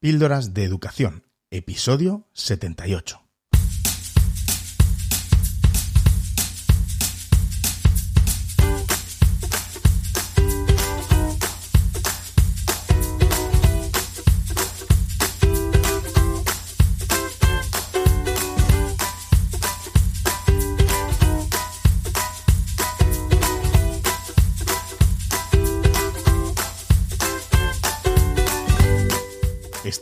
Píldoras 0.00 0.54
de 0.54 0.62
Educación, 0.62 1.24
episodio 1.50 2.28
78. 2.32 3.27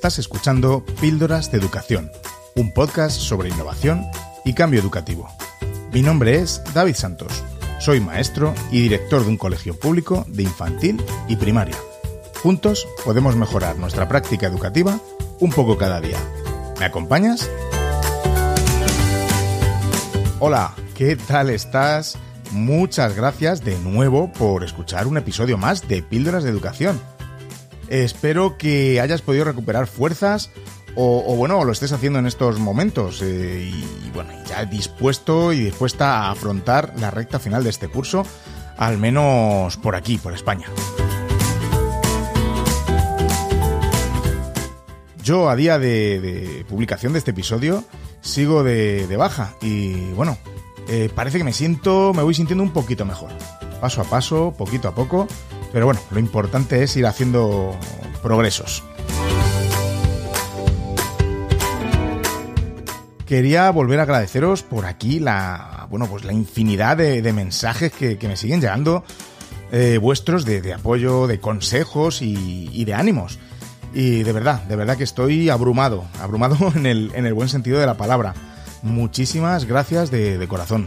Estás 0.06 0.20
escuchando 0.20 0.84
Píldoras 1.00 1.50
de 1.50 1.58
Educación, 1.58 2.12
un 2.54 2.72
podcast 2.72 3.18
sobre 3.18 3.48
innovación 3.48 4.06
y 4.44 4.54
cambio 4.54 4.78
educativo. 4.78 5.28
Mi 5.92 6.00
nombre 6.00 6.36
es 6.36 6.62
David 6.72 6.94
Santos. 6.94 7.42
Soy 7.80 7.98
maestro 7.98 8.54
y 8.70 8.82
director 8.82 9.24
de 9.24 9.30
un 9.30 9.36
colegio 9.36 9.76
público 9.76 10.24
de 10.28 10.44
infantil 10.44 11.02
y 11.26 11.34
primaria. 11.34 11.74
Juntos 12.40 12.86
podemos 13.04 13.34
mejorar 13.34 13.78
nuestra 13.78 14.06
práctica 14.06 14.46
educativa 14.46 15.00
un 15.40 15.50
poco 15.50 15.76
cada 15.76 16.00
día. 16.00 16.18
¿Me 16.78 16.84
acompañas? 16.84 17.50
Hola, 20.38 20.72
¿qué 20.94 21.16
tal 21.16 21.50
estás? 21.50 22.16
Muchas 22.52 23.16
gracias 23.16 23.64
de 23.64 23.76
nuevo 23.80 24.30
por 24.30 24.62
escuchar 24.62 25.08
un 25.08 25.16
episodio 25.16 25.58
más 25.58 25.88
de 25.88 26.00
Píldoras 26.04 26.44
de 26.44 26.50
Educación 26.50 27.15
Espero 27.88 28.58
que 28.58 29.00
hayas 29.00 29.22
podido 29.22 29.44
recuperar 29.44 29.86
fuerzas 29.86 30.50
o, 30.98 31.36
bueno, 31.36 31.62
lo 31.62 31.72
estés 31.72 31.92
haciendo 31.92 32.18
en 32.18 32.26
estos 32.26 32.58
momentos 32.58 33.20
eh, 33.22 33.70
y, 33.70 34.10
bueno, 34.14 34.32
ya 34.48 34.64
dispuesto 34.64 35.52
y 35.52 35.60
dispuesta 35.60 36.22
a 36.22 36.30
afrontar 36.30 36.94
la 36.98 37.10
recta 37.10 37.38
final 37.38 37.62
de 37.62 37.68
este 37.68 37.88
curso, 37.88 38.24
al 38.78 38.96
menos 38.96 39.76
por 39.76 39.94
aquí, 39.94 40.16
por 40.16 40.32
España. 40.32 40.66
Yo 45.22 45.50
a 45.50 45.56
día 45.56 45.78
de, 45.78 46.64
publicación 46.66 47.12
de 47.12 47.18
este 47.18 47.32
episodio 47.32 47.84
sigo 48.22 48.62
de, 48.62 49.14
baja 49.18 49.54
y 49.60 50.12
bueno, 50.12 50.38
eh, 50.88 51.10
parece 51.14 51.36
que 51.36 51.44
me 51.44 51.52
siento, 51.52 52.14
me 52.14 52.22
voy 52.22 52.32
sintiendo 52.32 52.62
un 52.62 52.72
poquito 52.72 53.04
mejor. 53.04 53.32
Paso 53.82 54.00
a 54.00 54.04
paso, 54.04 54.54
poquito 54.56 54.88
a 54.88 54.94
poco 54.94 55.28
pero 55.72 55.86
bueno, 55.86 56.00
lo 56.10 56.18
importante 56.18 56.82
es 56.82 56.96
ir 56.96 57.06
haciendo 57.06 57.76
progresos. 58.22 58.82
Quería 63.26 63.70
volver 63.70 63.98
a 63.98 64.04
agradeceros 64.04 64.62
por 64.62 64.86
aquí 64.86 65.18
la, 65.18 65.88
bueno, 65.90 66.06
pues 66.06 66.24
la 66.24 66.32
infinidad 66.32 66.96
de, 66.96 67.32
mensajes 67.32 67.92
que, 67.92 68.18
me 68.22 68.36
siguen 68.36 68.60
llegando 68.60 69.04
eh, 69.72 69.98
vuestros 70.00 70.44
de, 70.44 70.72
apoyo, 70.72 71.26
de 71.26 71.40
consejos 71.40 72.22
y, 72.22 72.84
de 72.84 72.94
ánimos. 72.94 73.40
Y 73.92 74.22
de 74.22 74.32
verdad, 74.32 74.62
de 74.62 74.76
verdad 74.76 74.96
que 74.96 75.04
estoy 75.04 75.50
abrumado, 75.50 76.04
abrumado 76.20 76.56
en 76.76 76.86
el, 76.86 77.10
en 77.14 77.26
el 77.26 77.34
buen 77.34 77.48
sentido 77.48 77.80
de 77.80 77.86
la 77.86 77.96
palabra. 77.96 78.34
Muchísimas 78.82 79.64
gracias 79.64 80.12
de 80.12 80.46
corazón. 80.48 80.86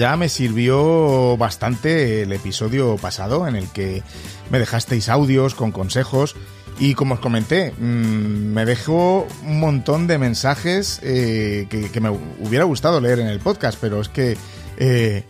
Ya 0.00 0.16
me 0.16 0.30
sirvió 0.30 1.36
bastante 1.36 2.22
el 2.22 2.32
episodio 2.32 2.96
pasado 2.96 3.46
en 3.46 3.54
el 3.54 3.68
que 3.68 4.02
me 4.48 4.58
dejasteis 4.58 5.10
audios 5.10 5.54
con 5.54 5.72
consejos 5.72 6.36
y 6.78 6.94
como 6.94 7.16
os 7.16 7.20
comenté, 7.20 7.72
mm, 7.72 8.54
me 8.54 8.64
dejó 8.64 9.28
un 9.44 9.60
montón 9.60 10.06
de 10.06 10.16
mensajes 10.16 11.00
eh, 11.02 11.66
que, 11.68 12.00
me 12.00 12.08
hubiera 12.08 12.64
gustado 12.64 12.98
leer 13.02 13.20
en 13.20 13.26
el 13.26 13.40
podcast, 13.40 13.76
pero 13.78 14.00
es 14.00 14.08
que 14.08 14.38
eh, 14.78 15.24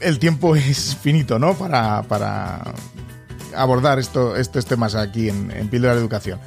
el 0.00 0.18
tiempo 0.18 0.56
es 0.56 0.96
finito, 0.96 1.38
¿no? 1.38 1.52
Para, 1.52 2.02
para 2.04 2.72
abordar 3.54 3.98
esto, 3.98 4.34
estos 4.34 4.64
temas 4.64 4.94
aquí 4.94 5.28
en, 5.28 5.50
en 5.50 5.68
Píldora 5.68 5.92
de 5.92 6.00
Educación. 6.00 6.40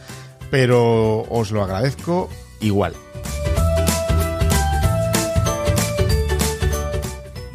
Pero 0.50 1.22
os 1.30 1.52
lo 1.52 1.64
agradezco 1.64 2.32
igual. 2.62 2.96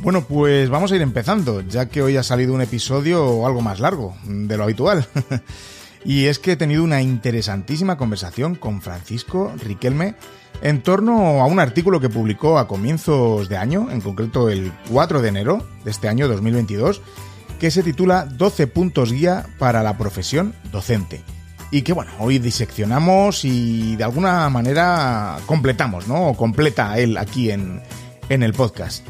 Bueno, 0.09 0.25
pues 0.27 0.71
vamos 0.71 0.91
a 0.91 0.97
ir 0.97 1.03
empezando, 1.03 1.61
ya 1.61 1.91
que 1.91 2.01
hoy 2.01 2.17
ha 2.17 2.23
salido 2.23 2.55
un 2.55 2.63
episodio 2.63 3.47
algo 3.47 3.61
más 3.61 3.79
largo 3.79 4.17
de 4.25 4.57
lo 4.57 4.65
habitual. 4.65 5.07
y 6.07 6.25
es 6.25 6.39
que 6.39 6.53
he 6.53 6.57
tenido 6.57 6.83
una 6.83 7.03
interesantísima 7.03 7.99
conversación 7.99 8.55
con 8.55 8.81
Francisco 8.81 9.53
Riquelme 9.63 10.15
en 10.63 10.83
torno 10.83 11.43
a 11.43 11.45
un 11.45 11.61
artículo 11.61 12.01
que 12.01 12.09
publicó 12.09 12.59
a 12.59 12.67
comienzos 12.67 13.51
de 13.51 13.59
año, 13.59 13.91
en 13.91 14.01
concreto 14.01 14.49
el 14.49 14.73
4 14.91 15.21
de 15.21 15.29
enero 15.29 15.69
de 15.85 15.91
este 15.91 16.09
año 16.09 16.27
2022, 16.27 17.03
que 17.61 17.71
se 17.71 17.83
titula 17.83 18.25
12 18.25 18.67
puntos 18.67 19.13
guía 19.13 19.45
para 19.59 19.83
la 19.83 19.99
profesión 19.99 20.55
docente. 20.73 21.21
Y 21.71 21.83
que 21.83 21.93
bueno, 21.93 22.13
hoy 22.19 22.39
diseccionamos 22.39 23.45
y 23.45 23.97
de 23.97 24.05
alguna 24.05 24.49
manera 24.49 25.37
completamos, 25.45 26.09
¿no? 26.09 26.29
O 26.29 26.35
completa 26.35 26.99
él 26.99 27.19
aquí 27.19 27.51
en, 27.51 27.83
en 28.31 28.43
el 28.43 28.55
podcast. 28.55 29.07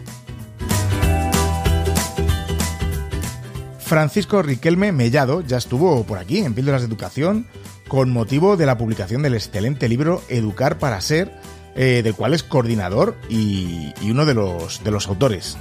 Francisco 3.88 4.42
Riquelme 4.42 4.92
Mellado 4.92 5.40
ya 5.40 5.56
estuvo 5.56 6.04
por 6.04 6.18
aquí 6.18 6.40
en 6.40 6.52
Píldoras 6.52 6.82
de 6.82 6.88
Educación 6.88 7.46
con 7.88 8.10
motivo 8.10 8.58
de 8.58 8.66
la 8.66 8.76
publicación 8.76 9.22
del 9.22 9.32
excelente 9.32 9.88
libro 9.88 10.22
Educar 10.28 10.76
para 10.76 11.00
Ser, 11.00 11.32
eh, 11.74 12.02
del 12.04 12.14
cual 12.14 12.34
es 12.34 12.42
coordinador 12.42 13.16
y, 13.30 13.94
uno 14.02 14.26
de 14.26 14.34
los, 14.34 14.84
de 14.84 14.90
los 14.90 15.08
autores. 15.08 15.56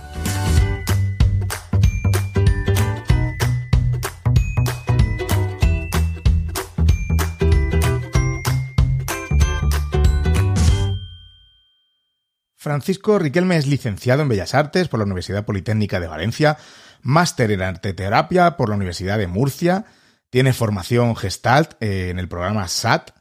Francisco 12.57 13.17
Riquelme 13.17 13.55
es 13.55 13.65
licenciado 13.65 14.23
en 14.23 14.27
Bellas 14.27 14.53
Artes 14.53 14.89
por 14.89 14.99
la 14.99 15.05
Universidad 15.05 15.45
Politécnica 15.45 16.01
de 16.01 16.07
Valencia, 16.07 16.57
máster 17.07 17.51
en 17.51 17.61
arteterapia 17.61 18.57
por 18.57 18.67
la 18.67 18.75
Universidad 18.75 19.17
de 19.17 19.27
Murcia, 19.27 19.85
tiene 20.29 20.51
formación 20.51 21.15
Gestalt 21.15 21.81
eh, 21.81 22.09
en 22.09 22.19
el 22.19 22.27
programa 22.27 22.67
SAT 22.67 23.11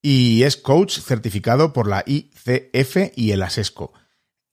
y 0.00 0.44
es 0.44 0.56
coach 0.56 0.98
certificado 0.98 1.74
por 1.74 1.86
la 1.86 2.02
ICF 2.06 3.12
y 3.14 3.32
el 3.32 3.42
ASESCO. 3.42 3.92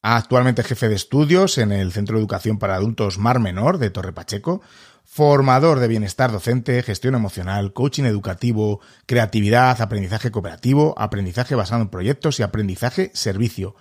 Actualmente 0.02 0.64
jefe 0.64 0.90
de 0.90 0.96
estudios 0.96 1.58
en 1.58 1.72
el 1.72 1.94
Centro 1.94 2.18
de 2.18 2.22
Educación 2.22 2.60
para 2.60 2.76
Adultos 2.76 3.18
Mar 3.18 3.40
Menor 3.40 3.78
de 3.78 3.92
Torre 3.92 4.12
Pacheco, 4.12 4.62
formador 5.06 5.80
de 5.80 5.88
bienestar 5.88 6.34
docente, 6.34 6.84
gestión 6.84 7.16
emocional, 7.16 7.72
coaching 7.72 8.04
educativo, 8.04 8.82
creatividad, 9.06 9.82
aprendizaje 9.82 10.32
cooperativo, 10.32 10.96
aprendizaje 10.98 11.56
basado 11.56 11.82
en 11.82 11.90
proyectos 11.90 12.42
y 12.42 12.44
aprendizaje 12.44 13.10
servicio. 13.14 13.76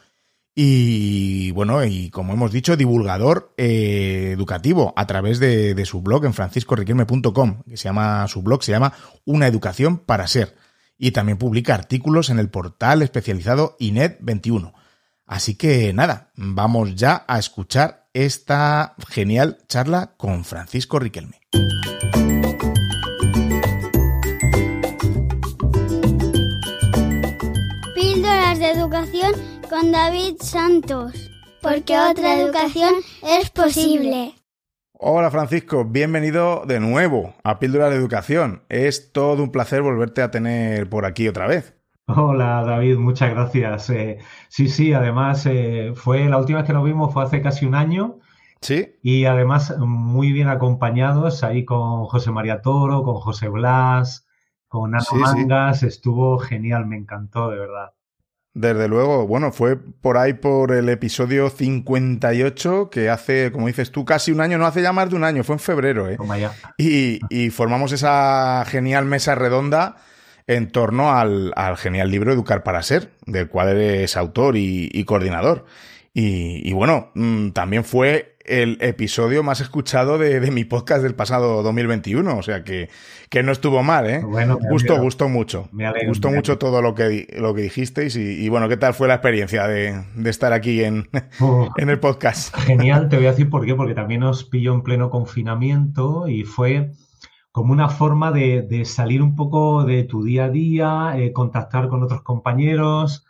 Y 0.54 1.52
bueno, 1.52 1.84
y 1.84 2.10
como 2.10 2.32
hemos 2.32 2.52
dicho, 2.52 2.76
divulgador 2.76 3.54
eh, 3.56 4.32
educativo 4.32 4.92
a 4.96 5.06
través 5.06 5.38
de, 5.38 5.84
su 5.86 6.02
blog 6.02 6.24
en 6.24 6.34
franciscoriquelme.com, 6.34 7.62
que 7.68 7.76
se 7.76 7.84
llama, 7.84 8.26
su 8.28 8.42
blog 8.42 8.62
se 8.62 8.72
llama 8.72 8.92
Una 9.24 9.46
Educación 9.46 9.98
para 9.98 10.26
Ser. 10.26 10.56
Y 10.98 11.12
también 11.12 11.38
publica 11.38 11.74
artículos 11.74 12.30
en 12.30 12.38
el 12.38 12.50
portal 12.50 13.02
especializado 13.02 13.76
INET21. 13.78 14.74
Así 15.26 15.54
que 15.54 15.92
nada, 15.92 16.32
vamos 16.34 16.94
ya 16.96 17.24
a 17.26 17.38
escuchar 17.38 18.08
esta 18.12 18.96
genial 19.08 19.58
charla 19.68 20.14
con 20.16 20.44
Francisco 20.44 20.98
Riquelme. 20.98 21.40
Píldoras 27.94 28.58
de 28.58 28.70
educación 28.72 29.59
con 29.70 29.92
David 29.92 30.34
Santos, 30.40 31.30
porque 31.62 31.96
otra 31.96 32.40
educación 32.40 32.92
es 33.22 33.50
posible. 33.50 34.34
Hola 34.94 35.30
Francisco, 35.30 35.84
bienvenido 35.84 36.64
de 36.66 36.80
nuevo 36.80 37.34
a 37.44 37.60
Píldora 37.60 37.88
de 37.88 37.94
Educación. 37.94 38.64
Es 38.68 39.12
todo 39.12 39.44
un 39.44 39.52
placer 39.52 39.82
volverte 39.82 40.22
a 40.22 40.32
tener 40.32 40.90
por 40.90 41.06
aquí 41.06 41.28
otra 41.28 41.46
vez. 41.46 41.76
Hola 42.06 42.64
David, 42.64 42.96
muchas 42.96 43.30
gracias. 43.30 43.90
Eh, 43.90 44.18
sí, 44.48 44.68
sí, 44.68 44.92
además 44.92 45.46
eh, 45.46 45.92
fue 45.94 46.28
la 46.28 46.38
última 46.38 46.58
vez 46.58 46.66
que 46.66 46.72
nos 46.72 46.84
vimos 46.84 47.14
fue 47.14 47.22
hace 47.22 47.40
casi 47.40 47.64
un 47.64 47.76
año. 47.76 48.18
Sí. 48.60 48.96
Y 49.04 49.26
además 49.26 49.72
muy 49.78 50.32
bien 50.32 50.48
acompañados 50.48 51.44
ahí 51.44 51.64
con 51.64 52.06
José 52.06 52.32
María 52.32 52.60
Toro, 52.60 53.04
con 53.04 53.14
José 53.14 53.48
Blas, 53.48 54.26
con 54.66 54.96
Ana 54.96 55.04
Mangas. 55.12 55.84
Estuvo 55.84 56.40
genial, 56.40 56.86
me 56.86 56.96
encantó, 56.96 57.50
de 57.50 57.58
verdad. 57.58 57.92
Desde 58.52 58.88
luego, 58.88 59.28
bueno, 59.28 59.52
fue 59.52 59.76
por 59.76 60.18
ahí 60.18 60.32
por 60.32 60.72
el 60.72 60.88
episodio 60.88 61.50
58, 61.50 62.90
que 62.90 63.08
hace, 63.08 63.52
como 63.52 63.68
dices 63.68 63.92
tú, 63.92 64.04
casi 64.04 64.32
un 64.32 64.40
año, 64.40 64.58
no 64.58 64.66
hace 64.66 64.82
ya 64.82 64.92
más 64.92 65.08
de 65.08 65.16
un 65.16 65.22
año, 65.22 65.44
fue 65.44 65.54
en 65.54 65.60
febrero, 65.60 66.08
¿eh? 66.08 66.18
Y, 66.76 67.20
y 67.30 67.50
formamos 67.50 67.92
esa 67.92 68.64
genial 68.66 69.04
mesa 69.04 69.36
redonda 69.36 69.96
en 70.48 70.72
torno 70.72 71.12
al, 71.12 71.52
al, 71.54 71.76
genial 71.76 72.10
libro 72.10 72.32
Educar 72.32 72.64
para 72.64 72.82
Ser, 72.82 73.12
del 73.24 73.48
cual 73.48 73.68
eres 73.68 74.16
autor 74.16 74.56
y, 74.56 74.90
y 74.92 75.04
coordinador. 75.04 75.64
Y, 76.12 76.68
y 76.68 76.72
bueno, 76.72 77.12
mmm, 77.14 77.50
también 77.50 77.84
fue 77.84 78.36
el 78.50 78.78
episodio 78.80 79.42
más 79.42 79.60
escuchado 79.60 80.18
de, 80.18 80.40
de, 80.40 80.50
mi 80.50 80.64
podcast 80.64 81.02
del 81.02 81.14
pasado 81.14 81.62
2021, 81.62 82.36
o 82.36 82.42
sea 82.42 82.64
que, 82.64 82.90
que 83.28 83.42
no 83.42 83.52
estuvo 83.52 83.82
mal, 83.82 84.10
¿eh? 84.10 84.22
Bueno, 84.24 84.58
gustó, 84.70 85.00
gustó 85.00 85.28
mucho. 85.28 85.68
Me 85.72 85.86
alegro, 85.86 86.08
gustó 86.08 86.30
me 86.30 86.36
mucho 86.36 86.58
todo 86.58 86.82
lo 86.82 86.94
que, 86.94 87.28
lo 87.38 87.54
que 87.54 87.62
dijisteis 87.62 88.16
y, 88.16 88.44
y, 88.44 88.48
bueno, 88.48 88.68
¿qué 88.68 88.76
tal 88.76 88.94
fue 88.94 89.08
la 89.08 89.14
experiencia 89.14 89.68
de, 89.68 90.04
de 90.14 90.30
estar 90.30 90.52
aquí 90.52 90.82
en, 90.82 91.08
oh, 91.40 91.68
en 91.76 91.90
el 91.90 92.00
podcast? 92.00 92.54
Genial, 92.56 93.08
te 93.08 93.16
voy 93.16 93.26
a 93.26 93.30
decir 93.30 93.48
por 93.48 93.64
qué, 93.64 93.74
porque 93.74 93.94
también 93.94 94.22
os 94.24 94.44
pilló 94.44 94.74
en 94.74 94.82
pleno 94.82 95.10
confinamiento 95.10 96.28
y 96.28 96.44
fue 96.44 96.90
como 97.52 97.72
una 97.72 97.88
forma 97.88 98.32
de, 98.32 98.62
de, 98.62 98.84
salir 98.84 99.22
un 99.22 99.34
poco 99.36 99.84
de 99.84 100.04
tu 100.04 100.22
día 100.22 100.44
a 100.44 100.50
día, 100.50 101.12
eh, 101.16 101.32
contactar 101.32 101.88
con 101.88 102.02
otros 102.02 102.22
compañeros, 102.22 103.26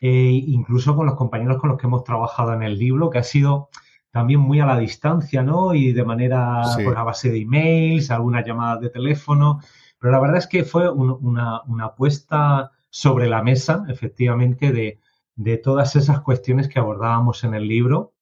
eh, 0.00 0.42
incluso 0.46 0.94
con 0.96 1.06
los 1.06 1.14
compañeros 1.14 1.58
con 1.58 1.70
los 1.70 1.78
que 1.78 1.86
hemos 1.86 2.04
trabajado 2.04 2.52
en 2.52 2.62
el 2.62 2.78
libro, 2.78 3.08
que 3.08 3.18
ha 3.18 3.22
sido 3.22 3.70
también 4.14 4.38
muy 4.38 4.60
a 4.60 4.66
la 4.66 4.78
distancia, 4.78 5.42
¿no? 5.42 5.74
Y 5.74 5.92
de 5.92 6.04
manera, 6.04 6.62
sí. 6.66 6.84
pues 6.84 6.96
a 6.96 7.02
base 7.02 7.32
de 7.32 7.40
emails, 7.40 8.12
algunas 8.12 8.46
llamadas 8.46 8.80
de 8.80 8.88
teléfono, 8.90 9.58
pero 9.98 10.12
la 10.12 10.20
verdad 10.20 10.36
es 10.36 10.46
que 10.46 10.62
fue 10.62 10.88
un, 10.88 11.10
una, 11.20 11.62
una 11.62 11.86
apuesta 11.86 12.70
sobre 12.90 13.28
la 13.28 13.42
mesa, 13.42 13.84
efectivamente, 13.88 14.70
de, 14.70 15.00
de 15.34 15.56
todas 15.56 15.96
esas 15.96 16.20
cuestiones 16.20 16.68
que 16.68 16.78
abordábamos 16.78 17.42
en 17.42 17.54
el 17.54 17.66
libro 17.66 18.14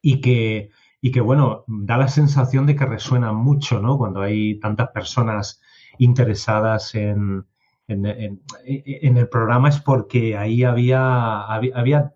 y 0.00 0.20
que, 0.20 0.70
y 1.00 1.12
que, 1.12 1.20
bueno, 1.20 1.62
da 1.68 1.98
la 1.98 2.08
sensación 2.08 2.66
de 2.66 2.74
que 2.74 2.84
resuena 2.84 3.32
mucho, 3.32 3.78
¿no? 3.78 3.98
Cuando 3.98 4.22
hay 4.22 4.58
tantas 4.58 4.88
personas 4.88 5.62
interesadas 5.98 6.96
en, 6.96 7.46
en, 7.86 8.06
en, 8.06 8.42
en 8.64 9.16
el 9.16 9.28
programa 9.28 9.68
es 9.68 9.80
porque 9.80 10.36
ahí 10.36 10.64
había, 10.64 11.42
había, 11.42 11.70
había, 11.76 12.12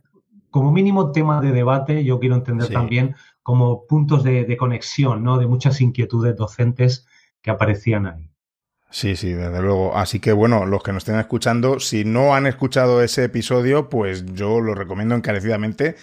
como 0.56 0.72
mínimo 0.72 1.12
temas 1.12 1.42
de 1.42 1.52
debate, 1.52 2.02
yo 2.02 2.18
quiero 2.18 2.34
entender 2.34 2.68
sí. 2.68 2.72
también 2.72 3.14
como 3.42 3.86
puntos 3.86 4.24
de, 4.24 4.46
de, 4.46 4.56
conexión, 4.56 5.22
¿no? 5.22 5.36
De 5.36 5.46
muchas 5.46 5.82
inquietudes 5.82 6.34
docentes 6.34 7.06
que 7.42 7.50
aparecían 7.50 8.06
ahí. 8.06 8.30
Sí, 8.88 9.16
sí, 9.16 9.34
desde 9.34 9.60
luego. 9.60 9.94
Así 9.94 10.18
que 10.18 10.32
bueno, 10.32 10.64
los 10.64 10.82
que 10.82 10.94
nos 10.94 11.02
estén 11.02 11.20
escuchando, 11.20 11.78
si 11.78 12.06
no 12.06 12.34
han 12.34 12.46
escuchado 12.46 13.02
ese 13.02 13.24
episodio, 13.24 13.90
pues 13.90 14.24
yo 14.32 14.62
lo 14.62 14.74
recomiendo 14.74 15.14
encarecidamente 15.14 15.96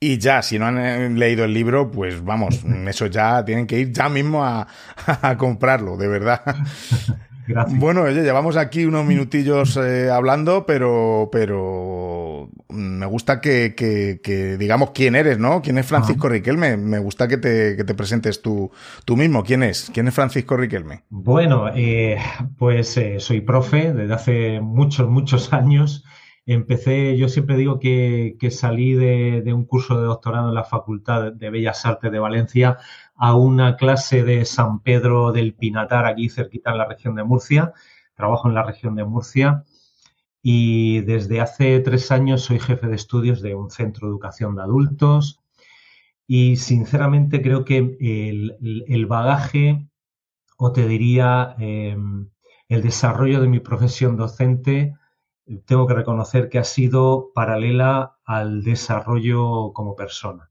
y 0.00 0.18
ya, 0.18 0.42
si 0.42 0.58
no 0.58 0.66
han 0.66 0.78
eh, 0.78 1.08
leído 1.10 1.44
el 1.44 1.54
libro, 1.54 1.92
pues 1.92 2.24
vamos, 2.24 2.64
eso 2.88 3.06
ya 3.06 3.44
tienen 3.44 3.68
que 3.68 3.78
ir 3.78 3.92
ya 3.92 4.08
mismo 4.08 4.44
a, 4.44 4.66
a 5.06 5.36
comprarlo, 5.36 5.96
de 5.96 6.08
verdad. 6.08 6.42
Gracias. 7.50 7.80
Bueno, 7.80 8.02
oye, 8.02 8.22
llevamos 8.22 8.56
aquí 8.56 8.84
unos 8.84 9.04
minutillos 9.04 9.76
eh, 9.76 10.08
hablando, 10.08 10.66
pero, 10.66 11.28
pero 11.32 12.48
me 12.68 13.06
gusta 13.06 13.40
que, 13.40 13.74
que, 13.76 14.20
que, 14.22 14.56
digamos 14.56 14.92
quién 14.92 15.16
eres, 15.16 15.40
¿no? 15.40 15.60
¿Quién 15.60 15.76
es 15.78 15.86
Francisco 15.86 16.28
ah. 16.28 16.30
Riquelme? 16.30 16.76
Me 16.76 17.00
gusta 17.00 17.26
que 17.26 17.38
te, 17.38 17.76
que 17.76 17.82
te 17.82 17.94
presentes 17.94 18.40
tú, 18.40 18.70
tú, 19.04 19.16
mismo. 19.16 19.42
¿Quién 19.42 19.64
es? 19.64 19.90
¿Quién 19.92 20.06
es 20.06 20.14
Francisco 20.14 20.56
Riquelme? 20.56 21.02
Bueno, 21.10 21.68
eh, 21.74 22.18
pues 22.56 22.96
eh, 22.96 23.18
soy 23.18 23.40
profe 23.40 23.92
desde 23.92 24.14
hace 24.14 24.60
muchos, 24.60 25.08
muchos 25.08 25.52
años. 25.52 26.04
Empecé, 26.46 27.16
yo 27.16 27.28
siempre 27.28 27.56
digo 27.56 27.80
que, 27.80 28.36
que 28.38 28.52
salí 28.52 28.94
de, 28.94 29.42
de, 29.44 29.52
un 29.52 29.64
curso 29.64 30.00
de 30.00 30.06
doctorado 30.06 30.48
en 30.48 30.54
la 30.54 30.64
Facultad 30.64 31.32
de 31.32 31.50
Bellas 31.50 31.84
Artes 31.84 32.12
de 32.12 32.18
Valencia 32.20 32.78
a 33.20 33.34
una 33.36 33.76
clase 33.76 34.24
de 34.24 34.46
San 34.46 34.80
Pedro 34.80 35.30
del 35.30 35.54
Pinatar, 35.54 36.06
aquí 36.06 36.30
cerquita 36.30 36.70
en 36.70 36.78
la 36.78 36.86
región 36.86 37.14
de 37.14 37.22
Murcia. 37.22 37.74
Trabajo 38.14 38.48
en 38.48 38.54
la 38.54 38.62
región 38.62 38.96
de 38.96 39.04
Murcia 39.04 39.64
y 40.42 41.00
desde 41.02 41.42
hace 41.42 41.80
tres 41.80 42.10
años 42.10 42.40
soy 42.40 42.58
jefe 42.58 42.86
de 42.86 42.96
estudios 42.96 43.42
de 43.42 43.54
un 43.54 43.70
centro 43.70 44.06
de 44.08 44.12
educación 44.12 44.56
de 44.56 44.62
adultos 44.62 45.38
y 46.26 46.56
sinceramente 46.56 47.42
creo 47.42 47.64
que 47.64 47.98
el, 48.00 48.56
el 48.88 49.06
bagaje, 49.06 49.86
o 50.56 50.72
te 50.72 50.88
diría, 50.88 51.56
eh, 51.58 51.98
el 52.68 52.82
desarrollo 52.82 53.42
de 53.42 53.48
mi 53.48 53.60
profesión 53.60 54.16
docente, 54.16 54.94
tengo 55.66 55.86
que 55.86 55.94
reconocer 55.94 56.48
que 56.48 56.58
ha 56.58 56.64
sido 56.64 57.32
paralela 57.34 58.16
al 58.24 58.62
desarrollo 58.62 59.72
como 59.74 59.94
persona. 59.94 60.49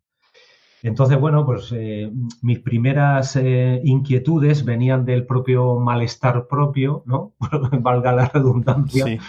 Entonces, 0.82 1.20
bueno, 1.20 1.46
pues 1.46 1.74
eh, 1.76 2.12
mis 2.42 2.60
primeras 2.60 3.36
eh, 3.36 3.82
inquietudes 3.84 4.64
venían 4.64 5.06
del 5.06 5.26
propio 5.26 5.78
malestar 5.78 6.48
propio, 6.48 7.04
¿no? 7.06 7.34
Valga 7.82 8.14
la 8.14 8.28
redundancia, 8.28 9.06
sí. 9.06 9.20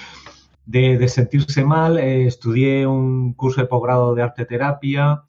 de, 0.67 0.97
de, 0.97 1.08
sentirse 1.08 1.64
mal. 1.64 1.99
Eh, 1.99 2.26
estudié 2.26 2.87
un 2.87 3.35
curso 3.35 3.61
de 3.61 3.67
posgrado 3.67 4.14
de 4.14 4.23
arte 4.23 4.44
terapia, 4.44 5.25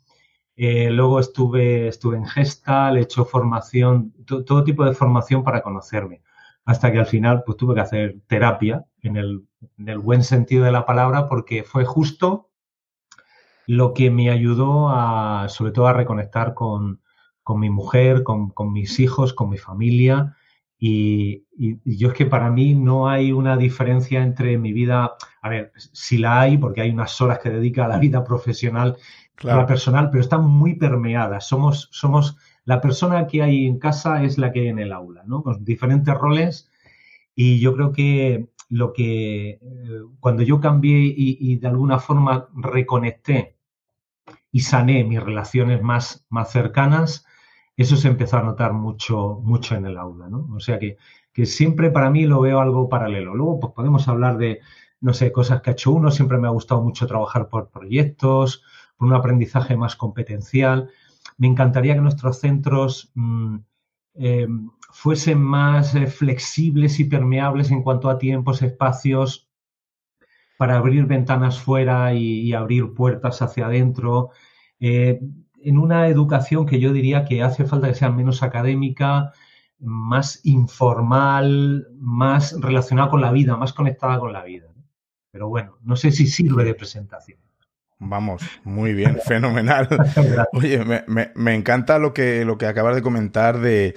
luego 0.56 1.20
estuve, 1.20 1.88
estuve 1.88 2.18
en 2.18 2.26
Gestal, 2.26 2.98
he 2.98 3.02
hecho 3.02 3.26
formación, 3.26 4.14
todo 4.26 4.64
tipo 4.64 4.86
de 4.86 4.94
formación 4.94 5.44
para 5.44 5.62
conocerme 5.62 6.22
hasta 6.66 6.92
que 6.92 7.00
al 7.00 7.08
final 7.08 7.44
pues 7.44 7.58
tuve 7.58 7.74
que 7.74 7.82
hacer 7.82 8.18
terapia 8.28 8.86
en 9.02 9.18
el, 9.18 9.46
en 9.80 9.90
el 9.90 9.98
buen 9.98 10.24
sentido 10.24 10.66
de 10.66 10.72
la 10.72 10.86
palabra 10.86 11.28
porque 11.28 11.64
fue 11.64 11.86
justo 11.86 12.51
lo 13.68 13.94
que 13.94 14.12
me 14.12 14.30
ayudó 14.30 14.90
a, 14.90 15.48
sobre 15.50 15.72
todo 15.72 15.88
a 15.88 15.94
reconectar 15.94 16.54
con, 16.54 17.02
con 17.44 17.60
mi 17.60 17.70
mujer, 17.70 18.24
con, 18.24 18.50
con, 18.50 18.74
mis 18.74 19.00
hijos, 19.00 19.34
con 19.34 19.50
mi 19.50 19.58
familia. 19.58 20.36
Y, 20.78 21.46
y, 21.56 21.80
y, 21.84 21.98
yo 21.98 22.10
es 22.10 22.14
que 22.16 22.26
para 22.26 22.50
mí 22.50 22.74
no 22.74 23.08
hay 23.08 23.32
una 23.32 23.56
diferencia 23.56 24.24
entre 24.24 24.58
mi 24.58 24.74
vida, 24.74 25.14
a 25.42 25.50
ver, 25.50 25.72
sí 25.76 26.18
la 26.18 26.42
hay 26.42 26.58
porque 26.58 26.82
hay 26.82 26.90
unas 26.90 27.22
horas 27.22 27.40
que 27.40 27.52
dedica 27.52 27.86
a 27.86 27.88
la 27.88 28.00
vida 28.00 28.24
profesional 28.24 28.98
claro. 29.36 29.60
a 29.60 29.62
la 29.62 29.68
personal, 29.68 30.10
pero 30.10 30.22
están 30.22 30.46
muy 30.46 30.76
permeadas. 30.76 31.48
Somos, 31.48 31.90
somos 31.92 32.38
la 32.66 32.82
persona 32.82 33.28
que 33.28 33.44
hay 33.44 33.66
en 33.66 33.80
casa 33.80 34.24
es 34.24 34.38
la 34.38 34.52
que 34.52 34.62
hay 34.62 34.68
en 34.70 34.80
el 34.80 34.92
aula, 34.92 35.24
¿no? 35.26 35.44
Con 35.44 35.64
diferentes 35.64 36.14
roles 36.16 36.72
y 37.36 37.60
yo 37.60 37.74
creo 37.74 37.92
que 37.92 38.50
lo 38.72 38.94
que 38.94 39.60
cuando 40.20 40.44
yo 40.44 40.60
cambié 40.60 41.14
y, 41.16 41.58
de 41.58 41.68
alguna 41.68 42.00
forma 42.00 42.48
reconecté 42.56 43.58
y 44.52 44.62
sané 44.62 45.04
mis 45.04 45.22
relaciones 45.22 45.82
más, 45.82 46.26
más 46.30 46.52
cercanas, 46.52 47.26
eso 47.78 47.96
se 47.96 48.08
empezó 48.08 48.38
a 48.38 48.44
notar 48.44 48.74
mucho, 48.74 49.40
mucho 49.44 49.76
en 49.76 49.86
el 49.86 49.98
aula, 49.98 50.30
¿no? 50.30 50.48
O 50.56 50.60
sea 50.60 50.80
que, 50.80 50.98
que 51.34 51.46
siempre 51.46 51.92
para 51.92 52.10
mí 52.10 52.26
lo 52.26 52.42
veo 52.42 52.60
algo 52.60 52.90
paralelo. 52.90 53.36
Luego, 53.36 53.60
pues 53.60 53.74
podemos 53.74 54.08
hablar 54.08 54.38
de, 54.38 54.60
no 55.00 55.14
sé, 55.14 55.32
cosas 55.32 55.62
que 55.62 55.70
ha 55.70 55.74
hecho 55.74 55.92
uno. 55.92 56.12
Siempre 56.12 56.38
me 56.38 56.48
ha 56.48 56.52
gustado 56.52 56.82
mucho 56.82 57.08
trabajar 57.08 57.50
por 57.50 57.70
proyectos, 57.70 58.64
por 58.98 59.08
un 59.08 59.14
aprendizaje 59.14 59.78
más 59.78 59.96
competencial 59.96 60.90
me 61.38 61.48
encantaría 61.48 61.96
que 61.96 62.02
nuestros 62.02 62.40
centros 62.40 63.12
mmm, 63.16 63.58
eh, 64.16 64.48
fuesen 64.92 65.42
más 65.42 65.96
eh, 65.96 66.08
flexibles 66.08 67.00
y 67.00 67.06
permeables 67.06 67.72
en 67.72 67.84
cuanto 67.84 68.10
a 68.10 68.18
tiempos, 68.18 68.62
espacios, 68.62 69.50
para 70.58 70.78
abrir 70.78 71.06
ventanas 71.06 71.60
fuera 71.60 72.14
y, 72.14 72.54
abrir 72.54 72.94
puertas 72.94 73.42
hacia 73.42 73.66
adentro, 73.66 74.30
eh, 74.80 75.20
en 75.64 75.78
una 75.78 76.08
educación 76.08 76.66
que 76.66 76.80
yo 76.80 76.94
diría 76.94 77.26
que 77.26 77.42
hace 77.42 77.66
falta 77.66 77.88
que 77.88 77.96
sea 77.96 78.12
menos 78.12 78.44
académica, 78.44 79.34
más 79.80 80.42
informal, 80.46 81.88
más 81.98 82.56
relacionada 82.60 83.10
con 83.10 83.22
la 83.22 83.32
vida, 83.32 83.58
más 83.58 83.74
conectada 83.74 84.20
con 84.20 84.34
la 84.34 84.44
vida. 84.44 84.68
Pero 85.32 85.48
bueno, 85.50 85.78
no 85.82 85.96
sé 85.96 86.12
si 86.12 86.28
sirve 86.28 86.64
de 86.64 86.76
presentación. 86.76 87.40
Vamos, 88.04 88.42
muy 88.64 88.94
bien, 88.94 89.20
fenomenal. 89.28 89.88
Oye, 90.54 90.84
me, 90.84 91.04
me, 91.06 91.32
me, 91.36 91.54
encanta 91.54 92.00
lo 92.00 92.16
que, 92.16 92.44
lo 92.46 92.58
que 92.58 92.66
acabas 92.66 92.96
de 92.96 93.04
comentar 93.04 93.60
de, 93.60 93.94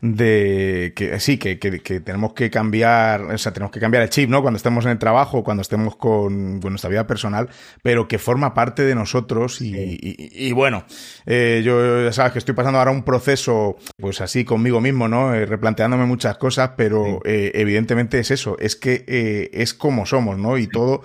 de 0.00 0.92
que 0.96 1.20
sí, 1.20 1.38
que, 1.38 1.60
que, 1.60 1.78
que, 1.80 2.00
tenemos 2.00 2.32
que 2.32 2.50
cambiar, 2.50 3.22
o 3.22 3.38
sea, 3.38 3.52
tenemos 3.52 3.70
que 3.70 3.78
cambiar 3.78 4.02
el 4.02 4.10
chip, 4.10 4.28
¿no? 4.28 4.42
Cuando 4.42 4.56
estemos 4.56 4.84
en 4.86 4.90
el 4.90 4.98
trabajo, 4.98 5.44
cuando 5.44 5.60
estemos 5.60 5.94
con, 5.94 6.60
con 6.60 6.72
nuestra 6.72 6.90
vida 6.90 7.06
personal, 7.06 7.48
pero 7.80 8.08
que 8.08 8.18
forma 8.18 8.54
parte 8.54 8.82
de 8.82 8.96
nosotros 8.96 9.60
y, 9.60 9.72
sí. 9.72 9.98
y, 10.02 10.48
y, 10.48 10.52
bueno, 10.52 10.84
eh, 11.24 11.62
yo 11.64 12.02
ya 12.04 12.12
sabes 12.12 12.32
que 12.32 12.40
estoy 12.40 12.56
pasando 12.56 12.80
ahora 12.80 12.90
un 12.90 13.04
proceso, 13.04 13.76
pues 13.98 14.20
así 14.20 14.44
conmigo 14.44 14.80
mismo, 14.80 15.06
¿no? 15.06 15.32
Eh, 15.32 15.46
replanteándome 15.46 16.06
muchas 16.06 16.38
cosas, 16.38 16.72
pero 16.76 17.04
sí. 17.04 17.30
eh, 17.30 17.52
evidentemente 17.54 18.18
es 18.18 18.32
eso, 18.32 18.56
es 18.58 18.74
que 18.74 19.04
eh, 19.06 19.50
es 19.52 19.74
como 19.74 20.06
somos, 20.06 20.38
¿no? 20.38 20.58
Y 20.58 20.66
todo 20.66 21.02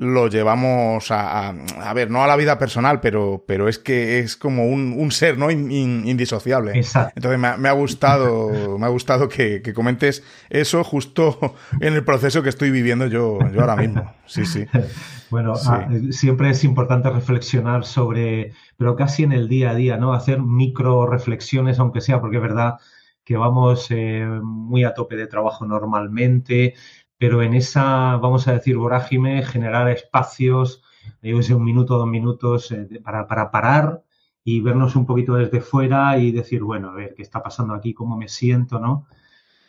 lo 0.00 0.28
llevamos 0.28 1.10
a, 1.10 1.50
a, 1.50 1.92
ver, 1.92 2.10
no 2.10 2.24
a 2.24 2.26
la 2.26 2.36
vida 2.36 2.58
personal, 2.58 3.00
pero, 3.00 3.44
pero 3.46 3.68
es 3.68 3.78
que 3.78 4.20
es 4.20 4.34
como 4.34 4.66
un, 4.66 4.94
un 4.96 5.10
ser, 5.12 5.36
¿no? 5.36 5.50
indisociable. 5.50 6.72
Exacto. 6.74 7.12
Entonces 7.16 7.38
me 7.38 7.48
ha, 7.48 7.56
me 7.58 7.68
ha 7.68 7.72
gustado, 7.72 8.78
me 8.78 8.86
ha 8.86 8.88
gustado 8.88 9.28
que, 9.28 9.60
que, 9.60 9.74
comentes 9.74 10.24
eso 10.48 10.84
justo 10.84 11.54
en 11.80 11.92
el 11.92 12.02
proceso 12.02 12.42
que 12.42 12.48
estoy 12.48 12.70
viviendo 12.70 13.08
yo, 13.08 13.38
yo 13.52 13.60
ahora 13.60 13.76
mismo. 13.76 14.10
Sí, 14.26 14.46
sí. 14.46 14.66
Bueno, 15.30 15.52
ah, 15.68 15.86
siempre 16.10 16.50
es 16.50 16.64
importante 16.64 17.08
reflexionar 17.08 17.84
sobre, 17.84 18.52
pero 18.76 18.96
casi 18.96 19.22
en 19.22 19.30
el 19.30 19.48
día 19.48 19.70
a 19.70 19.74
día, 19.76 19.96
¿no? 19.96 20.12
Hacer 20.12 20.42
micro 20.42 21.06
reflexiones, 21.06 21.78
aunque 21.78 22.00
sea, 22.00 22.20
porque 22.20 22.38
es 22.38 22.42
verdad 22.42 22.78
que 23.24 23.36
vamos 23.36 23.86
eh, 23.90 24.26
muy 24.42 24.82
a 24.82 24.92
tope 24.92 25.14
de 25.14 25.28
trabajo 25.28 25.64
normalmente, 25.64 26.74
pero 27.20 27.42
en 27.42 27.52
esa, 27.52 28.16
vamos 28.16 28.48
a 28.48 28.54
decir, 28.54 28.78
vorágine, 28.78 29.44
generar 29.44 29.90
espacios, 29.90 30.82
digo, 31.20 31.38
un 31.54 31.64
minuto, 31.64 31.98
dos 31.98 32.08
minutos, 32.08 32.72
eh, 32.72 32.88
para, 33.04 33.26
para 33.26 33.50
parar 33.50 34.02
y 34.42 34.62
vernos 34.62 34.96
un 34.96 35.04
poquito 35.04 35.34
desde 35.34 35.60
fuera 35.60 36.16
y 36.16 36.32
decir, 36.32 36.62
bueno, 36.62 36.88
a 36.88 36.94
ver, 36.94 37.12
¿qué 37.14 37.20
está 37.20 37.42
pasando 37.42 37.74
aquí? 37.74 37.92
¿Cómo 37.92 38.16
me 38.16 38.26
siento? 38.26 38.80
¿No? 38.80 39.06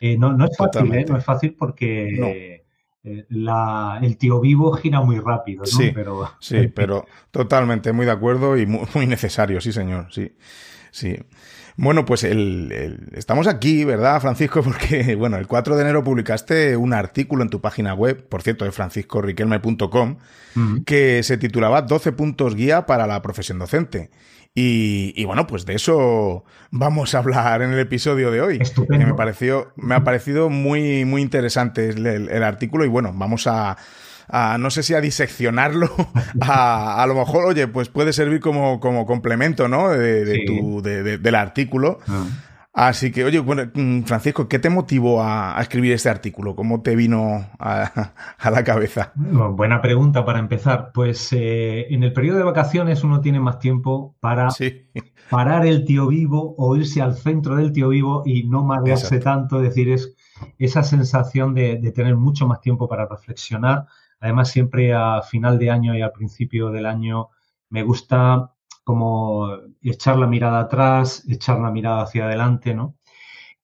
Eh, 0.00 0.16
no, 0.16 0.32
no, 0.32 0.46
es 0.46 0.56
fácil, 0.56 0.94
¿eh? 0.94 1.04
No 1.06 1.18
es 1.18 1.24
fácil 1.26 1.54
porque 1.54 2.64
la, 3.28 4.00
el 4.00 4.16
tío 4.16 4.40
vivo 4.40 4.72
gira 4.72 5.02
muy 5.02 5.18
rápido, 5.18 5.60
¿no? 5.60 5.66
Sí, 5.66 5.92
pero, 5.94 6.30
sí, 6.40 6.68
pero 6.68 7.04
totalmente, 7.30 7.92
muy 7.92 8.06
de 8.06 8.12
acuerdo 8.12 8.56
y 8.56 8.64
muy, 8.64 8.86
muy 8.94 9.06
necesario, 9.06 9.60
sí, 9.60 9.72
señor, 9.72 10.06
sí. 10.10 10.32
Sí. 10.90 11.18
Bueno, 11.76 12.04
pues 12.04 12.24
el, 12.24 13.08
estamos 13.12 13.46
aquí, 13.46 13.84
¿verdad, 13.84 14.20
Francisco? 14.20 14.62
Porque, 14.64 15.14
bueno, 15.14 15.36
el 15.36 15.46
4 15.46 15.76
de 15.76 15.82
enero 15.82 16.04
publicaste 16.04 16.76
un 16.76 16.92
artículo 16.92 17.42
en 17.42 17.50
tu 17.50 17.60
página 17.60 17.94
web, 17.94 18.26
por 18.28 18.42
cierto, 18.42 18.64
de 18.64 18.72
franciscoriquelme.com, 18.72 20.18
que 20.84 21.22
se 21.22 21.38
titulaba 21.38 21.82
12 21.82 22.12
puntos 22.12 22.54
guía 22.54 22.86
para 22.86 23.06
la 23.06 23.22
profesión 23.22 23.58
docente. 23.58 24.10
Y, 24.54 25.24
bueno, 25.24 25.46
pues 25.46 25.64
de 25.64 25.74
eso 25.74 26.44
vamos 26.70 27.14
a 27.14 27.18
hablar 27.18 27.62
en 27.62 27.72
el 27.72 27.78
episodio 27.78 28.30
de 28.30 28.42
hoy. 28.42 28.58
Estupendo. 28.60 29.06
me 29.06 29.14
pareció, 29.14 29.72
me 29.76 29.94
ha 29.94 30.04
parecido 30.04 30.50
muy, 30.50 31.06
muy 31.06 31.22
interesante 31.22 31.88
el 31.88 32.42
artículo 32.42 32.84
y 32.84 32.88
bueno, 32.88 33.14
vamos 33.14 33.46
a, 33.46 33.78
no 34.58 34.70
sé 34.70 34.82
si 34.82 34.94
a 34.94 35.00
diseccionarlo, 35.00 35.90
a, 36.40 37.02
a 37.02 37.06
lo 37.06 37.14
mejor, 37.14 37.46
oye, 37.46 37.68
pues 37.68 37.88
puede 37.88 38.12
servir 38.12 38.40
como, 38.40 38.80
como 38.80 39.06
complemento, 39.06 39.68
¿no? 39.68 39.90
De, 39.90 40.44
tu, 40.46 40.82
del 40.82 41.34
artículo. 41.34 41.98
Ah. 42.08 42.24
Así 42.74 43.12
que, 43.12 43.22
oye, 43.24 43.38
bueno, 43.38 43.70
mm, 43.74 44.04
Francisco, 44.04 44.48
¿qué 44.48 44.58
te 44.58 44.70
motivó 44.70 45.22
a, 45.22 45.58
escribir 45.60 45.92
este 45.92 46.08
artículo? 46.08 46.56
¿Cómo 46.56 46.80
te 46.80 46.96
vino 46.96 47.46
a, 47.58 48.12
la 48.50 48.64
cabeza? 48.64 49.12
buena 49.14 49.82
pregunta 49.82 50.24
para 50.24 50.38
empezar. 50.38 50.90
Pues 50.94 51.32
eh, 51.32 51.86
en 51.90 52.02
el 52.02 52.14
periodo 52.14 52.38
de 52.38 52.44
vacaciones 52.44 53.04
uno 53.04 53.20
tiene 53.20 53.40
más 53.40 53.58
tiempo 53.58 54.14
para 54.20 54.48
parar 55.28 55.66
el 55.66 55.84
tío 55.84 56.06
vivo 56.06 56.54
o 56.56 56.74
irse 56.76 57.02
al 57.02 57.14
centro 57.14 57.56
del 57.56 57.72
tío 57.72 57.90
vivo 57.90 58.22
y 58.24 58.44
no 58.44 58.64
marearse 58.64 59.18
tanto. 59.18 59.58
Es 59.58 59.64
decir, 59.64 59.90
es 59.90 60.14
esa 60.58 60.82
sensación 60.82 61.54
de, 61.54 61.76
de 61.76 61.92
tener 61.92 62.16
mucho 62.16 62.46
más 62.46 62.62
tiempo 62.62 62.88
para 62.88 63.06
reflexionar 63.06 63.86
Además, 64.22 64.50
siempre 64.50 64.94
a 64.94 65.20
final 65.22 65.58
de 65.58 65.70
año 65.70 65.96
y 65.96 66.00
al 66.00 66.12
principio 66.12 66.70
del 66.70 66.86
año 66.86 67.30
me 67.70 67.82
gusta 67.82 68.54
como 68.84 69.48
echar 69.82 70.16
la 70.16 70.28
mirada 70.28 70.60
atrás, 70.60 71.24
echar 71.28 71.58
la 71.58 71.72
mirada 71.72 72.02
hacia 72.02 72.26
adelante, 72.26 72.72
¿no? 72.72 72.96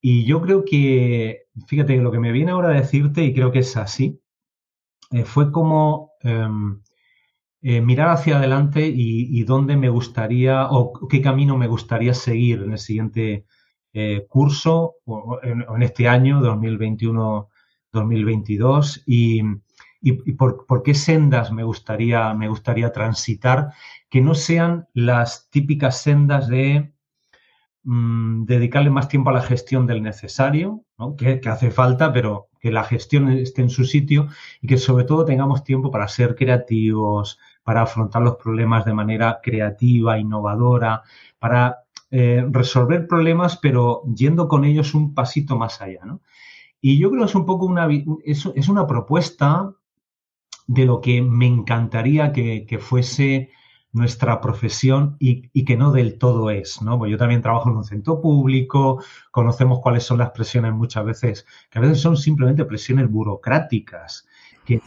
Y 0.01 0.25
yo 0.25 0.43
creo 0.43 0.65
que, 0.65 1.45
fíjate, 1.69 1.97
lo 1.99 2.11
que 2.11 2.19
me 2.19 2.33
viene 2.33 2.51
ahora 2.51 2.71
a 2.71 2.81
decirte, 2.81 3.23
y 3.23 3.33
creo 3.33 3.53
que 3.53 3.61
es 3.61 3.77
así, 3.77 4.21
eh, 5.13 5.25
fue 5.25 5.53
como 5.53 6.13
em, 6.23 6.83
eh, 7.63 7.81
mirar 7.81 8.11
hacia 8.11 8.39
adelante 8.39 8.87
y, 8.93 9.43
dónde 9.45 9.77
me 9.77 9.91
gustaría, 9.91 10.69
o 10.71 10.93
qué 11.09 11.23
camino 11.23 11.57
me 11.57 11.69
gustaría 11.69 12.15
seguir 12.15 12.63
en 12.63 12.73
el 12.73 12.79
siguiente 12.79 13.47
eh, 13.93 14.27
curso, 14.29 14.97
o 15.05 15.39
en, 15.43 15.63
en, 15.63 15.83
este 15.83 16.09
año, 16.09 16.41
2021-2022, 16.41 19.03
y 19.07 19.43
y, 20.01 20.33
por, 20.33 20.83
qué 20.85 20.95
sendas 20.95 21.51
me 21.51 21.65
gustaría, 21.65 22.33
me 22.35 22.49
gustaría 22.49 22.93
transitar 22.93 23.73
que 24.09 24.21
no 24.21 24.35
sean 24.35 24.87
las 24.95 25.51
típicas 25.51 26.01
sendas 26.03 26.49
de 26.49 26.93
mm, 27.83 28.45
dedicarle 28.45 28.91
más 28.91 29.09
tiempo 29.09 29.31
a 29.31 29.35
la 29.35 29.43
gestión 29.43 29.87
del 29.87 30.03
necesario, 30.03 30.85
que, 31.17 31.41
hace 31.49 31.71
falta, 31.71 32.13
pero 32.13 32.49
que 32.61 32.71
la 32.71 32.85
gestión 32.85 33.29
esté 33.29 33.63
en 33.63 33.71
su 33.71 33.85
sitio 33.85 34.29
y 34.61 34.69
que 34.69 34.79
sobre 34.79 35.05
todo 35.05 35.25
tengamos 35.25 35.65
tiempo 35.65 35.91
para 35.91 36.09
ser 36.09 36.37
creativos, 36.37 37.39
para 37.65 37.83
afrontar 37.83 38.23
los 38.23 38.37
problemas 38.37 38.85
de 38.85 38.95
manera 38.95 39.41
creativa, 39.43 40.19
innovadora, 40.19 41.03
para 41.39 41.85
eh, 42.11 42.45
resolver 42.51 43.07
problemas, 43.07 43.57
pero 43.57 44.03
yendo 44.15 44.49
con 44.49 44.65
ellos 44.65 44.95
un 44.95 45.15
pasito 45.15 45.57
más 45.57 45.81
allá. 45.83 46.01
Y 46.81 46.99
yo 46.99 47.11
creo 47.11 47.23
que 47.23 47.29
es 47.31 47.35
un 47.35 47.47
poco 47.47 47.67
una, 47.67 47.89
es 48.25 48.69
una 48.69 48.87
propuesta 48.87 49.75
de 50.69 50.85
lo 50.85 51.01
que 51.01 51.23
me 51.23 51.47
encantaría 51.47 52.33
que, 52.33 52.79
fuese 52.81 53.51
nuestra 53.91 54.41
profesión 54.41 55.17
y, 55.19 55.65
que 55.65 55.77
no 55.77 55.91
del 55.91 56.19
todo 56.19 56.51
es, 56.51 56.83
¿no? 56.83 56.99
Pues 56.99 57.11
yo 57.11 57.17
también 57.17 57.41
trabajo 57.41 57.71
en 57.71 57.77
un 57.79 57.85
centro 57.85 58.21
público, 58.21 59.03
conocemos 59.31 59.81
cuáles 59.81 60.05
son 60.05 60.19
las 60.19 60.31
presiones 60.31 60.75
muchas 60.75 61.07
veces, 61.07 61.47
que 61.71 61.79
a 61.79 61.83
veces 61.83 62.01
son 62.01 62.19
simplemente 62.19 62.67
presiones 62.67 63.11
burocráticas, 63.11 64.29
que, 64.67 64.83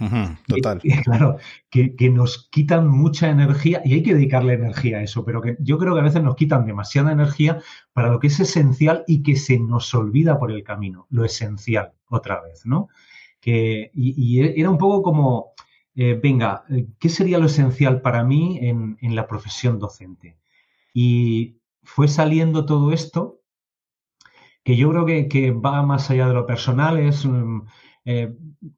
Total. 0.48 0.80
claro, 1.04 1.38
que, 1.72 1.96
que, 1.96 2.12
nos 2.12 2.48
quitan 2.52 2.88
mucha 2.88 3.32
energía 3.32 3.82
y 3.84 3.96
hay 3.96 4.04
que 4.04 4.14
dedicarle 4.14 4.54
energía 4.54 5.00
a 5.00 5.02
eso, 5.02 5.26
pero 5.26 5.42
que 5.42 5.58
yo 5.60 5.80
creo 5.80 5.96
que 5.96 6.02
a 6.02 6.04
veces 6.04 6.22
nos 6.22 6.36
quitan 6.36 6.68
demasiada 6.68 7.12
energía 7.12 7.60
para 7.92 8.10
lo 8.10 8.20
que 8.20 8.28
es 8.28 8.40
esencial 8.40 9.04
y 9.08 9.24
que 9.24 9.36
se 9.36 9.58
nos 9.58 9.92
olvida 9.96 10.38
por 10.38 10.52
el 10.52 10.64
camino, 10.64 11.08
lo 11.10 11.26
esencial, 11.26 11.94
otra 12.08 12.40
vez, 12.44 12.68
¿no? 12.68 12.90
Que, 13.40 13.90
y 13.96 14.40
era 14.40 14.70
un 14.70 14.78
poco 14.78 15.02
como 15.02 15.54
eh, 15.96 16.20
venga, 16.22 16.64
eh, 16.70 16.88
¿qué 17.00 17.10
sería 17.10 17.38
lo 17.38 17.48
esencial 17.48 18.02
para 18.02 18.24
mí 18.24 18.60
en, 18.62 19.16
la 19.16 19.28
profesión 19.28 19.80
docente? 19.80 20.38
Y 20.94 21.58
fue 21.84 22.08
saliendo 22.08 22.66
todo 22.66 22.92
esto, 22.94 23.42
que 24.64 24.76
yo 24.78 24.90
creo 24.92 25.06
que, 25.06 25.52
va 25.52 25.82
más 25.84 26.10
allá 26.10 26.28
de 26.28 26.34
lo 26.34 26.46
personal, 26.46 27.00
es, 27.00 27.26
mm, 27.26 27.62
eh, 28.06 28.36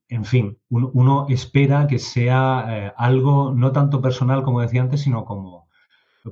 en 0.10 0.26
fin, 0.26 0.60
uno, 0.70 1.28
espera 1.30 1.88
que 1.88 2.00
sea 2.00 2.90
algo 2.98 3.54
no 3.54 3.72
tanto 3.72 4.02
personal 4.02 4.44
como 4.44 4.62
decía 4.62 4.82
antes, 4.82 5.02
sino 5.02 5.26
como 5.26 5.70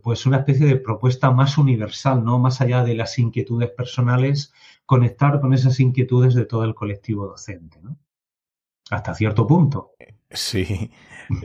pues 0.04 0.26
una 0.26 0.38
especie 0.38 0.66
de 0.66 0.78
propuesta 0.78 1.32
más 1.32 1.58
universal, 1.58 2.24
¿no? 2.24 2.40
Más 2.40 2.62
allá 2.62 2.84
de 2.84 2.96
las 2.96 3.20
inquietudes 3.20 3.72
personales, 3.72 4.54
conectar 4.86 5.42
con 5.42 5.54
esas 5.54 5.80
inquietudes 5.80 6.34
de 6.34 6.46
todo 6.46 6.64
el 6.64 6.76
colectivo 6.76 7.28
docente, 7.28 7.80
¿no? 7.82 7.98
Hasta 8.92 9.16
cierto 9.16 9.48
punto. 9.48 9.96
Sí, 10.30 10.92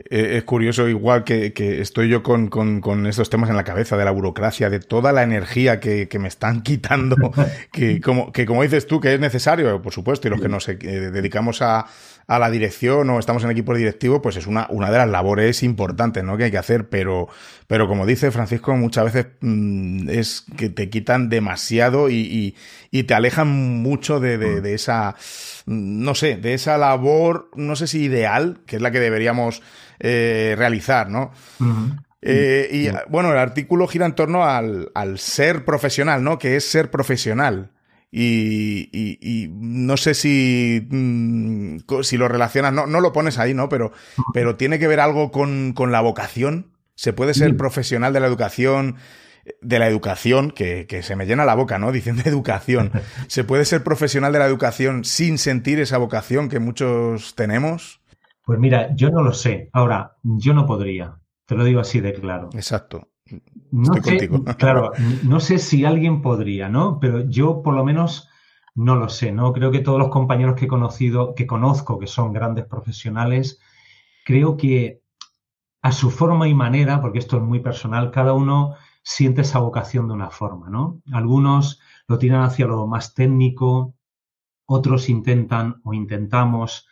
eh, 0.09 0.37
es 0.37 0.43
curioso, 0.43 0.87
igual 0.87 1.23
que, 1.23 1.53
estoy 1.81 2.09
yo 2.09 2.23
con, 2.23 3.05
estos 3.07 3.29
temas 3.29 3.49
en 3.49 3.55
la 3.55 3.63
cabeza 3.63 3.97
de 3.97 4.05
la 4.05 4.11
burocracia, 4.11 4.69
de 4.69 4.79
toda 4.79 5.11
la 5.11 5.23
energía 5.23 5.79
que, 5.79 6.09
me 6.19 6.27
están 6.27 6.61
quitando, 6.61 7.15
que 7.71 8.01
como, 8.01 8.31
que 8.31 8.45
como 8.45 8.63
dices 8.63 8.85
tú, 8.85 8.99
que 8.99 9.13
es 9.13 9.19
necesario, 9.19 9.81
por 9.81 9.93
supuesto, 9.93 10.27
y 10.27 10.31
los 10.31 10.41
que 10.41 10.49
nos 10.49 10.67
eh, 10.67 10.75
dedicamos 10.75 11.61
a, 11.61 11.85
a 12.27 12.39
la 12.39 12.51
dirección 12.51 13.09
o 13.09 13.19
estamos 13.19 13.43
en 13.45 13.51
equipo 13.51 13.73
directivo, 13.73 14.21
pues 14.21 14.35
es 14.35 14.47
una, 14.47 14.67
una 14.69 14.91
de 14.91 14.97
las 14.97 15.07
labores 15.07 15.63
importantes 15.63 16.25
¿no? 16.25 16.35
que 16.35 16.45
hay 16.45 16.51
que 16.51 16.57
hacer. 16.57 16.89
Pero, 16.89 17.29
pero 17.67 17.87
como 17.87 18.05
dice 18.05 18.31
Francisco, 18.31 18.75
muchas 18.75 19.05
veces 19.05 19.27
mm, 19.39 20.09
es 20.09 20.45
que 20.57 20.69
te 20.69 20.89
quitan 20.89 21.29
demasiado 21.29 22.09
y, 22.09 22.55
y, 22.91 23.03
te 23.03 23.13
alejan 23.13 23.47
mucho 23.47 24.19
de, 24.19 24.37
de, 24.37 24.59
de, 24.59 24.73
esa, 24.73 25.15
no 25.65 26.15
sé, 26.15 26.35
de 26.35 26.53
esa 26.53 26.77
labor, 26.77 27.49
no 27.55 27.77
sé 27.77 27.87
si 27.87 28.03
ideal, 28.03 28.59
que 28.65 28.75
es 28.75 28.81
la 28.81 28.91
que 28.91 28.99
deberíamos 28.99 29.61
eh, 29.99 30.55
realizar, 30.57 31.09
¿no? 31.09 31.31
Eh, 32.21 32.67
y 32.71 32.89
bueno, 33.09 33.31
el 33.31 33.37
artículo 33.37 33.87
gira 33.87 34.05
en 34.05 34.15
torno 34.15 34.43
al, 34.43 34.91
al, 34.95 35.17
ser 35.19 35.63
profesional, 35.63 36.23
¿no? 36.23 36.37
Que 36.37 36.57
es 36.57 36.69
ser 36.69 36.91
profesional. 36.91 37.69
Y, 38.11 39.49
no 39.51 39.97
sé 39.97 40.13
si, 40.13 40.87
mm, 40.89 41.77
si 42.01 42.17
lo 42.17 42.27
relacionas, 42.27 42.73
no, 42.73 42.87
no 42.87 43.01
lo 43.01 43.11
pones 43.13 43.37
ahí, 43.37 43.53
¿no? 43.53 43.69
Pero, 43.69 43.91
pero 44.33 44.55
tiene 44.55 44.79
que 44.79 44.87
ver 44.87 44.99
algo 44.99 45.31
con, 45.31 45.73
la 45.91 46.01
vocación. 46.01 46.71
Se 46.95 47.13
puede 47.13 47.33
ser 47.33 47.57
profesional 47.57 48.13
de 48.13 48.19
la 48.19 48.27
educación, 48.27 48.95
de 49.61 49.79
la 49.79 49.87
educación, 49.87 50.51
que, 50.51 50.87
se 51.03 51.15
me 51.15 51.25
llena 51.25 51.45
la 51.45 51.55
boca, 51.55 51.77
¿no? 51.77 51.91
Diciendo 51.91 52.23
educación. 52.25 52.91
¿Se 53.27 53.43
puede 53.43 53.65
ser 53.65 53.83
profesional 53.83 54.33
de 54.33 54.39
la 54.39 54.45
educación 54.45 55.03
sin 55.03 55.37
sentir 55.37 55.79
esa 55.79 55.97
vocación 55.97 56.49
que 56.49 56.59
muchos 56.59 57.35
tenemos? 57.35 58.01
Pues 58.43 58.59
mira, 58.59 58.95
yo 58.95 59.09
no 59.09 59.21
lo 59.21 59.33
sé. 59.33 59.69
Ahora, 59.73 60.15
yo 60.23 60.53
no 60.53 60.65
podría. 60.65 61.19
Te 61.45 61.55
lo 61.55 61.65
digo 61.65 61.81
así 61.81 61.99
de 61.99 62.13
claro. 62.13 62.49
Exacto. 62.53 63.09
No 63.71 63.93
sé, 64.01 64.29
claro, 64.57 64.91
no 65.23 65.39
sé 65.39 65.59
si 65.59 65.85
alguien 65.85 66.21
podría, 66.21 66.69
¿no? 66.69 66.99
Pero 66.99 67.29
yo 67.29 67.61
por 67.61 67.73
lo 67.75 67.83
menos 67.83 68.29
no 68.75 68.95
lo 68.95 69.09
sé, 69.09 69.31
¿no? 69.31 69.53
Creo 69.53 69.71
que 69.71 69.79
todos 69.79 69.99
los 69.99 70.09
compañeros 70.09 70.55
que 70.55 70.65
he 70.65 70.67
conocido, 70.67 71.33
que 71.35 71.47
conozco, 71.47 71.97
que 71.97 72.07
son 72.07 72.31
grandes 72.31 72.65
profesionales, 72.65 73.59
creo 74.23 74.55
que 74.55 75.01
a 75.81 75.91
su 75.91 76.11
forma 76.11 76.47
y 76.47 76.53
manera, 76.53 77.01
porque 77.01 77.19
esto 77.19 77.37
es 77.37 77.43
muy 77.43 77.59
personal, 77.59 78.11
cada 78.11 78.33
uno 78.33 78.75
siente 79.03 79.41
esa 79.41 79.59
vocación 79.59 80.07
de 80.07 80.13
una 80.13 80.29
forma, 80.29 80.69
¿no? 80.69 81.01
Algunos 81.11 81.79
lo 82.07 82.17
tiran 82.19 82.43
hacia 82.43 82.67
lo 82.67 82.87
más 82.87 83.13
técnico, 83.13 83.95
otros 84.65 85.09
intentan 85.09 85.81
o 85.83 85.93
intentamos 85.93 86.87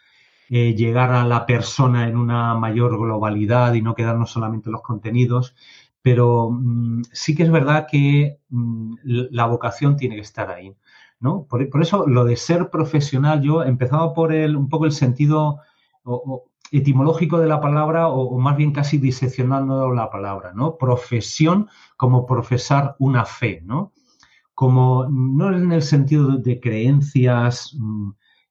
eh, 0.50 0.75
llegar 0.75 1.12
a 1.12 1.25
la 1.25 1.46
persona 1.46 2.08
en 2.08 2.18
una 2.18 2.56
mayor 2.56 2.98
globalidad 2.98 3.74
y 3.74 3.82
no 3.82 3.96
quedarnos 3.96 4.32
solamente 4.32 4.70
en 4.70 4.74
los 4.74 4.82
contenidos, 4.82 5.56
pero 6.05 6.51
mm, 6.51 7.01
sí 7.13 7.33
que 7.33 7.41
es 7.41 7.51
verdad 7.51 7.88
que 7.89 8.38
mm, 8.50 8.93
la 9.03 9.47
vocación 9.47 9.97
tiene 9.97 10.13
que 10.13 10.21
estar 10.21 10.51
ahí. 10.51 10.71
¿no? 11.19 11.47
Por, 11.50 11.81
eso 11.81 12.05
lo 12.05 12.25
de 12.25 12.35
ser 12.35 12.69
profesional, 12.69 13.41
yo 13.41 13.63
empezaba 13.63 14.13
por 14.13 14.31
el, 14.31 14.55
un 14.55 14.69
poco 14.69 14.85
el 14.85 14.91
sentido 14.91 15.62
etimológico 16.71 17.39
de 17.39 17.47
la 17.47 17.59
palabra 17.59 18.09
o, 18.09 18.38
más 18.38 18.55
bien 18.55 18.71
casi 18.71 19.00
diseccionando 19.00 19.91
la 19.91 20.12
palabra, 20.12 20.53
¿no? 20.53 20.77
Profesión 20.77 21.69
como 21.97 22.27
profesar 22.27 22.95
una 23.00 23.25
fe, 23.25 23.62
¿no? 23.65 23.91
Como 24.53 25.07
no 25.09 25.57
en 25.57 25.71
el 25.71 25.81
sentido 25.81 26.38
de, 26.38 26.59
creencias 26.59 27.75
mm, 27.79 28.09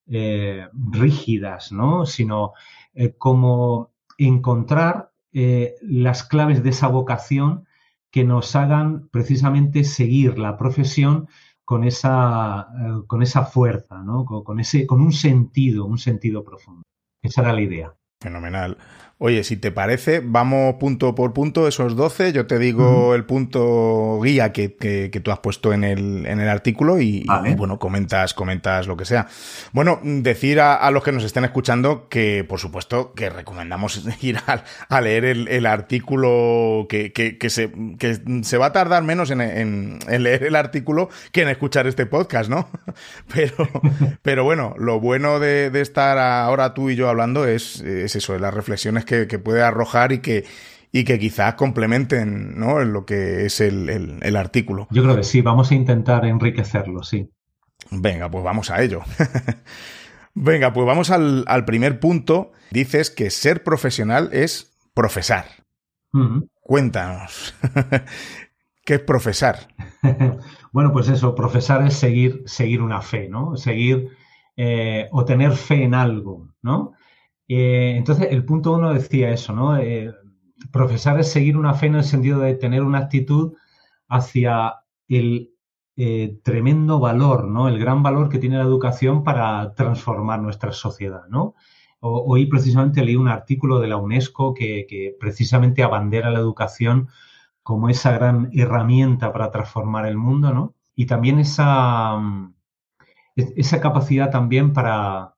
eh, 0.08 0.66
rígidas, 0.90 1.70
¿no? 1.70 2.04
Sino 2.04 2.54
eh, 2.94 3.14
como 3.16 3.92
encontrar 4.18 5.13
eh, 5.35 5.75
las 5.83 6.25
claves 6.25 6.62
de 6.62 6.71
esa 6.71 6.88
vocación 6.88 7.67
que 8.11 8.25
nos 8.25 8.55
hagan 8.55 9.09
precisamente 9.09 9.85
seguir 9.85 10.38
la 10.38 10.57
profesión 10.57 11.29
con 11.64 11.85
esa, 11.85 12.69
con 13.07 13.23
esa 13.23 13.45
fuerza, 13.45 14.03
¿no? 14.03 14.25
con, 14.25 14.61
ese, 14.61 14.87
con 14.87 15.00
un 15.00 15.12
sentido, 15.12 15.87
un 15.87 15.99
sentido 15.99 16.45
profundo. 16.45 16.83
Esa 17.23 17.41
era 17.41 17.53
la 17.53 17.62
idea. 17.62 17.95
Fenomenal. 18.21 18.79
Oye, 19.18 19.44
si 19.44 19.56
te 19.56 19.71
parece, 19.71 20.21
vamos 20.25 20.75
punto 20.80 21.14
por 21.14 21.33
punto, 21.33 21.68
esos 21.68 21.94
12. 21.94 22.33
Yo 22.33 22.47
te 22.47 22.59
digo 22.59 23.14
el 23.14 23.25
punto 23.25 24.21
guía 24.21 24.52
que, 24.52 24.75
que, 24.75 25.21
tú 25.23 25.30
has 25.30 25.38
puesto 25.38 25.73
en 25.73 25.85
el, 25.85 26.26
en 26.26 26.40
el 26.40 26.49
artículo 26.49 27.00
y, 27.00 27.25
bueno, 27.56 27.78
comentas, 27.78 28.35
comentas 28.35 28.88
lo 28.88 28.97
que 28.97 29.04
sea. 29.04 29.28
Bueno, 29.73 30.00
decir 30.02 30.59
a, 30.59 30.90
los 30.90 31.04
que 31.04 31.12
nos 31.12 31.23
estén 31.23 31.44
escuchando 31.44 32.09
que, 32.09 32.44
por 32.47 32.59
supuesto, 32.59 33.12
que 33.14 33.30
recomendamos 33.30 34.04
ir 34.21 34.38
a, 34.88 35.00
leer 35.00 35.25
el, 35.25 35.66
artículo 35.66 36.87
que, 36.88 37.12
que, 37.12 37.50
se, 37.50 37.71
que 38.00 38.21
se 38.42 38.59
va 38.59 38.66
a 38.66 38.73
tardar 38.73 39.04
menos 39.04 39.30
en, 39.30 39.40
en, 39.40 40.00
leer 40.25 40.42
el 40.42 40.56
artículo 40.56 41.09
que 41.30 41.42
en 41.42 41.49
escuchar 41.50 41.87
este 41.87 42.06
podcast, 42.06 42.50
¿no? 42.50 42.68
Pero, 43.33 43.68
pero 44.23 44.44
bueno, 44.44 44.75
lo 44.78 45.00
bueno 45.00 45.40
de, 45.40 45.71
de 45.71 45.80
estar 45.80 46.18
ahora 46.18 46.75
tú 46.75 46.90
y 46.90 46.97
yo 46.97 47.09
hablando 47.09 47.47
es, 47.47 47.80
es 47.80 48.14
eso, 48.16 48.35
es 48.35 48.40
las 48.40 48.54
reflexiones 48.54 49.03
que, 49.04 49.26
puede 49.38 49.62
arrojar 49.62 50.12
y 50.12 50.18
que, 50.18 50.44
y 50.92 51.04
que 51.04 51.18
quizás 51.18 51.54
complementen 51.54 52.58
¿no? 52.58 52.80
en 52.80 52.92
lo 52.92 53.04
que 53.04 53.46
es 53.46 53.61
el, 53.61 54.37
artículo. 54.37 54.88
Yo 54.90 55.02
creo 55.02 55.16
que 55.16 55.25
sí, 55.25 55.40
vamos 55.40 55.70
a 55.70 55.75
intentar 55.75 56.25
enriquecerlo, 56.25 57.02
sí. 57.02 57.30
Venga, 57.90 58.30
pues 58.30 58.44
vamos 58.44 58.70
a 58.70 58.82
ello. 58.82 59.02
Venga, 60.34 60.73
pues 60.73 60.87
vamos 60.87 61.11
al, 61.11 61.64
primer 61.64 62.00
punto. 62.00 62.52
Dices 62.70 63.11
que 63.11 63.30
ser 63.30 63.62
profesional 63.62 64.30
es 64.32 64.76
profesar. 64.94 65.44
Cuéntanos. 66.61 67.54
¿Qué 68.84 68.94
es 68.94 69.00
profesar? 69.00 69.68
bueno, 70.73 70.92
pues 70.92 71.08
eso, 71.08 71.34
profesar 71.34 71.87
es 71.87 71.94
seguir, 71.94 72.42
seguir 72.46 72.82
una 72.82 73.00
fe, 73.00 73.28
¿no? 73.28 73.56
Seguir 73.56 74.11
eh, 74.56 75.08
o 75.11 75.25
tener 75.25 75.52
fe 75.52 75.84
en 75.84 75.94
algo, 75.94 76.49
¿no? 76.62 76.92
Eh, 77.49 77.95
entonces, 77.97 78.29
el 78.31 78.45
punto 78.45 78.73
uno 78.73 78.93
decía 78.95 79.31
eso, 79.31 79.53
¿no? 79.53 79.77
Eh, 79.77 80.13
profesar 80.73 81.19
es 81.21 81.31
seguir 81.31 81.57
una 81.57 81.75
fe 81.75 81.87
en 81.87 81.97
el 81.97 82.05
sentido 82.05 82.41
de 82.41 82.55
tener 82.55 82.83
una 82.83 82.99
actitud 82.99 83.55
hacia 84.09 84.77
el 85.09 85.51
eh, 85.97 86.39
tremendo 86.43 86.99
valor, 86.99 87.47
¿no? 87.47 87.69
El 87.69 87.79
gran 87.79 88.03
valor 88.03 88.29
que 88.29 88.39
tiene 88.39 88.59
la 88.59 88.65
educación 88.65 89.25
para 89.25 89.75
transformar 89.75 90.41
nuestra 90.41 90.73
sociedad, 90.73 91.27
¿no? 91.29 91.55
hoy 92.07 92.45
precisamente 92.45 93.03
leí 93.03 93.17
un 93.17 93.29
artículo 93.29 93.81
de 93.81 93.89
la 93.89 93.97
UNESCO 93.97 94.53
que, 94.53 94.85
que, 94.87 95.17
precisamente 95.19 95.83
abandera 95.83 96.31
la 96.31 96.39
educación 96.39 97.09
como 97.63 97.89
esa 97.89 98.13
gran 98.13 98.51
herramienta 98.53 99.33
para 99.33 99.51
transformar 99.51 100.05
el 100.07 100.19
mundo, 100.19 100.53
¿no? 100.53 100.75
Y 100.95 101.07
también 101.07 101.39
esa, 101.39 102.15
mm, 102.19 102.55
esa 103.37 103.81
capacidad 103.81 104.31
también 104.31 104.75
para 104.75 105.35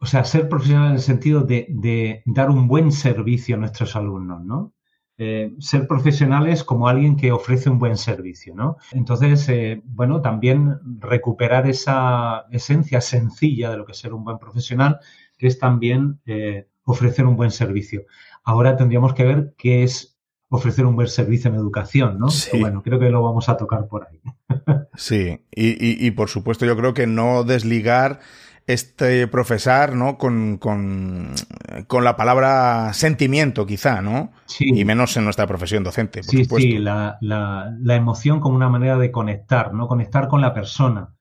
o 0.00 0.06
sea, 0.06 0.24
ser 0.24 0.48
profesional 0.48 0.88
en 0.88 0.94
el 0.94 1.00
sentido 1.00 1.42
de, 1.42 2.22
dar 2.26 2.50
un 2.50 2.68
buen 2.68 2.92
servicio 2.92 3.56
a 3.56 3.58
nuestros 3.58 3.96
alumnos, 3.96 4.44
¿no? 4.44 4.74
Eh, 5.20 5.52
ser 5.58 5.88
profesionales 5.88 6.62
como 6.62 6.86
alguien 6.86 7.16
que 7.16 7.32
ofrece 7.32 7.68
un 7.68 7.80
buen 7.80 7.96
servicio, 7.96 8.54
¿no? 8.54 8.76
Entonces, 8.92 9.48
eh, 9.48 9.82
bueno, 9.84 10.22
también 10.22 10.78
recuperar 11.00 11.68
esa 11.68 12.46
esencia 12.52 13.00
sencilla 13.00 13.70
de 13.70 13.78
lo 13.78 13.84
que 13.84 13.92
es 13.92 13.98
ser 13.98 14.14
un 14.14 14.22
buen 14.22 14.38
profesional, 14.38 15.00
que 15.36 15.48
es 15.48 15.58
también 15.58 16.20
eh, 16.24 16.68
ofrecer 16.84 17.26
un 17.26 17.36
buen 17.36 17.50
servicio. 17.50 18.04
Ahora 18.44 18.76
tendríamos 18.76 19.12
que 19.12 19.24
ver 19.24 19.54
qué 19.58 19.82
es 19.82 20.20
ofrecer 20.50 20.86
un 20.86 20.94
buen 20.94 21.08
servicio 21.08 21.50
en 21.50 21.56
educación, 21.56 22.18
¿no? 22.18 22.28
Bueno, 22.60 22.82
creo 22.82 23.00
que 23.00 23.10
lo 23.10 23.22
vamos 23.22 23.48
a 23.48 23.56
tocar 23.56 23.88
por 23.88 24.06
ahí. 24.06 24.20
sí, 24.94 25.44
y 25.50 26.10
por 26.12 26.28
supuesto 26.28 26.64
yo 26.64 26.76
creo 26.76 26.94
que 26.94 27.08
no 27.08 27.42
desligar 27.42 28.20
este 28.68 29.26
profesar, 29.28 29.96
¿no? 29.96 30.18
Con, 30.18 30.58
con, 30.58 31.34
la 32.04 32.16
palabra 32.16 32.92
sentimiento, 32.92 33.64
quizá, 33.64 34.02
¿no? 34.02 34.30
Sí. 34.44 34.68
Y 34.68 34.84
menos 34.84 35.16
en 35.16 35.24
nuestra 35.24 35.46
profesión 35.46 35.82
docente. 35.82 36.22
sí, 36.22 36.44
sí, 36.44 36.78
la, 36.78 37.16
la, 37.22 37.74
la, 37.80 37.96
emoción 37.96 38.40
como 38.40 38.56
una 38.56 38.68
manera 38.68 38.98
de 38.98 39.10
conectar, 39.10 39.72
¿no? 39.72 39.88
Conectar 39.88 40.28
con 40.28 40.42
la 40.42 40.52
persona. 40.52 41.14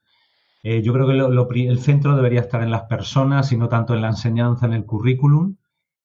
Eh, 0.61 0.81
yo 0.81 0.91
creo 0.91 1.07
que 1.07 1.67
el 1.67 1.79
centro 1.79 2.17
debería 2.17 2.41
estar 2.41 2.61
en 2.61 2.69
las 2.69 2.83
personas 2.83 3.53
y 3.53 3.57
no 3.57 3.69
tanto 3.69 3.93
en 3.93 4.01
la 4.01 4.09
enseñanza, 4.09 4.65
en 4.65 4.73
el 4.73 4.83
currículum, 4.83 5.55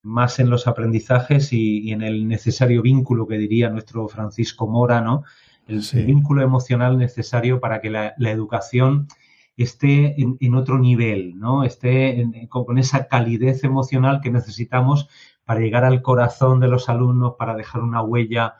más 0.02 0.38
en 0.38 0.48
los 0.48 0.68
aprendizajes 0.68 1.52
y, 1.52 1.90
en 1.90 2.02
el 2.02 2.28
necesario 2.28 2.82
vínculo 2.82 3.26
que 3.26 3.36
diría 3.36 3.68
nuestro 3.68 4.06
Francisco 4.06 4.68
Mora, 4.68 5.00
¿no? 5.00 5.24
El, 5.66 5.82
vínculo 6.06 6.42
emocional 6.42 6.98
necesario 6.98 7.58
para 7.58 7.80
que 7.80 7.90
la, 7.90 8.14
la 8.16 8.30
educación 8.30 9.08
esté 9.56 10.14
en, 10.20 10.54
otro 10.54 10.78
nivel, 10.78 11.38
¿no? 11.38 11.64
Esté 11.64 12.48
con, 12.48 12.78
esa 12.78 13.06
calidez 13.06 13.64
emocional 13.64 14.20
que 14.20 14.30
necesitamos 14.30 15.08
para 15.44 15.60
llegar 15.60 15.84
al 15.84 16.02
corazón 16.02 16.60
de 16.60 16.68
los 16.68 16.88
alumnos, 16.88 17.34
para 17.38 17.54
dejar 17.54 17.82
una 17.82 18.02
huella, 18.02 18.54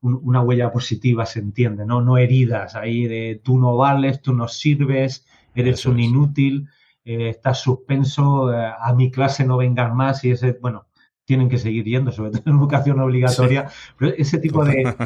una 0.00 0.40
huella 0.40 0.70
positiva, 0.70 1.26
se 1.26 1.40
entiende, 1.40 1.84
¿no? 1.84 2.00
No 2.00 2.16
heridas 2.16 2.74
ahí 2.76 3.06
de 3.06 3.40
tú 3.42 3.58
no 3.58 3.76
vales, 3.76 4.22
tú 4.22 4.32
no 4.32 4.48
sirves, 4.48 5.26
eres 5.54 5.84
un 5.86 6.00
inútil, 6.00 6.68
eh, 7.04 7.30
estás 7.30 7.60
suspenso, 7.60 8.52
eh, 8.52 8.72
a 8.78 8.92
mi 8.94 9.10
clase 9.10 9.44
no 9.44 9.56
vengan 9.56 9.96
más 9.96 10.24
y 10.24 10.30
ese, 10.30 10.58
bueno, 10.60 10.86
tienen 11.24 11.48
que 11.48 11.58
seguir 11.58 11.84
yendo, 11.84 12.12
sobre 12.12 12.30
todo 12.30 12.42
en 12.46 12.58
educación 12.58 13.00
obligatoria, 13.00 13.68
pero 13.98 14.14
ese 14.16 14.38
tipo 14.38 14.64
de 14.64 14.96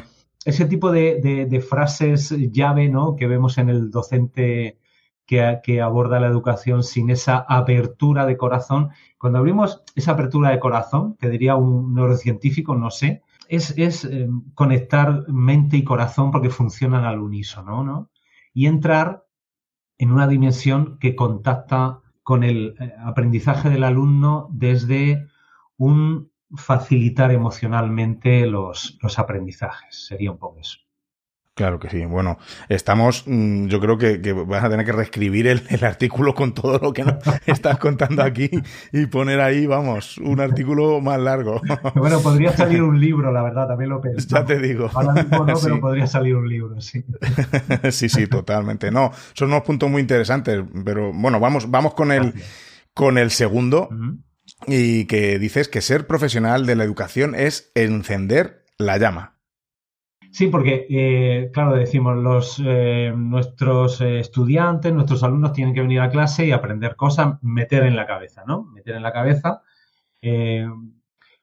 ese 0.45 0.67
tipo 0.67 0.91
de, 0.91 1.47
de, 1.49 1.61
frases 1.61 2.31
llave, 2.51 2.89
¿no? 2.89 3.15
Que 3.15 3.29
vemos 3.29 3.59
en 3.59 3.69
el 3.69 3.91
docente 3.91 4.79
que, 5.27 5.81
aborda 5.81 6.21
la 6.21 6.27
educación 6.27 6.83
sin 6.83 7.11
esa 7.11 7.39
apertura 7.49 8.27
de 8.27 8.37
corazón. 8.37 8.91
Cuando 9.19 9.39
abrimos 9.39 9.83
esa 9.95 10.13
apertura 10.13 10.51
de 10.51 10.61
corazón, 10.61 11.17
que 11.19 11.31
diría 11.31 11.57
un 11.57 11.95
neurocientífico, 11.95 12.75
no 12.75 12.91
sé, 12.91 13.23
es, 13.49 14.05
eh, 14.05 14.29
conectar 14.55 15.29
mente 15.29 15.77
y 15.77 15.85
corazón 15.85 16.31
porque 16.31 16.51
funcionan 16.51 17.05
al 17.05 17.21
unísono, 17.21 17.85
¿no? 17.85 18.11
Y 18.55 18.67
entrar 18.67 19.27
en 19.99 20.13
una 20.13 20.27
dimensión 20.27 20.99
que 20.99 21.15
contacta 21.15 22.01
con 22.23 22.45
el 22.45 22.75
eh, 22.79 22.93
aprendizaje 23.05 23.71
del 23.71 23.85
alumno 23.85 24.49
desde 24.53 25.27
un 25.77 26.31
facilitar 26.55 27.33
emocionalmente 27.33 28.47
los, 28.47 28.99
los 29.03 29.19
aprendizajes. 29.19 30.07
Sería 30.07 30.31
un 30.31 30.39
poco 30.39 30.61
eso. 30.61 30.79
Claro 31.55 31.79
que 31.79 31.91
sí. 31.91 32.03
Bueno, 32.07 32.39
estamos, 32.71 33.25
mm, 33.27 33.67
yo 33.67 33.79
creo 33.79 33.99
que, 33.99 34.33
vas 34.33 34.65
a 34.65 34.71
tener 34.71 34.87
que 34.87 34.93
reescribir 34.93 35.47
el, 35.47 35.85
artículo 35.85 36.35
con 36.35 36.55
todo 36.55 36.79
lo 36.79 36.95
que 36.95 37.05
nos 37.05 37.17
estás 37.47 37.77
contando 37.79 38.23
aquí 38.23 38.51
y 38.91 39.05
poner 39.07 39.41
ahí, 39.41 39.67
vamos, 39.67 40.17
un 40.17 40.41
artículo 40.41 41.01
más 41.01 41.21
largo. 41.21 41.61
Bueno, 41.95 42.21
podría 42.21 42.53
salir 42.57 42.83
un 42.83 42.99
libro, 42.99 43.33
la 43.33 43.43
verdad, 43.43 43.69
también 43.69 43.91
lo 43.91 44.01
pensé. 44.01 44.27
Ya 44.29 44.45
te 44.45 44.59
digo. 44.59 44.91
Ahora 44.95 45.13
mismo 45.13 45.45
no, 45.45 45.55
pero 45.63 45.81
podría 45.81 46.07
salir 46.07 46.37
un 46.37 46.49
libro, 46.49 46.81
sí. 46.81 47.05
sí, 47.91 48.09
sí, 48.09 48.27
totalmente. 48.27 48.91
No, 48.91 49.11
son 49.35 49.49
unos 49.49 49.63
puntos 49.63 49.91
muy 49.91 50.01
interesantes, 50.01 50.65
pero 50.85 51.13
bueno, 51.13 51.39
vamos, 51.39 51.71
vamos 51.71 51.95
con 51.95 52.13
el, 52.13 52.33
con 52.95 53.19
el 53.19 53.31
segundo. 53.31 53.91
Y 54.67 55.05
que 55.07 55.39
dices 55.39 55.69
que 55.69 55.81
ser 55.81 56.07
profesional 56.07 56.67
de 56.67 56.77
la 56.77 56.85
educación 56.85 57.35
es 57.35 57.71
encender 57.75 58.65
la 58.79 58.97
llama. 58.97 59.32
Sí, 60.33 60.47
porque, 60.49 60.87
eh, 60.89 61.51
claro, 61.53 61.75
decimos, 61.77 62.17
los, 62.17 62.61
eh, 62.65 63.13
nuestros 63.15 64.01
eh, 64.01 64.21
estudiantes, 64.21 64.91
nuestros 64.93 65.23
alumnos 65.23 65.53
tienen 65.53 65.75
que 65.75 65.83
venir 65.83 66.01
a 66.01 66.09
clase 66.11 66.47
y 66.47 66.53
aprender 66.53 66.97
cosas, 66.97 67.37
meter 67.43 67.83
en 67.85 67.97
la 67.97 68.07
cabeza, 68.07 68.43
¿no? 68.47 68.65
Meter 68.65 68.97
en 68.97 69.03
la 69.03 69.13
cabeza. 69.13 69.63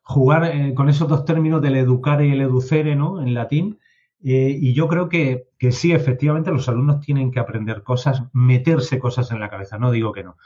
jugar 0.01 0.73
con 0.73 0.89
esos 0.89 1.07
dos 1.07 1.25
términos 1.25 1.61
del 1.61 1.75
educare 1.75 2.27
y 2.27 2.31
el 2.31 2.41
educere, 2.41 2.95
¿no? 2.95 3.21
En 3.21 3.33
latín. 3.35 3.79
Y 4.21 4.73
yo 4.73 4.87
creo 4.87 5.07
que, 5.09 5.49
que, 5.59 5.71
sí, 5.71 5.91
efectivamente, 5.93 6.51
los 6.51 6.67
alumnos 6.69 6.99
tienen 7.01 7.31
que 7.31 7.39
aprender 7.39 7.83
cosas, 7.83 8.23
meterse 8.33 8.99
cosas 8.99 9.31
en 9.31 9.39
la 9.39 9.49
cabeza, 9.49 9.77
no 9.77 9.91
digo 9.91 10.11
que 10.13 10.23
no. 10.23 10.37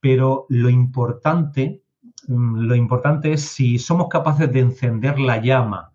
Pero 0.00 0.46
lo 0.50 0.70
importante, 0.70 1.82
mm, 2.28 2.58
lo 2.60 2.74
importante 2.74 3.32
es 3.32 3.42
si 3.42 3.78
somos 3.78 4.08
capaces 4.08 4.52
de 4.52 4.60
encender 4.60 5.18
la 5.18 5.38
llama, 5.40 5.92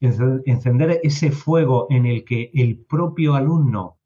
encender 0.00 1.00
ese 1.02 1.30
fuego 1.30 1.86
en 1.90 2.06
el 2.06 2.24
que 2.24 2.50
el 2.54 2.78
propio 2.78 3.34
alumno 3.34 3.98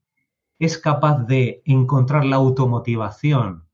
es 0.58 0.78
capaz 0.78 1.26
de 1.26 1.62
encontrar 1.64 2.24
la 2.24 2.36
automotivación 2.36 3.64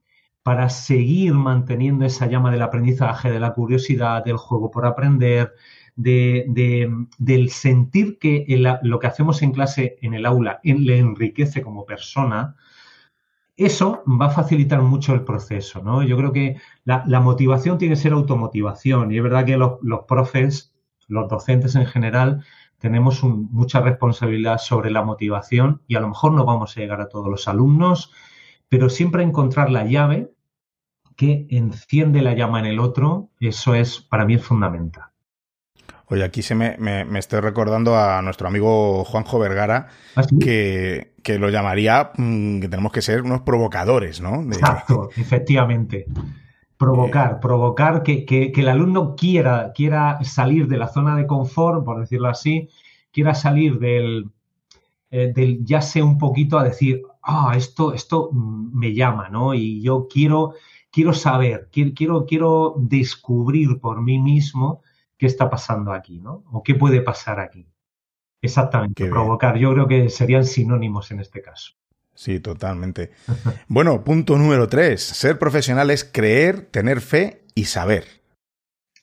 para 0.41 0.69
seguir 0.69 1.33
manteniendo 1.33 2.05
esa 2.05 2.27
llama 2.27 2.51
del 2.51 2.61
aprendizaje, 2.61 3.29
de 3.29 3.39
la 3.39 3.53
curiosidad, 3.53 4.23
del 4.23 4.37
juego 4.37 4.71
por 4.71 4.85
aprender, 4.85 5.53
del 5.97 7.49
sentir 7.49 8.17
que 8.17 8.45
lo 8.81 8.99
que 8.99 9.07
hacemos 9.07 9.41
en 9.41 9.51
clase, 9.51 9.97
en 10.01 10.13
el 10.13 10.25
aula, 10.25 10.61
le 10.63 10.99
enriquece 10.99 11.61
como 11.61 11.85
persona, 11.85 12.55
eso 13.57 14.03
va 14.05 14.27
a 14.27 14.29
facilitar 14.29 14.81
mucho 14.83 15.13
el 15.15 15.23
proceso, 15.23 15.81
¿no? 15.81 16.03
Yo 16.03 16.15
creo 16.15 16.31
que 16.31 16.57
la, 16.85 17.19
motivación 17.19 17.79
tiene 17.79 17.95
que 17.95 18.01
ser 18.01 18.13
automotivación 18.13 19.11
y 19.11 19.17
es 19.17 19.23
verdad 19.23 19.45
que 19.45 19.57
los, 19.57 19.79
profes, 20.07 20.73
los 21.07 21.29
docentes 21.29 21.75
en 21.75 21.85
general, 21.85 22.43
tenemos 22.79 23.23
mucha 23.23 23.81
responsabilidad 23.81 24.59
sobre 24.59 24.91
la 24.91 25.03
motivación 25.03 25.81
y 25.87 25.95
a 25.95 25.99
lo 25.99 26.09
mejor 26.09 26.33
no 26.33 26.45
vamos 26.45 26.75
a 26.75 26.79
llegar 26.79 27.01
a 27.01 27.09
todos 27.09 27.27
los 27.27 27.47
alumnos, 27.47 28.11
pero 28.69 28.89
siempre 28.89 29.23
encontrar 29.23 29.71
la 29.71 29.85
llave 29.85 30.31
que 31.15 31.47
enciende 31.49 32.21
la 32.21 32.33
llama 32.33 32.59
en 32.59 32.67
el 32.67 32.79
otro, 32.79 33.29
eso 33.39 33.73
es 33.73 33.99
para 33.99 34.25
mí 34.25 34.35
es 34.35 34.43
fundamental. 34.43 35.05
Oye, 36.09 36.23
aquí 36.23 36.41
se 36.41 36.55
me, 36.55 36.77
me, 36.77 37.19
estoy 37.19 37.41
recordando 37.41 37.97
a 37.97 38.21
nuestro 38.21 38.47
amigo 38.47 39.03
Juanjo 39.03 39.39
Vergara, 39.39 39.87
¿Ah, 40.15 40.21
que, 40.39 41.11
lo 41.37 41.49
llamaría 41.49 42.11
mm, 42.15 42.61
que 42.61 42.69
tenemos 42.69 42.93
que 42.93 43.01
ser 43.01 43.23
unos 43.23 43.41
provocadores, 43.41 44.21
¿no? 44.21 44.41
Exacto, 44.43 45.09
efectivamente. 45.17 46.05
Provocar, 46.77 47.31
eh, 47.33 47.37
provocar 47.41 48.03
que, 48.03 48.25
que, 48.25 48.51
el 48.55 48.69
alumno 48.69 49.15
quiera, 49.15 49.71
quiera 49.73 50.23
salir 50.23 50.67
de 50.67 50.77
la 50.77 50.87
zona 50.87 51.15
de 51.15 51.25
confort, 51.25 51.83
por 51.83 51.99
decirlo 51.99 52.29
así, 52.29 52.69
quiera 53.11 53.33
salir 53.33 53.79
del, 53.79 54.29
eh, 55.09 55.31
del 55.33 55.65
ya 55.65 55.81
sé 55.81 56.03
un 56.03 56.17
poquito 56.17 56.57
a 56.57 56.63
decir, 56.63 57.01
ah, 57.23 57.53
esto, 57.55 57.93
esto 57.93 58.29
me 58.33 58.93
llama, 58.93 59.29
¿no? 59.29 59.53
Y 59.53 59.81
yo 59.81 60.07
quiero, 60.07 60.53
quiero 60.91 61.13
saber, 61.13 61.69
quiero, 61.71 61.91
quiero, 61.95 62.25
quiero 62.25 62.75
descubrir 62.77 63.79
por 63.79 64.01
mí 64.01 64.19
mismo 64.19 64.81
qué 65.17 65.25
está 65.25 65.49
pasando 65.49 65.91
aquí, 65.93 66.19
¿no? 66.19 66.43
O 66.51 66.63
qué 66.63 66.75
puede 66.75 67.01
pasar 67.01 67.39
aquí. 67.39 67.67
Exactamente, 68.41 69.09
provocar. 69.09 69.57
Yo 69.57 69.73
creo 69.73 69.87
que 69.87 70.09
serían 70.09 70.45
sinónimos 70.45 71.11
en 71.11 71.19
este 71.19 71.41
caso. 71.41 71.73
Sí, 72.17 72.39
totalmente. 72.39 73.11
bueno, 73.67 74.03
punto 74.03 74.39
número 74.39 74.67
tres. 74.67 75.03
Ser 75.03 75.37
profesional 75.37 75.91
es 75.91 76.03
creer, 76.03 76.61
tener 76.71 76.99
fe 76.99 77.43
y 77.53 77.65
saber. 77.65 78.05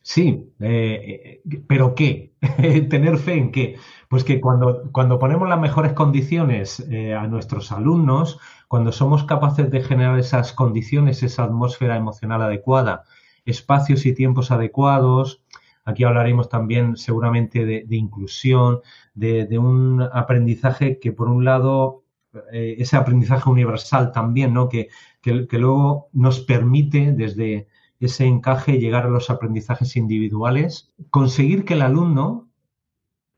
Sí, 0.02 0.52
eh, 0.58 1.40
eh, 1.44 1.62
pero 1.68 1.94
¿qué? 1.94 2.34
¿Tener 2.90 3.18
fe 3.18 3.34
en 3.34 3.52
qué? 3.52 3.76
Pues 4.08 4.24
que 4.24 4.40
cuando, 4.40 4.90
cuando 4.90 5.20
ponemos 5.20 5.48
las 5.48 5.60
mejores 5.60 5.92
condiciones 5.92 6.80
eh, 6.90 7.14
a 7.14 7.28
nuestros 7.28 7.70
alumnos, 7.70 8.40
cuando 8.66 8.90
somos 8.90 9.22
capaces 9.22 9.70
de 9.70 9.80
generar 9.80 10.18
esas 10.18 10.52
condiciones, 10.52 11.22
esa 11.22 11.44
atmósfera 11.44 11.96
emocional 11.96 12.42
adecuada, 12.42 13.04
espacios 13.44 14.06
y 14.06 14.12
tiempos 14.12 14.50
adecuados, 14.50 15.40
Aquí 15.86 16.04
hablaremos 16.04 16.48
también 16.48 16.96
seguramente 16.96 17.66
de, 17.66 17.84
inclusión, 17.90 18.80
de, 19.14 19.58
un 19.58 20.00
aprendizaje 20.00 20.98
que 20.98 21.12
por 21.12 21.28
un 21.28 21.44
lado, 21.44 22.03
eh, 22.52 22.76
ese 22.78 22.96
aprendizaje 22.96 23.48
universal 23.48 24.12
también, 24.12 24.54
¿no? 24.54 24.68
Que, 24.68 24.88
que, 25.20 25.58
luego 25.58 26.08
nos 26.12 26.40
permite 26.40 27.12
desde 27.12 27.68
ese 28.00 28.26
encaje 28.26 28.78
llegar 28.78 29.06
a 29.06 29.10
los 29.10 29.30
aprendizajes 29.30 29.96
individuales, 29.96 30.92
conseguir 31.10 31.64
que 31.64 31.74
el 31.74 31.82
alumno 31.82 32.48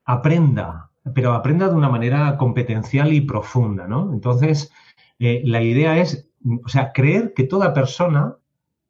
aprenda, 0.05 0.91
pero 1.15 1.35
aprenda 1.35 1.69
de 1.69 1.75
una 1.75 1.89
manera 1.89 2.37
competencial 2.37 3.13
y 3.13 3.21
profunda, 3.21 3.87
¿no? 3.87 4.13
Entonces, 4.13 4.73
eh, 5.19 5.43
la 5.45 5.63
idea 5.63 5.99
es, 5.99 6.29
o 6.65 6.69
sea, 6.69 6.93
creer 6.93 7.33
que 7.35 7.45
toda 7.45 7.75
persona 7.75 8.37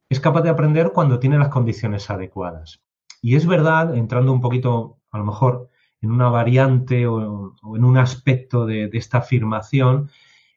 es 0.08 0.20
capaz 0.20 0.42
de 0.42 0.50
aprender 0.50 0.92
cuando 0.92 1.18
tiene 1.18 1.38
las 1.38 1.48
condiciones 1.48 2.10
adecuadas. 2.10 2.80
Y 3.20 3.36
es 3.36 3.46
verdad, 3.46 3.96
entrando 3.96 4.32
un 4.32 4.40
poquito, 4.40 4.98
a 5.10 5.18
lo 5.18 5.24
mejor, 5.24 5.68
en 6.06 6.12
una 6.12 6.28
variante 6.28 7.06
o, 7.06 7.54
en 7.74 7.84
un 7.84 7.98
aspecto 7.98 8.64
de, 8.64 8.88
esta 8.92 9.18
afirmación, 9.18 10.08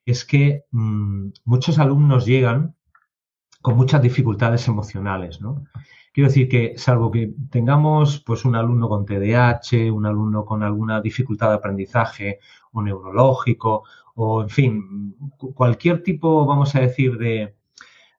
es 0.06 0.26
que 0.26 0.66
mm, 0.72 1.30
muchos 1.46 1.80
alumnos 1.80 2.26
llegan 2.26 2.76
con 3.62 3.76
muchas 3.76 4.02
dificultades 4.02 4.68
emocionales, 4.68 5.42
¿no? 5.42 5.66
Quiero 6.14 6.30
decir 6.30 6.50
que, 6.50 6.78
salvo 6.78 7.12
que 7.12 7.34
tengamos 7.50 8.22
pues, 8.26 8.46
un 8.46 8.56
alumno 8.56 8.90
con 8.90 9.06
TDAH, 9.06 9.92
un 9.92 10.06
alumno 10.06 10.46
con 10.46 10.64
alguna 10.64 11.02
dificultad 11.02 11.50
de 11.50 11.56
aprendizaje 11.56 12.40
o 12.72 12.82
neurológico, 12.82 13.84
o 14.16 14.42
en 14.44 14.50
fin, 14.50 15.16
cualquier 15.56 16.04
tipo, 16.04 16.46
vamos 16.46 16.76
a 16.76 16.82
decir, 16.82 17.18
de, 17.18 17.56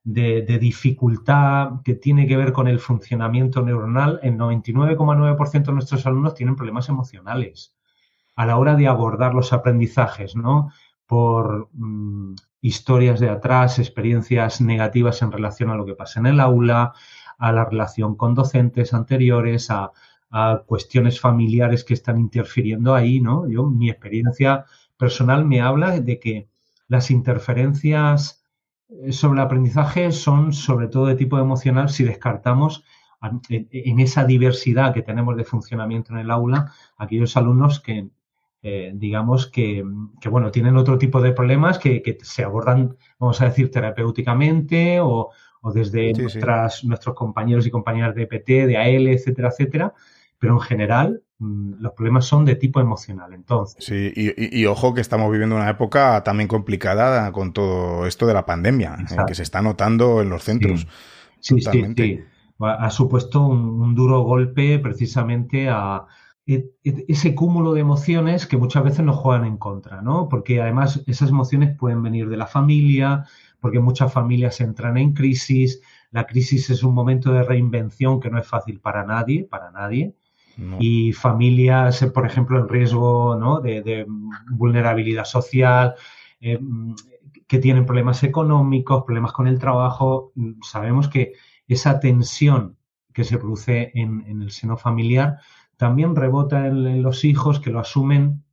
de, 0.04 0.58
dificultad 0.58 1.82
que 1.84 1.94
tiene 1.94 2.26
que 2.26 2.36
ver 2.36 2.52
con 2.52 2.68
el 2.68 2.80
funcionamiento 2.80 3.62
neuronal, 3.62 4.20
el 4.22 4.36
99,9% 4.36 5.64
de 5.64 5.72
nuestros 5.72 6.06
alumnos 6.06 6.34
tienen 6.34 6.56
problemas 6.56 6.88
emocionales 6.88 7.74
a 8.36 8.46
la 8.46 8.56
hora 8.56 8.74
de 8.74 8.86
abordar 8.86 9.34
los 9.34 9.52
aprendizajes, 9.52 10.34
¿no? 10.34 10.72
Por 11.06 11.68
mm, 11.72 12.34
historias 12.62 13.20
de 13.20 13.28
atrás, 13.28 13.78
experiencias 13.78 14.60
negativas 14.60 15.20
en 15.22 15.32
relación 15.32 15.70
a 15.70 15.74
lo 15.74 15.84
que 15.84 15.94
pasa 15.94 16.20
en 16.20 16.26
el 16.26 16.40
aula, 16.40 16.94
a 17.38 17.52
la 17.52 17.64
relación 17.64 18.16
con 18.16 18.34
docentes 18.34 18.94
anteriores, 18.94 19.70
a, 19.70 19.90
a 20.30 20.62
cuestiones 20.64 21.20
familiares 21.20 21.84
que 21.84 21.94
están 21.94 22.18
interfiriendo 22.18 22.94
ahí, 22.94 23.20
¿no? 23.20 23.48
Yo, 23.48 23.66
mi 23.66 23.90
experiencia 23.90 24.64
personal 24.96 25.44
me 25.44 25.60
habla 25.60 26.00
de 26.00 26.18
que 26.20 26.48
las 26.88 27.10
interferencias 27.10 28.39
sobre 29.11 29.40
el 29.40 29.46
aprendizaje 29.46 30.12
son 30.12 30.53
sobre 30.53 30.88
todo 30.88 31.07
de 31.07 31.14
tipo 31.14 31.38
emocional 31.38 31.88
si 31.90 32.05
descartamos 32.05 32.85
en 33.48 34.00
esa 34.00 34.24
diversidad 34.24 34.94
que 34.94 35.03
tenemos 35.03 35.37
de 35.37 35.44
funcionamiento 35.44 36.12
en 36.12 36.20
el 36.20 36.31
aula 36.31 36.72
aquellos 36.96 37.37
alumnos 37.37 37.81
que, 37.81 38.09
eh, 38.62 38.92
digamos, 38.94 39.46
que, 39.46 39.85
bueno, 40.31 40.50
tienen 40.50 40.76
otro 40.76 40.98
tipo 40.98 41.20
de 41.20 41.33
problemas 41.33 41.79
que, 41.79 42.18
se 42.22 42.44
abordan, 42.44 42.96
vamos 43.18 43.40
a 43.40 43.46
decir, 43.46 43.70
terapéuticamente 43.70 45.00
o, 45.00 45.31
desde 45.74 46.12
nuestros 46.85 47.14
compañeros 47.14 47.66
y 47.66 47.70
compañeras 47.70 48.14
de 48.14 48.26
PT, 48.26 48.66
de 48.66 48.76
AL, 48.79 49.09
etcétera, 49.09 49.48
etcétera, 49.48 49.94
pero 50.40 50.55
en 50.55 50.61
general 50.61 51.22
mm, 51.38 51.74
los 51.79 51.92
problemas 51.92 52.24
son 52.24 52.44
de 52.44 52.57
tipo 52.57 52.81
emocional. 52.81 53.33
Entonces. 53.33 53.85
Sí, 53.85 54.12
y, 54.16 54.66
ojo 54.66 54.94
que 54.94 55.03
estamos 55.03 55.31
viviendo 55.31 55.55
una 55.55 55.70
época 55.70 56.24
también 56.24 56.48
complicada 56.48 57.31
con 57.31 57.53
todo 57.53 58.07
esto 58.07 58.26
de 58.26 58.35
la 58.35 58.46
pandemia, 58.46 58.96
eh, 59.09 59.16
que 59.29 59.37
se 59.37 59.44
está 59.44 59.62
notando 59.62 60.22
en 60.22 60.31
los 60.31 60.42
centros. 60.42 60.88
Sí, 61.38 61.61
sí, 61.61 61.85
sí, 61.96 62.20
Ha 62.59 62.90
supuesto 62.90 63.46
un, 63.46 63.94
duro 63.94 64.22
golpe 64.22 64.79
precisamente 64.79 65.68
a 65.68 66.07
e, 66.46 66.70
e, 66.85 67.05
ese 67.09 67.35
cúmulo 67.35 67.74
de 67.74 67.81
emociones 67.81 68.46
que 68.46 68.57
muchas 68.57 68.83
veces 68.83 69.05
nos 69.05 69.16
juegan 69.16 69.44
en 69.44 69.59
contra, 69.59 70.00
¿no? 70.00 70.29
Porque 70.29 70.61
además 70.62 71.03
esas 71.07 71.29
emociones 71.29 71.76
pueden 71.76 72.03
venir 72.03 72.31
de 72.31 72.38
la 72.38 72.46
familia, 72.46 73.26
porque 73.61 73.79
muchas 73.79 74.11
familias 74.11 74.59
entran 74.62 74.96
en 74.96 75.12
crisis. 75.12 75.83
La 76.11 76.26
crisis 76.26 76.70
es 76.70 76.83
un 76.83 76.94
momento 76.94 77.31
de 77.31 77.42
reinvención 77.42 78.20
que 78.20 78.31
no 78.31 78.38
es 78.38 78.46
fácil 78.46 78.81
para 78.81 79.05
nadie, 79.05 79.44
para 79.44 79.70
nadie 79.70 80.14
y 80.79 81.12
familias, 81.12 82.03
eh, 82.03 82.11
por 82.11 82.27
ejemplo, 82.27 82.59
en 82.59 82.68
riesgo 82.68 83.37
¿no? 83.37 83.61
de, 83.61 84.07
vulnerabilidad 84.51 85.25
social, 85.25 85.94
eh, 86.40 86.59
que 87.46 87.59
tienen 87.59 87.87
problemas 87.87 88.23
económicos, 88.23 89.05
problemas 89.05 89.33
con 89.33 89.46
el 89.46 89.59
trabajo. 89.59 90.33
Sabemos 90.62 91.09
que 91.09 91.33
esa 91.66 92.01
tensión 92.01 92.77
que 93.12 93.25
se 93.25 93.38
produce 93.38 93.90
en, 93.94 94.25
el 94.42 94.51
seno 94.51 94.77
familiar 94.77 95.38
también 95.77 96.14
rebota 96.14 96.66
en, 96.66 97.03
los 97.03 97.25
hijos 97.25 97.59
que 97.59 97.70
lo 97.70 97.81
asumen 97.81 98.44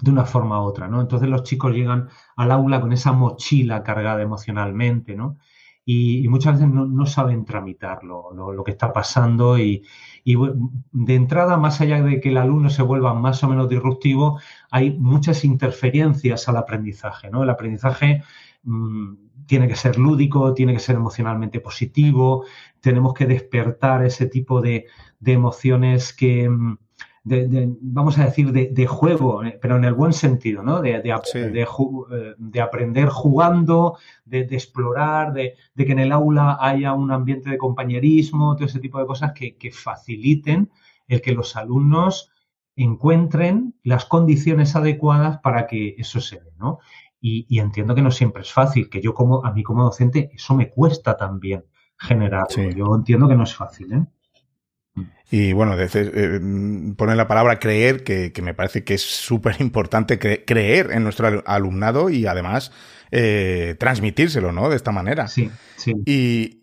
de 0.00 0.10
una 0.10 0.24
forma 0.24 0.62
u 0.62 0.64
otra, 0.64 0.88
¿no? 0.88 1.00
Entonces 1.00 1.28
los 1.28 1.42
chicos 1.42 1.74
llegan 1.74 2.08
al 2.36 2.50
aula 2.52 2.80
con 2.80 2.92
esa 2.92 3.12
mochila 3.12 3.82
cargada 3.82 4.22
emocionalmente, 4.22 5.14
¿no? 5.16 5.36
Y, 5.92 6.28
muchas 6.28 6.54
veces 6.54 6.68
no, 6.72 7.06
saben 7.06 7.44
tramitar 7.44 8.04
lo, 8.04 8.62
que 8.64 8.70
está 8.70 8.92
pasando 8.92 9.58
y, 9.58 9.82
de 10.24 11.14
entrada, 11.16 11.56
más 11.56 11.80
allá 11.80 12.00
de 12.00 12.20
que 12.20 12.28
el 12.28 12.36
alumno 12.36 12.70
se 12.70 12.82
vuelva 12.82 13.12
más 13.12 13.42
o 13.42 13.48
menos 13.48 13.68
disruptivo, 13.68 14.38
hay 14.70 14.96
muchas 14.98 15.44
interferencias 15.44 16.48
al 16.48 16.58
aprendizaje. 16.58 17.28
¿no? 17.28 17.42
El 17.42 17.50
aprendizaje 17.50 18.22
mm, 18.62 19.14
tiene 19.46 19.66
que 19.66 19.74
ser 19.74 19.98
lúdico, 19.98 20.54
tiene 20.54 20.74
que 20.74 20.78
ser 20.78 20.94
emocionalmente 20.94 21.58
positivo, 21.58 22.44
tenemos 22.80 23.12
que 23.12 23.26
despertar 23.26 24.04
ese 24.04 24.26
tipo 24.26 24.60
de, 24.60 24.86
emociones 25.24 26.12
que, 26.12 26.48
mm, 27.24 27.76
vamos 27.80 28.18
a 28.18 28.24
decir, 28.24 28.52
de, 28.52 28.86
juego, 28.86 29.44
eh, 29.44 29.58
pero 29.60 29.76
en 29.76 29.84
el 29.84 29.94
buen 29.94 30.12
sentido, 30.12 30.62
¿no? 30.62 30.80
De, 30.80 31.00
de 31.00 32.60
aprender 32.60 33.08
jugando, 33.08 33.98
de, 34.24 34.40
explorar, 34.50 35.32
de, 35.32 35.54
que 35.76 35.92
en 35.92 35.98
el 35.98 36.12
aula 36.12 36.58
haya 36.60 36.92
un 36.92 37.10
ambiente 37.12 37.50
de 37.50 37.58
compañerismo, 37.58 38.56
todo 38.56 38.66
ese 38.66 38.80
tipo 38.80 38.98
de 38.98 39.06
cosas 39.06 39.32
que, 39.32 39.56
que 39.56 39.70
faciliten 39.70 40.70
el 41.08 41.20
que 41.20 41.32
los 41.32 41.56
alumnos 41.56 42.30
encuentren 42.76 43.74
las 43.82 44.04
condiciones 44.04 44.74
adecuadas 44.76 45.38
para 45.40 45.66
que 45.66 45.96
eso 45.98 46.20
se 46.20 46.36
dé, 46.36 46.52
¿no? 46.58 46.78
Y, 47.22 47.58
entiendo 47.58 47.94
que 47.94 48.00
no 48.00 48.10
siempre 48.10 48.42
es 48.42 48.52
fácil, 48.52 48.88
que 48.88 49.02
yo 49.02 49.12
como, 49.12 49.44
a 49.44 49.52
mí 49.52 49.62
como 49.62 49.84
docente, 49.84 50.30
eso 50.32 50.54
me 50.54 50.70
cuesta 50.70 51.18
también 51.18 51.66
generar. 51.98 52.46
Yo 52.74 52.94
entiendo 52.94 53.28
que 53.28 53.34
no 53.34 53.44
es 53.44 53.54
fácil, 53.54 53.92
¿eh? 53.92 54.06
Y 55.30 55.52
bueno, 55.52 55.76
eh, 55.78 56.40
poner 56.96 57.16
la 57.16 57.28
palabra 57.28 57.60
creer, 57.60 58.02
que, 58.02 58.32
me 58.42 58.52
parece 58.52 58.82
que 58.82 58.94
es 58.94 59.02
súper 59.02 59.56
importante 59.60 60.18
creer 60.18 60.90
en 60.90 61.04
nuestro 61.04 61.44
alumnado 61.46 62.10
y 62.10 62.26
además 62.26 62.72
eh, 63.12 63.76
transmitírselo, 63.78 64.50
¿no? 64.50 64.68
De 64.68 64.74
esta 64.74 64.90
manera. 64.90 65.28
Sí, 65.28 65.48
sí. 65.76 65.92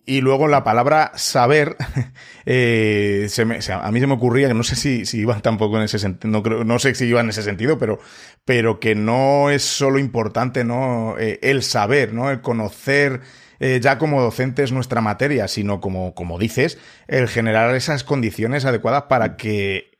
Y, 0.05 0.19
luego 0.19 0.49
la 0.49 0.65
palabra 0.65 1.13
saber, 1.15 1.77
eh, 2.45 3.29
a 3.71 3.91
mí 3.91 3.99
se 4.01 4.07
me 4.07 4.13
ocurría, 4.13 4.49
que 4.49 4.53
no 4.53 4.63
sé 4.63 4.75
si, 4.75 5.05
si 5.05 5.19
iba 5.19 5.39
tampoco 5.39 5.77
en 5.77 5.83
ese 5.83 5.97
sentido, 5.97 6.29
no, 6.29 6.43
creo, 6.43 6.65
no 6.65 6.77
sé 6.77 6.93
si 6.93 7.05
iba 7.05 7.21
en 7.21 7.29
ese 7.29 7.43
sentido, 7.43 7.77
pero, 7.77 7.99
pero 8.43 8.81
que 8.81 8.95
no 8.95 9.49
es 9.49 9.63
solo 9.63 9.97
importante, 9.97 10.65
¿no? 10.65 11.15
El 11.17 11.63
saber, 11.63 12.13
¿no? 12.13 12.29
El 12.29 12.41
conocer 12.41 13.21
ya 13.59 13.97
como 13.97 14.21
docentes 14.21 14.71
nuestra 14.71 15.01
materia, 15.01 15.47
sino 15.47 15.81
como, 15.81 16.13
como 16.13 16.37
dices, 16.37 16.77
el 17.07 17.27
generar 17.27 17.73
esas 17.75 18.03
condiciones 18.03 18.65
adecuadas 18.65 19.03
para 19.03 19.37
que, 19.37 19.99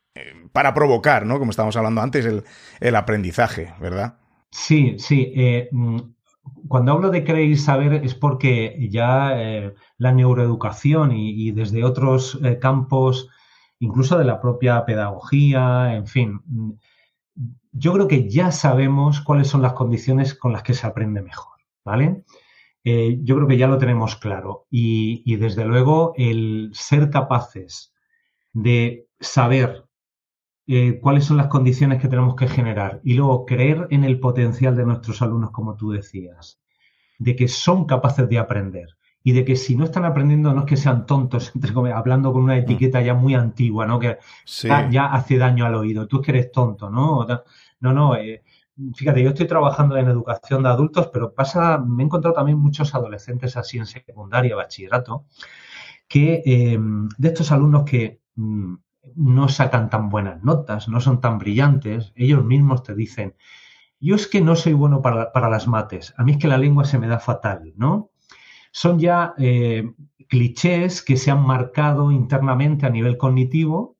para 0.52 0.74
provocar, 0.74 1.26
¿no? 1.26 1.38
Como 1.38 1.50
estábamos 1.50 1.76
hablando 1.76 2.00
antes, 2.00 2.24
el, 2.24 2.44
el 2.80 2.96
aprendizaje, 2.96 3.74
¿verdad? 3.80 4.18
Sí, 4.50 4.96
sí. 4.98 5.32
Mm, 5.72 5.98
cuando 6.68 6.92
hablo 6.92 7.10
de 7.10 7.24
creer 7.24 7.50
y 7.50 7.56
saber 7.56 8.04
es 8.04 8.14
porque 8.14 8.88
ya 8.90 9.40
eh, 9.40 9.74
la 9.96 10.12
neuroeducación 10.12 11.12
y, 11.12 11.50
desde 11.52 11.84
otros 11.84 12.38
eh, 12.42 12.58
campos, 12.58 13.28
incluso 13.78 14.18
de 14.18 14.24
la 14.24 14.40
propia 14.40 14.84
pedagogía, 14.84 15.94
en 15.94 16.06
fin, 16.06 16.40
mm, 16.46 16.72
yo 17.72 17.92
creo 17.92 18.08
que 18.08 18.28
ya 18.28 18.50
sabemos 18.50 19.20
cuáles 19.20 19.48
son 19.48 19.62
las 19.62 19.74
condiciones 19.74 20.34
con 20.34 20.52
las 20.52 20.62
que 20.62 20.74
se 20.74 20.86
aprende 20.86 21.22
mejor, 21.22 21.58
¿vale? 21.84 22.24
Eh, 22.90 23.18
yo 23.22 23.36
creo 23.36 23.46
que 23.46 23.58
ya 23.58 23.66
lo 23.66 23.76
tenemos 23.76 24.16
claro 24.16 24.66
y, 24.70 25.22
y 25.26 25.36
desde 25.36 25.66
luego 25.66 26.14
el 26.16 26.70
ser 26.72 27.10
capaces 27.10 27.92
de 28.54 29.08
saber 29.20 29.84
eh, 30.66 30.98
cuáles 31.02 31.26
son 31.26 31.36
las 31.36 31.48
condiciones 31.48 32.00
que 32.00 32.08
tenemos 32.08 32.34
que 32.34 32.48
generar 32.48 33.02
y 33.04 33.12
luego 33.12 33.44
creer 33.44 33.88
en 33.90 34.04
el 34.04 34.18
potencial 34.18 34.74
de 34.74 34.86
nuestros 34.86 35.20
alumnos, 35.20 35.50
como 35.50 35.76
tú 35.76 35.90
decías, 35.90 36.62
de 37.18 37.36
que 37.36 37.46
son 37.46 37.84
capaces 37.84 38.26
de 38.26 38.38
aprender 38.38 38.96
y 39.22 39.32
de 39.32 39.44
que 39.44 39.56
si 39.56 39.76
no 39.76 39.84
están 39.84 40.06
aprendiendo 40.06 40.54
no 40.54 40.60
es 40.60 40.66
que 40.66 40.78
sean 40.78 41.04
tontos, 41.04 41.52
hablando 41.94 42.32
con 42.32 42.42
una 42.42 42.54
mm. 42.54 42.60
etiqueta 42.60 43.02
ya 43.02 43.12
muy 43.12 43.34
antigua, 43.34 43.84
¿no? 43.84 43.98
Que 43.98 44.16
ya, 44.90 45.12
hace 45.12 45.36
daño 45.36 45.66
al 45.66 45.74
oído, 45.74 46.08
tú 46.08 46.20
es 46.20 46.24
que 46.24 46.30
eres 46.30 46.50
tonto, 46.50 46.88
¿no? 46.88 47.26
No, 47.80 47.92
no, 47.92 48.16
eh, 48.16 48.44
fíjate, 48.94 49.22
yo 49.22 49.30
estoy 49.30 49.46
trabajando 49.46 49.96
en 49.96 50.08
educación 50.08 50.62
de 50.62 50.68
adultos, 50.68 51.10
pero 51.12 51.34
pasa, 51.34 51.78
me 51.78 52.02
he 52.02 52.06
encontrado 52.06 52.34
también 52.34 52.58
muchos 52.58 52.94
adolescentes 52.94 53.56
así 53.56 53.78
en 53.78 53.86
secundaria, 53.86 54.56
bachillerato, 54.56 55.26
que 56.06 56.42
eh, 56.44 56.78
de 57.18 57.28
estos 57.28 57.52
alumnos 57.52 57.84
que 57.84 58.20
mm, 58.36 58.74
no 59.16 59.48
sacan 59.48 59.90
tan 59.90 60.08
buenas 60.08 60.42
notas, 60.42 60.88
no 60.88 61.00
son 61.00 61.20
tan 61.20 61.38
brillantes, 61.38 62.12
ellos 62.14 62.44
mismos 62.44 62.82
te 62.82 62.94
dicen, 62.94 63.34
yo 64.00 64.14
es 64.14 64.26
que 64.28 64.40
no 64.40 64.54
soy 64.54 64.74
bueno 64.74 65.02
para, 65.02 65.50
las 65.50 65.66
mates, 65.66 66.14
a 66.16 66.24
mí 66.24 66.32
es 66.32 66.38
que 66.38 66.48
la 66.48 66.58
lengua 66.58 66.84
se 66.84 66.98
me 66.98 67.08
da 67.08 67.18
fatal, 67.18 67.72
¿no? 67.76 68.10
Son 68.70 68.98
ya 68.98 69.34
eh, 69.38 69.92
clichés 70.28 71.02
que 71.02 71.16
se 71.16 71.30
han 71.30 71.44
marcado 71.44 72.12
internamente 72.12 72.86
a 72.86 72.90
nivel 72.90 73.16
cognitivo, 73.16 73.97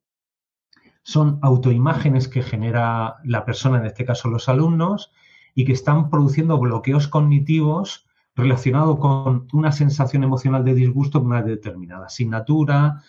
son 1.03 1.39
autoimágenes 1.41 2.27
que 2.27 2.43
genera 2.43 3.17
la 3.23 3.45
persona, 3.45 3.79
en 3.79 3.85
este 3.85 4.05
caso 4.05 4.29
los 4.29 4.49
alumnos, 4.49 5.11
y 5.55 5.65
que 5.65 5.73
están 5.73 6.09
produciendo 6.09 6.57
bloqueos 6.59 7.07
cognitivos 7.07 8.07
relacionados 8.35 8.99
con 8.99 9.47
una 9.51 9.71
sensación 9.71 10.23
emocional 10.23 10.63
de 10.63 10.75
disgusto 10.75 11.19
con 11.19 11.27
una 11.27 11.41
determinada 11.41 12.05
asignatura, 12.05 13.03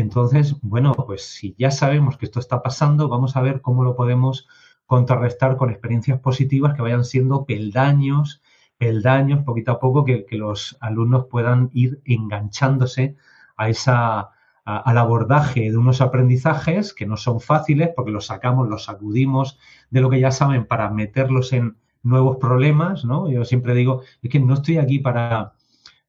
entonces, 0.00 0.56
bueno, 0.60 0.92
pues 0.92 1.24
si 1.24 1.54
ya 1.58 1.70
sabemos 1.70 2.18
que 2.18 2.26
esto 2.26 2.38
está 2.38 2.62
pasando, 2.62 3.08
vamos 3.08 3.34
a 3.34 3.40
ver 3.40 3.62
cómo 3.62 3.82
lo 3.82 3.96
podemos 3.96 4.46
contrarrestar 4.84 5.56
con 5.56 5.70
experiencias 5.70 6.20
positivas 6.20 6.74
que 6.74 6.82
vayan 6.82 7.04
siendo 7.04 7.46
peldaños, 7.46 8.42
peldaños, 8.76 9.42
poquito 9.44 9.72
a 9.72 9.80
poco, 9.80 10.04
que, 10.04 10.26
los 10.32 10.76
alumnos 10.80 11.26
puedan 11.30 11.70
ir 11.72 12.02
enganchándose 12.04 13.16
a 13.56 13.70
esa, 13.70 14.30
al 14.66 14.98
abordaje 14.98 15.70
de 15.70 15.76
unos 15.76 16.00
aprendizajes 16.00 16.92
que 16.92 17.06
no 17.06 17.16
son 17.16 17.40
fáciles 17.40 17.90
porque 17.94 18.10
los 18.10 18.26
sacamos, 18.26 18.68
los 18.68 18.84
sacudimos 18.84 19.60
de 19.90 20.00
lo 20.00 20.10
que 20.10 20.18
ya 20.18 20.32
saben 20.32 20.66
para 20.66 20.90
meterlos 20.90 21.52
en 21.52 21.76
nuevos 22.02 22.38
problemas, 22.38 23.04
¿no? 23.04 23.30
Yo 23.30 23.44
siempre 23.44 23.74
digo, 23.74 24.02
es 24.22 24.28
que 24.28 24.40
no 24.40 24.54
estoy 24.54 24.78
aquí 24.78 24.98
para, 24.98 25.52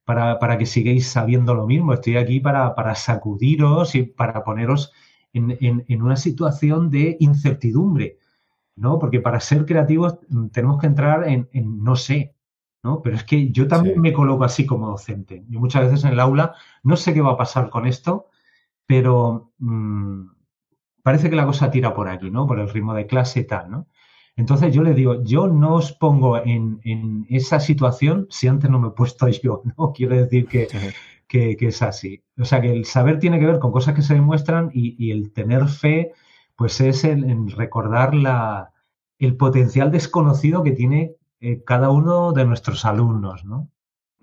para, 0.04 0.58
que 0.58 0.66
sigáis 0.66 1.06
sabiendo 1.06 1.54
lo 1.54 1.66
mismo. 1.66 1.92
Estoy 1.92 2.16
aquí 2.16 2.40
para, 2.40 2.94
sacudiros 2.96 3.94
y 3.94 4.02
para 4.02 4.42
poneros 4.42 4.92
en, 5.32 6.02
una 6.02 6.16
situación 6.16 6.90
de 6.90 7.16
incertidumbre, 7.20 8.18
¿no? 8.74 8.98
Porque 8.98 9.20
para 9.20 9.38
ser 9.38 9.66
creativos 9.66 10.18
tenemos 10.50 10.80
que 10.80 10.86
entrar 10.88 11.28
en, 11.28 11.48
no 11.52 11.94
sé, 11.94 12.34
¿no? 12.82 13.02
Pero 13.02 13.14
es 13.14 13.24
que 13.24 13.52
yo 13.52 13.68
también 13.68 14.00
me 14.00 14.12
coloco 14.12 14.42
así 14.42 14.66
como 14.66 14.88
docente. 14.88 15.44
Yo 15.48 15.60
muchas 15.60 15.84
veces 15.84 16.04
en 16.04 16.12
el 16.14 16.20
aula 16.20 16.54
no 16.82 16.96
sé 16.96 17.14
qué 17.14 17.20
va 17.20 17.32
a 17.32 17.36
pasar 17.36 17.70
con 17.70 17.86
esto, 17.86 18.26
pero 18.88 19.52
mm, 19.58 20.30
parece 21.02 21.28
que 21.28 21.36
la 21.36 21.44
cosa 21.44 21.70
tira 21.70 21.94
por 21.94 22.08
aquí, 22.08 22.30
¿no? 22.30 22.46
Por 22.46 22.58
el 22.58 22.70
ritmo 22.70 22.94
de 22.94 23.06
clase 23.06 23.40
y 23.40 23.44
tal, 23.44 23.70
¿no? 23.70 23.86
Entonces 24.34 24.74
yo 24.74 24.82
le 24.82 24.94
digo, 24.94 25.22
yo 25.24 25.46
no 25.46 25.74
os 25.74 25.92
pongo 25.92 26.38
en, 26.38 27.26
esa 27.28 27.60
situación 27.60 28.26
si 28.30 28.48
antes 28.48 28.70
no 28.70 28.80
me 28.80 28.88
he 28.88 28.92
puesto 28.92 29.28
yo, 29.42 29.62
¿no? 29.76 29.92
Quiero 29.92 30.16
decir 30.16 30.48
que, 30.48 30.68
es 31.60 31.82
así. 31.82 32.24
O 32.38 32.46
sea, 32.46 32.62
que 32.62 32.72
el 32.72 32.86
saber 32.86 33.18
tiene 33.18 33.38
que 33.38 33.46
ver 33.46 33.58
con 33.58 33.72
cosas 33.72 33.94
que 33.94 34.02
se 34.02 34.14
demuestran 34.14 34.70
y, 34.72 35.10
el 35.10 35.32
tener 35.32 35.68
fe, 35.68 36.12
pues 36.56 36.80
es 36.80 37.04
el, 37.04 37.50
recordar 37.52 38.14
la, 38.14 38.72
el 39.18 39.36
potencial 39.36 39.90
desconocido 39.90 40.62
que 40.62 40.72
tiene 40.72 41.16
eh, 41.40 41.62
cada 41.62 41.90
uno 41.90 42.32
de 42.32 42.46
nuestros 42.46 42.86
alumnos, 42.86 43.44
¿no? 43.44 43.68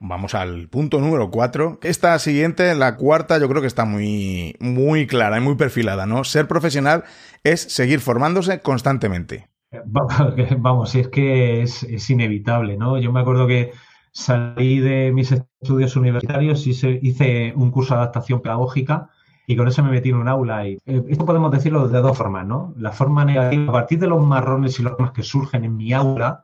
Vamos 0.07 0.35
al 0.35 0.69
punto 0.69 0.99
número 0.99 1.31
cuatro. 1.31 1.79
Esta 1.81 2.19
siguiente, 2.19 2.75
la 2.75 2.95
cuarta, 2.95 3.39
yo 3.39 3.49
creo 3.49 3.61
que 3.61 3.67
está 3.67 3.85
muy, 3.85 4.55
muy 4.59 5.07
clara 5.07 5.37
y 5.39 5.41
muy 5.41 5.55
perfilada, 5.55 6.05
¿no? 6.05 6.23
Ser 6.23 6.47
profesional 6.47 7.05
es 7.43 7.61
seguir 7.61 7.99
formándose 7.99 8.61
constantemente. 8.61 9.49
Vamos, 10.57 10.93
es 10.93 11.07
que 11.07 11.63
es, 11.63 12.09
inevitable, 12.09 12.77
¿no? 12.77 12.99
Yo 12.99 13.11
me 13.11 13.21
acuerdo 13.21 13.47
que 13.47 13.71
salí 14.11 14.79
de 14.79 15.11
mis 15.11 15.31
estudios 15.31 15.95
universitarios 15.95 16.67
y 16.67 16.71
hice 17.01 17.53
un 17.55 17.71
curso 17.71 17.95
de 17.95 18.01
adaptación 18.01 18.41
pedagógica 18.41 19.09
y 19.47 19.55
con 19.55 19.67
eso 19.67 19.83
me 19.83 19.89
metí 19.89 20.09
en 20.09 20.17
un 20.17 20.27
aula. 20.27 20.67
Y 20.67 20.77
eh, 20.85 21.03
esto 21.09 21.25
podemos 21.25 21.51
decirlo 21.51 21.87
de 21.87 21.99
dos 21.99 22.15
formas, 22.15 22.45
¿no? 22.45 22.75
La 22.77 22.91
forma 22.91 23.25
negativa, 23.25 23.69
a 23.69 23.73
partir 23.73 23.97
de 23.99 24.07
los 24.07 24.23
marrones 24.23 24.79
y 24.79 24.83
los 24.83 25.11
que 25.13 25.23
surgen 25.23 25.63
en 25.63 25.75
mi 25.75 25.93
aula, 25.93 26.43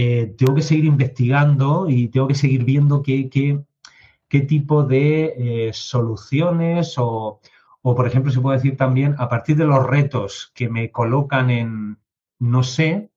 eh, 0.00 0.32
tengo 0.38 0.54
que 0.54 0.62
seguir 0.62 0.84
investigando 0.84 1.90
y 1.90 2.06
tengo 2.06 2.28
que 2.28 2.36
seguir 2.36 2.64
viendo 2.64 3.02
qué, 3.02 3.28
qué, 3.28 4.40
tipo 4.42 4.84
de 4.84 5.34
eh, 5.68 5.72
soluciones 5.72 6.94
o, 6.98 7.40
o, 7.82 7.94
por 7.96 8.06
ejemplo, 8.06 8.30
se 8.30 8.40
puede 8.40 8.58
decir 8.58 8.76
también, 8.76 9.16
a 9.18 9.28
partir 9.28 9.56
de 9.56 9.64
los 9.64 9.84
retos 9.84 10.52
que 10.54 10.68
me 10.68 10.92
colocan 10.92 11.50
en, 11.50 11.98
no 12.38 12.62
sé, 12.62 13.10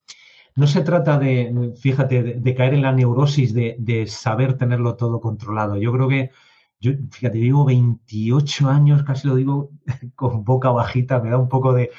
no 0.55 0.65
se 0.65 0.81
trata 0.81 1.19
de, 1.19 1.73
fíjate, 1.79 2.23
de, 2.23 2.55
caer 2.55 2.73
en 2.73 2.81
la 2.81 2.91
neurosis 2.93 3.53
de, 3.53 4.07
saber 4.07 4.57
tenerlo 4.57 4.95
todo 4.95 5.21
controlado. 5.21 5.77
Yo 5.77 5.91
creo 5.93 6.07
que, 6.07 6.31
yo, 6.79 6.93
fíjate, 7.11 7.37
digo 7.37 7.63
28 7.63 8.69
años, 8.69 9.03
casi 9.03 9.27
lo 9.27 9.35
digo 9.35 9.69
con 10.15 10.43
boca 10.43 10.71
bajita, 10.71 11.19
me 11.19 11.29
da 11.29 11.37
un 11.37 11.47
poco 11.47 11.73
de, 11.73 11.91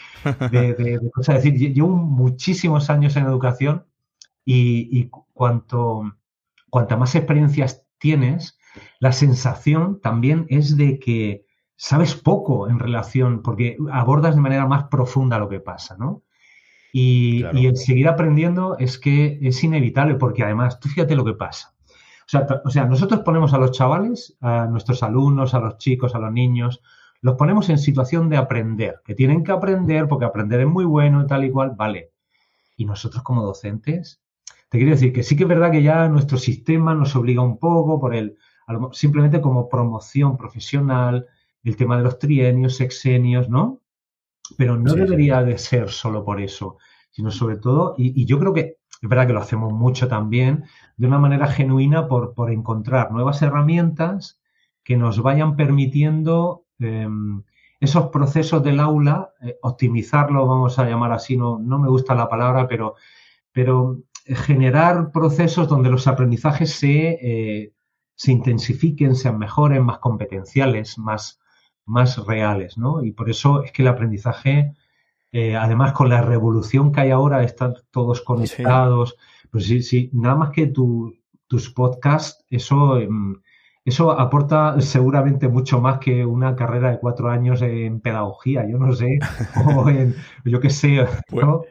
de, 0.51 1.01
cosa 1.15 1.35
decir. 1.35 1.55
Llevo 1.55 1.97
muchísimos 1.97 2.91
años 2.91 3.15
en 3.15 3.27
educación 3.27 3.85
y, 4.45 5.09
cuanto, 5.33 6.03
cuanta 6.71 6.97
más 6.97 7.15
experiencias 7.15 7.87
tienes, 7.99 8.59
la 8.99 9.13
sensación 9.13 10.01
también 10.01 10.47
es 10.49 10.77
de 10.77 10.99
que 10.99 11.47
sabes 11.77 12.15
poco 12.15 12.69
en 12.69 12.79
relación, 12.79 13.43
porque 13.43 13.77
abordas 13.91 14.35
de 14.35 14.41
manera 14.41 14.67
más 14.67 14.85
profunda 14.85 15.39
lo 15.39 15.49
que 15.49 15.61
pasa, 15.61 15.97
¿no? 15.99 16.23
Y, 16.93 17.43
el 17.43 17.77
seguir 17.77 18.09
aprendiendo 18.09 18.77
es 18.79 18.99
que 18.99 19.39
es 19.43 19.65
inevitable, 19.65 20.17
porque 20.17 20.45
además, 20.45 20.79
tú 20.79 20.89
fíjate 20.89 21.17
lo 21.17 21.25
que 21.25 21.35
pasa. 21.35 21.75
O 22.27 22.29
sea, 22.29 22.47
o 22.65 22.71
sea, 22.71 22.85
nosotros 22.85 23.21
ponemos 23.21 23.53
a 23.55 23.59
los 23.59 23.73
chavales, 23.73 24.37
a 24.41 24.67
nuestros 24.67 25.03
alumnos, 25.03 25.55
a 25.55 25.61
los 25.61 25.79
chicos, 25.79 26.15
a 26.15 26.19
los 26.19 26.33
niños, 26.33 26.83
los 27.21 27.37
ponemos 27.37 27.69
en 27.71 27.79
situación 27.79 28.29
de 28.29 28.37
aprender, 28.37 29.01
que 29.05 29.15
tienen 29.15 29.45
que 29.45 29.53
aprender 29.53 30.09
porque 30.09 30.25
aprender 30.25 30.61
es 30.61 30.67
muy 30.67 30.85
bueno 30.85 31.23
y 31.23 31.27
tal 31.27 31.45
y 31.45 31.51
cual, 31.51 31.73
vale. 31.77 32.13
Y 32.77 32.85
nosotros 32.85 33.23
como 33.23 33.43
docentes, 33.43 34.22
te 34.73 34.79
quiero 34.79 34.93
decir 34.93 35.13
que 35.13 35.23
sí 35.23 35.37
que 35.37 35.43
es 35.43 35.49
verdad 35.51 35.71
que 35.71 35.83
ya 35.83 36.09
nuestro 36.09 36.39
sistema 36.39 36.95
nos 36.95 37.15
obliga 37.15 37.43
un 37.43 37.59
poco 37.59 38.01
por 38.01 38.15
el, 38.15 38.39
simplemente 38.93 39.43
como 39.43 39.69
promoción 39.69 40.39
profesional, 40.39 41.27
el 41.63 41.77
tema 41.77 41.99
de 41.99 42.05
los 42.05 42.19
trienios, 42.19 42.77
sexenios, 42.77 43.51
¿no? 43.51 43.83
Pero 44.57 44.79
no 44.79 44.95
debería 44.95 45.43
de 45.43 45.59
ser 45.59 45.91
solo 45.91 46.25
por 46.25 46.41
eso, 46.41 46.79
sino 47.11 47.31
sobre 47.31 47.59
todo, 47.59 47.95
y, 47.99 48.25
yo 48.25 48.39
creo 48.39 48.55
que 48.55 48.79
es 49.03 49.09
verdad 49.11 49.27
que 49.27 49.35
lo 49.35 49.41
hacemos 49.41 49.75
mucho 49.75 50.09
también, 50.09 50.65
de 50.97 51.07
una 51.07 51.19
manera 51.19 51.49
genuina 51.49 52.09
por, 52.09 52.33
por 52.33 52.51
encontrar 52.51 53.13
nuevas 53.13 53.43
herramientas 53.43 54.41
que 54.83 54.97
nos 54.97 55.21
vayan 55.21 55.55
permitiendo 55.55 56.65
em, 56.79 57.43
esos 57.79 58.07
procesos 58.07 58.63
del 58.63 58.81
aula, 58.81 59.35
eh, 59.43 59.59
optimizarlo, 59.61 60.47
vamos 60.47 60.79
a 60.79 60.87
llamar 60.87 61.13
así, 61.13 61.37
no, 61.37 61.59
no 61.59 61.79
me 61.79 61.91
gusta 61.91 62.15
la 62.15 62.31
palabra, 62.31 62.67
pero, 62.67 62.95
pero 63.53 63.99
generar 64.27 65.11
procesos 65.13 65.69
donde 65.69 65.91
los 65.91 66.07
aprendizajes 66.07 66.71
se, 66.75 67.19
eh, 67.21 67.73
se 68.15 68.33
intensifiquen, 68.33 69.15
sean 69.15 69.39
mejores, 69.39 69.83
más 69.83 69.99
competenciales, 69.99 70.99
más, 70.99 71.41
más 71.87 72.25
reales, 72.27 72.79
¿no? 72.79 73.03
Y 73.03 73.13
por 73.13 73.31
eso 73.31 73.63
es 73.65 73.73
que 73.73 73.83
el 73.83 73.89
aprendizaje, 73.89 74.75
eh, 75.33 75.57
además 75.57 75.93
con 75.93 76.09
la 76.09 76.23
revolución 76.23 76.93
que 76.93 77.01
hay 77.01 77.11
ahora, 77.11 77.43
están 77.43 77.75
todos 77.91 78.21
conectados, 78.21 79.17
pues 79.51 79.67
sí, 79.67 79.83
sí, 79.83 80.11
nada 80.13 80.37
más 80.37 80.51
que 80.51 80.67
tu, 80.69 81.15
tus 81.47 81.71
podcasts, 81.71 82.45
eso, 82.49 82.99
em, 82.99 83.41
eso 83.85 84.13
aporta 84.13 84.81
seguramente 84.81 85.49
mucho 85.49 85.81
más 85.81 85.99
que 85.99 86.25
una 86.25 86.55
carrera 86.55 86.91
de 86.93 86.99
cuatro 87.01 87.29
años 87.29 87.61
en 87.63 88.01
pedagogía, 88.01 88.67
yo 88.69 88.79
no 88.79 88.93
sé, 88.93 89.19
o 89.77 89.89
en, 89.89 90.15
yo 90.45 90.61
qué 90.61 90.71
sé, 90.71 91.05
¿no? 91.31 91.63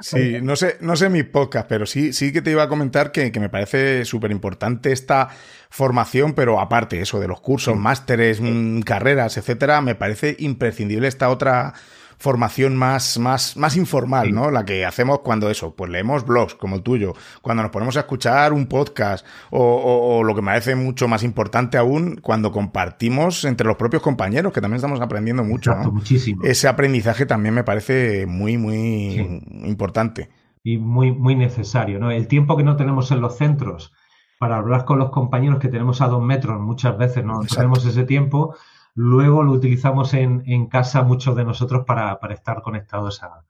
Sí, 0.00 0.38
no 0.42 0.56
sé, 0.56 0.76
no 0.80 0.96
sé 0.96 1.08
mi 1.08 1.22
podcast, 1.22 1.68
pero 1.68 1.86
sí, 1.86 2.12
sí 2.12 2.32
que 2.32 2.42
te 2.42 2.50
iba 2.50 2.62
a 2.62 2.68
comentar 2.68 3.12
que, 3.12 3.30
me 3.38 3.48
parece 3.48 4.04
súper 4.04 4.30
importante 4.30 4.92
esta 4.92 5.28
formación, 5.70 6.34
pero 6.34 6.60
aparte 6.60 7.00
eso 7.00 7.20
de 7.20 7.28
los 7.28 7.40
cursos, 7.40 7.76
másteres, 7.76 8.40
mm, 8.40 8.80
carreras, 8.80 9.36
etcétera, 9.36 9.80
me 9.80 9.94
parece 9.94 10.36
imprescindible 10.38 11.08
esta 11.08 11.28
otra 11.28 11.74
formación 12.18 12.76
más, 12.76 13.18
más, 13.18 13.56
más 13.56 13.76
informal, 13.76 14.32
¿no? 14.32 14.50
La 14.50 14.64
que 14.64 14.84
hacemos 14.84 15.20
cuando 15.20 15.50
eso, 15.50 15.74
pues 15.74 15.90
leemos 15.90 16.24
blogs 16.24 16.54
como 16.54 16.76
el 16.76 16.82
tuyo, 16.82 17.14
cuando 17.42 17.62
nos 17.62 17.72
ponemos 17.72 17.96
a 17.96 18.00
escuchar 18.00 18.52
un 18.52 18.66
podcast 18.66 19.26
o, 19.50 20.22
lo 20.24 20.34
que 20.34 20.42
me 20.42 20.46
parece 20.46 20.74
mucho 20.74 21.08
más 21.08 21.22
importante 21.22 21.78
aún, 21.78 22.16
cuando 22.22 22.52
compartimos 22.52 23.44
entre 23.44 23.66
los 23.66 23.76
propios 23.76 24.02
compañeros, 24.02 24.52
que 24.52 24.60
también 24.60 24.76
estamos 24.76 25.00
aprendiendo 25.00 25.44
mucho, 25.44 25.74
muchísimo. 25.92 26.42
Ese 26.44 26.68
aprendizaje 26.68 27.26
también 27.26 27.54
me 27.54 27.64
parece 27.64 28.26
muy, 28.26 28.56
muy 28.56 29.40
importante. 29.64 30.30
Y 30.62 30.78
muy, 30.78 31.12
muy 31.12 31.36
necesario, 31.36 31.98
¿no? 31.98 32.10
El 32.10 32.26
tiempo 32.26 32.56
que 32.56 32.64
no 32.64 32.76
tenemos 32.76 33.10
en 33.12 33.20
los 33.20 33.36
centros 33.36 33.92
para 34.38 34.56
hablar 34.56 34.84
con 34.84 34.98
los 34.98 35.10
compañeros 35.10 35.58
que 35.58 35.68
tenemos 35.68 36.00
a 36.00 36.08
dos 36.08 36.22
metros, 36.22 36.60
muchas 36.60 36.98
veces 36.98 37.24
no 37.24 37.40
tenemos 37.40 37.84
ese 37.86 38.04
tiempo, 38.04 38.54
luego 38.96 39.44
lo 39.44 39.52
utilizamos 39.52 40.12
en, 40.14 40.42
en 40.46 40.66
casa 40.66 41.04
muchos 41.04 41.36
de 41.36 41.44
nosotros 41.44 41.84
para, 41.86 42.18
para 42.18 42.34
estar 42.34 42.62
conectados 42.62 43.22
a, 43.22 43.45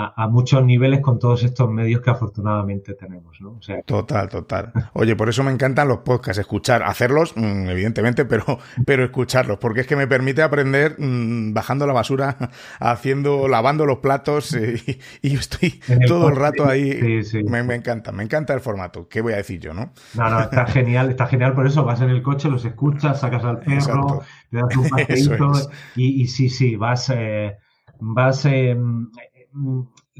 a, 0.00 0.28
muchos 0.28 0.64
niveles 0.64 1.00
con 1.00 1.18
todos 1.18 1.42
estos 1.42 1.68
medios 1.68 2.00
que 2.00 2.10
afortunadamente 2.10 2.94
tenemos, 2.94 3.40
¿no? 3.40 3.58
total, 3.84 4.28
total. 4.28 4.72
Oye, 4.92 5.16
por 5.16 5.28
eso 5.28 5.42
me 5.42 5.50
encantan 5.50 5.88
los 5.88 5.98
podcasts, 5.98 6.38
escuchar, 6.38 6.84
hacerlos, 6.84 7.36
mm, 7.36 7.68
evidentemente, 7.68 8.24
pero, 8.24 8.44
pero 8.86 9.02
escucharlos, 9.02 9.58
porque 9.58 9.80
es 9.80 9.86
que 9.88 9.96
me 9.96 10.06
permite 10.06 10.42
aprender 10.42 10.94
mm, 10.98 11.52
bajando 11.52 11.84
la 11.84 11.94
basura, 11.94 12.36
haciendo, 12.78 13.48
lavando 13.48 13.86
los 13.86 13.98
platos 13.98 14.54
y, 14.54 15.00
y 15.22 15.30
yo 15.30 15.40
estoy 15.40 15.80
todo 16.06 16.28
el 16.28 16.36
rato 16.36 16.68
ahí. 16.68 17.24
Me, 17.48 17.64
me, 17.64 17.74
encanta, 17.74 18.12
me 18.12 18.22
encanta 18.22 18.54
el 18.54 18.60
formato. 18.60 19.08
¿Qué 19.08 19.20
voy 19.20 19.32
a 19.32 19.36
decir 19.38 19.58
yo, 19.58 19.74
no? 19.74 19.92
No, 20.14 20.30
no, 20.30 20.40
está 20.42 20.64
genial, 20.68 21.10
está 21.10 21.26
genial 21.26 21.54
por 21.54 21.66
eso. 21.66 21.84
Vas 21.84 22.00
en 22.02 22.10
el 22.10 22.22
coche, 22.22 22.48
los 22.48 22.64
escuchas, 22.64 23.18
sacas 23.18 23.42
al 23.42 23.58
perro, 23.58 24.22
te 24.48 24.58
das 24.58 24.76
un 24.76 24.88
paseíto 24.88 25.52
y, 25.96 26.22
y, 26.22 26.26
sí, 26.28 26.48
sí, 26.48 26.76
vas, 26.76 27.10
eh, 27.12 27.56
vas 27.98 28.44
eh, 28.44 28.76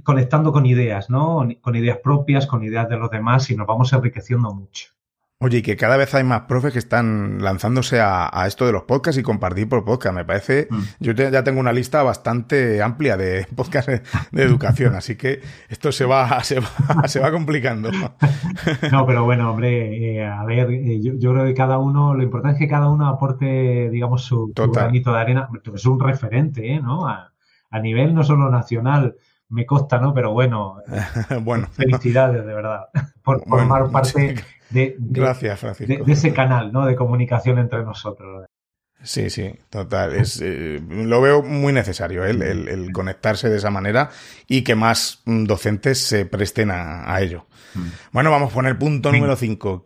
conectando 0.03 0.53
con 0.53 0.67
ideas, 0.67 1.11
¿no? 1.11 1.47
Con 1.61 1.77
ideas 1.77 1.99
propias, 2.03 2.47
con 2.47 2.63
ideas 2.63 2.89
de 2.89 2.97
los 2.97 3.11
demás 3.11 3.51
y 3.51 3.57
nos 3.57 3.67
vamos 3.67 3.93
enriqueciendo 3.93 4.53
mucho. 4.55 4.99
Oye, 5.41 5.59
y 5.59 5.63
que 5.63 5.77
cada 5.77 5.97
vez 5.97 6.13
hay 6.17 6.25
más 6.25 6.43
profes 6.43 6.73
que 6.73 6.81
están 6.81 7.41
lanzándose 7.41 8.01
a, 8.01 8.29
esto 8.49 8.67
de 8.67 8.73
los 8.73 8.83
podcasts 8.83 9.21
y 9.21 9.23
compartir 9.23 9.69
por 9.69 9.85
podcast. 9.85 10.13
Me 10.13 10.25
parece, 10.25 10.67
mm. 10.69 10.81
yo 10.99 11.13
ya 11.13 11.45
tengo 11.45 11.61
una 11.61 11.73
lista 11.73 12.03
bastante 12.03 12.83
amplia 12.83 13.17
de 13.17 13.47
podcasts 13.57 14.03
de, 14.33 14.43
educación, 14.43 14.97
así 14.97 15.15
que 15.15 15.41
esto 15.69 15.93
se 15.93 16.07
va, 16.07 16.43
se 16.43 16.59
va, 16.59 17.07
se 17.07 17.21
va 17.21 17.31
complicando. 17.31 17.91
No, 18.91 19.07
pero 19.07 19.25
bueno, 19.25 19.53
hombre, 19.53 20.17
eh, 20.17 20.27
a 20.27 20.45
ver, 20.45 20.71
eh, 20.71 21.01
yo, 21.01 21.33
creo 21.33 21.45
que 21.45 21.55
cada 21.55 21.79
uno, 21.79 22.15
lo 22.15 22.23
importante 22.23 22.57
es 22.57 22.59
que 22.59 22.69
cada 22.69 22.89
uno 22.89 23.07
aporte, 23.07 23.89
digamos, 23.91 24.25
su, 24.25 24.53
su 24.55 24.73
granito 24.73 25.13
de 25.13 25.21
arena. 25.21 25.49
Es 25.73 25.87
un 25.87 26.01
referente, 26.01 26.75
¿eh? 26.75 26.81
¿no? 26.81 27.07
a 27.07 27.81
nivel 27.81 28.15
no 28.15 28.25
solo 28.25 28.51
nacional, 28.51 29.17
me 29.49 29.67
consta, 29.67 29.99
¿no? 29.99 30.15
Pero 30.15 30.33
bueno, 30.33 30.79
bueno. 31.43 31.69
felicidades 31.73 32.45
de 32.45 32.55
verdad 32.55 32.89
por 33.23 33.45
formar 33.47 33.91
parte 33.93 34.37
de, 34.71 34.97
Gracias, 34.99 35.79
de, 35.79 36.03
ese 36.07 36.33
canal, 36.33 36.73
¿no? 36.73 36.87
De 36.87 36.95
comunicación 36.95 37.59
entre 37.59 37.83
nosotros. 37.83 38.47
Sí, 39.03 39.31
sí, 39.31 39.55
total. 39.71 40.15
Es, 40.17 40.41
eh, 40.43 40.83
lo 40.89 41.21
veo 41.21 41.43
muy 41.43 41.73
necesario 41.73 42.25
el, 42.25 42.91
conectarse 42.93 43.49
de 43.49 43.57
esa 43.57 43.71
manera 43.71 44.11
y 44.49 44.63
que 44.63 44.75
más 44.75 45.23
docentes 45.25 45.99
se 45.99 46.27
presten 46.27 46.71
a, 46.73 47.21
ello. 47.21 47.47
Mm. 47.75 47.87
Bueno, 48.13 48.31
vamos 48.31 48.53
con 48.53 48.67
el 48.67 48.77
punto 48.77 49.13
número 49.13 49.37
5. 49.37 49.85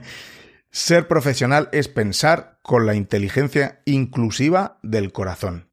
Ser 0.70 1.08
profesional 1.08 1.68
es 1.72 1.88
pensar 1.88 2.58
con 2.62 2.84
la 2.84 2.94
inteligencia 2.94 3.80
inclusiva 3.86 4.78
del 4.82 5.12
corazón. 5.12 5.70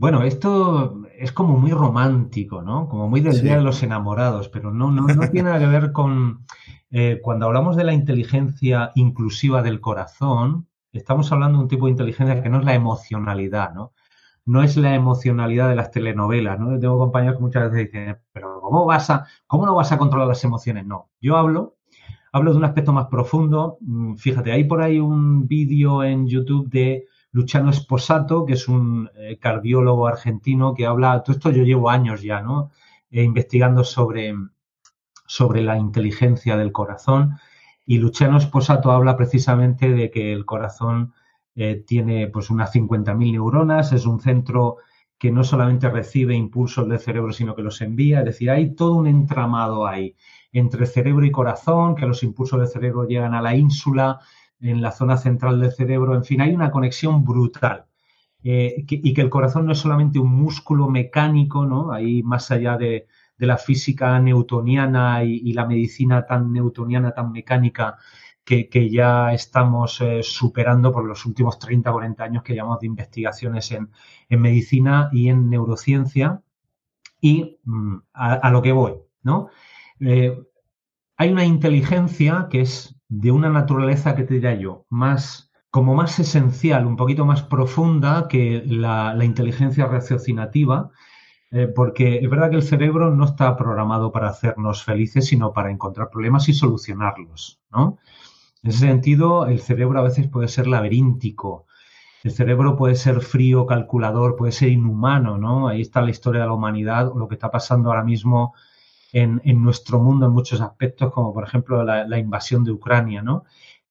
Bueno, 0.00 0.22
esto 0.22 1.02
es 1.18 1.30
como 1.30 1.58
muy 1.58 1.72
romántico, 1.72 2.62
¿no? 2.62 2.88
Como 2.88 3.06
muy 3.06 3.20
del 3.20 3.42
Día 3.42 3.58
de 3.58 3.62
los 3.62 3.82
Enamorados, 3.82 4.48
pero 4.48 4.72
no, 4.72 4.90
no, 4.90 5.02
no 5.06 5.28
tiene 5.30 5.50
nada 5.50 5.58
que 5.58 5.66
ver 5.66 5.92
con... 5.92 6.46
Eh, 6.90 7.20
cuando 7.22 7.44
hablamos 7.44 7.76
de 7.76 7.84
la 7.84 7.92
inteligencia 7.92 8.92
inclusiva 8.94 9.60
del 9.60 9.82
corazón, 9.82 10.66
estamos 10.94 11.30
hablando 11.32 11.58
de 11.58 11.64
un 11.64 11.68
tipo 11.68 11.84
de 11.84 11.90
inteligencia 11.90 12.42
que 12.42 12.48
no 12.48 12.60
es 12.60 12.64
la 12.64 12.72
emocionalidad, 12.72 13.74
¿no? 13.74 13.92
No 14.46 14.62
es 14.62 14.78
la 14.78 14.94
emocionalidad 14.94 15.68
de 15.68 15.76
las 15.76 15.90
telenovelas, 15.90 16.58
¿no? 16.58 16.78
tengo 16.78 16.96
compañeros 16.96 17.36
que 17.36 17.42
muchas 17.42 17.70
veces 17.70 17.92
dicen, 17.92 18.16
pero 18.32 18.58
¿cómo 18.62 18.86
vas 18.86 19.10
a, 19.10 19.26
cómo 19.46 19.66
no 19.66 19.74
vas 19.74 19.92
a 19.92 19.98
controlar 19.98 20.28
las 20.28 20.42
emociones? 20.44 20.86
No, 20.86 21.10
yo 21.20 21.36
hablo, 21.36 21.76
hablo 22.32 22.52
de 22.52 22.56
un 22.56 22.64
aspecto 22.64 22.94
más 22.94 23.08
profundo. 23.08 23.76
Mm, 23.82 24.14
fíjate, 24.14 24.50
hay 24.50 24.64
por 24.64 24.80
ahí 24.80 24.98
un 24.98 25.46
vídeo 25.46 26.02
en 26.02 26.26
YouTube 26.26 26.70
de 26.70 27.04
Luciano 27.32 27.70
Esposato, 27.70 28.44
que 28.44 28.54
es 28.54 28.68
un 28.68 29.10
eh, 29.14 29.38
cardiólogo 29.38 30.06
argentino 30.06 30.74
que 30.74 30.86
habla, 30.86 31.22
todo 31.22 31.36
esto 31.36 31.50
yo 31.50 31.62
llevo 31.62 31.90
años 31.90 32.22
ya, 32.22 32.40
¿no? 32.40 32.70
Eh, 33.10 33.22
investigando 33.22 33.84
sobre, 33.84 34.34
sobre 35.26 35.62
la 35.62 35.78
inteligencia 35.78 36.56
del 36.56 36.72
corazón. 36.72 37.38
Y 37.86 37.98
Luciano 37.98 38.38
Esposato 38.38 38.90
habla 38.92 39.16
precisamente 39.16 39.90
de 39.90 40.10
que 40.10 40.32
el 40.32 40.44
corazón 40.44 41.12
eh, 41.54 41.84
tiene 41.86 42.28
pues 42.28 42.50
unas 42.50 42.72
50.000 42.72 43.32
neuronas, 43.32 43.92
es 43.92 44.06
un 44.06 44.20
centro 44.20 44.78
que 45.18 45.30
no 45.30 45.44
solamente 45.44 45.90
recibe 45.90 46.34
impulsos 46.34 46.88
del 46.88 46.98
cerebro, 46.98 47.32
sino 47.32 47.54
que 47.54 47.62
los 47.62 47.80
envía. 47.82 48.20
Es 48.20 48.24
decir, 48.24 48.50
hay 48.50 48.74
todo 48.74 48.94
un 48.94 49.06
entramado 49.06 49.86
ahí 49.86 50.16
entre 50.52 50.86
cerebro 50.86 51.24
y 51.26 51.30
corazón, 51.30 51.94
que 51.94 52.06
los 52.06 52.22
impulsos 52.22 52.58
del 52.58 52.68
cerebro 52.68 53.06
llegan 53.06 53.34
a 53.34 53.42
la 53.42 53.54
ínsula, 53.54 54.20
en 54.60 54.82
la 54.82 54.92
zona 54.92 55.16
central 55.16 55.60
del 55.60 55.72
cerebro, 55.72 56.14
en 56.14 56.24
fin, 56.24 56.40
hay 56.40 56.54
una 56.54 56.70
conexión 56.70 57.24
brutal. 57.24 57.86
Eh, 58.42 58.84
y 58.88 59.12
que 59.12 59.20
el 59.20 59.28
corazón 59.30 59.66
no 59.66 59.72
es 59.72 59.78
solamente 59.78 60.18
un 60.18 60.34
músculo 60.34 60.88
mecánico, 60.88 61.66
¿no? 61.66 61.92
Ahí 61.92 62.22
más 62.22 62.50
allá 62.50 62.76
de, 62.76 63.06
la 63.38 63.56
física 63.56 64.18
newtoniana 64.18 65.24
y, 65.24 65.52
la 65.54 65.66
medicina 65.66 66.26
tan 66.26 66.52
newtoniana, 66.52 67.12
tan 67.12 67.32
mecánica, 67.32 67.96
que, 68.44 68.90
ya 68.90 69.32
estamos 69.32 70.00
eh, 70.00 70.22
superando 70.22 70.92
por 70.92 71.04
los 71.06 71.24
últimos 71.24 71.58
30, 71.58 71.90
40 71.92 72.24
años 72.24 72.42
que 72.42 72.54
llamamos 72.54 72.80
de 72.80 72.86
investigaciones 72.88 73.72
en, 73.72 73.90
medicina 74.28 75.08
y 75.12 75.28
en 75.28 75.48
neurociencia. 75.48 76.42
Y 77.20 77.58
mm, 77.64 77.96
a, 78.14 78.50
lo 78.50 78.62
que 78.62 78.72
voy, 78.72 78.94
¿no? 79.22 79.48
Eh, 80.00 80.38
hay 81.16 81.30
una 81.30 81.44
inteligencia 81.44 82.48
que 82.50 82.62
es 82.62 82.99
de 83.10 83.30
una 83.32 83.50
naturaleza 83.50 84.14
que 84.14 84.22
te 84.24 84.34
diría 84.34 84.54
yo, 84.54 84.86
más 84.88 85.50
como 85.70 85.94
más 85.94 86.18
esencial, 86.18 86.86
un 86.86 86.96
poquito 86.96 87.24
más 87.26 87.42
profunda 87.42 88.26
que 88.28 88.62
la, 88.66 89.14
inteligencia 89.24 89.86
raciocinativa, 89.86 90.90
Eh, 91.52 91.66
porque 91.66 92.18
es 92.22 92.30
verdad 92.30 92.50
que 92.50 92.56
el 92.56 92.62
cerebro 92.62 93.10
no 93.10 93.24
está 93.24 93.56
programado 93.56 94.12
para 94.12 94.28
hacernos 94.28 94.84
felices, 94.84 95.26
sino 95.26 95.52
para 95.52 95.70
encontrar 95.70 96.08
problemas 96.08 96.48
y 96.48 96.52
solucionarlos, 96.54 97.58
¿no? 97.72 97.98
En 98.62 98.70
ese 98.70 98.86
sentido, 98.86 99.46
el 99.46 99.60
cerebro 99.60 99.98
a 99.98 100.02
veces 100.02 100.28
puede 100.28 100.48
ser 100.48 100.66
laberíntico, 100.68 101.66
el 102.22 102.30
cerebro 102.32 102.76
puede 102.76 102.94
ser 102.94 103.20
frío, 103.20 103.66
calculador, 103.66 104.36
puede 104.36 104.52
ser 104.52 104.68
inhumano, 104.68 105.38
¿no? 105.38 105.68
Ahí 105.68 105.80
está 105.80 106.02
la 106.02 106.10
historia 106.10 106.42
de 106.42 106.46
la 106.48 106.52
humanidad, 106.54 107.12
lo 107.16 107.26
que 107.26 107.34
está 107.34 107.50
pasando 107.50 107.88
ahora 107.90 108.04
mismo 108.04 108.54
en, 109.12 109.40
nuestro 109.62 110.00
mundo 110.00 110.26
en 110.26 110.32
muchos 110.32 110.60
aspectos, 110.60 111.12
como 111.12 111.32
por 111.32 111.44
ejemplo 111.44 111.84
la, 111.84 112.18
invasión 112.18 112.64
de 112.64 112.72
Ucrania, 112.72 113.22
¿no? 113.22 113.44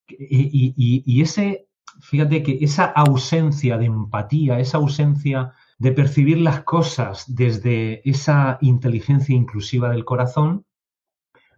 y, 0.07 1.21
ese, 1.21 1.67
fíjate 2.01 2.43
que 2.43 2.57
esa 2.61 2.85
ausencia 2.85 3.77
de 3.77 3.85
empatía, 3.85 4.59
esa 4.59 4.77
ausencia 4.77 5.53
de 5.77 5.91
percibir 5.91 6.37
las 6.39 6.63
cosas 6.63 7.25
desde 7.27 8.01
esa 8.09 8.57
inteligencia 8.61 9.35
inclusiva 9.35 9.89
del 9.89 10.05
corazón, 10.05 10.65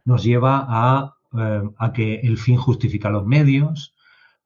nos 0.06 0.24
lleva 0.24 1.16
eh, 1.38 1.62
a, 1.78 1.94
que 1.94 2.16
el 2.22 2.38
fin 2.38 2.58
justifica 2.58 3.10
los 3.10 3.26
medios, 3.26 3.96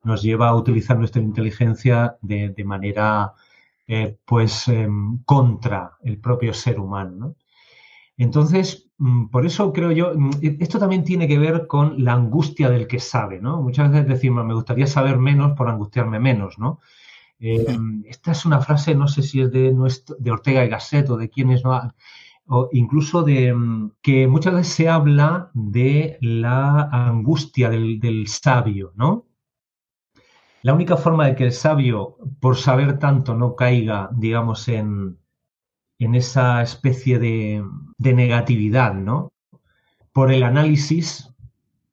nos 0.03 0.21
lleva 0.21 0.49
a 0.49 0.55
utilizar 0.55 0.97
nuestra 0.97 1.21
inteligencia 1.21 2.17
de, 2.21 2.63
manera 2.63 3.33
eh, 3.87 4.17
pues 4.25 4.67
em, 4.67 5.23
contra 5.23 5.97
el 6.03 6.19
propio 6.19 6.53
ser 6.53 6.79
humano. 6.79 7.35
Entonces, 8.17 8.84
mm, 8.84 8.84
por 9.31 9.45
eso 9.45 9.73
creo 9.73 9.91
yo, 9.91 10.13
mm, 10.15 10.31
esto 10.59 10.79
también 10.79 11.03
tiene 11.03 11.27
que 11.27 11.37
ver 11.37 11.67
con 11.67 12.03
la 12.03 12.13
angustia 12.13 12.69
del 12.69 12.87
que 12.87 12.99
sabe, 12.99 13.41
¿no? 13.41 13.61
Muchas 13.61 13.91
veces 13.91 14.07
decimos, 14.07 14.45
me 14.45 14.53
gustaría 14.53 14.87
saber 14.87 15.17
menos 15.17 15.53
por 15.57 15.69
angustiarme 15.69 16.19
menos, 16.19 16.57
¿no? 16.57 16.79
Eh, 17.39 17.65
esta 18.05 18.31
es 18.31 18.45
una 18.45 18.61
frase, 18.61 18.95
no 18.95 19.07
sé 19.07 19.21
si 19.21 19.41
es 19.41 19.51
de, 19.51 19.75
de 20.19 20.31
Ortega 20.31 20.63
y 20.63 20.69
Gasset 20.69 21.09
o 21.09 21.17
de 21.17 21.29
quienes 21.29 21.63
no, 21.63 21.93
o 22.47 22.69
incluso 22.71 23.23
de 23.23 23.53
mm, 23.53 23.91
que 24.01 24.27
muchas 24.27 24.53
veces 24.53 24.73
se 24.73 24.89
habla 24.89 25.51
de 25.53 26.17
la 26.21 26.83
angustia 26.91 27.69
del, 27.69 28.27
sabio, 28.27 28.93
¿no? 28.95 29.25
La 30.61 30.73
única 30.73 30.97
forma 30.97 31.27
de 31.27 31.35
que 31.35 31.45
el 31.45 31.51
sabio, 31.51 32.17
por 32.39 32.57
saber 32.57 32.97
tanto, 32.97 33.35
no 33.35 33.55
caiga, 33.55 34.09
digamos, 34.13 34.67
en, 34.67 35.19
en 35.99 36.15
esa 36.15 36.61
especie 36.61 37.19
de, 37.19 37.63
de 37.97 38.13
negatividad, 38.13 38.93
¿no? 38.93 39.31
Por 40.11 40.31
el 40.31 40.43
análisis 40.43 41.33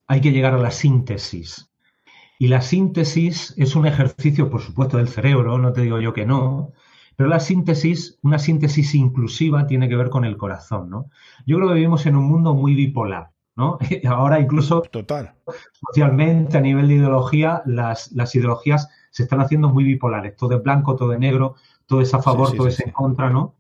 hay 0.07 0.21
que 0.21 0.33
llegar 0.33 0.55
a 0.55 0.59
la 0.59 0.71
síntesis. 0.71 1.71
Y 2.39 2.49
la 2.49 2.61
síntesis 2.61 3.55
es 3.57 3.77
un 3.77 3.87
ejercicio, 3.87 4.51
por 4.51 4.61
supuesto, 4.61 4.97
del 4.97 5.09
cerebro, 5.09 5.59
no 5.59 5.73
te 5.73 5.83
digo 5.83 6.01
yo 6.01 6.13
que 6.13 6.27
no, 6.27 6.73
pero 7.17 7.29
la 7.29 7.41
síntesis, 7.41 8.19
una 8.23 8.39
síntesis 8.39 8.95
inclusiva, 8.95 9.67
tiene 9.67 9.89
que 9.89 9.97
ver 9.97 10.11
con 10.11 10.25
el 10.25 10.37
corazón, 10.37 10.91
¿no? 10.91 11.11
Yo 11.47 11.57
creo 11.57 11.69
que 11.69 11.75
vivimos 11.75 12.05
en 12.07 12.17
un 12.17 12.25
mundo 12.25 12.55
muy 12.55 12.75
bipolar, 12.75 13.31
¿no? 13.55 13.79
Ahora 14.09 14.41
incluso 14.41 14.83
Total. 14.83 15.35
socialmente, 15.87 16.59
a 16.59 16.61
nivel 16.61 16.89
de 16.89 16.95
ideología, 16.95 17.63
las, 17.65 18.11
las 18.13 18.35
ideologías 18.35 18.89
se 19.11 19.23
están 19.23 19.41
haciendo 19.41 19.69
muy 19.69 19.85
bipolares, 19.85 20.37
todo 20.37 20.57
es 20.57 20.63
blanco, 20.63 20.97
todo 20.97 21.13
es 21.13 21.21
negro, 21.21 21.55
todo 21.87 22.01
es 22.01 22.13
a 22.13 22.23
favor, 22.23 22.57
todo 22.57 22.67
es 22.67 22.81
en 22.81 22.91
contra, 22.91 23.31
¿no? 23.31 23.55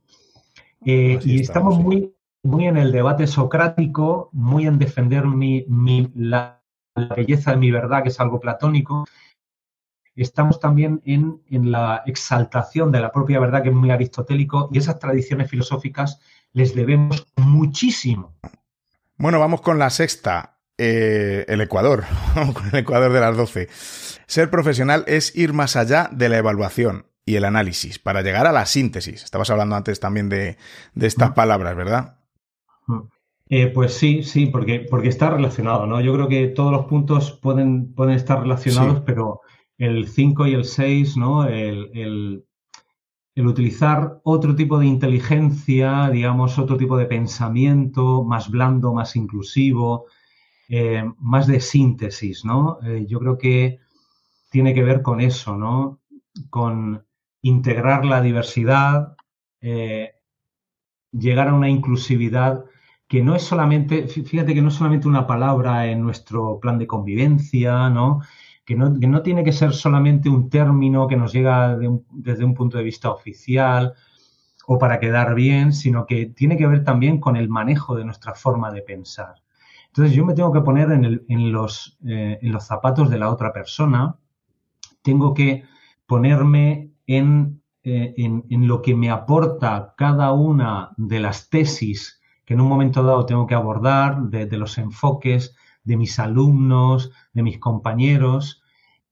Eh, 0.84 1.18
y 1.24 1.40
estamos 1.40 1.78
muy, 1.78 2.14
muy 2.42 2.66
en 2.66 2.76
el 2.76 2.92
debate 2.92 3.26
socrático, 3.26 4.30
muy 4.32 4.66
en 4.66 4.78
defender 4.78 5.26
mi, 5.26 5.64
mi, 5.68 6.10
la 6.14 6.62
la 6.94 7.14
belleza 7.14 7.52
de 7.52 7.56
mi 7.56 7.70
verdad, 7.70 8.02
que 8.02 8.10
es 8.10 8.20
algo 8.20 8.40
platónico. 8.40 9.06
Estamos 10.14 10.60
también 10.60 11.00
en, 11.04 11.40
la 11.70 12.02
exaltación 12.06 12.92
de 12.92 13.00
la 13.00 13.10
propia 13.12 13.40
verdad, 13.40 13.62
que 13.62 13.70
es 13.70 13.74
muy 13.74 13.90
aristotélico, 13.90 14.68
y 14.72 14.78
esas 14.78 14.98
tradiciones 14.98 15.48
filosóficas 15.48 16.20
les 16.52 16.74
debemos 16.74 17.26
muchísimo. 17.36 18.34
Bueno, 19.16 19.38
vamos 19.38 19.62
con 19.62 19.78
la 19.78 19.88
sexta, 19.88 20.58
eh, 20.76 21.46
el 21.48 21.62
Ecuador, 21.62 22.04
con 22.54 22.68
el 22.68 22.80
Ecuador 22.80 23.12
de 23.12 23.20
las 23.20 23.36
doce. 23.36 23.68
Ser 23.70 24.50
profesional 24.50 25.04
es 25.06 25.34
ir 25.34 25.54
más 25.54 25.76
allá 25.76 26.10
de 26.12 26.28
la 26.28 26.38
evaluación 26.38 27.06
y 27.24 27.36
el 27.36 27.44
análisis 27.44 27.98
para 27.98 28.22
llegar 28.22 28.46
a 28.46 28.52
la 28.52 28.66
síntesis. 28.66 29.22
Estabas 29.22 29.50
hablando 29.50 29.76
antes 29.76 30.00
también 30.00 30.28
de, 30.28 30.56
de 30.94 31.06
estas 31.06 31.32
palabras, 31.32 31.76
¿verdad? 31.76 32.16
Eh, 33.48 33.66
pues 33.66 33.94
sí, 33.94 34.22
sí, 34.22 34.46
porque, 34.46 34.86
porque 34.88 35.08
está 35.08 35.30
relacionado, 35.30 35.86
¿no? 35.86 36.00
Yo 36.00 36.14
creo 36.14 36.26
que 36.26 36.48
todos 36.48 36.72
los 36.72 36.86
puntos 36.86 37.32
pueden, 37.32 37.92
pueden 37.94 38.14
estar 38.14 38.40
relacionados, 38.40 39.02
pero 39.04 39.42
el 39.76 40.08
5 40.08 40.46
y 40.46 40.54
el 40.54 40.64
6, 40.64 41.16
¿no? 41.16 41.44
El, 41.46 42.44
utilizar 43.36 44.20
otro 44.24 44.54
tipo 44.54 44.78
de 44.78 44.86
inteligencia, 44.86 46.08
digamos, 46.10 46.58
otro 46.58 46.76
tipo 46.76 46.96
de 46.96 47.06
pensamiento, 47.06 48.24
más 48.24 48.50
blando, 48.50 48.94
más 48.94 49.16
inclusivo, 49.16 50.06
eh, 50.68 51.04
más 51.18 51.46
de 51.46 51.60
síntesis, 51.60 52.44
¿no? 52.44 52.78
Eh, 52.82 53.04
yo 53.06 53.18
creo 53.18 53.36
que 53.36 53.80
tiene 54.50 54.72
que 54.72 54.82
ver 54.82 55.02
con 55.02 55.20
eso, 55.20 55.56
¿no? 55.56 56.00
Con 56.48 57.04
integrar 57.42 58.04
la 58.04 58.20
diversidad, 58.20 59.16
llegar 61.12 61.48
a 61.48 61.54
una 61.54 61.68
inclusividad 61.68 62.64
que 63.12 63.22
no 63.22 63.36
es 63.36 63.42
solamente, 63.42 64.08
fíjate 64.08 64.54
que 64.54 64.62
no 64.62 64.68
es 64.68 64.74
solamente 64.74 65.06
una 65.06 65.26
palabra 65.26 65.86
en 65.86 66.00
nuestro 66.00 66.58
plan 66.58 66.78
de 66.78 66.86
convivencia, 66.86 67.90
¿no? 67.90 68.22
Que 68.64 68.74
no, 68.74 68.98
que 68.98 69.06
no 69.06 69.20
tiene 69.20 69.44
que 69.44 69.52
ser 69.52 69.74
solamente 69.74 70.30
un 70.30 70.48
término 70.48 71.06
que 71.06 71.16
nos 71.16 71.32
llega 71.32 71.76
desde 72.10 72.44
un 72.44 72.54
punto 72.54 72.78
de 72.78 72.84
vista 72.84 73.10
oficial 73.10 73.92
o 74.66 74.78
para 74.78 74.98
quedar 74.98 75.34
bien, 75.34 75.74
sino 75.74 76.06
que 76.06 76.26
tiene 76.26 76.56
que 76.56 76.66
ver 76.66 76.84
también 76.84 77.20
con 77.20 77.36
el 77.36 77.50
manejo 77.50 77.96
de 77.96 78.06
nuestra 78.06 78.34
forma 78.34 78.72
de 78.72 78.80
pensar. 78.80 79.34
Entonces 79.88 80.14
yo 80.14 80.24
me 80.24 80.32
tengo 80.32 80.52
que 80.52 80.62
poner 80.62 80.90
en, 80.90 81.52
los, 81.52 81.98
eh, 82.06 82.38
en 82.40 82.50
los 82.50 82.64
zapatos 82.64 83.10
de 83.10 83.18
la 83.18 83.28
otra 83.28 83.52
persona, 83.52 84.16
tengo 85.02 85.34
que 85.34 85.64
ponerme 86.06 86.91
en, 87.06 87.62
eh, 87.82 88.14
en, 88.16 88.44
en, 88.50 88.68
lo 88.68 88.82
que 88.82 88.94
me 88.94 89.10
aporta 89.10 89.94
cada 89.96 90.32
una 90.32 90.90
de 90.96 91.20
las 91.20 91.50
tesis 91.50 92.22
que 92.44 92.54
en 92.54 92.60
un 92.60 92.68
momento 92.68 93.02
dado 93.02 93.26
tengo 93.26 93.46
que 93.46 93.54
abordar, 93.54 94.22
de, 94.22 94.46
los 94.56 94.78
enfoques 94.78 95.54
de 95.84 95.96
mis 95.96 96.18
alumnos, 96.18 97.12
de 97.32 97.42
mis 97.42 97.58
compañeros, 97.58 98.62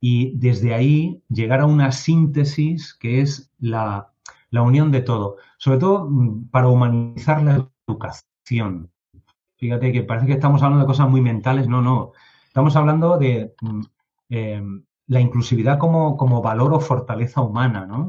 y 0.01 0.37
desde 0.39 0.75
ahí 0.75 1.23
llegar 1.29 1.61
a 1.61 1.67
una 1.67 1.93
síntesis 1.93 2.95
que 2.95 3.21
es 3.21 3.53
la, 3.59 4.13
unión 4.51 4.91
de 4.91 5.03
todo, 5.03 5.37
sobre 5.59 5.79
todo 5.79 6.09
mm, 6.09 6.49
para 6.49 6.69
humanizar 6.69 7.43
la 7.43 7.69
educación. 7.87 8.91
Fíjate 9.57 9.93
que 9.93 10.03
parece 10.03 10.27
que 10.27 10.33
estamos 10.33 10.63
hablando 10.63 10.85
de 10.85 10.89
cosas 10.89 11.09
muy 11.09 11.21
mentales, 11.21 11.69
no, 11.69 11.83
no. 11.83 12.13
Estamos 12.47 12.75
hablando 12.77 13.19
de 13.19 13.55
mm, 13.61 13.81
em, 14.31 14.85
la 15.11 15.21
inclusividad 15.21 15.77
como, 15.79 16.17
como, 16.17 16.41
valor 16.41 16.73
o 16.73 16.79
fortaleza 16.79 17.41
humana, 17.41 17.85
¿no? 17.85 18.07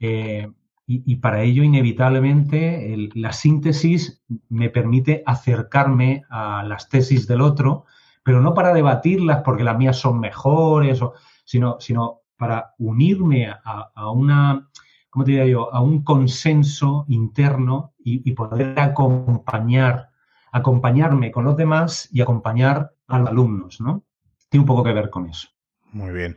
Eh, 0.00 0.50
y, 0.90 1.16
para 1.16 1.42
ello, 1.42 1.62
inevitablemente, 1.62 3.10
la 3.14 3.34
síntesis 3.34 4.22
me 4.48 4.70
permite 4.70 5.22
acercarme 5.26 6.24
a 6.30 6.62
las 6.62 6.88
tesis 6.88 7.26
del 7.28 7.42
otro, 7.42 7.84
pero 8.22 8.40
no 8.40 8.54
para 8.54 8.72
debatirlas 8.72 9.42
porque 9.44 9.64
las 9.64 9.76
mías 9.76 9.98
son 9.98 10.18
mejores, 10.18 10.98
sino, 11.44 11.76
sino 11.78 12.22
para 12.38 12.74
unirme 12.78 13.50
a, 13.50 14.10
una, 14.10 14.70
¿cómo 15.10 15.26
te 15.26 15.50
yo?, 15.50 15.74
a 15.74 15.82
un 15.82 16.02
consenso 16.02 17.04
interno 17.08 17.92
y, 17.98 18.32
poder 18.32 18.80
acompañar, 18.80 20.08
acompañarme 20.52 21.30
con 21.30 21.44
los 21.44 21.58
demás 21.58 22.08
y 22.10 22.22
acompañar 22.22 22.94
a 23.08 23.18
los 23.18 23.28
alumnos, 23.28 23.78
¿no? 23.82 24.04
Tiene 24.48 24.62
un 24.62 24.66
poco 24.66 24.84
que 24.84 24.94
ver 24.94 25.10
con 25.10 25.26
eso. 25.26 25.48
Muy 25.92 26.12
bien. 26.12 26.36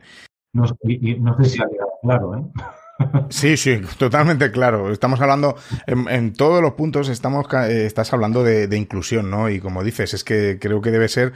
No, 0.52 0.64
no 0.64 1.36
sé 1.38 1.44
si 1.44 1.62
ha 1.62 1.66
quedado 1.66 1.92
claro, 2.02 2.36
¿eh? 2.36 2.42
Sí, 3.30 3.56
sí, 3.56 3.80
totalmente 3.98 4.50
claro. 4.50 4.92
Estamos 4.92 5.20
hablando, 5.20 5.56
en, 5.86 6.32
todos 6.34 6.62
los 6.62 6.74
puntos 6.74 7.08
estamos, 7.08 7.46
eh, 7.52 7.86
estás 7.86 8.12
hablando 8.12 8.44
de, 8.44 8.76
inclusión, 8.76 9.30
¿no? 9.30 9.50
Y 9.50 9.60
como 9.60 9.82
dices, 9.82 10.14
es 10.14 10.24
que 10.24 10.58
creo 10.60 10.80
que 10.80 10.90
debe 10.90 11.08
ser 11.08 11.32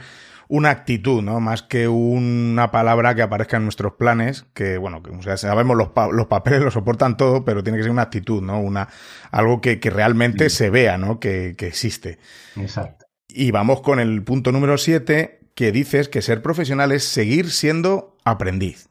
una 0.47 0.69
actitud, 0.69 1.21
¿no? 1.21 1.39
Más 1.39 1.63
que 1.63 1.87
una 1.87 2.71
palabra 2.71 3.15
que 3.15 3.21
aparezca 3.21 3.57
en 3.57 3.63
nuestros 3.63 3.93
planes, 3.93 4.45
que 4.53 4.77
bueno, 4.77 5.03
que 5.03 5.37
sabemos 5.37 5.75
los, 5.75 5.89
los 6.13 6.27
papeles 6.27 6.61
lo 6.61 6.71
soportan 6.71 7.17
todo, 7.17 7.43
pero 7.43 7.63
tiene 7.63 7.77
que 7.77 7.83
ser 7.83 7.91
una 7.91 8.03
actitud, 8.03 8.41
¿no? 8.41 8.59
Una, 8.61 8.87
algo 9.31 9.59
que, 9.59 9.77
realmente 9.83 10.49
se 10.49 10.69
vea, 10.69 10.97
¿no? 10.97 11.19
Que, 11.19 11.55
que 11.57 11.67
existe. 11.67 12.19
Exacto. 12.55 13.05
Y 13.27 13.51
vamos 13.51 13.81
con 13.81 13.99
el 13.99 14.23
punto 14.23 14.51
número 14.51 14.77
siete, 14.77 15.41
que 15.57 15.71
dices 15.71 16.07
que 16.07 16.21
ser 16.21 16.43
profesional 16.43 16.91
es 16.91 17.03
seguir 17.03 17.49
siendo 17.49 18.15
aprendiz. 18.23 18.89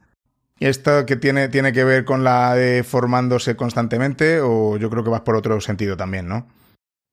¿Y 0.58 0.66
esto 0.66 1.06
que 1.06 1.14
tiene, 1.14 1.48
tiene 1.48 1.72
que 1.72 1.84
ver 1.84 2.04
con 2.04 2.24
la 2.24 2.56
de 2.56 2.82
formándose 2.82 3.54
constantemente 3.54 4.40
o 4.40 4.76
yo 4.76 4.90
creo 4.90 5.04
que 5.04 5.10
vas 5.10 5.20
por 5.20 5.36
otro 5.36 5.60
sentido 5.60 5.96
también, 5.96 6.26
¿no? 6.26 6.48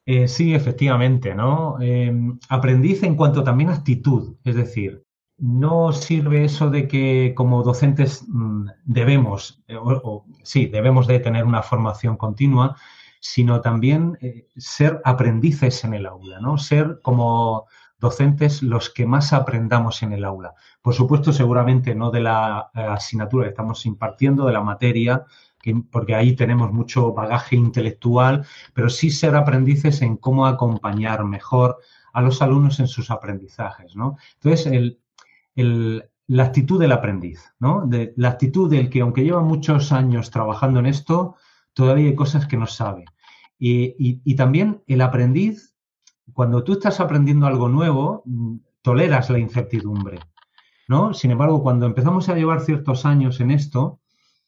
Eh, 0.08 0.28
sí, 0.28 0.56
efectivamente, 0.56 1.36
¿no? 1.36 1.78
Em, 1.80 2.40
aprendiz 2.50 3.04
en 3.04 3.16
cuanto 3.16 3.44
también 3.44 3.70
a 3.70 3.76
actitud, 3.76 4.36
es 4.44 4.56
decir, 4.56 5.04
no 5.38 5.94
sirve 5.94 6.46
eso 6.46 6.72
de 6.72 6.88
que 6.88 7.34
como 7.36 7.62
docentes 7.62 8.26
mm, 8.28 8.70
debemos, 8.86 9.64
eh, 9.68 9.76
o, 9.78 10.26
sí, 10.42 10.66
debemos 10.66 11.06
de 11.06 11.20
tener 11.20 11.46
una 11.46 11.62
formación 11.62 12.18
continua, 12.18 12.76
sino 13.20 13.62
también 13.62 14.18
eh, 14.20 14.48
ser 14.58 15.00
aprendices 15.06 15.84
en 15.84 15.94
el 15.94 16.08
aula, 16.08 16.40
¿no? 16.40 16.58
Ser 16.58 17.00
como 17.04 17.68
docentes 18.04 18.62
los 18.62 18.90
que 18.90 19.06
más 19.06 19.32
aprendamos 19.32 20.04
en 20.04 20.12
el 20.12 20.26
aula. 20.26 20.54
Por 20.82 20.94
supuesto, 20.94 21.32
seguramente 21.32 21.96
no 21.96 22.12
de 22.12 22.20
la 22.20 22.70
eh, 22.76 22.82
asignatura 22.82 23.46
que 23.46 23.52
estamos 23.52 23.86
impartiendo, 23.86 24.46
de 24.46 24.52
la 24.52 24.62
materia, 24.62 25.24
porque 25.90 26.14
ahí 26.14 26.36
tenemos 26.36 26.74
mucho 26.74 27.14
bagaje 27.14 27.56
intelectual, 27.56 28.46
pero 28.74 28.90
sí 28.90 29.10
ser 29.10 29.36
aprendices 29.36 30.02
en 30.02 30.18
cómo 30.18 30.46
acompañar 30.46 31.24
mejor 31.24 31.78
a 32.12 32.22
los 32.22 32.42
alumnos 32.42 32.82
en 32.82 32.90
sus 32.90 33.10
aprendizajes, 33.10 33.96
¿no? 33.96 34.18
Entonces, 34.36 34.98
la 35.56 36.44
actitud 36.44 36.82
del 36.82 36.92
aprendiz, 36.92 37.54
¿no? 37.60 37.90
La 38.18 38.30
actitud 38.30 38.70
del 38.70 38.90
que, 38.90 39.00
aunque 39.00 39.24
lleva 39.24 39.42
muchos 39.42 39.94
años 39.94 40.30
trabajando 40.30 40.82
en 40.82 40.88
esto, 40.88 41.36
todavía 41.72 42.10
hay 42.10 42.16
cosas 42.16 42.46
que 42.46 42.58
no 42.58 42.68
sabe. 42.68 43.06
y 43.58 44.36
también 44.36 44.84
el 44.88 45.00
aprendiz 45.00 45.73
cuando 46.32 46.64
tú 46.64 46.74
estás 46.74 47.00
aprendiendo 47.00 47.46
algo 47.46 47.68
nuevo, 47.68 48.24
mm, 48.26 48.56
toleras 48.82 49.30
la 49.30 49.40
incertidumbre, 49.40 50.20
¿no? 50.88 51.14
Sin 51.14 51.32
embargo, 51.32 51.62
cuando 51.62 51.86
empezamos 51.86 52.30
a 52.30 52.36
llevar 52.36 52.62
ciertos 52.62 53.06
años 53.06 53.40
en 53.40 53.52
esto 53.52 54.00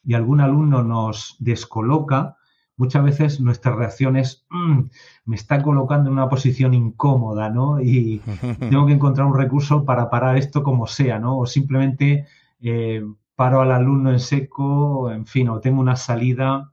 y 0.04 0.14
algún 0.14 0.42
alumno 0.42 0.84
nos 0.84 1.36
descoloca, 1.40 2.38
muchas 2.78 3.04
veces 3.04 3.40
nuestra 3.40 3.76
reacción 3.76 4.18
es, 4.18 4.46
mm, 4.50 4.82
me 5.26 5.36
está 5.36 5.62
colocando 5.62 6.10
en 6.10 6.14
una 6.14 6.30
posición 6.30 6.74
incómoda, 6.74 7.50
¿no? 7.50 7.82
Y 7.82 8.22
tengo 8.60 8.86
que 8.86 8.94
encontrar 8.94 9.28
un 9.28 9.38
recurso 9.38 9.86
para 9.86 10.10
parar 10.10 10.38
esto 10.38 10.64
como 10.64 10.88
sea, 10.88 11.20
¿no? 11.20 11.40
O 11.40 11.46
simplemente 11.46 12.28
eh, 12.62 13.04
paro 13.36 13.62
al 13.62 13.72
alumno 13.72 14.12
en 14.12 14.20
seco, 14.20 15.12
en 15.12 15.26
fin, 15.26 15.50
o 15.50 15.60
tengo 15.60 15.82
una 15.82 15.96
salida 15.96 16.72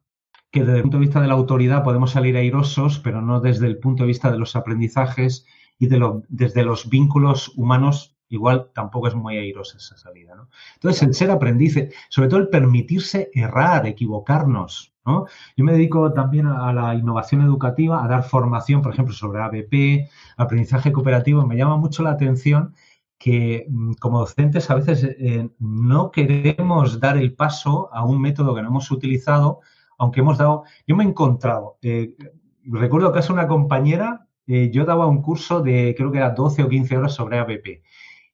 que 0.52 0.60
desde 0.60 0.76
el 0.76 0.82
punto 0.82 0.98
de 0.98 1.06
vista 1.06 1.20
de 1.20 1.28
la 1.28 1.34
autoridad 1.34 1.82
podemos 1.82 2.10
salir 2.12 2.36
airosos, 2.36 2.98
pero 2.98 3.22
no 3.22 3.40
desde 3.40 3.66
el 3.66 3.78
punto 3.78 4.02
de 4.02 4.08
vista 4.08 4.30
de 4.30 4.38
los 4.38 4.54
aprendizajes 4.54 5.46
y 5.78 5.86
de 5.86 5.96
lo, 5.96 6.22
desde 6.28 6.62
los 6.62 6.90
vínculos 6.90 7.52
humanos, 7.56 8.14
igual 8.28 8.70
tampoco 8.74 9.08
es 9.08 9.14
muy 9.14 9.38
airosa 9.38 9.78
esa 9.78 9.96
salida. 9.96 10.34
¿no? 10.34 10.48
Entonces, 10.74 11.02
el 11.02 11.14
ser 11.14 11.30
aprendiz, 11.30 11.88
sobre 12.10 12.28
todo 12.28 12.40
el 12.40 12.48
permitirse 12.48 13.30
errar, 13.32 13.86
equivocarnos. 13.86 14.92
¿no? 15.06 15.24
Yo 15.56 15.64
me 15.64 15.72
dedico 15.72 16.12
también 16.12 16.46
a 16.46 16.70
la 16.74 16.94
innovación 16.94 17.40
educativa, 17.40 18.04
a 18.04 18.08
dar 18.08 18.22
formación, 18.22 18.82
por 18.82 18.92
ejemplo, 18.92 19.14
sobre 19.14 19.42
ABP, 19.42 20.10
aprendizaje 20.36 20.92
cooperativo. 20.92 21.46
Me 21.46 21.56
llama 21.56 21.78
mucho 21.78 22.02
la 22.02 22.10
atención 22.10 22.74
que 23.18 23.64
mm, 23.70 23.92
como 23.94 24.18
docentes 24.20 24.68
a 24.68 24.74
veces 24.74 25.02
eh, 25.04 25.48
no 25.58 26.10
queremos 26.10 27.00
dar 27.00 27.16
el 27.16 27.32
paso 27.34 27.88
a 27.92 28.04
un 28.04 28.20
método 28.20 28.54
que 28.54 28.60
no 28.60 28.68
hemos 28.68 28.90
utilizado 28.90 29.60
aunque 30.02 30.18
hemos 30.18 30.36
dado, 30.36 30.64
yo 30.84 30.96
me 30.96 31.04
he 31.04 31.06
encontrado, 31.06 31.78
eh, 31.80 32.16
recuerdo 32.64 33.12
que 33.12 33.20
hace 33.20 33.32
una 33.32 33.46
compañera, 33.46 34.26
eh, 34.48 34.68
yo 34.72 34.84
daba 34.84 35.06
un 35.06 35.22
curso 35.22 35.60
de 35.60 35.94
creo 35.96 36.10
que 36.10 36.18
era 36.18 36.30
12 36.30 36.64
o 36.64 36.68
15 36.68 36.96
horas 36.96 37.14
sobre 37.14 37.38
ABP 37.38 37.84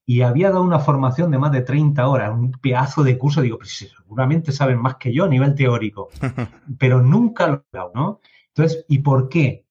y 0.07 0.23
había 0.23 0.49
dado 0.49 0.63
una 0.63 0.79
formación 0.79 1.31
de 1.31 1.37
más 1.37 1.53
de 1.53 1.61
30 1.61 2.09
horas, 2.09 2.31
un 2.31 2.53
pedazo 2.53 3.05
de 3.05 3.19
curso, 3.19 3.43
digo, 3.43 3.59
pues 3.59 3.77
seguramente 3.77 4.51
saben 4.51 4.79
más 4.79 4.97
que 4.97 5.13
yo 5.13 5.27
a 5.27 5.29
nivel 5.29 5.55
teórico, 5.55 6.09
pero 6.79 7.03
nunca 7.03 7.49
lo 7.49 7.55
he 7.57 7.77
dado, 7.77 7.93
¿no? 7.95 8.21
Entonces, 8.47 8.87
¿y 8.89 9.01
por 9.01 9.29
qué? 9.29 9.67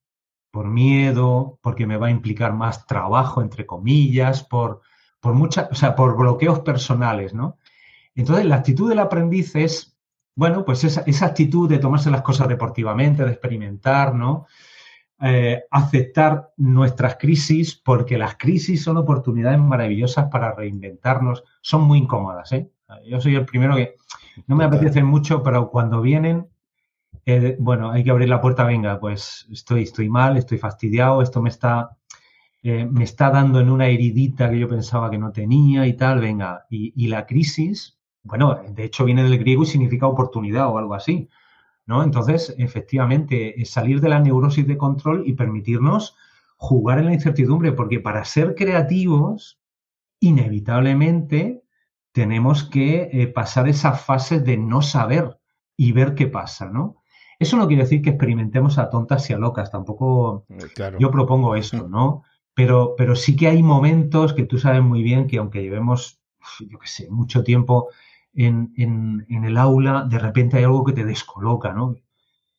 Por 0.52 0.68
miedo, 0.68 1.58
porque 1.64 1.88
me 1.88 1.98
va 1.98 2.08
a 2.08 2.12
implicar 2.12 2.54
más 2.54 2.86
trabajo, 2.86 3.42
entre 3.42 3.66
comillas, 3.66 4.44
por, 4.44 4.82
por 5.20 5.34
muchas, 5.34 5.70
o 5.72 5.76
sea, 5.76 5.96
por 5.96 6.16
bloqueos 6.16 6.60
personales, 6.60 7.34
¿no? 7.34 7.58
Entonces, 8.14 8.46
la 8.46 8.58
actitud 8.58 8.88
del 8.88 9.00
aprendiz 9.00 9.56
es 9.56 9.97
bueno, 10.38 10.64
pues 10.64 10.84
esa, 10.84 11.26
actitud 11.26 11.68
de 11.68 11.80
tomarse 11.80 12.12
las 12.12 12.22
cosas 12.22 12.48
deportivamente, 12.48 13.26
de 13.26 13.32
experimentar, 13.32 14.14
¿no? 14.14 14.46
Eh, 15.20 15.64
aceptar 15.72 16.52
nuestras 16.58 17.16
crisis, 17.16 17.76
porque 17.76 18.20
las 18.20 18.36
crisis 18.38 18.84
son 18.84 18.98
oportunidades 18.98 19.58
maravillosas 19.58 20.28
para 20.30 20.54
reinventarnos, 20.54 21.44
son 21.62 21.82
muy 21.86 21.98
incómodas, 21.98 22.52
¿eh? 22.52 22.70
Yo 23.10 23.20
soy 23.20 23.34
el 23.34 23.46
primero 23.46 23.76
que 23.76 23.96
no 24.46 24.56
me 24.56 24.64
apetece 24.64 25.02
mucho, 25.02 25.42
pero 25.42 25.72
cuando 25.72 26.02
vienen, 26.02 26.48
eh, 27.26 27.58
bueno, 27.60 27.90
hay 27.90 28.04
que 28.04 28.12
abrir 28.12 28.30
la 28.30 28.40
puerta, 28.40 28.64
venga, 28.64 29.00
pues 29.00 29.48
estoy, 29.52 29.84
estoy 29.84 30.08
mal, 30.08 30.38
estoy 30.38 30.60
fastidiado, 30.60 31.24
esto 31.24 31.42
me 31.42 31.50
está, 31.50 31.98
eh, 32.62 32.86
me 32.86 33.06
está 33.06 33.32
dando 33.32 33.60
en 33.60 33.72
una 33.72 33.88
heridita 33.88 34.52
que 34.52 34.60
yo 34.60 34.68
pensaba 34.68 35.10
que 35.10 35.18
no 35.18 35.32
tenía 35.32 35.88
y 35.88 35.94
tal, 35.94 36.20
venga, 36.20 36.68
y 36.70 37.08
la 37.08 37.26
crisis 37.26 37.97
bueno, 38.28 38.62
de 38.70 38.84
hecho 38.84 39.06
viene 39.06 39.24
del 39.24 39.40
griego 39.40 39.64
y 39.64 39.68
significa 39.68 40.08
oportunidad 40.08 40.68
o 40.68 40.78
algo 40.78 40.94
así. 40.94 41.30
¿no? 41.88 42.04
Entonces, 42.04 42.54
efectivamente, 42.58 43.60
es 43.60 43.72
salir 43.72 44.02
de 44.02 44.10
la 44.10 44.20
neurosis 44.20 44.68
de 44.68 44.78
control 44.78 45.24
y 45.26 45.34
permitirnos 45.34 46.16
jugar 46.58 47.00
en 47.00 47.06
la 47.06 47.14
incertidumbre, 47.14 47.72
porque 47.72 48.00
para 48.00 48.26
ser 48.26 48.56
creativos, 48.56 49.60
inevitablemente 50.20 51.64
tenemos 52.12 52.64
que 52.64 53.10
eh, 53.12 53.28
pasar 53.28 53.70
esa 53.70 53.94
fase 53.94 54.40
de 54.40 54.58
no 54.58 54.82
saber 54.82 55.38
y 55.78 55.92
ver 55.92 56.16
qué 56.16 56.28
pasa, 56.28 56.70
¿no? 56.70 56.98
Eso 57.40 57.56
no 57.56 57.68
quiere 57.68 57.84
decir 57.84 58.02
que 58.02 58.10
experimentemos 58.10 58.80
a 58.80 58.90
tontas 58.90 59.30
y 59.30 59.34
a 59.34 59.38
locas, 59.38 59.72
tampoco 59.72 60.46
eh, 60.50 60.96
yo 61.00 61.12
propongo 61.12 61.56
eso, 61.56 61.88
¿no? 61.88 62.24
Pero, 62.56 62.96
pero 62.98 63.16
sí 63.16 63.36
que 63.36 63.48
hay 63.48 63.62
momentos 63.62 64.34
que 64.34 64.44
tú 64.44 64.58
sabes 64.58 64.82
muy 64.82 65.04
bien 65.04 65.28
que 65.28 65.38
aunque 65.38 65.62
llevemos, 65.62 66.20
yo 66.68 66.80
qué 66.80 66.88
sé, 66.88 67.08
mucho 67.12 67.44
tiempo 67.44 67.90
en, 68.46 69.26
el 69.30 69.58
aula, 69.58 70.06
de 70.08 70.20
repente 70.20 70.58
hay 70.58 70.64
algo 70.64 70.84
que 70.84 70.94
te 70.94 71.06
descoloca, 71.06 71.74
¿no? 71.74 71.96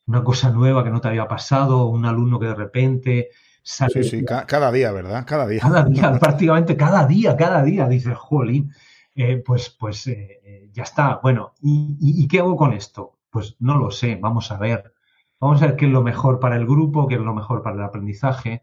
Una 0.06 0.24
cosa 0.24 0.50
nueva 0.50 0.82
que 0.82 0.90
no 0.90 1.00
te 1.00 1.08
había 1.08 1.28
pasado, 1.28 1.86
un 1.86 2.04
alumno 2.04 2.40
que 2.40 2.46
de 2.46 2.54
repente 2.54 3.28
sale. 3.62 4.02
Sí, 4.02 4.04
sí, 4.04 4.24
cada 4.24 4.72
día, 4.72 4.90
¿verdad? 4.90 5.24
Cada 5.26 5.46
día. 5.46 5.60
Cada 5.60 5.84
día, 5.84 6.12
prácticamente 6.20 6.76
cada 6.76 7.06
día, 7.06 7.36
cada 7.36 7.62
día, 7.62 7.86
dices, 7.86 8.16
jolín, 8.16 8.72
eh, 9.14 9.36
pues, 9.44 9.70
pues 9.70 10.06
eh, 10.08 10.40
eh, 10.44 10.70
ya 10.72 10.82
está. 10.82 11.20
Bueno, 11.22 11.54
¿y, 11.60 12.26
qué 12.26 12.40
hago 12.40 12.56
con 12.56 12.72
esto? 12.72 13.18
Pues 13.30 13.56
no 13.60 13.76
lo 13.76 13.90
sé, 13.90 14.16
vamos 14.16 14.50
a 14.50 14.58
ver. 14.58 14.92
Vamos 15.40 15.62
a 15.62 15.66
ver 15.66 15.76
qué 15.76 15.86
es 15.86 15.92
lo 15.92 16.02
mejor 16.02 16.40
para 16.40 16.56
el 16.56 16.66
grupo, 16.66 17.06
qué 17.06 17.14
es 17.14 17.20
lo 17.20 17.34
mejor 17.34 17.62
para 17.62 17.76
el 17.76 17.82
aprendizaje. 17.82 18.62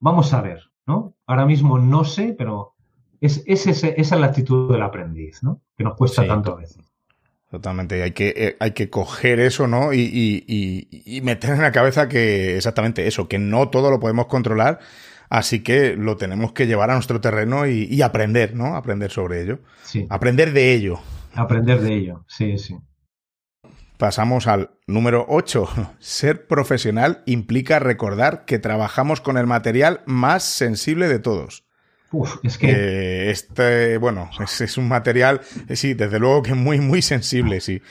Vamos 0.00 0.34
a 0.34 0.42
ver, 0.42 0.70
¿no? 0.86 1.14
Ahora 1.26 1.46
mismo 1.46 1.78
no 1.78 2.04
sé, 2.04 2.34
pero 2.36 2.75
es, 3.20 3.42
esa 3.46 3.70
es 3.70 4.10
la 4.10 4.26
actitud 4.26 4.72
del 4.72 4.82
aprendiz, 4.82 5.42
¿no? 5.42 5.62
Que 5.76 5.84
nos 5.84 5.96
cuesta 5.96 6.26
tanto 6.26 6.52
a 6.52 6.56
veces. 6.56 6.86
Totalmente, 7.50 8.02
hay 8.02 8.10
que, 8.10 8.34
eh, 8.36 8.56
hay 8.58 8.72
que 8.72 8.90
coger 8.90 9.38
eso, 9.38 9.68
¿no? 9.68 9.92
Y, 9.92 10.44
y, 10.46 11.20
meter 11.22 11.50
en 11.50 11.62
la 11.62 11.70
cabeza 11.70 12.08
que 12.08 12.56
exactamente 12.56 13.06
eso, 13.06 13.28
que 13.28 13.38
no 13.38 13.68
todo 13.68 13.90
lo 13.90 14.00
podemos 14.00 14.26
controlar, 14.26 14.80
así 15.30 15.62
que 15.62 15.96
lo 15.96 16.16
tenemos 16.16 16.52
que 16.52 16.66
llevar 16.66 16.90
a 16.90 16.94
nuestro 16.94 17.20
terreno 17.20 17.66
y, 17.66 18.02
aprender, 18.02 18.54
¿no? 18.54 18.74
Aprender 18.74 19.12
sobre 19.12 19.42
ello. 19.42 19.60
Sí. 19.84 20.06
Aprender 20.10 20.52
de 20.52 20.74
ello. 20.74 20.98
Aprender 21.34 21.80
de 21.80 21.94
ello, 21.94 22.24
sí, 22.26 22.58
sí. 22.58 22.76
Pasamos 23.96 24.48
al 24.48 24.70
número 24.86 25.24
8. 25.28 25.68
Ser 26.00 26.48
profesional 26.48 27.22
implica 27.26 27.78
recordar 27.78 28.44
que 28.44 28.58
trabajamos 28.58 29.20
con 29.20 29.38
el 29.38 29.46
material 29.46 30.02
más 30.04 30.42
sensible 30.42 31.06
de 31.06 31.20
todos 31.20 31.65
es 32.42 32.58
que... 32.58 32.70
Eh, 32.70 33.30
este, 33.30 33.98
bueno, 33.98 34.30
es, 34.40 34.78
un 34.78 34.88
material, 34.88 35.40
eh, 35.68 35.76
sí, 35.76 35.94
desde 35.94 36.18
luego 36.18 36.42
que 36.42 36.54
muy, 36.54 36.80
muy 36.80 37.02
sensible, 37.02 37.60
sí. 37.60 37.80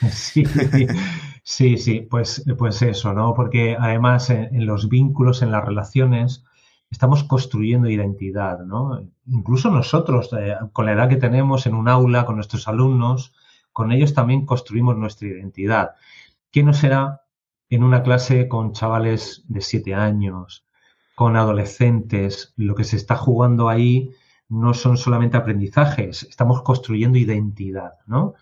Sí, 1.48 1.76
sí, 1.76 2.00
pues, 2.00 2.44
pues 2.58 2.82
eso, 2.82 3.12
¿no? 3.12 3.32
Porque 3.32 3.76
además 3.78 4.30
en, 4.30 4.66
los 4.66 4.88
vínculos, 4.88 5.42
en 5.42 5.52
las 5.52 5.64
relaciones, 5.64 6.42
estamos 6.90 7.22
construyendo 7.22 7.88
identidad, 7.88 8.58
¿no? 8.64 9.00
Incluso 9.28 9.70
nosotros, 9.70 10.28
eh, 10.36 10.56
con 10.72 10.86
la 10.86 10.94
edad 10.94 11.08
que 11.08 11.18
tenemos 11.18 11.68
en 11.68 11.76
un 11.76 11.86
aula, 11.86 12.26
con 12.26 12.34
nuestros 12.34 12.66
alumnos, 12.66 13.32
con 13.72 13.92
ellos 13.92 14.12
también 14.12 14.44
construimos 14.44 14.96
nuestra 14.96 15.28
identidad. 15.28 15.90
¿Qué 16.50 16.64
no 16.64 16.72
será 16.72 17.20
en 17.70 17.84
una 17.84 18.02
clase 18.02 18.48
con 18.48 18.72
chavales 18.72 19.44
de 19.46 19.60
siete 19.60 19.94
años, 19.94 20.65
con 21.16 21.34
adolescentes, 21.34 22.52
lo 22.56 22.74
que 22.74 22.84
se 22.84 22.96
está 22.96 23.16
jugando 23.16 23.70
ahí 23.70 24.10
no 24.50 24.74
son 24.74 24.98
solamente 24.98 25.38
aprendizajes, 25.38 26.24
estamos 26.24 26.60
construyendo 26.60 27.16
identidad, 27.16 27.94
¿no? 28.06 28.34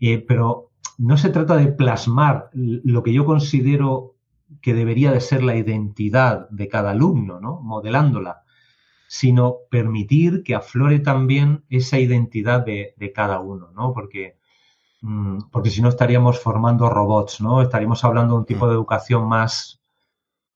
Eh, 0.00 0.18
pero 0.18 0.72
no 0.98 1.16
se 1.18 1.30
trata 1.30 1.56
de 1.56 1.68
plasmar 1.68 2.50
lo 2.52 3.04
que 3.04 3.12
yo 3.12 3.24
considero 3.24 4.16
que 4.60 4.74
debería 4.74 5.12
de 5.12 5.20
ser 5.20 5.44
la 5.44 5.54
identidad 5.54 6.50
de 6.50 6.66
cada 6.66 6.90
alumno, 6.90 7.38
¿no? 7.38 7.60
Modelándola, 7.60 8.42
sino 9.06 9.58
permitir 9.70 10.42
que 10.42 10.56
aflore 10.56 10.98
también 10.98 11.64
esa 11.68 12.00
identidad 12.00 12.66
de, 12.66 13.12
cada 13.14 13.38
uno, 13.38 13.70
¿no? 13.70 13.92
Porque, 13.92 14.36
mm, 15.00 15.42
porque 15.52 15.70
si 15.70 15.80
no 15.80 15.90
estaríamos 15.90 16.40
formando 16.40 16.90
robots, 16.90 17.40
¿no? 17.40 17.62
Estaríamos 17.62 18.02
hablando 18.02 18.34
de 18.34 18.40
un 18.40 18.46
tipo 18.46 18.66
de 18.66 18.74
educación 18.74 19.28
más 19.28 19.80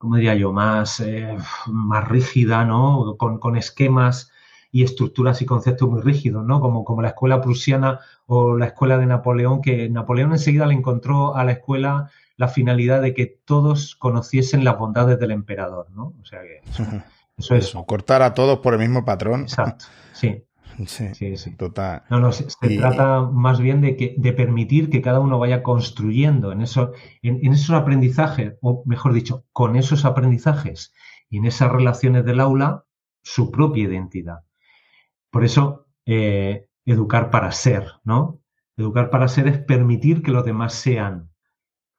¿cómo 0.00 0.16
diría 0.16 0.34
yo?, 0.34 0.50
más, 0.50 0.98
eh, 1.00 1.36
más 1.66 2.08
rígida, 2.08 2.64
¿no? 2.64 3.16
Con, 3.18 3.56
esquemas 3.58 4.32
y 4.72 4.82
estructuras 4.82 5.42
y 5.42 5.46
conceptos 5.46 5.90
muy 5.90 6.00
rígidos, 6.00 6.42
¿no? 6.46 6.62
Como, 6.62 6.86
como 6.86 7.02
la 7.02 7.08
escuela 7.08 7.42
prusiana 7.42 8.00
o 8.24 8.56
la 8.56 8.64
escuela 8.64 8.96
de 8.96 9.04
Napoleón, 9.04 9.60
que 9.60 9.90
Napoleón 9.90 10.32
enseguida 10.32 10.64
le 10.64 10.72
encontró 10.72 11.36
a 11.36 11.44
la 11.44 11.52
escuela 11.52 12.10
la 12.38 12.48
finalidad 12.48 13.02
de 13.02 13.12
que 13.12 13.26
todos 13.26 13.94
conociesen 13.94 14.64
las 14.64 14.78
bondades 14.78 15.20
del 15.20 15.32
emperador, 15.32 15.90
¿no? 15.90 16.14
O 16.18 16.24
sea 16.24 16.40
que 16.40 16.62
eso, 17.36 17.54
es... 17.54 17.74
cortar 17.86 18.22
a 18.22 18.32
todos 18.32 18.60
por 18.60 18.72
el 18.72 18.80
mismo 18.80 19.04
patrón. 19.04 19.42
Exacto, 19.42 19.84
sí. 20.14 20.46
Sí, 20.86 21.36
sí, 21.36 21.56
total. 21.56 22.04
No, 22.10 22.20
no, 22.20 22.32
se, 22.32 22.46
trata 22.76 23.22
más 23.22 23.60
bien 23.60 23.80
de, 23.80 23.96
que, 23.96 24.14
de 24.16 24.32
permitir 24.32 24.90
que 24.90 25.02
cada 25.02 25.20
uno 25.20 25.38
vaya 25.38 25.62
construyendo 25.62 26.52
en, 26.52 26.62
eso, 26.62 26.92
en, 27.22 27.52
esos 27.52 27.70
aprendizajes, 27.70 28.54
o 28.62 28.82
mejor 28.86 29.12
dicho, 29.12 29.44
con 29.52 29.76
esos 29.76 30.04
aprendizajes 30.04 30.92
y 31.28 31.38
en 31.38 31.46
esas 31.46 31.70
relaciones 31.70 32.24
del 32.24 32.40
aula, 32.40 32.84
su 33.22 33.50
propia 33.50 33.84
identidad. 33.84 34.40
Por 35.30 35.44
eso, 35.44 35.86
eh, 36.06 36.66
educar 36.84 37.30
para 37.30 37.52
ser, 37.52 37.86
¿no? 38.04 38.40
Educar 38.76 39.10
para 39.10 39.28
ser 39.28 39.48
es 39.48 39.58
permitir 39.58 40.22
que 40.22 40.32
los 40.32 40.44
demás 40.44 40.74
sean, 40.74 41.30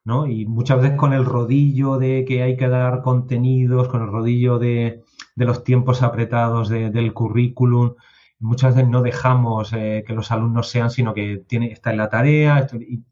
¿no? 0.03 0.27
Y 0.27 0.45
muchas 0.45 0.81
veces 0.81 0.97
con 0.97 1.13
el 1.13 1.25
rodillo 1.25 1.97
de 1.97 2.25
que 2.25 2.41
hay 2.43 2.57
que 2.57 2.67
dar 2.67 3.01
contenidos, 3.01 3.87
con 3.87 4.01
el 4.01 4.07
rodillo 4.07 4.59
de, 4.59 5.03
los 5.35 5.63
tiempos 5.63 6.03
apretados 6.03 6.69
del 6.69 7.13
currículum, 7.13 7.95
muchas 8.41 8.75
veces 8.75 8.89
no 8.89 9.01
dejamos 9.01 9.71
eh, 9.73 10.03
que 10.05 10.13
los 10.13 10.31
alumnos 10.31 10.69
sean, 10.69 10.89
sino 10.89 11.13
que 11.13 11.43
tiene, 11.47 11.71
está 11.71 11.91
en 11.91 11.97
la 11.97 12.09
tarea 12.09 12.67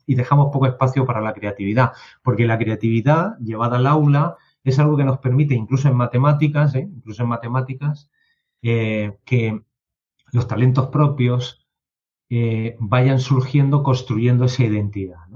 y, 0.05 0.15
dejamos 0.15 0.49
poco 0.51 0.65
espacio 0.65 1.05
para 1.05 1.21
la 1.21 1.33
creatividad, 1.33 1.93
porque 2.23 2.45
la 2.45 2.57
creatividad 2.57 3.37
llevada 3.39 3.77
al 3.77 3.87
aula 3.87 4.37
es 4.63 4.79
algo 4.79 4.97
que 4.97 5.05
nos 5.05 5.19
permite, 5.19 5.53
incluso 5.53 5.87
en 5.87 5.95
matemáticas, 5.95 6.75
¿eh? 6.75 6.89
incluso 6.91 7.23
en 7.23 7.29
matemáticas, 7.29 8.09
eh, 8.61 9.17
que 9.23 9.61
los 10.31 10.47
talentos 10.47 10.87
propios 10.87 11.65
vayan 12.77 13.19
surgiendo, 13.19 13.81
construyendo 13.81 14.45
esa 14.45 14.63
identidad. 14.63 15.28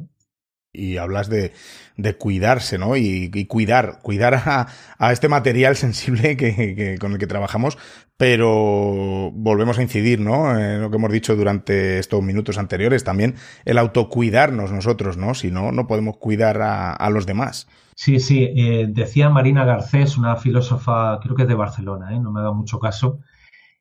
Y 0.74 0.98
hablas 0.98 1.30
de, 1.30 1.54
de 1.98 2.18
cuidarse, 2.18 2.78
¿no? 2.78 2.98
Y, 2.98 3.46
cuidar, 3.46 4.00
cuidar 4.02 4.34
a, 4.34 4.68
a, 4.98 5.12
este 5.12 5.30
material 5.30 5.76
sensible 5.78 6.36
que, 6.36 6.98
con 7.00 7.14
el 7.14 7.20
que 7.20 7.28
trabajamos, 7.28 7.78
pero 8.18 9.32
volvemos 9.34 9.78
a 9.78 9.84
incidir, 9.84 10.20
¿no? 10.20 10.58
En 10.58 10.82
lo 10.82 10.90
que 10.90 10.98
hemos 10.98 11.12
dicho 11.12 11.36
durante 11.36 12.00
estos 12.00 12.22
minutos 12.24 12.58
anteriores, 12.58 13.04
también 13.04 13.36
el 13.66 13.78
autocuidarnos 13.78 14.72
nosotros, 14.72 15.18
¿no? 15.18 15.34
Si 15.36 15.52
no, 15.52 15.72
no 15.72 15.88
podemos 15.88 16.18
cuidar 16.18 16.62
a, 16.62 16.92
a 16.92 17.10
los 17.10 17.26
demás. 17.26 17.68
Sí, 17.96 18.20
sí, 18.20 18.44
eh, 18.44 18.88
decía 18.90 19.30
Marina 19.30 19.66
Garcés, 19.66 20.18
una 20.18 20.36
filósofa, 20.36 21.20
creo 21.22 21.36
que 21.36 21.44
es 21.44 21.48
de 21.48 21.56
Barcelona, 21.56 22.16
¿eh? 22.16 22.20
no 22.20 22.32
me 22.32 22.42
da 22.42 22.52
mucho 22.52 22.80
caso, 22.80 23.20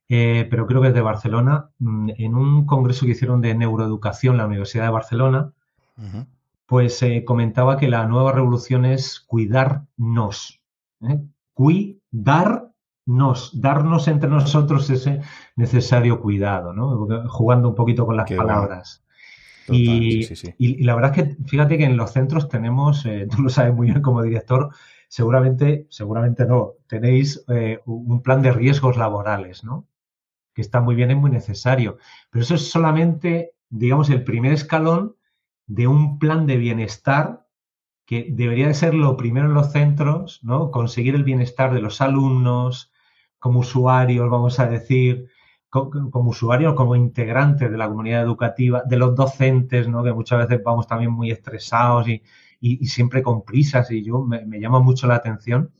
eh, 0.08 0.46
pero 0.50 0.66
creo 0.66 0.82
que 0.82 0.88
es 0.88 0.94
de 0.94 1.00
Barcelona, 1.00 1.70
mm, 1.78 2.10
en 2.18 2.34
un 2.34 2.66
congreso 2.66 3.06
que 3.06 3.12
hicieron 3.12 3.40
de 3.40 3.54
neuroeducación 3.54 4.34
en 4.34 4.38
la 4.38 4.46
Universidad 4.46 4.84
de 4.84 4.90
Barcelona, 4.90 5.52
pues 6.72 7.02
eh, 7.02 7.22
comentaba 7.26 7.76
que 7.76 7.86
la 7.86 8.06
nueva 8.06 8.32
revolución 8.32 8.86
es 8.86 9.20
cuidarnos. 9.20 10.62
¿eh? 11.02 11.20
Cuidarnos, 11.52 13.60
darnos 13.60 14.08
entre 14.08 14.30
nosotros 14.30 14.88
ese 14.88 15.20
necesario 15.54 16.22
cuidado, 16.22 16.72
¿no? 16.72 17.28
Jugando 17.28 17.68
un 17.68 17.74
poquito 17.74 18.06
con 18.06 18.16
las 18.16 18.32
palabras. 18.32 19.04
y, 19.68 20.82
la 20.82 20.94
verdad 20.94 21.18
es 21.18 21.36
que 21.36 21.44
fíjate 21.44 21.76
que 21.76 21.84
en 21.84 21.98
los 21.98 22.12
centros 22.12 22.48
tenemos, 22.48 23.04
eh, 23.04 23.26
tú 23.30 23.42
lo 23.42 23.50
sabes 23.50 23.74
muy 23.74 23.88
bien 23.88 24.00
como 24.00 24.22
director, 24.22 24.70
seguramente, 25.08 25.86
seguramente 25.90 26.46
no, 26.46 26.76
tenéis 26.86 27.44
un 27.84 28.22
plan 28.22 28.40
de 28.40 28.50
riesgos 28.50 28.96
laborales, 28.96 29.62
¿no? 29.62 29.86
Que 30.54 30.62
está 30.62 30.80
muy 30.80 30.94
bien 30.94 31.10
y 31.10 31.16
muy 31.16 31.30
necesario. 31.30 31.98
Pero 32.30 32.44
eso 32.44 32.54
es 32.54 32.70
solamente, 32.70 33.52
digamos, 33.68 34.08
el 34.08 34.24
primer 34.24 34.54
escalón 34.54 35.16
de 35.74 35.88
un 35.88 36.18
plan 36.18 36.46
de 36.46 36.58
bienestar 36.58 37.46
que 38.04 38.26
debería 38.30 38.68
de 38.68 38.74
ser 38.74 38.92
lo 38.94 39.16
primero 39.16 39.46
en 39.46 39.54
los 39.54 39.72
centros, 39.72 40.40
¿no? 40.42 40.70
Conseguir 40.70 41.14
el 41.14 41.24
bienestar 41.24 41.72
de 41.72 41.80
los 41.80 42.02
alumnos, 42.02 42.92
como 43.38 43.60
usuarios, 43.60 44.28
vamos 44.28 44.60
a 44.60 44.66
decir, 44.66 45.28
como, 45.70 46.28
usuarios, 46.28 46.74
como 46.74 46.94
integrantes 46.94 47.70
de 47.70 47.78
la 47.78 47.88
comunidad 47.88 48.22
educativa, 48.22 48.82
de 48.84 48.98
los 48.98 49.14
docentes, 49.14 49.88
¿no? 49.88 50.04
Que 50.04 50.12
muchas 50.12 50.46
veces 50.46 50.62
vamos 50.62 50.86
también 50.86 51.10
muy 51.10 51.30
estresados 51.30 52.06
y, 52.08 52.22
siempre 52.86 53.22
con 53.22 53.42
prisas 53.42 53.90
y 53.90 54.04
yo 54.04 54.20
me, 54.22 54.60
llama 54.60 54.78
mucho 54.78 55.06
la 55.06 55.16
atención 55.16 55.72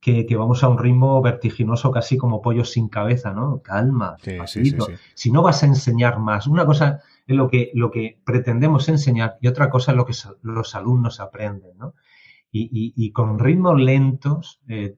que, 0.00 0.26
vamos 0.36 0.64
a 0.64 0.68
un 0.68 0.78
ritmo 0.78 1.22
vertiginoso 1.22 1.92
casi 1.92 2.16
como 2.18 2.42
pollos 2.42 2.72
sin 2.72 2.88
cabeza, 2.88 3.32
¿no? 3.32 3.62
Calma, 3.62 4.16
si 5.14 5.30
no 5.30 5.42
vas 5.42 5.62
a 5.62 5.66
enseñar 5.66 6.18
más. 6.18 6.48
Una 6.48 6.66
cosa 6.66 7.00
es 7.28 7.36
lo 7.36 7.48
que, 7.48 7.70
lo 7.74 7.90
que 7.90 8.18
pretendemos 8.24 8.88
enseñar 8.88 9.36
y 9.40 9.48
otra 9.48 9.68
cosa 9.68 9.92
es 9.92 9.96
lo 9.98 10.06
que 10.06 10.14
los 10.42 10.74
alumnos 10.74 11.20
aprenden. 11.20 11.76
¿no? 11.76 11.94
Y, 12.50 13.12
con 13.12 13.38
ritmos 13.38 13.78
lentos, 13.78 14.60
eh, 14.66 14.96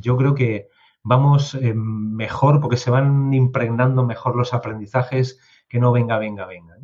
yo 0.00 0.16
creo 0.16 0.34
que 0.34 0.68
vamos 1.04 1.54
eh, 1.54 1.72
mejor 1.74 2.60
porque 2.60 2.76
se 2.76 2.90
van 2.90 3.32
impregnando 3.32 4.04
mejor 4.04 4.36
los 4.36 4.52
aprendizajes 4.52 5.38
que 5.68 5.78
no 5.78 5.92
venga, 5.92 6.18
venga, 6.18 6.46
venga. 6.46 6.76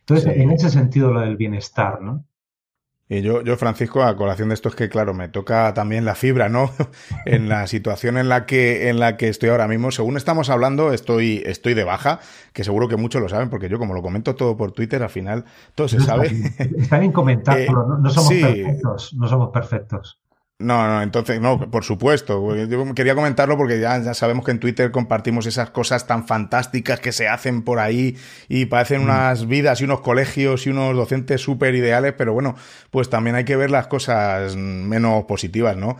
Entonces, 0.00 0.36
en 0.36 0.50
ese 0.50 0.68
sentido, 0.68 1.12
lo 1.12 1.20
del 1.20 1.36
bienestar, 1.36 2.02
¿no? 2.02 2.24
Y 3.12 3.22
yo, 3.22 3.42
yo, 3.42 3.56
Francisco, 3.56 4.04
a 4.04 4.16
colación 4.16 4.50
de 4.50 4.54
esto 4.54 4.68
es 4.68 4.76
que, 4.76 4.88
claro, 4.88 5.14
me 5.14 5.28
toca 5.28 5.74
también 5.74 6.04
la 6.04 6.14
fibra, 6.14 6.48
¿no? 6.48 6.70
en 7.26 7.48
la 7.48 7.66
situación 7.66 8.16
en 8.16 8.28
la 8.28 8.46
que, 8.46 8.88
en 8.88 9.00
la 9.00 9.16
que 9.16 9.26
estoy 9.26 9.48
ahora 9.48 9.66
mismo. 9.66 9.90
Según 9.90 10.16
estamos 10.16 10.48
hablando, 10.48 10.92
estoy, 10.92 11.42
estoy 11.44 11.74
de 11.74 11.82
baja, 11.82 12.20
que 12.52 12.62
seguro 12.62 12.86
que 12.86 12.96
muchos 12.96 13.20
lo 13.20 13.28
saben, 13.28 13.50
porque 13.50 13.68
yo, 13.68 13.80
como 13.80 13.94
lo 13.94 14.02
comento 14.02 14.36
todo 14.36 14.56
por 14.56 14.70
Twitter, 14.70 15.02
al 15.02 15.10
final 15.10 15.44
todo 15.74 15.88
se 15.88 15.98
sabe. 15.98 16.30
Está 16.78 17.00
bien 17.00 17.10
comentarlo, 17.10 17.82
eh, 17.98 18.00
no, 18.00 18.10
somos 18.10 18.32
perfectos, 18.32 19.14
no 19.14 19.26
somos 19.26 19.50
perfectos. 19.50 20.20
No, 20.60 20.86
no, 20.86 21.00
entonces, 21.00 21.40
no, 21.40 21.70
por 21.70 21.84
supuesto. 21.84 22.54
Yo 22.66 22.94
quería 22.94 23.14
comentarlo 23.14 23.56
porque 23.56 23.80
ya, 23.80 23.98
ya, 24.02 24.12
sabemos 24.12 24.44
que 24.44 24.50
en 24.50 24.60
Twitter 24.60 24.90
compartimos 24.90 25.46
esas 25.46 25.70
cosas 25.70 26.06
tan 26.06 26.26
fantásticas 26.26 27.00
que 27.00 27.12
se 27.12 27.28
hacen 27.28 27.62
por 27.62 27.78
ahí 27.78 28.16
y 28.46 28.66
parecen 28.66 29.00
mm. 29.00 29.04
unas 29.04 29.48
vidas 29.48 29.80
y 29.80 29.84
unos 29.84 30.00
colegios 30.02 30.66
y 30.66 30.70
unos 30.70 30.94
docentes 30.94 31.40
súper 31.40 31.74
ideales, 31.74 32.12
pero 32.16 32.34
bueno, 32.34 32.56
pues 32.90 33.08
también 33.08 33.36
hay 33.36 33.44
que 33.44 33.56
ver 33.56 33.70
las 33.70 33.86
cosas 33.86 34.54
menos 34.54 35.24
positivas, 35.24 35.78
¿no? 35.78 35.96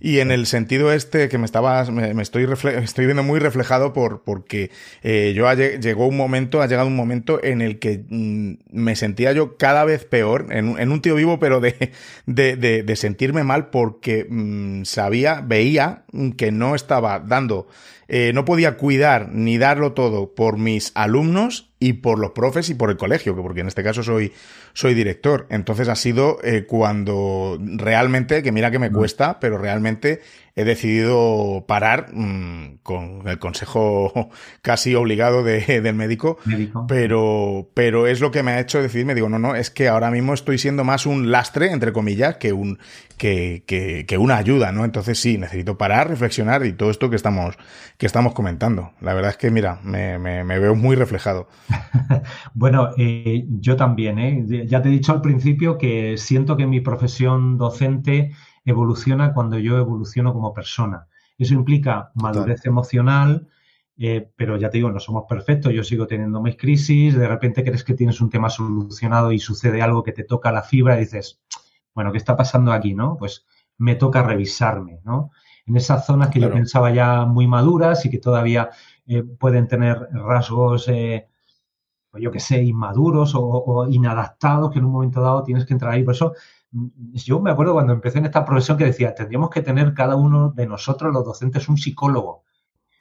Y 0.00 0.18
en 0.18 0.32
el 0.32 0.46
sentido 0.46 0.92
este 0.92 1.28
que 1.28 1.38
me 1.38 1.44
estabas, 1.44 1.90
me, 1.90 2.20
estoy, 2.20 2.48
estoy 2.82 3.04
viendo 3.04 3.22
muy 3.22 3.38
reflejado 3.38 3.92
por, 3.92 4.24
porque 4.24 4.72
eh, 5.04 5.32
yo 5.36 5.52
llegó 5.52 6.08
un 6.08 6.16
momento, 6.16 6.62
ha 6.62 6.66
llegado 6.66 6.88
un 6.88 6.96
momento 6.96 7.42
en 7.44 7.60
el 7.60 7.78
que 7.78 8.04
mm, 8.08 8.54
me 8.72 8.96
sentía 8.96 9.32
yo 9.32 9.56
cada 9.56 9.84
vez 9.84 10.04
peor, 10.04 10.46
en, 10.50 10.80
en 10.80 10.90
un 10.90 11.00
tío 11.00 11.14
vivo, 11.14 11.38
pero 11.38 11.60
de, 11.60 11.92
de, 12.26 12.56
de, 12.56 12.82
de 12.82 12.96
sentirme 12.96 13.44
mal 13.44 13.70
por 13.70 13.99
que 14.00 14.26
mm, 14.28 14.84
sabía, 14.84 15.40
veía 15.40 16.04
que 16.36 16.52
no 16.52 16.74
estaba 16.74 17.20
dando, 17.20 17.68
eh, 18.08 18.32
no 18.34 18.44
podía 18.44 18.76
cuidar 18.76 19.30
ni 19.32 19.58
darlo 19.58 19.92
todo 19.92 20.34
por 20.34 20.58
mis 20.58 20.92
alumnos 20.94 21.69
y 21.82 21.94
por 21.94 22.18
los 22.18 22.32
profes 22.32 22.68
y 22.68 22.74
por 22.74 22.90
el 22.90 22.98
colegio, 22.98 23.34
porque 23.34 23.62
en 23.62 23.66
este 23.66 23.82
caso 23.82 24.02
soy, 24.02 24.32
soy 24.74 24.92
director. 24.92 25.46
Entonces 25.48 25.88
ha 25.88 25.96
sido 25.96 26.38
eh, 26.44 26.66
cuando 26.68 27.58
realmente, 27.58 28.42
que 28.42 28.52
mira 28.52 28.70
que 28.70 28.78
me 28.78 28.92
cuesta, 28.92 29.40
pero 29.40 29.56
realmente 29.56 30.20
he 30.56 30.64
decidido 30.64 31.64
parar 31.66 32.08
mm, 32.12 32.80
con 32.82 33.26
el 33.26 33.38
consejo 33.38 34.30
casi 34.62 34.94
obligado 34.94 35.42
de, 35.42 35.80
del 35.80 35.94
médico, 35.94 36.38
Pero, 36.86 37.70
pero 37.72 38.06
es 38.06 38.20
lo 38.20 38.30
que 38.30 38.42
me 38.42 38.52
ha 38.52 38.60
hecho 38.60 38.82
decidirme, 38.82 39.14
digo, 39.14 39.30
no, 39.30 39.38
no, 39.38 39.54
es 39.54 39.70
que 39.70 39.88
ahora 39.88 40.10
mismo 40.10 40.34
estoy 40.34 40.58
siendo 40.58 40.84
más 40.84 41.06
un 41.06 41.30
lastre, 41.30 41.72
entre 41.72 41.94
comillas, 41.94 42.36
que, 42.36 42.52
un, 42.52 42.78
que, 43.16 43.64
que, 43.66 44.04
que 44.06 44.18
una 44.18 44.36
ayuda, 44.36 44.70
¿no? 44.70 44.84
Entonces 44.84 45.18
sí, 45.18 45.38
necesito 45.38 45.78
parar, 45.78 46.08
reflexionar 46.08 46.66
y 46.66 46.72
todo 46.72 46.90
esto 46.90 47.08
que 47.08 47.16
estamos, 47.16 47.56
que 47.96 48.04
estamos 48.04 48.34
comentando. 48.34 48.92
La 49.00 49.14
verdad 49.14 49.30
es 49.30 49.36
que, 49.38 49.50
mira, 49.50 49.78
me, 49.82 50.18
me, 50.18 50.44
me 50.44 50.58
veo 50.58 50.74
muy 50.74 50.94
reflejado. 50.94 51.48
bueno, 52.54 52.90
eh, 52.96 53.44
yo 53.48 53.76
también, 53.76 54.18
¿eh? 54.18 54.66
Ya 54.66 54.82
te 54.82 54.88
he 54.88 54.92
dicho 54.92 55.12
al 55.12 55.20
principio 55.20 55.78
que 55.78 56.16
siento 56.16 56.56
que 56.56 56.66
mi 56.66 56.80
profesión 56.80 57.56
docente 57.58 58.32
evoluciona 58.64 59.32
cuando 59.32 59.58
yo 59.58 59.78
evoluciono 59.78 60.32
como 60.32 60.52
persona. 60.52 61.06
Eso 61.38 61.54
implica 61.54 62.10
madurez 62.14 62.66
emocional, 62.66 63.48
eh, 63.96 64.30
pero 64.36 64.56
ya 64.56 64.70
te 64.70 64.78
digo, 64.78 64.90
no 64.90 65.00
somos 65.00 65.24
perfectos, 65.28 65.72
yo 65.72 65.84
sigo 65.84 66.06
teniendo 66.06 66.40
mis 66.42 66.56
crisis, 66.56 67.14
de 67.14 67.28
repente 67.28 67.64
crees 67.64 67.84
que 67.84 67.94
tienes 67.94 68.20
un 68.20 68.30
tema 68.30 68.50
solucionado 68.50 69.32
y 69.32 69.38
sucede 69.38 69.82
algo 69.82 70.02
que 70.02 70.12
te 70.12 70.24
toca 70.24 70.52
la 70.52 70.62
fibra 70.62 70.96
y 70.96 71.00
dices, 71.00 71.40
bueno, 71.94 72.12
¿qué 72.12 72.18
está 72.18 72.36
pasando 72.36 72.72
aquí? 72.72 72.94
¿No? 72.94 73.16
Pues 73.16 73.46
me 73.78 73.94
toca 73.94 74.22
revisarme, 74.22 75.00
¿no? 75.04 75.30
En 75.66 75.76
esas 75.76 76.04
zonas 76.04 76.28
que 76.28 76.40
yo 76.40 76.50
pensaba 76.50 76.90
ya 76.90 77.24
muy 77.24 77.46
maduras 77.46 78.04
y 78.04 78.10
que 78.10 78.18
todavía 78.18 78.70
eh, 79.06 79.22
pueden 79.22 79.68
tener 79.68 80.08
rasgos, 80.12 80.88
eh, 80.88 81.28
pues 82.10 82.22
yo 82.22 82.30
que 82.30 82.40
sé, 82.40 82.62
inmaduros 82.62 83.34
o, 83.34 83.42
o, 83.42 83.88
inadaptados, 83.88 84.72
que 84.72 84.78
en 84.78 84.84
un 84.84 84.92
momento 84.92 85.20
dado 85.20 85.42
tienes 85.42 85.64
que 85.64 85.72
entrar 85.72 85.92
ahí. 85.92 86.02
Por 86.02 86.14
eso 86.14 86.32
yo 87.12 87.40
me 87.40 87.50
acuerdo 87.50 87.72
cuando 87.72 87.92
empecé 87.92 88.18
en 88.18 88.26
esta 88.26 88.44
profesión 88.44 88.78
que 88.78 88.84
decía, 88.84 89.14
tendríamos 89.14 89.50
que 89.50 89.62
tener 89.62 89.94
cada 89.94 90.16
uno 90.16 90.50
de 90.50 90.66
nosotros, 90.66 91.12
los 91.12 91.24
docentes, 91.24 91.68
un 91.68 91.78
psicólogo. 91.78 92.44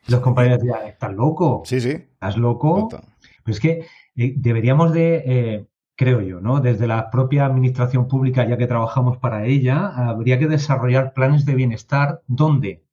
Los 0.07 0.21
compañeros 0.21 0.59
decían, 0.59 0.87
¿estás 0.87 1.13
loco? 1.13 1.61
Sí, 1.65 1.79
sí. 1.79 1.89
¿Estás 1.89 2.37
loco? 2.37 2.87
Pero 2.89 3.03
es 3.45 3.59
que 3.59 3.85
eh, 4.15 4.33
deberíamos 4.37 4.91
de, 4.91 5.23
eh, 5.25 5.67
creo 5.95 6.21
yo, 6.21 6.41
¿no? 6.41 6.61
Desde 6.61 6.87
la 6.87 7.11
propia 7.11 7.45
administración 7.45 8.07
pública, 8.07 8.47
ya 8.47 8.57
que 8.57 8.67
trabajamos 8.67 9.17
para 9.17 9.45
ella, 9.45 9.87
habría 9.87 10.39
que 10.39 10.47
desarrollar 10.47 11.13
planes 11.13 11.45
de 11.45 11.55
bienestar 11.55 12.21
donde 12.27 12.83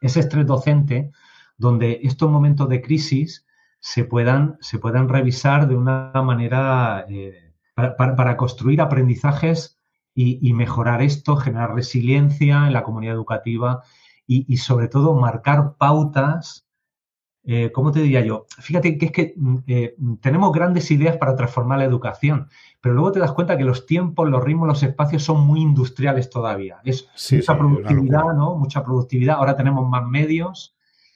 ese 0.00 0.20
estrés 0.20 0.46
docente, 0.46 1.12
donde 1.56 2.00
estos 2.02 2.30
momentos 2.30 2.68
de 2.68 2.82
crisis 2.82 3.46
se 3.84 4.06
puedan, 4.06 4.56
se 4.62 4.78
puedan 4.78 5.10
revisar 5.10 5.68
de 5.68 5.76
una 5.76 6.10
manera 6.24 7.04
eh, 7.06 7.52
para, 7.74 8.36
construir 8.38 8.80
aprendizajes 8.80 9.78
y, 10.14 10.54
mejorar 10.54 11.02
esto, 11.02 11.36
generar 11.36 11.74
resiliencia 11.74 12.66
en 12.66 12.72
la 12.72 12.82
comunidad 12.82 13.14
educativa 13.14 13.82
y, 14.26 14.56
sobre 14.56 14.88
todo 14.88 15.12
marcar 15.14 15.76
pautas. 15.76 16.66
Eh, 17.44 17.72
¿Cómo 17.72 17.92
te 17.92 18.00
diría 18.00 18.22
yo? 18.22 18.46
Fíjate 18.58 18.96
que 18.96 19.04
es 19.04 19.12
que 19.12 19.34
mm, 19.36 19.56
eh, 19.66 19.96
tenemos 20.22 20.50
grandes 20.50 20.90
ideas 20.90 21.18
para 21.18 21.36
transformar 21.36 21.80
la 21.80 21.84
educación, 21.84 22.48
pero 22.80 22.94
luego 22.94 23.12
te 23.12 23.20
das 23.20 23.32
cuenta 23.32 23.58
que 23.58 23.64
los 23.64 23.84
tiempos, 23.84 24.30
los 24.30 24.42
ritmos, 24.42 24.66
los 24.66 24.82
espacios 24.82 25.24
son 25.24 25.46
muy 25.46 25.60
industriales 25.60 26.30
todavía. 26.30 26.78
Es 26.84 27.06
mucha 27.30 27.58
productividad, 27.58 28.32
¿no? 28.34 28.54
Mucha 28.56 28.82
productividad. 28.82 29.36
Ahora 29.36 29.56
tenemos 29.56 29.86
más 29.86 30.06
medios, 30.06 30.74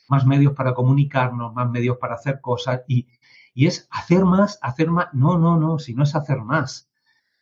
más 0.09 0.27
medios 0.27 0.53
para 0.55 0.75
comunicarnos, 0.75 1.55
más 1.55 1.71
medios 1.71 1.99
para 1.99 2.15
hacer 2.15 2.41
cosas 2.41 2.83
y, 2.89 3.07
y 3.55 3.67
es 3.67 3.89
hacer 3.91 4.25
más, 4.25 4.59
hacer 4.63 4.91
más. 4.91 5.09
No, 5.13 5.39
no, 5.39 5.59
no, 5.59 5.79
si 5.79 5.95
no 5.95 6.05
es 6.05 6.15
hacer 6.15 6.39
más. 6.39 6.91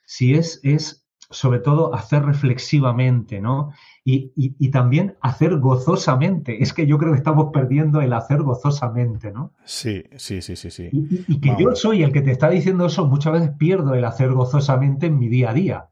Si 0.05 0.35
es, 0.35 0.61
es 0.63 1.07
sobre 1.31 1.59
todo 1.59 1.95
hacer 1.95 2.25
reflexivamente, 2.25 3.41
¿no? 3.41 3.73
Y, 4.05 4.71
también 4.71 5.17
hacer 5.21 5.59
gozosamente. 5.59 6.63
Es 6.63 6.73
que 6.73 6.87
yo 6.87 6.99
creo 6.99 7.13
que 7.13 7.19
estamos 7.19 7.51
perdiendo 7.53 8.01
el 8.01 8.13
hacer 8.13 8.43
gozosamente, 8.43 9.33
¿no? 9.33 9.53
Sí, 9.65 10.05
sí, 10.17 10.43
sí, 10.43 10.55
sí, 10.55 10.71
sí. 10.71 10.89
Y, 10.93 11.41
que 11.41 11.57
yo 11.59 11.75
soy 11.75 12.03
el 12.03 12.13
que 12.13 12.23
te 12.23 12.31
está 12.31 12.49
diciendo 12.49 12.87
eso, 12.87 13.07
muchas 13.07 13.33
veces 13.33 13.51
pierdo 13.59 13.95
el 13.95 14.05
hacer 14.05 14.33
gozosamente 14.33 15.07
en 15.07 15.19
mi 15.19 15.29
día 15.29 15.51
a 15.51 15.55
día. 15.55 15.89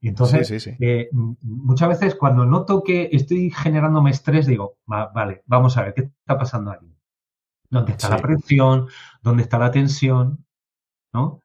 Entonces, 0.00 0.68
eh, 0.80 1.08
muchas 1.12 1.88
veces 1.88 2.14
cuando 2.14 2.44
noto 2.44 2.82
que 2.82 3.08
estoy 3.12 3.50
generándome 3.50 4.10
estrés, 4.10 4.46
digo, 4.46 4.76
vale, 4.86 5.42
vamos 5.46 5.76
a 5.76 5.82
ver, 5.82 5.94
¿qué 5.94 6.02
está 6.02 6.38
pasando 6.38 6.70
aquí? 6.70 6.94
¿Dónde 7.70 7.92
está 7.92 8.08
la 8.08 8.18
presión? 8.18 8.88
¿Dónde 9.22 9.42
está 9.42 9.58
la 9.58 9.70
tensión? 9.70 10.44
¿No? 11.12 11.42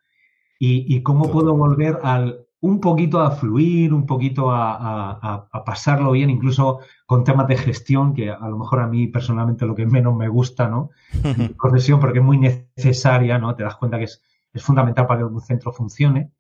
Y, 0.60 1.01
cómo 1.04 1.30
puedo 1.30 1.54
volver 1.56 1.99
al, 2.04 2.45
un 2.62 2.80
poquito 2.80 3.20
a 3.20 3.32
fluir, 3.32 3.93
un 3.93 4.06
poquito 4.06 4.49
a, 4.49 5.49
pasarlo 5.66 6.12
bien, 6.12 6.30
incluso 6.30 6.80
con 7.06 7.26
temas 7.26 7.49
de 7.49 7.58
gestión, 7.58 8.14
que 8.14 8.32
a 8.32 8.47
lo 8.47 8.58
mejor 8.58 8.80
a 8.80 8.88
mí 8.88 9.08
personalmente 9.08 9.66
lo 9.66 9.76
que 9.76 9.86
menos 9.86 10.16
me 10.16 10.30
gusta, 10.30 10.70
¿no? 10.70 10.91
profesión, 11.60 11.99
porque 11.99 12.20
es 12.20 12.26
muy 12.26 12.38
necesaria, 12.38 13.38
¿no? 13.38 13.54
Te 13.56 13.64
das 13.64 13.76
cuenta 13.76 13.97
que 13.97 14.06
es, 14.06 14.22
es 14.54 14.64
fundamental 14.64 15.06
para 15.06 15.20
que 15.20 15.26
un 15.26 15.41
centro 15.41 15.74
funcione, 15.74 16.32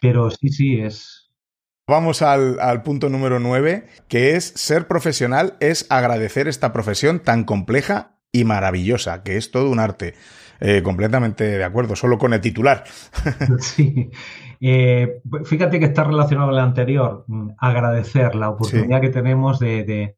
pero 0.00 0.30
sí, 0.30 0.48
sí, 0.48 0.80
es, 0.80 1.29
Vamos 1.90 2.22
al, 2.22 2.60
al, 2.60 2.84
punto 2.84 3.08
número 3.08 3.40
9, 3.40 3.84
que 4.06 4.36
es 4.36 4.44
ser 4.54 4.86
profesional 4.86 5.56
es 5.58 5.88
agradecer 5.90 6.46
esta 6.46 6.72
profesión 6.72 7.18
tan 7.18 7.42
compleja 7.42 8.12
y 8.30 8.44
maravillosa, 8.44 9.24
que 9.24 9.36
es 9.36 9.50
todo 9.50 9.68
un 9.68 9.80
arte. 9.80 10.14
Eh, 10.60 10.82
completamente 10.84 11.42
de 11.42 11.64
acuerdo, 11.64 11.96
solo 11.96 12.16
con 12.16 12.32
el 12.32 12.40
titular. 12.40 12.84
sí. 13.58 14.08
Eh, 14.60 15.20
fíjate 15.44 15.80
que 15.80 15.86
está 15.86 16.04
relacionado 16.04 16.50
al 16.50 16.60
anterior. 16.60 17.24
Mm, 17.26 17.48
agradecer 17.58 18.36
la 18.36 18.50
oportunidad 18.50 19.00
que 19.00 19.08
tenemos 19.08 19.58
de, 19.58 20.14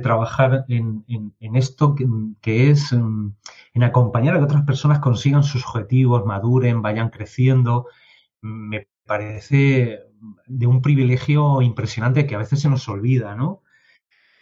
trabajar 0.00 0.64
en, 0.68 1.34
esto 1.56 1.96
que, 1.96 2.70
es 2.70 2.92
mm, 2.92 3.32
en 3.74 3.82
acompañar 3.82 4.36
a 4.36 4.38
que 4.38 4.44
otras 4.44 4.62
personas 4.62 5.00
consigan 5.00 5.42
sus 5.42 5.66
objetivos, 5.66 6.24
maduren, 6.24 6.82
vayan 6.82 7.10
creciendo. 7.10 7.88
Me 8.42 8.86
parece 9.04 10.09
de 10.46 10.66
un 10.66 10.82
privilegio 10.82 11.62
impresionante 11.62 12.26
que 12.26 12.34
a 12.34 12.38
veces 12.38 12.60
se 12.60 12.68
nos 12.68 12.88
olvida, 12.88 13.34
¿no? 13.34 13.62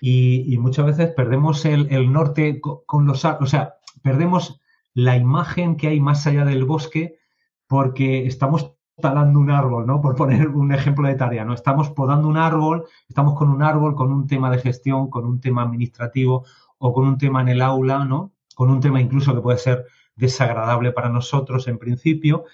Y, 0.01 0.57
muchas 0.59 0.87
veces 0.87 1.13
perdemos 1.15 1.65
el, 1.65 2.13
norte 2.13 2.61
con, 2.61 3.07
los... 3.07 3.25
O 3.25 3.47
sea, 3.47 3.75
perdemos 4.03 4.61
la 4.95 5.17
imagen 5.17 5.77
que 5.77 5.89
hay 5.89 6.01
más 6.01 6.27
allá 6.27 6.45
del 6.45 6.65
bosque 6.65 7.19
porque 7.67 8.27
estamos 8.27 8.75
talando 9.01 9.39
un 9.39 9.51
árbol, 9.51 9.87
¿no? 9.87 10.01
Por 10.01 10.17
poner 10.17 10.49
un 10.49 10.73
ejemplo 10.73 11.07
de 11.09 11.15
tarea, 11.15 11.45
¿no? 11.45 11.55
Estamos 11.55 11.91
podando 11.91 12.29
un 12.29 12.37
árbol, 12.37 12.87
estamos 13.09 13.35
con 13.35 13.51
un 13.51 13.63
árbol, 13.63 13.95
con 13.95 14.13
un 14.13 14.27
tema 14.27 14.51
de 14.51 14.59
gestión, 14.59 15.11
con 15.11 15.25
un 15.25 15.41
tema 15.41 15.63
administrativo 15.63 16.45
o 16.79 16.93
con 16.93 17.07
un 17.07 17.19
tema 17.19 17.41
en 17.41 17.49
el 17.49 17.63
aula, 17.63 18.05
¿no? 18.05 18.33
Con 18.55 18.71
un 18.71 18.81
tema 18.81 19.01
incluso 19.01 19.35
que 19.35 19.41
puede 19.41 19.59
ser 19.59 19.87
desagradable 20.17 20.93
para 20.93 21.09
nosotros 21.09 21.69
en 21.69 21.79
principio 21.79 22.45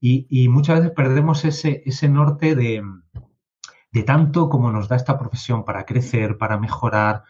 y, 0.00 0.48
muchas 0.48 0.80
veces 0.80 0.92
perdemos 0.94 1.44
ese, 1.44 1.82
ese 1.86 2.08
norte 2.08 2.54
de, 2.54 2.82
de 3.94 4.02
tanto 4.02 4.48
como 4.48 4.70
nos 4.72 4.88
da 4.88 4.96
esta 4.96 5.18
profesión 5.18 5.64
para 5.64 5.86
crecer, 5.86 6.36
para 6.36 6.58
mejorar, 6.58 7.22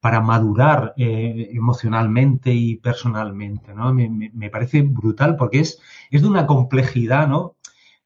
para 0.00 0.20
madurar 0.20 0.92
eh, 0.96 1.50
emocionalmente 1.52 2.52
y 2.52 2.76
personalmente, 2.76 3.72
¿no? 3.72 3.94
Me, 3.94 4.50
parece 4.50 4.82
brutal 4.82 5.36
porque 5.36 5.60
es, 5.60 5.80
es 6.10 6.22
de 6.22 6.28
una 6.28 6.46
complejidad, 6.46 7.28
¿no? 7.28 7.56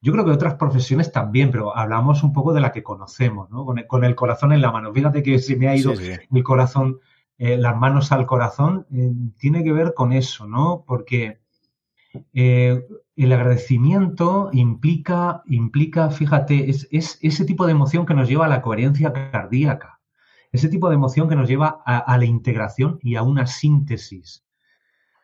Yo 0.00 0.12
creo 0.12 0.24
que 0.24 0.30
otras 0.30 0.54
profesiones 0.54 1.10
también, 1.10 1.50
pero 1.50 1.76
hablamos 1.76 2.22
un 2.22 2.32
poco 2.32 2.52
de 2.52 2.60
la 2.60 2.72
que 2.72 2.82
conocemos, 2.82 3.50
¿no? 3.50 3.64
Con 3.64 4.04
el, 4.04 4.14
corazón 4.14 4.52
en 4.52 4.60
la 4.60 4.72
mano. 4.72 4.92
Fíjate 4.92 5.22
que 5.22 5.38
se 5.38 5.56
me 5.56 5.68
ha 5.68 5.76
ido 5.76 5.92
el 5.92 6.42
corazón, 6.42 6.98
eh, 7.38 7.56
las 7.56 7.76
manos 7.76 8.12
al 8.12 8.26
corazón, 8.26 8.86
eh, 8.92 9.10
tiene 9.38 9.62
que 9.62 9.72
ver 9.72 9.94
con 9.94 10.12
eso, 10.12 10.46
¿no? 10.46 10.84
Porque 10.86 11.40
el 13.16 13.32
agradecimiento 13.32 14.48
implica, 14.52 15.42
implica 15.46 16.10
fíjate, 16.10 16.70
es, 16.70 16.88
ese 16.90 17.44
tipo 17.44 17.66
de 17.66 17.72
emoción 17.72 18.06
que 18.06 18.14
nos 18.14 18.28
lleva 18.28 18.46
a 18.46 18.48
la 18.48 18.62
coherencia 18.62 19.12
cardíaca, 19.12 20.00
ese 20.50 20.68
tipo 20.68 20.88
de 20.88 20.96
emoción 20.96 21.28
que 21.28 21.36
nos 21.36 21.48
lleva 21.48 21.82
a, 21.84 22.18
la 22.18 22.24
integración 22.24 22.98
y 23.02 23.16
a 23.16 23.22
una 23.22 23.46
síntesis, 23.46 24.44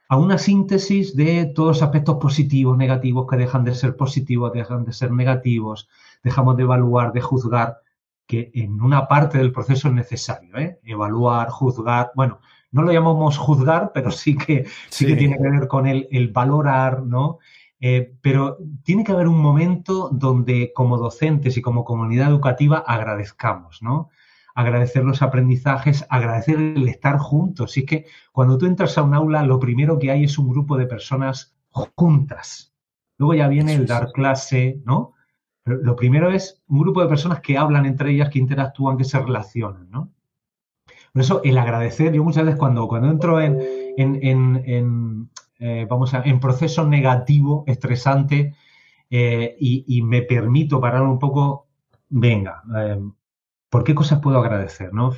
a 0.08 0.16
una 0.16 0.38
síntesis 0.38 1.14
de 1.16 1.46
todos 1.46 1.68
los 1.68 1.82
aspectos 1.82 2.16
positivos, 2.16 2.76
negativos, 2.78 3.26
que 3.28 3.36
dejan 3.36 3.64
de 3.64 3.74
ser 3.74 3.94
positivos, 3.94 4.52
dejan 4.52 4.84
de 4.84 4.92
ser 4.92 5.12
negativos, 5.12 5.88
dejamos 6.22 6.56
de 6.56 6.62
evaluar, 6.62 7.12
de 7.12 7.20
juzgar, 7.20 7.78
que 8.26 8.50
en 8.54 8.80
una 8.80 9.06
parte 9.06 9.38
del 9.38 9.52
proceso 9.52 9.88
es 9.88 9.94
necesario, 9.94 10.56
¿eh? 10.56 10.78
evaluar, 10.82 11.48
juzgar, 11.50 12.10
bueno, 12.14 12.40
no 12.70 12.82
lo 12.82 12.92
llamamos 12.92 13.38
juzgar, 13.38 13.92
pero 13.94 14.10
sí 14.10 14.36
que, 14.36 14.66
sí, 14.88 15.06
que 15.06 15.16
tiene 15.16 15.36
que 15.36 15.48
ver 15.48 15.68
con 15.68 15.86
el, 15.86 16.06
el 16.10 16.28
valorar, 16.28 17.02
¿no? 17.02 17.38
Eh, 17.80 18.16
pero 18.20 18.58
tiene 18.82 19.04
que 19.04 19.12
haber 19.12 19.28
un 19.28 19.40
momento 19.40 20.08
donde 20.10 20.72
como 20.74 20.98
docentes 20.98 21.56
y 21.56 21.62
como 21.62 21.84
comunidad 21.84 22.28
educativa 22.28 22.78
agradezcamos, 22.78 23.82
¿no? 23.82 24.08
Agradecer 24.54 25.04
los 25.04 25.22
aprendizajes, 25.22 26.04
agradecer 26.10 26.56
el 26.56 26.88
estar 26.88 27.18
juntos. 27.18 27.76
Y 27.76 27.80
es 27.80 27.86
que 27.86 28.06
cuando 28.32 28.58
tú 28.58 28.66
entras 28.66 28.98
a 28.98 29.02
un 29.02 29.14
aula, 29.14 29.44
lo 29.44 29.60
primero 29.60 29.98
que 29.98 30.10
hay 30.10 30.24
es 30.24 30.38
un 30.38 30.48
grupo 30.48 30.76
de 30.76 30.86
personas 30.86 31.54
juntas. 31.70 32.74
Luego 33.16 33.34
ya 33.34 33.48
viene 33.48 33.74
el 33.74 33.86
dar 33.86 34.10
clase, 34.12 34.80
¿no? 34.84 35.14
lo 35.64 35.96
primero 35.96 36.30
es 36.30 36.62
un 36.68 36.80
grupo 36.80 37.02
de 37.02 37.08
personas 37.08 37.40
que 37.40 37.58
hablan 37.58 37.84
entre 37.84 38.10
ellas, 38.10 38.30
que 38.30 38.38
interactúan, 38.38 38.96
que 38.96 39.04
se 39.04 39.18
relacionan, 39.18 39.90
¿no? 39.90 40.10
Por 41.12 41.20
eso 41.20 41.42
el 41.44 41.58
agradecer, 41.58 42.10
yo 42.14 42.24
muchas 42.24 42.46
veces 42.46 42.58
cuando, 42.58 42.88
cuando 42.88 43.10
entro 43.10 43.38
en, 43.38 43.60
en 43.98 45.28
eh, 45.58 45.86
vamos 45.88 46.14
a, 46.14 46.22
en 46.22 46.40
proceso 46.40 46.86
negativo, 46.86 47.64
estresante, 47.66 48.54
eh, 49.10 49.56
y, 49.58 50.02
me 50.02 50.22
permito 50.22 50.80
parar 50.80 51.02
un 51.02 51.18
poco, 51.18 51.66
venga, 52.08 52.62
eh, 52.76 53.00
¿por 53.70 53.82
qué 53.84 53.94
cosas 53.94 54.20
puedo 54.20 54.38
agradecer? 54.38 54.92
¿no? 54.92 55.12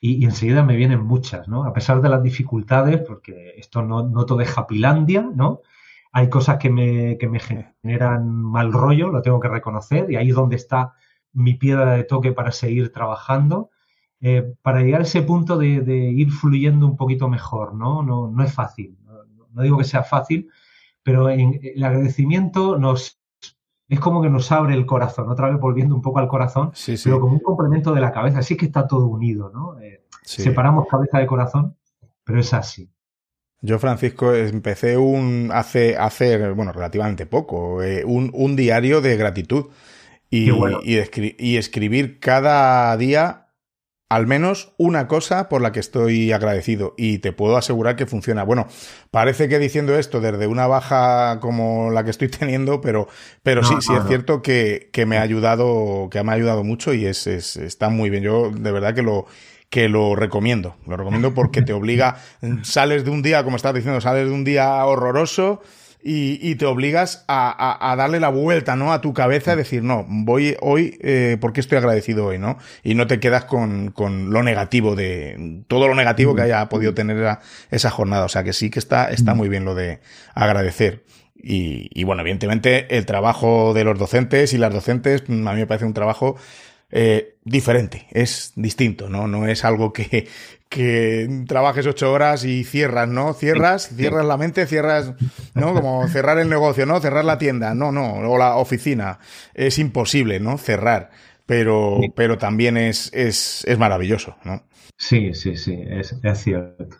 Y, 0.00 0.24
enseguida 0.24 0.62
me 0.62 0.76
vienen 0.76 1.02
muchas, 1.02 1.48
¿no? 1.48 1.64
A 1.64 1.72
pesar 1.72 2.00
de 2.02 2.08
las 2.08 2.22
dificultades, 2.22 3.00
porque 3.00 3.54
esto 3.56 3.82
no, 3.82 4.02
no 4.02 4.26
todo 4.26 4.40
es 4.40 4.50
Japilandia, 4.50 5.22
¿no? 5.34 5.62
Hay 6.12 6.28
cosas 6.30 6.58
que 6.58 6.70
me, 6.70 7.18
que 7.18 7.28
me 7.28 7.40
generan 7.40 8.28
mal 8.42 8.72
rollo, 8.72 9.10
lo 9.10 9.22
tengo 9.22 9.40
que 9.40 9.48
reconocer, 9.48 10.10
y 10.10 10.16
ahí 10.16 10.30
es 10.30 10.34
donde 10.36 10.56
está 10.56 10.94
mi 11.32 11.54
piedra 11.54 11.92
de 11.92 12.04
toque 12.04 12.32
para 12.32 12.52
seguir 12.52 12.92
trabajando. 12.92 13.70
para 14.62 14.80
llegar 14.82 15.00
a 15.02 15.04
ese 15.04 15.22
punto 15.22 15.58
de, 15.58 15.80
de, 15.82 15.96
ir 16.10 16.30
fluyendo 16.32 16.86
un 16.86 16.96
poquito 16.96 17.28
mejor, 17.28 17.74
¿no? 17.74 18.02
No, 18.02 18.28
no 18.28 18.44
es 18.44 18.52
fácil. 18.52 18.96
No 19.56 19.62
digo 19.62 19.78
que 19.78 19.84
sea 19.84 20.04
fácil, 20.04 20.50
pero 21.02 21.30
en, 21.30 21.58
el 21.62 21.82
agradecimiento 21.82 22.78
nos 22.78 23.18
es 23.88 24.00
como 24.00 24.20
que 24.20 24.28
nos 24.28 24.50
abre 24.50 24.74
el 24.74 24.84
corazón, 24.84 25.30
otra 25.30 25.48
vez 25.48 25.60
volviendo 25.60 25.94
un 25.94 26.02
poco 26.02 26.18
al 26.18 26.28
corazón, 26.28 26.72
pero 27.04 27.20
como 27.20 27.34
un 27.34 27.40
complemento 27.40 27.94
de 27.94 28.00
la 28.00 28.12
cabeza. 28.12 28.40
Así 28.40 28.56
que 28.56 28.66
está 28.66 28.86
todo 28.86 29.06
unido, 29.06 29.50
¿no? 29.54 29.78
Eh, 29.80 30.02
separamos 30.22 30.88
cabeza 30.88 31.18
de 31.18 31.26
corazón, 31.26 31.76
pero 32.24 32.40
es 32.40 32.52
así. 32.52 32.90
Yo, 33.62 33.78
Francisco, 33.78 34.34
empecé 34.34 34.96
un 34.96 35.50
hace, 35.52 35.96
hace 35.96 36.50
bueno, 36.50 36.72
relativamente 36.72 37.26
poco, 37.26 37.82
eh, 37.82 38.04
un, 38.04 38.56
diario 38.56 39.00
de 39.00 39.16
gratitud 39.16 39.66
y, 40.28 40.50
y, 40.50 41.36
y, 41.38 41.56
escribir 41.56 42.18
cada 42.18 42.96
día 42.96 43.45
al 44.08 44.26
menos 44.26 44.72
una 44.76 45.08
cosa 45.08 45.48
por 45.48 45.60
la 45.60 45.72
que 45.72 45.80
estoy 45.80 46.30
agradecido 46.30 46.94
y 46.96 47.18
te 47.18 47.32
puedo 47.32 47.56
asegurar 47.56 47.96
que 47.96 48.06
funciona. 48.06 48.44
Bueno, 48.44 48.68
parece 49.10 49.48
que 49.48 49.58
diciendo 49.58 49.98
esto 49.98 50.20
desde 50.20 50.46
una 50.46 50.66
baja 50.66 51.40
como 51.40 51.90
la 51.90 52.04
que 52.04 52.10
estoy 52.10 52.28
teniendo, 52.28 52.80
pero, 52.80 53.08
pero 53.42 53.64
sí, 53.64 53.74
sí 53.80 53.92
es 53.94 54.06
cierto 54.06 54.42
que, 54.42 54.90
que, 54.92 55.06
me 55.06 55.18
ha 55.18 55.22
ayudado, 55.22 56.08
que 56.10 56.22
me 56.22 56.30
ha 56.30 56.34
ayudado 56.34 56.62
mucho 56.62 56.94
y 56.94 57.06
es, 57.06 57.26
es, 57.26 57.56
está 57.56 57.88
muy 57.88 58.10
bien. 58.10 58.22
Yo 58.22 58.50
de 58.50 58.70
verdad 58.70 58.94
que 58.94 59.02
lo, 59.02 59.26
que 59.70 59.88
lo 59.88 60.14
recomiendo. 60.14 60.76
Lo 60.86 60.96
recomiendo 60.96 61.34
porque 61.34 61.62
te 61.62 61.72
obliga, 61.72 62.16
sales 62.62 63.04
de 63.04 63.10
un 63.10 63.22
día, 63.22 63.42
como 63.42 63.56
estás 63.56 63.74
diciendo, 63.74 64.00
sales 64.00 64.28
de 64.28 64.34
un 64.34 64.44
día 64.44 64.84
horroroso 64.84 65.62
y, 66.08 66.54
te 66.54 66.66
obligas 66.66 67.24
a, 67.26 67.94
darle 67.98 68.20
la 68.20 68.28
vuelta, 68.28 68.76
¿no? 68.76 68.92
A 68.92 69.00
tu 69.00 69.12
cabeza 69.12 69.54
y 69.54 69.56
decir, 69.56 69.82
no, 69.82 70.06
voy 70.08 70.56
hoy 70.60 70.96
eh, 71.02 71.36
porque 71.40 71.58
estoy 71.58 71.78
agradecido 71.78 72.26
hoy, 72.26 72.38
¿no? 72.38 72.58
Y 72.84 72.94
no 72.94 73.08
te 73.08 73.18
quedas 73.18 73.44
con, 73.44 73.92
lo 74.30 74.42
negativo 74.44 74.94
de 74.94 75.64
todo 75.66 75.88
lo 75.88 75.96
negativo 75.96 76.36
que 76.36 76.42
haya 76.42 76.68
podido 76.68 76.94
tener 76.94 77.38
esa 77.72 77.90
jornada. 77.90 78.24
O 78.24 78.28
sea 78.28 78.44
que 78.44 78.52
sí 78.52 78.70
que 78.70 78.78
está, 78.78 79.10
está 79.10 79.34
muy 79.34 79.48
bien 79.48 79.64
lo 79.64 79.74
de 79.74 79.98
agradecer. 80.34 81.02
Y, 81.34 81.90
y 81.92 82.04
bueno, 82.04 82.22
evidentemente 82.22 82.96
el 82.96 83.04
trabajo 83.04 83.74
de 83.74 83.82
los 83.82 83.98
docentes 83.98 84.54
y 84.54 84.58
las 84.58 84.72
docentes, 84.72 85.24
a 85.28 85.32
mí 85.32 85.42
me 85.42 85.66
parece 85.66 85.86
un 85.86 85.94
trabajo 85.94 86.36
eh, 86.90 87.36
diferente, 87.44 88.06
es 88.12 88.52
distinto, 88.54 89.08
¿no? 89.08 89.26
No 89.26 89.46
es 89.46 89.64
algo 89.64 89.92
que, 89.92 90.28
que 90.68 91.44
trabajes 91.48 91.86
ocho 91.86 92.12
horas 92.12 92.44
y 92.44 92.64
cierras, 92.64 93.08
¿no? 93.08 93.34
Cierras, 93.34 93.90
cierras 93.96 94.24
la 94.24 94.36
mente, 94.36 94.66
cierras, 94.66 95.12
¿no? 95.54 95.74
Como 95.74 96.06
cerrar 96.08 96.38
el 96.38 96.48
negocio, 96.48 96.86
¿no? 96.86 97.00
Cerrar 97.00 97.24
la 97.24 97.38
tienda, 97.38 97.74
no, 97.74 97.92
no, 97.92 98.14
o 98.14 98.38
la 98.38 98.56
oficina. 98.56 99.18
Es 99.54 99.78
imposible, 99.78 100.38
¿no? 100.40 100.58
Cerrar. 100.58 101.10
Pero, 101.46 102.00
pero 102.14 102.38
también 102.38 102.76
es, 102.76 103.12
es, 103.12 103.64
es 103.66 103.78
maravilloso, 103.78 104.36
¿no? 104.44 104.64
Sí, 104.96 105.32
sí, 105.34 105.56
sí, 105.56 105.78
es, 105.88 106.16
es 106.22 106.38
cierto. 106.38 106.96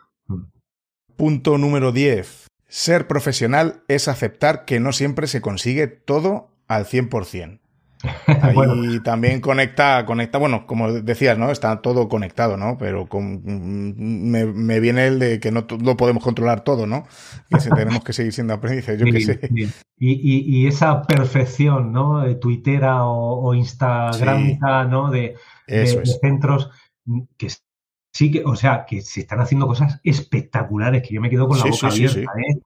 Punto 1.17 1.59
número 1.59 1.93
10. 1.93 2.47
Ser 2.69 3.07
profesional 3.07 3.83
es 3.89 4.07
aceptar 4.07 4.65
que 4.65 4.81
no 4.81 4.93
siempre 4.93 5.27
se 5.27 5.41
consigue 5.41 5.87
todo 5.87 6.51
al 6.69 6.87
100%. 6.87 7.61
Ahí 8.43 9.01
también 9.03 9.41
conecta, 9.41 10.05
conecta, 10.05 10.39
bueno, 10.39 10.67
como 10.67 10.93
decías, 10.93 11.39
¿no? 11.39 11.51
Está 11.51 11.81
todo 11.81 12.09
conectado, 12.09 12.57
¿no? 12.57 12.77
Pero 12.79 13.07
con, 13.07 13.43
me, 13.45 14.81
viene 14.81 15.07
el 15.07 15.19
de 15.19 15.41
que 15.41 15.51
no 15.51 15.67
lo 15.83 15.97
podemos 15.97 16.23
controlar 16.23 16.63
todo, 16.63 16.87
¿no? 16.87 17.07
Que 17.49 17.59
tenemos 17.71 18.05
que 18.05 18.13
seguir 18.13 18.33
siendo 18.33 18.55
aprendices, 18.55 18.99
yo 18.99 19.07
qué 19.07 19.21
sé. 19.21 19.41
Y, 19.99 20.67
esa 20.67 21.03
perfección, 21.03 21.93
¿no? 21.93 22.21
De 22.21 22.35
Twittera 22.35 23.05
o, 23.05 23.55
Instagram, 23.55 24.59
¿no? 24.91 25.11
De, 25.11 25.37
centros 26.21 26.71
que 27.37 27.49
sí 28.13 28.31
que, 28.31 28.43
o 28.45 28.57
sea, 28.57 28.87
que 28.87 29.03
se 29.03 29.21
están 29.21 29.41
haciendo 29.41 29.67
cosas 29.67 30.01
espectaculares, 30.03 31.03
que 31.07 31.15
yo 31.15 31.21
me 31.21 31.29
quedo 31.29 31.47
con 31.47 31.59
la 31.59 31.67
boca 31.67 31.89
abierta, 31.89 32.21
¿eh? 32.21 32.61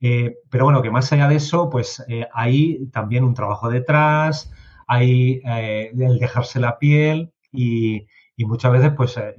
¿eh? 0.00 0.36
pero 0.50 0.64
bueno, 0.64 0.82
que 0.82 0.90
más 0.90 1.12
allá 1.12 1.28
de 1.28 1.36
eso, 1.36 1.70
pues 1.70 2.04
eh, 2.08 2.26
hay 2.34 2.86
también 2.88 3.22
un 3.22 3.32
trabajo 3.32 3.70
detrás, 3.70 4.50
hay 4.86 5.40
eh, 5.44 5.90
el 5.96 6.18
dejarse 6.18 6.60
la 6.60 6.78
piel 6.78 7.32
y, 7.52 8.06
muchas 8.38 8.72
veces 8.72 8.92
pues 8.96 9.16
eh, 9.16 9.34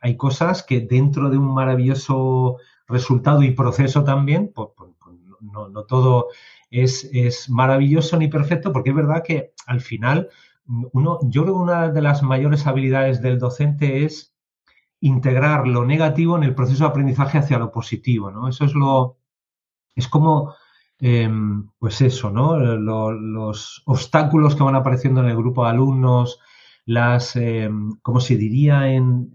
hay 0.00 0.16
cosas 0.16 0.62
que 0.62 0.80
dentro 0.80 1.28
de 1.30 1.36
un 1.36 1.52
maravilloso 1.52 2.56
resultado 2.88 3.42
y 3.42 3.50
proceso 3.50 4.02
también, 4.02 4.50
pues, 4.54 4.70
pues, 4.76 4.90
pues 4.98 5.16
no, 5.40 5.68
no, 5.68 5.84
todo 5.84 6.28
es, 6.70 7.08
es, 7.12 7.50
maravilloso 7.50 8.16
ni 8.16 8.28
perfecto, 8.28 8.72
porque 8.72 8.90
es 8.90 8.96
verdad 8.96 9.22
que 9.22 9.52
al 9.66 9.80
final 9.80 10.28
uno, 10.92 11.18
yo 11.22 11.42
creo 11.42 11.54
que 11.54 11.60
una 11.60 11.88
de 11.88 12.02
las 12.02 12.22
mayores 12.22 12.66
habilidades 12.66 13.20
del 13.20 13.38
docente 13.38 14.04
es 14.04 14.34
integrar 15.00 15.66
lo 15.66 15.84
negativo 15.84 16.36
en 16.36 16.44
el 16.44 16.54
proceso 16.54 16.84
de 16.84 16.90
aprendizaje 16.90 17.38
hacia 17.38 17.58
lo 17.58 17.72
positivo, 17.72 18.30
¿no? 18.30 18.48
Eso 18.48 18.64
es 18.64 18.74
lo, 18.74 19.18
es 19.94 20.08
como 20.08 20.54
Em, 21.02 21.70
pues 21.78 22.02
eso, 22.02 22.30
¿no? 22.30 22.58
los 22.58 23.82
obstáculos 23.86 24.54
que 24.54 24.62
van 24.62 24.74
apareciendo 24.74 25.22
en 25.22 25.28
el 25.28 25.36
grupo 25.36 25.64
de 25.64 25.70
alumnos, 25.70 26.38
las, 26.84 27.36
eh, 27.36 27.70
¿cómo 28.02 28.20
se 28.20 28.36
diría 28.36 28.92
en, 28.92 29.30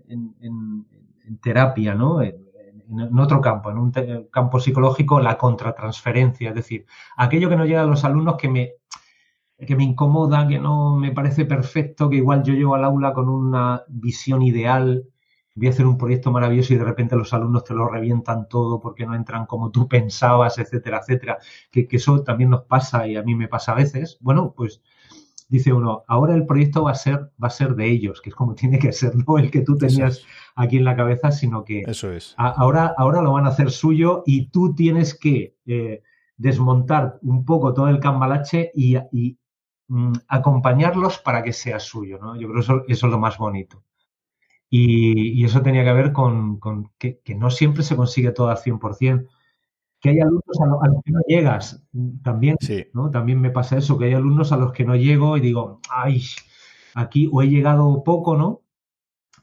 terapia, 1.42 1.96
¿no? 1.96 2.22
En, 2.22 2.46
otro 3.18 3.42
campo, 3.42 3.72
en 3.72 3.80
un 3.80 3.92
campo 4.32 4.60
psicológico, 4.60 5.20
la 5.20 5.40
contratransferencia, 5.40 6.50
es 6.50 6.56
decir, 6.56 6.86
aquello 7.18 7.50
que 7.50 7.56
no 7.56 7.66
llega 7.66 7.82
a 7.82 7.88
los 7.88 8.06
alumnos 8.06 8.36
que 8.38 8.48
me, 8.48 8.74
que 9.58 9.76
me 9.76 9.84
incomoda, 9.84 10.48
que 10.48 10.60
no 10.60 10.96
me 10.96 11.12
parece 11.12 11.46
perfecto, 11.46 12.10
que 12.12 12.18
igual 12.18 12.44
yo 12.44 12.54
llego 12.54 12.76
al 12.76 12.84
aula 12.84 13.12
con 13.14 13.28
una 13.28 13.84
visión 13.88 14.44
ideal 14.44 15.04
voy 15.56 15.68
a 15.68 15.70
hacer 15.70 15.86
un 15.86 15.98
proyecto 15.98 16.32
maravilloso 16.32 16.74
y 16.74 16.78
de 16.78 16.84
repente 16.84 17.16
los 17.16 17.34
alumnos 17.34 17.64
te 17.64 17.74
lo 17.74 17.88
revientan 17.88 18.48
todo 18.50 18.80
porque 18.82 19.06
no 19.06 19.16
entran 19.16 19.46
como 19.46 19.72
tú 19.72 19.88
pensabas, 19.88 20.60
etcétera, 20.60 21.00
etcétera. 21.00 21.38
Que, 21.72 21.88
eso 21.90 22.24
también 22.24 22.50
nos 22.50 22.64
pasa 22.64 23.08
y 23.08 23.16
a 23.16 23.24
mí 23.24 23.36
me 23.36 23.48
pasa 23.48 23.72
a 23.72 23.76
veces. 23.76 24.18
Bueno, 24.20 24.54
pues 24.56 24.82
dice 25.48 25.72
uno, 25.72 26.04
ahora 26.08 26.36
el 26.36 26.46
proyecto 26.46 26.84
va 26.84 26.92
a 26.92 26.96
ser, 26.96 27.32
va 27.42 27.48
a 27.48 27.52
ser 27.52 27.76
de 27.76 27.90
ellos, 27.90 28.22
que 28.22 28.30
es 28.30 28.36
como 28.36 28.54
tiene 28.56 28.80
que 28.80 28.92
ser, 28.92 29.14
no 29.16 29.38
el 29.38 29.50
que 29.50 29.62
tú 29.62 29.78
tenías 29.78 30.26
aquí 30.56 30.78
en 30.78 30.84
la 30.84 30.96
cabeza, 30.96 31.32
sino 31.32 31.64
que 31.64 31.84
eso 31.88 32.12
es. 32.12 32.36
ahora, 32.38 32.94
ahora 32.98 33.22
lo 33.22 33.32
van 33.32 33.46
a 33.46 33.50
hacer 33.50 33.72
suyo 33.72 34.24
y 34.26 34.50
tú 34.50 34.76
tienes 34.76 35.18
que 35.18 35.56
eh, 35.66 36.04
desmontar 36.36 37.18
un 37.22 37.46
poco 37.46 37.74
todo 37.74 37.88
el 37.88 38.02
cambalache 38.02 38.72
y, 38.76 38.98
mm, 39.88 40.14
acompañarlos 40.28 41.20
para 41.20 41.44
que 41.44 41.54
sea 41.54 41.80
suyo, 41.80 42.20
¿no? 42.20 42.36
Yo 42.36 42.50
creo 42.50 42.56
que 42.56 42.60
eso, 42.60 42.84
eso 42.90 43.08
es 43.08 43.12
lo 43.12 43.20
más 43.20 43.38
bonito. 43.38 43.84
Y, 44.70 45.44
eso 45.46 45.62
tenía 45.62 45.84
que 45.84 45.94
ver 45.94 46.12
con, 46.12 46.60
que, 46.98 47.22
no 47.36 47.50
siempre 47.50 47.84
se 47.84 47.96
consigue 47.96 48.32
todo 48.32 48.50
al 48.50 48.58
100%. 48.58 49.28
Que 50.00 50.10
hay 50.10 50.20
alumnos 50.20 50.60
a, 50.62 50.88
los 50.88 51.04
que 51.04 51.12
no 51.12 51.20
llegas, 51.28 51.84
también, 52.24 52.58
¿no? 52.94 53.10
También 53.10 53.42
me 53.42 53.50
pasa 53.52 53.78
eso, 53.78 53.98
que 53.98 54.06
hay 54.06 54.14
alumnos 54.14 54.52
a 54.52 54.58
los 54.58 54.72
que 54.72 54.86
no 54.86 54.96
llego 54.96 55.38
y 55.38 55.42
digo, 55.42 55.82
ay, 55.90 56.22
aquí 56.96 57.30
o 57.32 57.42
he 57.42 57.48
llegado 57.48 58.04
poco, 58.04 58.38
¿no? 58.38 58.62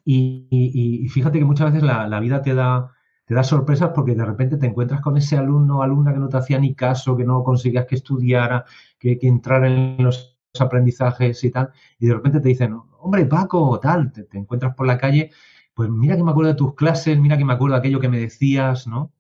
Y, 0.05 1.09
fíjate 1.11 1.39
que 1.39 1.45
muchas 1.45 1.73
veces 1.73 1.83
la, 1.83 2.21
vida 2.21 2.43
te 2.43 2.55
da, 2.55 2.93
te 3.25 3.35
da 3.35 3.45
sorpresas 3.45 3.91
porque 3.95 4.15
de 4.15 4.25
repente 4.25 4.57
te 4.57 4.67
encuentras 4.67 5.01
con 5.01 5.17
ese 5.17 5.37
alumno 5.37 5.79
o 5.79 5.83
alumna 5.83 6.13
que 6.13 6.19
no 6.21 6.29
te 6.29 6.37
hacía 6.39 6.59
ni 6.59 6.75
caso, 6.75 7.17
que 7.17 7.25
no 7.25 7.45
conseguías 7.45 7.87
que 7.87 7.97
estudiara, 7.97 8.65
que, 8.99 9.19
que 9.19 9.29
entrara 9.29 9.69
en 9.69 10.03
los 10.05 10.39
aprendizajes 10.61 11.43
y 11.45 11.51
tal, 11.51 11.71
y 11.99 12.07
de 12.07 12.15
repente 12.15 12.41
te 12.41 12.49
dicen, 12.49 12.77
hombre, 13.03 13.27
Paco, 13.27 13.79
tal, 13.81 14.13
te, 14.13 14.27
encuentras 14.33 14.75
por 14.75 14.87
la 14.87 14.99
calle, 14.99 15.31
pues 15.75 15.91
mira 15.91 16.17
que 16.17 16.23
me 16.25 16.31
acuerdo 16.31 16.53
de 16.53 16.57
tus 16.57 16.75
clases, 16.75 17.19
mira 17.19 17.37
que 17.37 17.45
me 17.45 17.53
acuerdo 17.53 17.75
de 17.75 17.81
aquello 17.81 18.01
que 18.01 18.09
me 18.09 18.19
decías, 18.19 18.87
¿no? 18.87 19.13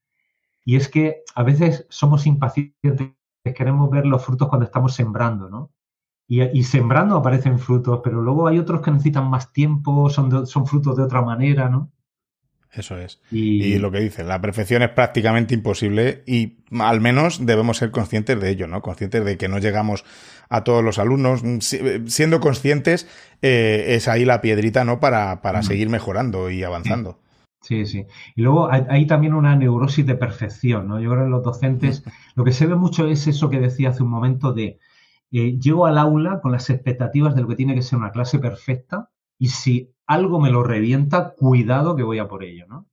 Y 0.64 0.76
es 0.76 0.88
que 0.88 1.22
a 1.34 1.42
veces 1.42 1.86
somos 1.90 2.26
impacientes, 2.26 3.12
queremos 3.56 3.90
ver 3.90 4.06
los 4.06 4.24
frutos 4.24 4.48
cuando 4.48 4.66
estamos 4.66 4.94
sembrando, 4.94 5.48
¿no? 5.50 5.70
Y, 6.28 6.62
sembrando 6.62 7.16
aparecen 7.16 7.58
frutos, 7.58 8.00
pero 8.02 8.22
luego 8.22 8.46
hay 8.48 8.58
otros 8.58 8.80
que 8.80 8.90
necesitan 8.90 9.28
más 9.28 9.52
tiempo, 9.52 10.08
son, 10.08 10.46
son 10.46 10.66
frutos 10.66 10.96
de 10.96 11.02
otra 11.02 11.20
manera, 11.20 11.68
¿no? 11.68 11.90
Eso 12.72 12.96
es. 12.96 13.20
Y... 13.30 13.78
lo 13.78 13.90
que 13.90 14.00
dice, 14.00 14.24
la 14.24 14.40
perfección 14.40 14.82
es 14.82 14.88
prácticamente 14.90 15.52
imposible 15.54 16.22
y 16.26 16.56
al 16.80 17.02
menos 17.02 17.44
debemos 17.44 17.76
ser 17.76 17.90
conscientes 17.90 18.40
de 18.40 18.48
ello, 18.48 18.66
¿no? 18.66 18.80
Conscientes 18.80 19.24
de 19.24 19.36
que 19.36 19.48
no 19.48 19.58
llegamos 19.58 20.04
a 20.48 20.64
todos 20.64 20.82
los 20.82 20.98
alumnos. 20.98 21.42
Siendo 22.06 22.40
conscientes, 22.40 23.06
eh, 23.42 23.84
es 23.88 24.08
ahí 24.08 24.24
la 24.24 24.40
piedrita, 24.40 24.84
¿no? 24.84 25.00
Para, 25.00 25.42
para 25.42 25.62
seguir 25.62 25.90
mejorando 25.90 26.48
y 26.50 26.62
avanzando. 26.62 27.18
Sí, 27.62 27.86
sí. 27.86 28.06
Y 28.34 28.42
luego 28.42 28.70
hay, 28.70 29.06
también 29.06 29.34
una 29.34 29.54
neurosis 29.54 30.04
de 30.04 30.16
perfección, 30.16 30.88
¿no? 30.88 30.98
Yo 30.98 31.10
creo 31.10 31.24
que 31.24 31.30
los 31.30 31.44
docentes, 31.44 32.02
lo 32.34 32.42
que 32.42 32.52
se 32.52 32.66
ve 32.66 32.74
mucho 32.74 33.06
es 33.06 33.26
eso 33.28 33.50
que 33.50 33.60
decía 33.60 33.90
hace 33.90 34.02
un 34.02 34.10
momento 34.10 34.52
de, 34.52 34.80
eh, 35.30 35.58
llego 35.58 35.86
al 35.86 35.98
aula 35.98 36.40
con 36.40 36.52
las 36.52 36.70
expectativas 36.70 37.36
de 37.36 37.42
lo 37.42 37.48
que 37.48 37.54
tiene 37.54 37.74
que 37.74 37.82
ser 37.82 37.98
una 37.98 38.10
clase 38.10 38.40
perfecta 38.40 39.10
y 39.38 39.48
si 39.48 39.92
algo 40.12 40.40
me 40.40 40.50
lo 40.50 40.62
revienta, 40.62 41.30
cuidado 41.30 41.96
que 41.96 42.02
voy 42.02 42.18
a 42.18 42.28
por 42.28 42.44
ello, 42.44 42.66
¿no? 42.68 42.86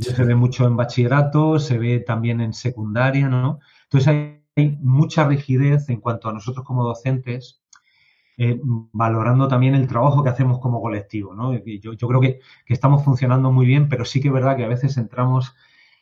Se 0.00 0.24
ve 0.24 0.34
mucho 0.34 0.66
en 0.66 0.76
bachillerato, 0.76 1.58
se 1.58 1.78
ve 1.78 2.00
también 2.00 2.40
en 2.40 2.54
secundaria, 2.54 3.28
¿no? 3.28 3.60
Entonces 3.84 4.08
hay, 4.08 4.38
mucha 4.80 5.26
rigidez 5.26 5.88
en 5.88 6.00
cuanto 6.00 6.28
a 6.28 6.32
nosotros 6.32 6.64
como 6.66 6.84
docentes, 6.84 7.62
eh, 8.36 8.60
valorando 8.62 9.48
también 9.48 9.74
el 9.74 9.86
trabajo 9.86 10.22
que 10.22 10.28
hacemos 10.28 10.58
como 10.58 10.80
colectivo, 10.80 11.34
¿no? 11.34 11.54
Yo, 11.54 11.94
yo 11.94 12.08
creo 12.08 12.20
que, 12.20 12.40
estamos 12.66 13.02
funcionando 13.02 13.50
muy 13.50 13.66
bien, 13.66 13.88
pero 13.88 14.04
sí 14.04 14.20
que 14.20 14.28
es 14.28 14.34
verdad 14.34 14.56
que 14.56 14.64
a 14.64 14.68
veces 14.68 14.96
entramos, 14.98 15.54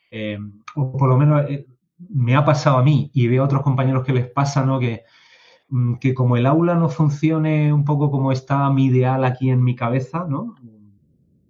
eh, 0.09 0.37
o 0.75 0.97
por 0.97 1.07
lo 1.07 1.17
menos 1.17 1.45
eh, 1.49 1.65
me 2.09 2.35
ha 2.35 2.43
pasado 2.43 2.77
a 2.77 2.83
mí 2.83 3.09
y 3.13 3.27
veo 3.27 3.43
a 3.43 3.45
otros 3.45 3.61
compañeros 3.61 4.03
que 4.03 4.13
les 4.13 4.27
pasa, 4.29 4.65
¿no? 4.65 4.79
Que, 4.79 5.03
que 5.99 6.13
como 6.13 6.37
el 6.37 6.45
aula 6.45 6.75
no 6.75 6.89
funcione 6.89 7.71
un 7.71 7.85
poco 7.85 8.11
como 8.11 8.31
está 8.31 8.69
mi 8.69 8.87
ideal 8.87 9.23
aquí 9.23 9.49
en 9.49 9.63
mi 9.63 9.75
cabeza, 9.75 10.25
¿no? 10.27 10.55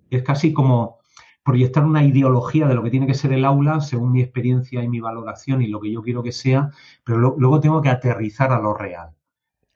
Es 0.09 0.23
casi 0.23 0.53
como 0.53 0.99
proyectar 1.43 1.83
una 1.83 2.03
ideología 2.03 2.67
de 2.67 2.75
lo 2.75 2.83
que 2.83 2.91
tiene 2.91 3.07
que 3.07 3.15
ser 3.15 3.33
el 3.33 3.45
aula 3.45 3.81
según 3.81 4.11
mi 4.11 4.21
experiencia 4.21 4.83
y 4.83 4.87
mi 4.87 4.99
valoración 4.99 5.61
y 5.61 5.67
lo 5.67 5.79
que 5.79 5.91
yo 5.91 6.03
quiero 6.03 6.21
que 6.21 6.31
sea, 6.31 6.69
pero 7.03 7.17
luego 7.17 7.59
tengo 7.59 7.81
que 7.81 7.89
aterrizar 7.89 8.51
a 8.51 8.59
lo 8.59 8.73
real. 8.73 9.15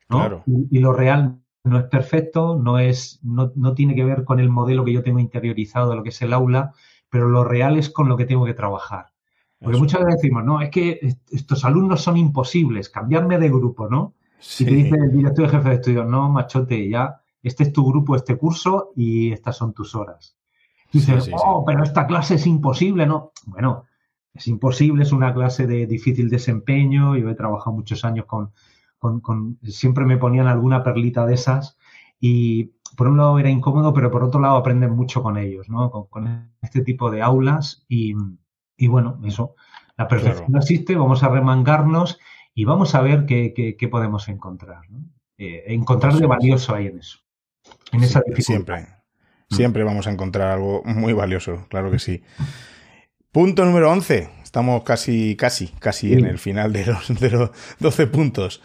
¿no? 0.10 0.44
Y, 0.46 0.78
lo 0.78 0.94
real 0.94 1.42
no 1.64 1.80
es 1.80 1.86
perfecto, 1.86 2.56
no, 2.56 2.78
es, 2.78 3.20
no, 3.24 3.52
no 3.56 3.74
tiene 3.74 3.96
que 3.96 4.06
ver 4.06 4.24
con 4.24 4.40
el 4.40 4.50
modelo 4.50 4.86
que 4.86 4.94
yo 4.94 5.02
tengo 5.02 5.20
interiorizado 5.20 5.90
de 5.90 5.96
lo 5.96 6.04
que 6.04 6.10
es 6.10 6.22
el 6.22 6.34
aula, 6.34 6.74
pero 7.10 7.28
lo 7.28 7.44
real 7.44 7.78
es 7.78 7.90
con 7.90 8.08
lo 8.08 8.18
que 8.18 8.26
tengo 8.26 8.46
que 8.46 8.54
trabajar. 8.54 9.08
Porque 9.60 9.80
muchas 9.80 10.02
veces 10.02 10.22
decimos, 10.22 10.44
no, 10.44 10.62
es 10.62 10.70
que 10.70 11.00
estos 11.32 11.66
alumnos 11.66 12.04
son 12.04 12.18
imposibles, 12.18 12.90
cambiarme 12.90 13.40
de 13.40 13.50
grupo, 13.50 13.90
¿no? 13.90 14.14
Y 14.60 14.66
te 14.66 14.72
dice 14.72 14.96
el 14.96 15.12
director 15.12 15.46
de 15.46 15.58
jefe 15.58 15.70
de 15.70 15.76
estudio, 15.76 16.06
no, 16.06 16.30
machote, 16.30 16.88
ya, 16.90 17.22
este 17.42 17.64
es 17.64 17.74
tu 17.74 17.86
grupo, 17.86 18.16
este 18.16 18.38
curso 18.38 18.92
y 18.96 19.32
estas 19.32 19.58
son 19.58 19.74
tus 19.74 19.96
horas. 19.96 20.38
Dices, 20.92 21.30
oh, 21.34 21.64
pero 21.66 21.84
esta 21.84 22.08
clase 22.08 22.36
es 22.36 22.48
imposible, 22.48 23.06
¿no? 23.06 23.32
Bueno, 23.46 23.84
es 24.34 24.48
imposible, 24.48 25.04
es 25.04 25.12
una 25.12 25.34
clase 25.34 25.68
de 25.68 25.88
difícil 25.88 26.30
desempeño, 26.30 27.18
yo 27.18 27.30
he 27.30 27.36
trabajado 27.36 27.76
muchos 27.76 28.06
años 28.06 28.26
con, 28.26 28.52
con, 29.00 29.60
siempre 29.64 30.06
me 30.06 30.18
ponían 30.18 30.48
alguna 30.48 30.84
perlita 30.84 31.26
de 31.26 31.34
esas 31.34 31.78
y 32.20 32.76
por 32.96 33.08
un 33.08 33.18
lado 33.18 33.40
era 33.40 33.50
incómodo, 33.50 33.94
pero 33.94 34.10
por 34.10 34.24
otro 34.24 34.40
lado 34.40 34.56
aprenden 34.56 34.92
mucho 34.92 35.22
con 35.22 35.38
ellos, 35.38 35.70
¿no? 35.70 35.92
Con, 35.92 36.52
este 36.62 36.82
tipo 36.82 37.12
de 37.12 37.22
aulas 37.22 37.86
y, 37.88 38.16
y 38.78 38.88
bueno, 38.88 39.20
eso, 39.24 39.56
la 39.98 40.08
perfección 40.08 40.52
no 40.52 40.60
existe, 40.60 40.96
vamos 40.96 41.24
a 41.24 41.30
remangarnos 41.30 42.20
y 42.56 42.64
vamos 42.64 42.96
a 42.96 43.02
ver 43.02 43.26
qué, 43.26 43.54
qué, 43.78 43.88
podemos 43.88 44.30
encontrar. 44.30 44.90
¿no? 44.90 45.00
Eh, 45.38 45.66
encontrar 45.68 46.14
de 46.14 46.26
valioso 46.26 46.74
ahí 46.74 46.88
en 46.88 47.00
eso, 47.00 47.20
en 47.92 48.04
esa 48.04 48.24
Siempre, 48.38 48.82
mm. 48.82 49.56
siempre 49.56 49.84
vamos 49.84 50.08
a 50.08 50.12
encontrar 50.12 50.54
algo 50.54 50.82
muy 50.86 51.14
valioso, 51.14 51.68
claro 51.70 51.92
que 51.92 52.00
sí. 52.00 52.24
Punto 53.32 53.66
número 53.66 53.92
11. 53.92 54.30
Estamos 54.42 54.84
casi, 54.84 55.36
casi, 55.36 55.68
casi 55.68 56.14
en 56.14 56.26
el 56.26 56.40
final 56.40 56.72
de 56.72 56.86
los, 56.86 57.20
de 57.20 57.30
los 57.30 57.52
12 57.80 58.08
puntos. 58.08 58.62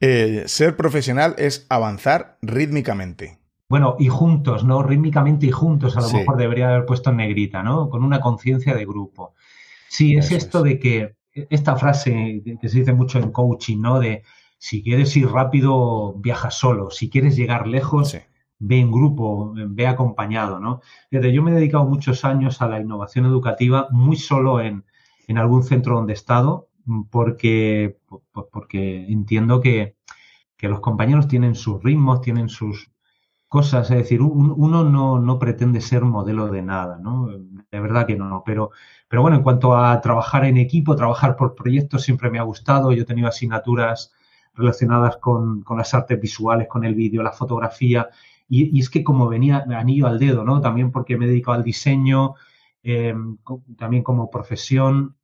Eh, 0.00 0.42
ser 0.46 0.76
profesional 0.76 1.36
es 1.38 1.64
avanzar 1.70 2.38
rítmicamente. 2.42 3.38
Bueno, 3.68 3.94
y 4.00 4.08
juntos, 4.08 4.64
¿no? 4.64 4.82
Rítmicamente 4.82 5.46
y 5.46 5.52
juntos, 5.52 5.96
a 5.96 6.00
lo 6.00 6.10
mejor 6.10 6.36
debería 6.36 6.70
haber 6.70 6.86
puesto 6.86 7.10
en 7.10 7.18
negrita, 7.18 7.62
¿no? 7.62 7.88
Con 7.88 8.02
una 8.02 8.18
conciencia 8.20 8.74
de 8.74 8.84
grupo. 8.84 9.34
Sí, 9.88 10.16
es 10.16 10.32
esto 10.32 10.64
de 10.64 10.80
que 10.80 11.14
esta 11.32 11.76
frase 11.76 12.42
que 12.60 12.68
se 12.68 12.78
dice 12.78 12.92
mucho 12.92 13.18
en 13.18 13.30
coaching, 13.30 13.80
¿no? 13.80 14.00
De 14.00 14.22
si 14.58 14.82
quieres 14.82 15.16
ir 15.16 15.28
rápido, 15.28 16.14
viaja 16.14 16.50
solo. 16.50 16.90
Si 16.90 17.08
quieres 17.10 17.36
llegar 17.36 17.66
lejos, 17.66 18.16
ve 18.58 18.80
en 18.80 18.90
grupo, 18.90 19.52
ve 19.54 19.86
acompañado, 19.86 20.58
¿no? 20.58 20.80
Desde 21.10 21.32
yo 21.32 21.42
me 21.42 21.52
he 21.52 21.54
dedicado 21.54 21.84
muchos 21.84 22.24
años 22.24 22.60
a 22.60 22.68
la 22.68 22.80
innovación 22.80 23.26
educativa, 23.26 23.88
muy 23.90 24.16
solo 24.16 24.60
en, 24.60 24.84
en 25.28 25.38
algún 25.38 25.62
centro 25.62 25.96
donde 25.96 26.12
he 26.12 26.16
estado, 26.16 26.68
porque, 27.10 27.98
porque 28.52 29.06
entiendo 29.08 29.60
que, 29.60 29.96
que 30.56 30.68
los 30.68 30.80
compañeros 30.80 31.28
tienen 31.28 31.54
sus 31.54 31.82
ritmos, 31.82 32.20
tienen 32.20 32.48
sus, 32.48 32.90
cosas, 33.48 33.90
es 33.90 33.96
decir, 33.96 34.20
uno 34.20 34.84
no, 34.84 35.18
no, 35.18 35.38
pretende 35.38 35.80
ser 35.80 36.02
modelo 36.02 36.48
de 36.48 36.62
nada, 36.62 36.98
¿no? 36.98 37.28
De 37.28 37.80
verdad 37.80 38.06
que 38.06 38.16
no, 38.16 38.42
pero, 38.44 38.70
pero 39.08 39.22
bueno, 39.22 39.38
en 39.38 39.42
cuanto 39.42 39.76
a 39.76 40.00
trabajar 40.00 40.44
en 40.44 40.58
equipo, 40.58 40.94
trabajar 40.94 41.34
por 41.36 41.54
proyectos, 41.54 42.02
siempre 42.02 42.30
me 42.30 42.38
ha 42.38 42.42
gustado. 42.42 42.92
Yo 42.92 43.02
he 43.02 43.06
tenido 43.06 43.28
asignaturas 43.28 44.12
relacionadas 44.54 45.16
con, 45.16 45.62
con 45.62 45.78
las 45.78 45.94
artes 45.94 46.20
visuales, 46.20 46.68
con 46.68 46.84
el 46.84 46.94
vídeo, 46.94 47.22
la 47.22 47.32
fotografía, 47.32 48.08
y, 48.48 48.78
es 48.78 48.90
que 48.90 49.04
como 49.04 49.28
venía 49.28 49.64
anillo 49.76 50.06
al 50.06 50.18
dedo, 50.18 50.44
¿no? 50.44 50.60
También 50.60 50.90
porque 50.90 51.16
me 51.16 51.26
he 51.26 51.28
dedicado 51.28 51.56
al 51.56 51.64
diseño, 51.64 52.34
eh, 52.82 53.14
también 53.76 54.02
como 54.02 54.30
profesión, 54.30 55.16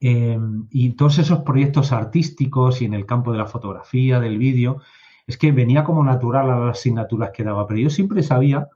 eh, 0.00 0.38
y 0.70 0.92
todos 0.92 1.18
esos 1.18 1.40
proyectos 1.40 1.92
artísticos 1.92 2.82
y 2.82 2.84
en 2.84 2.94
el 2.94 3.06
campo 3.06 3.32
de 3.32 3.38
la 3.38 3.46
fotografía, 3.46 4.20
del 4.20 4.38
vídeo, 4.38 4.80
es 5.26 5.36
que 5.36 5.52
venía 5.52 5.84
como 5.84 6.02
natural 6.04 6.50
a 6.50 6.58
las 6.58 6.78
asignaturas 6.78 7.30
que 7.30 7.44
daba, 7.44 7.66
pero 7.66 7.80
yo 7.80 7.90
siempre 7.90 8.22
sabía 8.22 8.68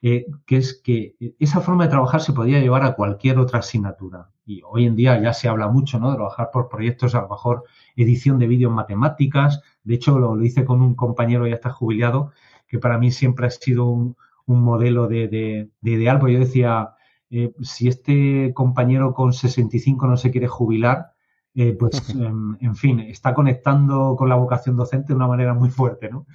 eh, 0.00 0.26
que 0.46 0.56
es 0.56 0.80
que 0.80 1.16
esa 1.40 1.60
forma 1.60 1.84
de 1.84 1.90
trabajar 1.90 2.20
se 2.20 2.32
podía 2.32 2.60
llevar 2.60 2.84
a 2.84 2.94
cualquier 2.94 3.38
otra 3.38 3.58
asignatura. 3.58 4.30
Y 4.46 4.62
hoy 4.64 4.86
en 4.86 4.94
día 4.96 5.20
ya 5.20 5.32
se 5.32 5.48
habla 5.48 5.68
mucho, 5.68 5.98
¿no? 5.98 6.10
De 6.10 6.16
trabajar 6.16 6.50
por 6.52 6.68
proyectos, 6.68 7.14
a 7.14 7.22
lo 7.22 7.28
mejor 7.28 7.64
edición 7.96 8.38
de 8.38 8.46
vídeo 8.46 8.68
en 8.68 8.76
matemáticas. 8.76 9.60
De 9.82 9.94
hecho, 9.94 10.18
lo, 10.18 10.40
hice 10.42 10.64
con 10.64 10.82
un 10.82 10.94
compañero 10.94 11.46
ya 11.46 11.54
está 11.54 11.70
jubilado, 11.70 12.32
que 12.68 12.78
para 12.78 12.96
mí 12.98 13.10
siempre 13.10 13.46
ha 13.46 13.50
sido 13.50 13.86
un, 13.86 14.16
modelo 14.46 15.08
de, 15.08 15.68
ideal, 15.82 16.18
porque 16.18 16.34
yo 16.34 16.40
decía, 16.40 16.94
eh, 17.28 17.52
si 17.60 17.88
este 17.88 18.54
compañero 18.54 19.12
con 19.12 19.34
65 19.34 20.06
no 20.06 20.16
se 20.16 20.30
quiere 20.30 20.48
jubilar, 20.48 21.12
eh, 21.54 21.76
pues, 21.78 21.90
em, 22.14 22.56
en, 22.60 22.76
fin, 22.76 23.00
está 23.00 23.34
conectando 23.34 24.14
con 24.16 24.28
la 24.28 24.36
vocación 24.36 24.76
docente 24.76 25.08
de 25.08 25.16
una 25.16 25.26
manera 25.26 25.54
muy 25.54 25.70
fuerte, 25.70 26.08
¿no? 26.08 26.26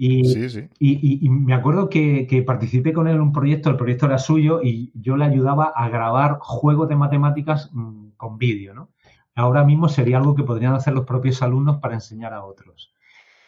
Y, 0.00 0.22
y, 0.78 1.28
me 1.28 1.54
acuerdo 1.54 1.88
que, 1.88 2.44
participé 2.46 2.92
con 2.92 3.08
él 3.08 3.16
en 3.16 3.20
un 3.20 3.32
proyecto, 3.32 3.68
el 3.68 3.76
proyecto 3.76 4.06
era 4.06 4.18
suyo 4.18 4.60
y 4.62 4.92
yo 4.94 5.16
le 5.16 5.24
ayudaba 5.24 5.72
a 5.74 5.88
grabar 5.88 6.38
juegos 6.40 6.88
de 6.88 6.94
matemáticas 6.94 7.70
mm, 7.72 8.10
con 8.16 8.38
vídeo, 8.38 8.74
¿no? 8.74 8.90
Ahora 9.34 9.64
mismo 9.64 9.88
sería 9.88 10.18
algo 10.18 10.36
que 10.36 10.44
podrían 10.44 10.74
hacer 10.74 10.94
los 10.94 11.04
propios 11.04 11.42
alumnos 11.42 11.78
para 11.78 11.94
enseñar 11.94 12.32
a 12.32 12.44
otros. 12.44 12.92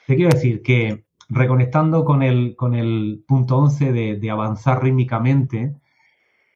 Te 0.08 0.16
quiero 0.16 0.30
decir 0.30 0.60
que 0.62 1.04
reconectando 1.28 2.04
con 2.04 2.24
el, 2.24 2.56
con 2.56 2.74
el 2.74 3.24
punto 3.28 3.56
11 3.56 3.92
de, 4.18 4.30
avanzar 4.30 4.82
rítmicamente, 4.82 5.76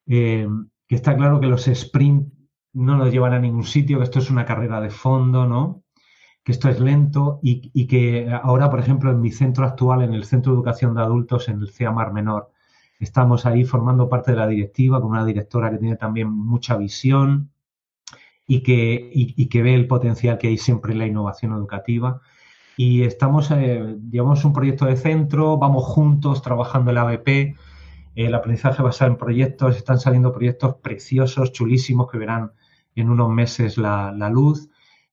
eh, 0.09 0.49
que 0.89 0.95
está 0.97 1.17
claro 1.17 1.39
que 1.39 1.47
los 1.47 1.69
sprint 1.69 2.33
no 2.73 2.97
nos 2.97 3.13
llevan 3.13 3.33
a 3.33 3.39
ningún 3.39 3.63
sitio, 3.63 3.99
que 3.99 4.05
esto 4.05 4.19
es 4.19 4.29
una 4.29 4.45
carrera 4.45 4.81
de 4.81 4.91
fondo, 4.91 5.47
¿no? 5.47 5.84
Que 6.45 6.53
esto 6.53 6.69
es 6.69 6.79
lento 6.79 7.41
y, 7.43 7.87
que 7.87 8.31
ahora, 8.31 8.71
por 8.71 8.79
ejemplo, 8.79 9.11
en 9.11 9.21
mi 9.21 9.31
centro 9.33 9.65
actual, 9.65 10.03
en 10.03 10.13
el 10.13 10.25
Centro 10.25 10.53
de 10.53 10.57
Educación 10.57 10.95
de 10.95 11.03
Adultos, 11.03 11.49
en 11.49 11.61
el 11.61 11.71
CEAMAR 11.71 12.13
Menor, 12.13 12.51
estamos 13.01 13.47
ahí 13.47 13.65
formando 13.65 14.09
parte 14.09 14.33
de 14.33 14.37
la 14.37 14.47
directiva 14.47 15.01
con 15.01 15.11
una 15.11 15.25
directora 15.25 15.71
que 15.71 15.79
tiene 15.79 15.97
también 15.97 16.29
mucha 16.31 16.77
visión 16.77 17.51
y 18.47 18.63
que, 18.63 19.11
y, 19.13 19.47
que 19.49 19.63
ve 19.63 19.75
el 19.75 19.87
potencial 19.87 20.39
que 20.39 20.49
hay 20.49 20.59
siempre 20.59 20.93
en 20.93 20.99
la 20.99 21.07
innovación 21.07 21.53
educativa. 21.53 22.21
Y 22.77 23.05
estamos, 23.05 23.51
eh, 23.51 23.97
llevamos 24.11 24.45
un 24.45 24.53
proyecto 24.53 24.85
de 24.87 24.97
centro, 24.97 25.59
vamos 25.59 25.85
juntos 25.85 26.43
trabajando 26.43 26.91
el 26.91 26.99
ABP, 26.99 27.57
el 28.15 28.35
aprendizaje 28.35 28.83
basado 28.83 29.11
en 29.11 29.17
proyectos, 29.17 29.77
están 29.77 29.99
saliendo 29.99 30.33
proyectos 30.33 30.77
preciosos, 30.77 31.53
chulísimos, 31.53 32.11
que 32.11 32.19
verán 32.19 32.53
en 32.95 33.11
unos 33.11 33.31
meses 33.31 33.79
la, 33.79 34.13
luz. 34.31 34.69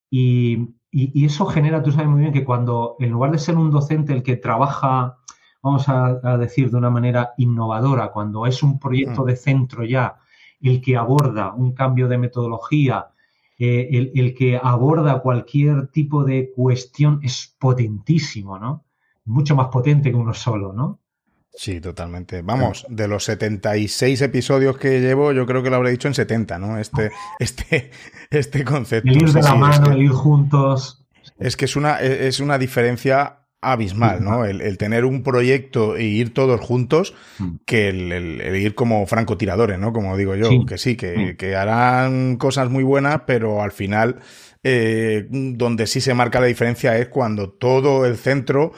Y, 0.10 0.76
eso 0.92 1.46
genera, 1.46 1.82
tú 1.82 1.92
sabes 1.92 2.08
muy 2.08 2.22
bien 2.22 2.34
que 2.34 2.44
cuando, 2.44 2.96
en 3.00 3.12
lugar 3.12 3.32
de 3.32 3.40
ser 3.40 3.58
un 3.58 3.72
docente 3.72 4.14
el 4.14 4.24
que 4.24 4.38
trabaja, 4.38 5.18
vamos 5.62 5.88
a, 5.88 6.38
decir, 6.38 6.70
de 6.70 6.78
una 6.78 6.90
manera 6.90 7.34
innovadora, 7.38 8.12
cuando 8.12 8.46
es 8.46 8.62
un 8.64 8.80
proyecto 8.80 9.24
mm. 9.24 9.26
de 9.26 9.36
centro 9.36 9.84
ya, 9.86 10.18
el 10.60 10.82
que 10.82 10.98
aborda 10.98 11.54
un 11.54 11.74
cambio 11.74 12.08
de 12.08 12.18
metodología, 12.18 13.08
eh, 13.58 13.90
el, 13.92 14.12
el, 14.16 14.34
que 14.34 14.60
aborda 14.62 15.22
cualquier 15.22 15.88
tipo 15.88 16.24
de 16.24 16.52
cuestión 16.56 17.20
es 17.24 17.56
potentísimo, 17.60 18.58
¿no? 18.58 18.86
Mucho 19.26 19.56
más 19.56 19.68
potente 19.68 20.10
que 20.10 20.18
uno 20.18 20.34
solo, 20.34 20.74
¿no? 20.74 21.01
Sí, 21.54 21.82
totalmente. 21.82 22.42
Vamos, 22.42 22.86
de 22.90 23.08
los 23.08 23.26
76 23.26 24.22
episodios 24.22 24.78
que 24.78 25.02
llevo, 25.02 25.32
yo 25.34 25.46
creo 25.46 25.62
que 25.62 25.70
lo 25.70 25.76
habré 25.76 25.92
dicho 25.92 26.08
en 26.08 26.14
70, 26.14 26.58
¿no? 26.60 26.78
Este, 26.78 27.12
este, 27.40 27.92
este 28.30 28.64
concepto. 28.64 29.10
El 29.12 29.22
ir 29.22 29.32
de 29.32 29.42
la 29.42 29.56
mano, 29.56 29.92
el 29.92 30.04
ir 30.04 30.12
juntos. 30.12 31.04
Es 31.38 31.58
que 31.58 31.66
es 31.66 31.76
una, 31.76 32.00
es 32.00 32.40
una 32.40 32.58
diferencia 32.58 33.42
abismal, 33.62 34.24
¿no? 34.24 34.44
El, 34.46 34.78
tener 34.78 35.06
un 35.06 35.22
proyecto 35.22 35.96
e 35.96 36.04
ir 36.04 36.34
todos 36.34 36.60
juntos 36.60 37.14
mm. 37.38 37.50
que 37.66 37.90
el, 37.90 38.56
ir 38.56 38.74
como 38.74 39.06
francotiradores, 39.06 39.78
¿no? 39.78 39.94
Como 39.94 40.18
digo 40.18 40.36
yo, 40.36 40.66
que 40.66 40.80
sí, 40.80 40.96
que, 40.96 41.34
mm. 41.34 41.38
que, 41.38 41.56
harán 41.56 42.38
cosas 42.38 42.70
muy 42.72 42.84
buenas, 42.84 43.22
pero 43.28 43.62
al 43.62 43.72
final, 43.72 44.20
eh, 44.64 45.28
donde 45.30 45.86
sí 45.86 46.02
se 46.02 46.16
marca 46.16 46.40
la 46.40 46.48
diferencia 46.48 46.98
es 46.98 47.08
cuando 47.10 47.50
todo 47.50 48.06
el 48.06 48.18
centro 48.18 48.74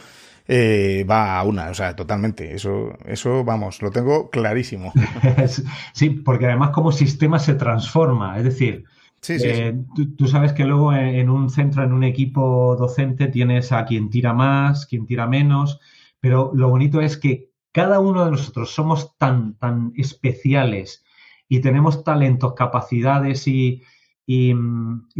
eh, 0.47 1.05
va 1.09 1.39
a 1.39 1.43
una, 1.43 1.69
o 1.69 1.73
sea, 1.73 1.95
totalmente. 1.95 2.53
Eso, 2.53 2.93
eso, 3.05 3.43
vamos, 3.43 3.81
lo 3.81 3.91
tengo 3.91 4.29
clarísimo. 4.29 4.91
sí, 5.93 6.09
porque 6.09 6.47
además 6.47 6.71
como 6.71 6.91
sistema 6.91 7.39
se 7.39 7.55
transforma, 7.55 8.37
es 8.37 8.43
decir, 8.43 8.85
eh, 9.29 9.81
tú, 10.17 10.27
sabes 10.27 10.51
que 10.51 10.65
luego 10.65 10.93
en 10.93 11.29
un 11.29 11.49
centro, 11.49 11.83
en 11.83 11.93
un 11.93 12.03
equipo 12.03 12.75
docente, 12.77 13.27
tienes 13.27 13.71
a 13.71 13.85
quien 13.85 14.09
tira 14.09 14.33
más, 14.33 14.85
quien 14.85 15.05
tira 15.05 15.27
menos, 15.27 15.79
pero 16.19 16.51
lo 16.53 16.69
bonito 16.69 16.99
es 16.99 17.17
que 17.17 17.49
cada 17.71 17.99
uno 17.99 18.25
de 18.25 18.31
nosotros 18.31 18.71
somos 18.71 19.17
tan, 19.17 19.55
tan 19.55 19.93
especiales 19.95 21.05
y 21.47 21.61
tenemos 21.61 22.03
talentos, 22.03 22.53
capacidades 22.53 23.47
y, 23.47 23.81
y, 24.25 24.53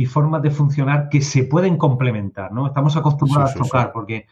formas 0.06 0.42
de 0.42 0.52
funcionar 0.52 1.10
que 1.10 1.22
se 1.22 1.44
pueden 1.44 1.78
complementar, 1.78 2.52
¿no? 2.52 2.68
Estamos 2.68 2.96
acostumbrados 2.96 3.56
a 3.56 3.60
tocar 3.60 3.92
porque 3.92 4.28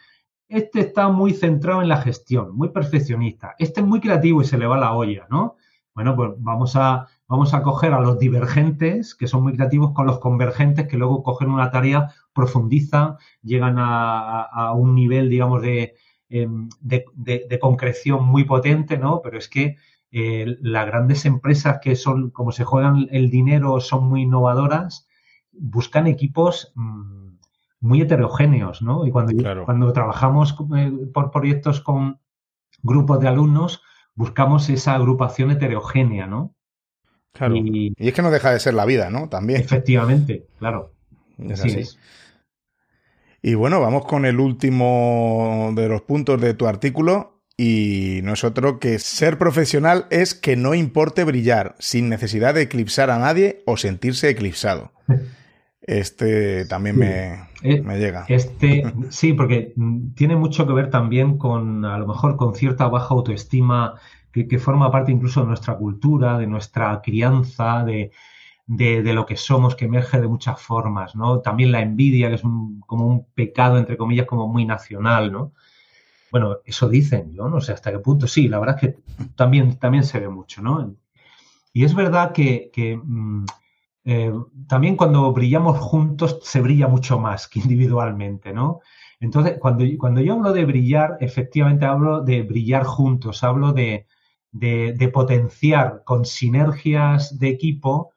este 0.51 0.81
está 0.81 1.07
muy 1.07 1.33
centrado 1.33 1.81
en 1.81 1.87
la 1.87 2.01
gestión, 2.01 2.55
muy 2.55 2.69
perfeccionista. 2.69 3.55
Este 3.57 3.79
es 3.79 3.87
muy 3.87 4.01
creativo 4.01 4.41
y 4.41 4.45
se 4.45 4.57
le 4.57 4.67
va 4.67 4.77
la 4.77 4.93
olla, 4.93 5.25
¿no? 5.29 5.55
Bueno, 5.95 6.13
pues 6.15 6.31
vamos 6.39 6.75
a, 6.75 7.07
vamos 7.27 7.53
a 7.53 7.63
coger 7.63 7.93
a 7.93 8.01
los 8.01 8.19
divergentes, 8.19 9.15
que 9.15 9.27
son 9.27 9.43
muy 9.43 9.53
creativos, 9.53 9.93
con 9.93 10.05
los 10.05 10.19
convergentes, 10.19 10.87
que 10.87 10.97
luego 10.97 11.23
cogen 11.23 11.49
una 11.49 11.71
tarea, 11.71 12.09
profundizan, 12.33 13.15
llegan 13.41 13.75
a, 13.77 14.73
un 14.75 14.93
nivel, 14.93 15.29
digamos, 15.29 15.61
de, 15.61 15.95
em, 16.29 16.67
de, 16.81 17.59
concreción 17.59 18.25
muy 18.25 18.43
potente, 18.43 18.97
¿no? 18.97 19.21
Pero 19.21 19.37
es 19.37 19.47
que 19.47 19.77
eh, 20.11 20.57
las 20.61 20.85
grandes 20.85 21.25
empresas 21.25 21.79
que 21.81 21.95
son, 21.95 22.29
como 22.31 22.51
se 22.51 22.65
juegan 22.65 23.07
el 23.11 23.29
dinero, 23.29 23.79
son 23.79 24.09
muy 24.09 24.23
innovadoras, 24.23 25.07
buscan 25.53 26.07
equipos 26.07 26.73
mm, 26.75 27.20
muy 27.81 28.01
heterogéneos, 28.01 28.81
¿no? 28.81 29.05
Y 29.05 29.11
cuando, 29.11 29.65
cuando 29.65 29.91
trabajamos 29.91 30.55
eh, 30.77 30.91
por 31.13 31.31
proyectos 31.31 31.81
con 31.81 32.19
grupos 32.83 33.19
de 33.19 33.27
alumnos, 33.27 33.81
buscamos 34.13 34.69
esa 34.69 34.93
agrupación 34.93 35.51
heterogénea, 35.51 36.27
¿no? 36.27 36.55
Claro. 37.33 37.55
Y, 37.55 37.93
es 37.97 38.13
que 38.13 38.21
no 38.21 38.31
deja 38.31 38.51
de 38.51 38.59
ser 38.59 38.75
la 38.75 38.85
vida, 38.85 39.09
¿no? 39.09 39.29
También. 39.29 39.61
Efectivamente, 39.61 40.45
claro. 40.59 40.93
así. 41.51 41.83
Y 43.41 43.55
bueno, 43.55 43.81
vamos 43.81 44.05
con 44.05 44.25
el 44.25 44.39
último 44.39 45.71
de 45.75 45.89
los 45.89 46.03
puntos 46.03 46.39
de 46.39 46.53
tu 46.53 46.67
artículo. 46.67 47.41
Y 47.57 48.21
no 48.23 48.33
es 48.33 48.43
otro 48.43 48.79
que 48.79 48.97
ser 48.97 49.37
profesional 49.37 50.07
es 50.09 50.33
que 50.33 50.55
no 50.55 50.73
importe 50.73 51.23
brillar, 51.23 51.75
sin 51.79 52.09
necesidad 52.09 52.55
de 52.55 52.63
eclipsar 52.63 53.11
a 53.11 53.19
nadie 53.19 53.61
o 53.65 53.77
sentirse 53.77 54.29
eclipsado. 54.29 54.91
Este 55.99 56.65
también 56.65 56.97
me, 56.97 57.33
eh, 57.63 57.81
me, 57.81 57.99
llega. 57.99 58.25
Este, 58.27 58.83
sí, 59.09 59.33
porque 59.33 59.73
tiene 60.15 60.35
mucho 60.35 60.65
que 60.65 60.73
ver 60.73 60.89
también 60.89 61.37
con, 61.37 61.83
a 61.85 61.97
lo 61.97 62.07
mejor, 62.07 62.37
con 62.37 62.55
cierta 62.55 62.87
baja 62.87 63.13
autoestima 63.13 63.95
que, 64.31 64.59
forma 64.59 64.91
parte 64.91 65.11
incluso 65.11 65.41
de 65.41 65.47
nuestra 65.47 65.75
cultura, 65.75 66.37
de 66.37 66.47
nuestra 66.47 67.01
crianza, 67.01 67.83
de, 67.83 68.11
de, 68.65 69.13
lo 69.13 69.25
que 69.25 69.35
somos, 69.35 69.75
que 69.75 69.85
emerge 69.85 70.21
de 70.21 70.27
muchas 70.27 70.61
formas, 70.61 71.15
¿no? 71.15 71.41
También 71.41 71.71
la 71.73 71.81
envidia, 71.81 72.29
que 72.29 72.35
es 72.35 72.41
como 72.41 73.07
un 73.07 73.25
pecado, 73.33 73.77
entre 73.77 73.97
comillas, 73.97 74.27
como 74.27 74.47
muy 74.47 74.65
nacional, 74.65 75.31
¿no? 75.31 75.51
Bueno, 76.31 76.59
eso 76.63 76.87
dicen, 76.87 77.33
yo 77.33 77.49
no 77.49 77.59
sé 77.59 77.73
hasta 77.73 77.91
qué 77.91 77.99
punto. 77.99 78.25
Sí, 78.25 78.47
la 78.47 78.59
verdad 78.59 78.77
es 78.81 78.81
que 78.81 78.97
también, 79.35 79.77
también 79.77 80.05
se 80.05 80.19
ve 80.19 80.29
mucho, 80.29 80.61
¿no? 80.61 80.95
Y 81.73 81.83
es 81.83 81.93
verdad 81.93 82.31
que, 82.31 82.71
mm, 83.03 83.45
eh, 84.03 84.33
también 84.67 84.95
cuando 84.95 85.31
brillamos 85.31 85.77
juntos 85.79 86.39
se 86.43 86.61
brilla 86.61 86.87
mucho 86.87 87.19
más 87.19 87.47
que 87.47 87.59
individualmente, 87.63 88.53
¿no? 88.53 88.79
Entonces, 89.19 89.57
cuando, 89.59 89.85
cuando 89.99 90.21
yo 90.21 90.33
hablo 90.33 90.51
de 90.51 90.65
brillar, 90.65 91.17
efectivamente 91.19 91.85
hablo 91.85 92.21
de 92.21 92.41
brillar 92.41 92.83
juntos, 92.83 93.43
hablo 93.43 93.71
de, 93.71 94.07
de, 94.51 95.09
potenciar 95.13 96.03
con 96.03 96.25
sinergias 96.25 97.37
de 97.39 97.49
equipo 97.49 98.13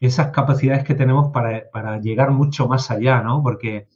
esas 0.00 0.28
capacidades 0.28 0.84
que 0.84 0.94
tenemos 0.94 1.32
para, 1.32 2.00
llegar 2.00 2.30
mucho 2.30 2.68
más 2.68 2.90
allá, 2.90 3.20
¿no? 3.22 3.42
Porque 3.42 3.88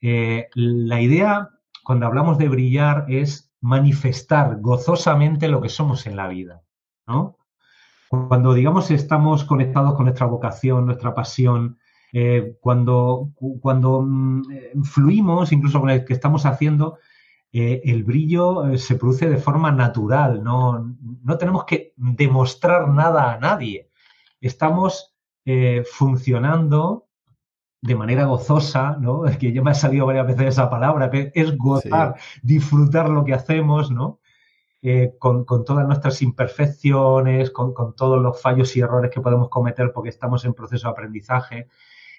eh, 0.00 0.48
la 0.54 1.00
idea, 1.00 1.50
cuando 1.84 2.06
hablamos 2.06 2.38
de 2.38 2.48
brillar, 2.48 3.06
es 3.08 3.52
manifestar 3.60 4.60
gozosamente 4.60 5.48
lo 5.48 5.60
que 5.60 5.68
somos 5.68 6.06
en 6.06 6.16
la 6.16 6.28
vida, 6.28 6.62
¿no? 7.06 7.36
Cuando, 8.28 8.54
digamos, 8.54 8.90
estamos 8.90 9.44
conectados 9.44 9.94
con 9.94 10.04
nuestra 10.04 10.26
vocación, 10.26 10.86
nuestra 10.86 11.14
pasión, 11.14 11.78
eh, 12.12 12.56
cuando, 12.60 13.30
cuando 13.60 14.02
mm, 14.02 14.82
fluimos, 14.84 15.52
incluso 15.52 15.80
con 15.80 15.90
el 15.90 16.04
que 16.04 16.12
estamos 16.12 16.46
haciendo, 16.46 16.98
eh, 17.56 17.82
el 17.84 18.02
brillo 18.02 18.66
eh, 18.66 18.78
se 18.78 18.96
produce 18.96 19.28
de 19.28 19.36
forma 19.36 19.70
natural, 19.70 20.42
no, 20.42 20.96
no, 21.22 21.38
tenemos 21.38 21.64
que 21.64 21.92
demostrar 21.96 22.88
nada 22.88 23.32
a 23.32 23.38
nadie. 23.38 23.90
Estamos 24.40 25.14
eh, 25.44 25.84
funcionando 25.88 27.06
de 27.80 27.94
manera 27.94 28.24
gozosa, 28.24 28.96
¿no? 29.00 29.26
Es 29.26 29.36
que 29.38 29.52
ya 29.52 29.62
me 29.62 29.70
ha 29.70 29.74
salido 29.74 30.04
varias 30.04 30.26
veces 30.26 30.46
esa 30.48 30.68
palabra, 30.68 31.12
que 31.12 31.30
es 31.32 31.56
gozar, 31.56 32.16
disfrutar 32.42 33.08
lo 33.08 33.24
que 33.24 33.34
hacemos, 33.34 33.88
¿no? 33.92 34.18
Con, 35.18 35.46
todas 35.46 35.86
nuestras 35.86 36.20
imperfecciones, 36.20 37.50
con, 37.50 37.74
todos 37.96 38.22
los 38.22 38.40
fallos 38.40 38.76
y 38.76 38.80
errores 38.80 39.10
que 39.10 39.20
podemos 39.20 39.48
cometer 39.48 39.92
porque 39.92 40.10
estamos 40.10 40.44
en 40.44 40.52
proceso 40.52 40.88
de 40.88 40.92
aprendizaje 40.92 41.68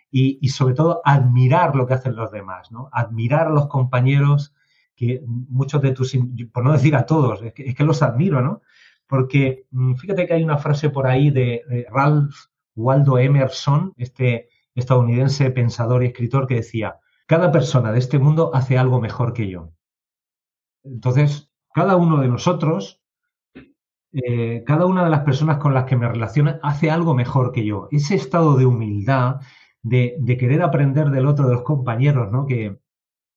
y, 0.09 0.47
sobre 0.49 0.73
todo 0.73 1.01
admirar 1.03 1.75
lo 1.75 1.85
que 1.85 1.93
hacen 1.93 2.15
los 2.15 2.31
demás, 2.31 2.71
¿no? 2.71 2.89
Admirar 2.91 3.47
a 3.47 3.51
los 3.51 3.67
compañeros 3.67 4.53
que 4.95 5.21
muchos 5.27 5.81
de 5.81 5.91
tus, 5.91 6.17
por 6.53 6.63
no 6.63 6.71
decir 6.71 6.95
a 6.95 7.05
todos, 7.05 7.41
es 7.43 7.53
que, 7.53 7.83
los 7.83 8.01
admiro, 8.01 8.41
¿no? 8.41 8.61
Porque 9.07 9.67
mm, 9.71 9.95
fíjate 9.95 10.25
que 10.25 10.33
hay 10.33 10.43
una 10.43 10.57
frase 10.57 10.89
por 10.89 11.05
ahí 11.05 11.31
de 11.31 11.85
Ralph 11.91 12.33
Waldo 12.75 13.19
Emerson, 13.19 13.93
este 13.97 14.49
estadounidense 14.73 15.51
pensador 15.51 16.03
y 16.03 16.07
escritor, 16.07 16.47
que 16.47 16.55
decía, 16.55 16.97
cada 17.27 17.51
persona 17.51 17.91
de 17.91 17.99
este 17.99 18.17
mundo 18.17 18.51
hace 18.53 18.77
algo 18.77 18.99
mejor 18.99 19.33
que 19.33 19.49
yo. 19.49 19.71
Entonces, 20.83 21.49
cada 21.75 21.97
uno 21.97 22.21
de 22.21 22.29
nosotros, 22.29 23.01
eh, 24.13 24.63
cada 24.65 24.85
una 24.85 25.03
de 25.03 25.09
las 25.09 25.23
personas 25.23 25.57
con 25.57 25.73
las 25.73 25.83
que 25.83 25.97
me 25.97 26.07
relaciono 26.07 26.57
hace 26.63 26.89
algo 26.89 27.13
mejor 27.13 27.51
que 27.51 27.65
yo. 27.65 27.89
Ese 27.91 28.15
estado 28.15 28.55
de 28.55 28.65
humildad, 28.65 29.41
de, 29.83 30.37
querer 30.39 30.61
aprender 30.61 31.09
del 31.09 31.25
otro, 31.25 31.49
de 31.49 31.55
los 31.55 31.63
compañeros, 31.63 32.31
¿no? 32.31 32.45
Que, 32.45 32.79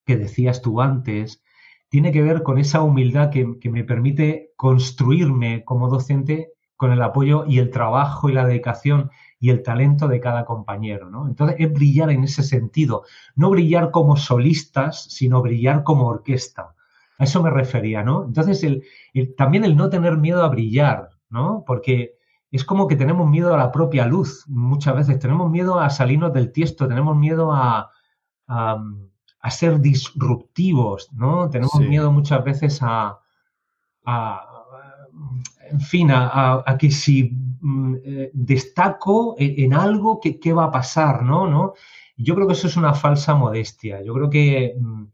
que 0.06 0.16
decías 0.16 0.62
tú 0.62 0.80
antes, 0.80 1.42
tiene 1.88 2.12
que 2.12 2.22
ver 2.22 2.44
con 2.44 2.58
esa 2.58 2.80
humildad 2.80 3.30
que, 3.30 3.44
me 3.68 3.82
permite 3.82 4.52
construirme 4.54 5.64
como 5.64 5.88
docente 5.88 6.52
con 6.76 6.92
el 6.92 7.02
apoyo 7.02 7.44
y 7.44 7.58
el 7.58 7.70
trabajo 7.70 8.28
y 8.28 8.34
la 8.34 8.46
dedicación 8.46 9.10
y 9.40 9.50
el 9.50 9.64
talento 9.64 10.06
de 10.06 10.20
cada 10.20 10.44
compañero, 10.44 11.10
¿no? 11.10 11.26
Entonces 11.26 11.56
es 11.58 11.72
brillar 11.72 12.10
en 12.10 12.22
ese 12.22 12.44
sentido, 12.44 13.02
no 13.34 13.50
brillar 13.50 13.90
como 13.90 14.16
solistas, 14.16 15.06
sino 15.10 15.42
brillar 15.42 15.82
como 15.82 16.06
orquesta. 16.06 16.76
A 17.18 17.24
eso 17.24 17.42
me 17.42 17.50
refería, 17.50 18.02
¿no? 18.02 18.24
Entonces 18.24 18.62
el, 18.64 18.84
también 19.36 19.64
el 19.64 19.76
no 19.76 19.90
tener 19.90 20.16
miedo 20.16 20.42
a 20.42 20.48
brillar, 20.48 21.10
¿no? 21.28 21.64
Porque 21.66 22.14
es 22.50 22.64
como 22.64 22.88
que 22.88 22.96
tenemos 22.96 23.28
miedo 23.28 23.52
a 23.52 23.58
la 23.58 23.72
propia 23.72 24.06
luz 24.06 24.44
muchas 24.48 24.94
veces, 24.96 25.18
tenemos 25.18 25.50
miedo 25.50 25.78
a 25.78 25.90
salirnos 25.90 26.32
del 26.32 26.52
tiesto, 26.52 26.88
tenemos 26.88 27.16
miedo 27.16 27.52
a 27.52 27.90
a 29.40 29.50
ser 29.50 29.80
disruptivos, 29.80 31.12
¿no? 31.12 31.48
Tenemos 31.48 31.80
miedo 31.80 32.10
muchas 32.10 32.42
veces 32.44 32.80
a, 32.82 33.18
en 35.70 35.80
fin, 35.80 36.10
a, 36.10 36.76
que 36.78 36.90
si 36.90 37.30
mm, 37.60 37.94
eh, 38.02 38.30
destaco 38.32 39.36
en, 39.38 39.74
algo, 39.74 40.20
¿qué, 40.20 40.52
va 40.52 40.64
a 40.64 40.70
pasar, 40.70 41.22
no? 41.22 41.48
¿no? 41.48 41.74
Yo 42.16 42.34
creo 42.34 42.46
que 42.46 42.54
eso 42.54 42.66
es 42.66 42.76
una 42.76 42.94
falsa 42.94 43.34
modestia. 43.34 44.02
Yo 44.02 44.12
creo 44.14 44.30
que 44.30 44.74
mm, 44.78 45.04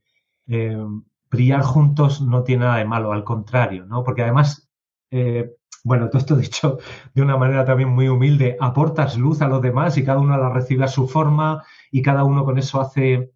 eh, 0.48 0.86
brillar 1.34 1.62
juntos 1.62 2.22
no 2.22 2.42
tiene 2.42 2.64
nada 2.64 2.78
de 2.78 2.84
malo, 2.84 3.12
al 3.12 3.24
contrario, 3.24 3.84
¿no? 3.86 4.02
Porque 4.02 4.22
además, 4.22 4.70
eh, 5.10 5.54
bueno, 5.84 6.08
todo 6.08 6.18
esto 6.18 6.36
dicho 6.36 6.78
de 7.14 7.22
una 7.22 7.36
manera 7.36 7.64
también 7.64 7.90
muy 7.90 8.08
humilde, 8.08 8.56
aportas 8.60 9.18
luz 9.18 9.42
a 9.42 9.48
los 9.48 9.60
demás 9.62 9.96
y 9.98 10.04
cada 10.04 10.18
uno 10.18 10.36
la 10.36 10.48
recibe 10.48 10.84
a 10.84 10.88
su 10.88 11.06
forma 11.06 11.62
y 11.90 12.02
cada 12.02 12.24
uno 12.24 12.44
con 12.44 12.58
eso 12.58 12.80
hace 12.80 13.30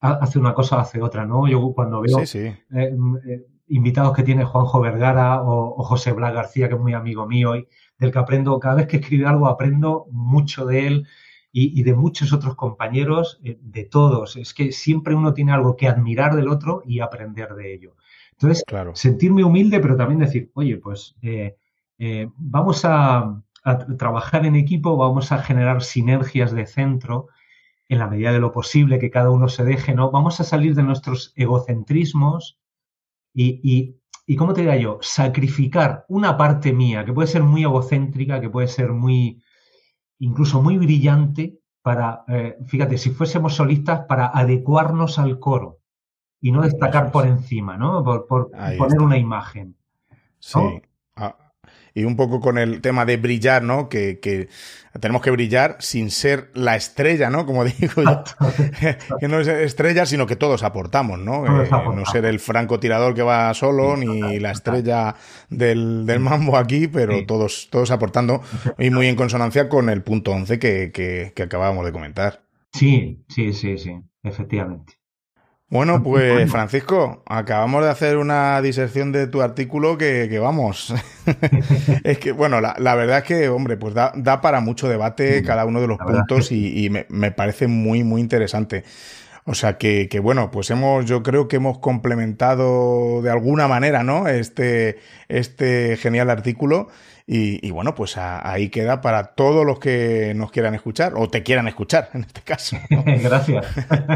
hace 0.00 0.38
una 0.38 0.54
cosa, 0.54 0.80
hace 0.80 1.02
otra, 1.02 1.26
¿no? 1.26 1.46
Yo 1.46 1.72
cuando 1.74 2.00
veo 2.00 2.20
eh, 2.20 2.94
mm, 2.96 3.16
eh, 3.18 3.46
invitados 3.68 4.14
que 4.14 4.22
tiene 4.22 4.44
Juanjo 4.44 4.80
Vergara 4.80 5.42
o, 5.42 5.82
José 5.84 6.12
Blas 6.12 6.32
García, 6.32 6.68
que 6.68 6.74
es 6.74 6.80
muy 6.80 6.94
amigo 6.94 7.26
mío 7.26 7.56
y 7.56 7.68
del 7.98 8.10
que 8.10 8.18
aprendo, 8.18 8.58
cada 8.58 8.76
vez 8.76 8.86
que 8.86 8.96
escribe 8.96 9.26
algo 9.26 9.46
aprendo 9.46 10.06
mucho 10.10 10.64
de 10.64 10.86
él 10.86 11.06
y, 11.52 11.82
de 11.82 11.94
muchos 11.94 12.32
otros 12.32 12.54
compañeros, 12.54 13.40
eh, 13.42 13.58
de 13.60 13.84
todos. 13.84 14.36
Es 14.36 14.54
que 14.54 14.72
siempre 14.72 15.14
uno 15.14 15.34
tiene 15.34 15.52
algo 15.52 15.76
que 15.76 15.88
admirar 15.88 16.36
del 16.36 16.48
otro 16.48 16.82
y 16.86 17.00
aprender 17.00 17.54
de 17.54 17.74
ello. 17.74 17.96
Entonces, 18.32 18.64
claro. 18.66 18.94
sentirme 18.94 19.44
humilde, 19.44 19.80
pero 19.80 19.96
también 19.96 20.20
decir, 20.20 20.50
oye, 20.54 20.76
pues 20.76 21.14
vamos 22.38 22.84
a 22.84 23.42
trabajar 23.98 24.46
en 24.46 24.56
equipo, 24.56 24.96
vamos 24.96 25.32
a 25.32 25.42
generar 25.42 25.82
sinergias 25.82 26.52
de 26.52 26.66
centro 26.66 27.28
en 27.90 27.98
la 27.98 28.06
medida 28.06 28.32
de 28.32 28.38
lo 28.38 28.52
posible, 28.52 29.00
que 29.00 29.10
cada 29.10 29.30
uno 29.30 29.48
se 29.48 29.64
deje, 29.64 29.94
¿no? 29.94 30.12
Vamos 30.12 30.38
a 30.38 30.44
salir 30.44 30.76
de 30.76 30.84
nuestros 30.84 31.32
egocentrismos 31.34 32.56
y, 33.34 33.60
y, 33.64 33.96
y 34.26 34.36
¿cómo 34.36 34.54
te 34.54 34.60
diría 34.60 34.76
yo? 34.76 34.98
Sacrificar 35.02 36.04
una 36.08 36.36
parte 36.36 36.72
mía, 36.72 37.04
que 37.04 37.12
puede 37.12 37.26
ser 37.26 37.42
muy 37.42 37.64
egocéntrica, 37.64 38.40
que 38.40 38.48
puede 38.48 38.68
ser 38.68 38.92
muy, 38.92 39.42
incluso 40.20 40.62
muy 40.62 40.78
brillante, 40.78 41.58
para, 41.82 42.24
eh, 42.28 42.56
fíjate, 42.66 42.96
si 42.98 43.10
fuésemos 43.10 43.54
solistas, 43.54 44.06
para 44.06 44.26
adecuarnos 44.26 45.18
al 45.18 45.38
coro 45.38 45.80
y 46.40 46.52
no 46.52 46.62
destacar 46.62 47.10
por 47.10 47.26
encima, 47.26 47.76
¿no? 47.76 48.02
Por, 48.02 48.26
poner 48.26 49.00
una 49.00 49.18
imagen. 49.18 49.76
Sí 50.38 50.60
y 51.94 52.04
un 52.04 52.16
poco 52.16 52.40
con 52.40 52.58
el 52.58 52.80
tema 52.80 53.04
de 53.04 53.16
brillar, 53.16 53.62
¿no? 53.62 53.88
Que, 53.88 54.48
tenemos 54.98 55.22
que 55.22 55.30
brillar 55.30 55.76
sin 55.78 56.10
ser 56.10 56.50
la 56.54 56.76
estrella, 56.76 57.30
¿no? 57.30 57.46
Como 57.46 57.64
digo 57.80 58.02
yo, 58.02 58.22
que 59.18 59.28
no 59.28 59.40
es 59.40 59.48
estrella, 59.48 60.06
sino 60.06 60.26
que 60.26 60.36
todos 60.36 60.62
aportamos, 60.62 61.18
¿no? 61.18 61.62
Eh, 61.62 61.68
no 61.70 62.04
ser 62.06 62.24
el 62.24 62.40
francotirador 62.40 63.14
que 63.14 63.22
va 63.22 63.52
solo, 63.54 63.96
ni 63.96 64.38
la 64.38 64.50
estrella 64.50 65.14
del, 65.48 66.04
mambo 66.20 66.56
aquí, 66.56 66.88
pero 66.88 67.24
todos, 67.26 67.68
todos 67.70 67.90
aportando 67.90 68.42
y 68.78 68.90
muy 68.90 69.06
en 69.06 69.16
consonancia 69.16 69.68
con 69.68 69.88
el 69.88 70.02
punto 70.02 70.32
11 70.32 70.58
que, 70.58 70.90
que 70.92 71.42
acabábamos 71.42 71.84
de 71.86 71.92
comentar. 71.92 72.42
Sí, 72.72 73.24
sí, 73.28 73.52
sí, 73.52 73.78
sí, 73.78 73.96
efectivamente. 74.22 74.99
Bueno, 75.70 76.02
pues 76.04 76.50
Francisco, 76.50 77.22
acabamos 77.26 77.84
de 77.84 77.90
hacer 77.90 78.16
una 78.16 78.60
disección 78.60 79.12
de 79.12 79.28
tu 79.28 79.40
artículo 79.40 79.96
que, 79.96 80.38
vamos. 80.40 80.92
es 82.04 82.18
que, 82.18 82.32
bueno, 82.32 82.60
la, 82.60 82.94
verdad 82.96 83.18
es 83.18 83.24
que, 83.24 83.48
hombre, 83.48 83.76
pues 83.76 83.94
da, 83.94 84.40
para 84.42 84.60
mucho 84.60 84.88
debate 84.88 85.42
cada 85.42 85.64
uno 85.64 85.80
de 85.80 85.86
los 85.86 85.98
puntos 85.98 86.52
y, 86.52 86.90
me, 86.90 87.30
parece 87.30 87.68
muy, 87.68 88.02
muy 88.02 88.20
interesante. 88.20 88.84
O 89.44 89.54
sea 89.54 89.78
que, 89.78 90.08
que, 90.08 90.20
bueno, 90.20 90.50
pues 90.50 90.70
hemos, 90.70 91.06
yo 91.06 91.22
creo 91.22 91.48
que 91.48 91.56
hemos 91.56 91.78
complementado 91.78 93.22
de 93.22 93.30
alguna 93.30 93.68
manera, 93.68 94.02
¿no? 94.02 94.28
Este, 94.28 94.98
este 95.28 95.96
genial 95.96 96.30
artículo. 96.30 96.88
Y, 97.32 97.70
bueno, 97.70 97.94
pues 97.94 98.16
ahí 98.16 98.70
queda 98.70 99.00
para 99.00 99.34
todos 99.34 99.64
los 99.64 99.78
que 99.78 100.34
nos 100.34 100.50
quieran 100.50 100.74
escuchar 100.74 101.12
o 101.14 101.30
te 101.30 101.44
quieran 101.44 101.68
escuchar 101.68 102.08
en 102.12 102.22
este 102.22 102.40
caso. 102.40 102.76
Gracias. 102.90 103.66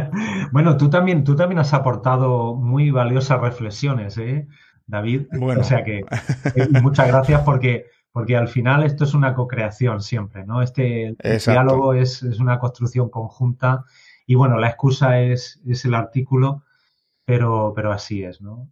bueno, 0.50 0.76
tú 0.76 0.90
también, 0.90 1.22
tú 1.22 1.36
también 1.36 1.60
has 1.60 1.72
aportado 1.74 2.56
muy 2.56 2.90
valiosas 2.90 3.40
reflexiones, 3.40 4.18
¿eh, 4.18 4.48
David? 4.88 5.28
Bueno. 5.30 5.60
O 5.60 5.64
sea 5.64 5.84
que 5.84 5.98
eh, 6.00 6.68
muchas 6.82 7.06
gracias 7.06 7.42
porque, 7.42 7.86
porque 8.10 8.36
al 8.36 8.48
final 8.48 8.82
esto 8.82 9.04
es 9.04 9.14
una 9.14 9.32
co-creación 9.32 10.00
siempre, 10.00 10.44
¿no? 10.44 10.60
Este 10.60 11.14
diálogo 11.46 11.94
es, 11.94 12.20
es, 12.24 12.40
una 12.40 12.58
construcción 12.58 13.10
conjunta 13.10 13.84
y 14.26 14.34
bueno, 14.34 14.58
la 14.58 14.70
excusa 14.70 15.20
es, 15.20 15.60
es 15.64 15.84
el 15.84 15.94
artículo, 15.94 16.64
pero, 17.24 17.74
pero 17.76 17.92
así 17.92 18.24
es, 18.24 18.40
¿no? 18.40 18.68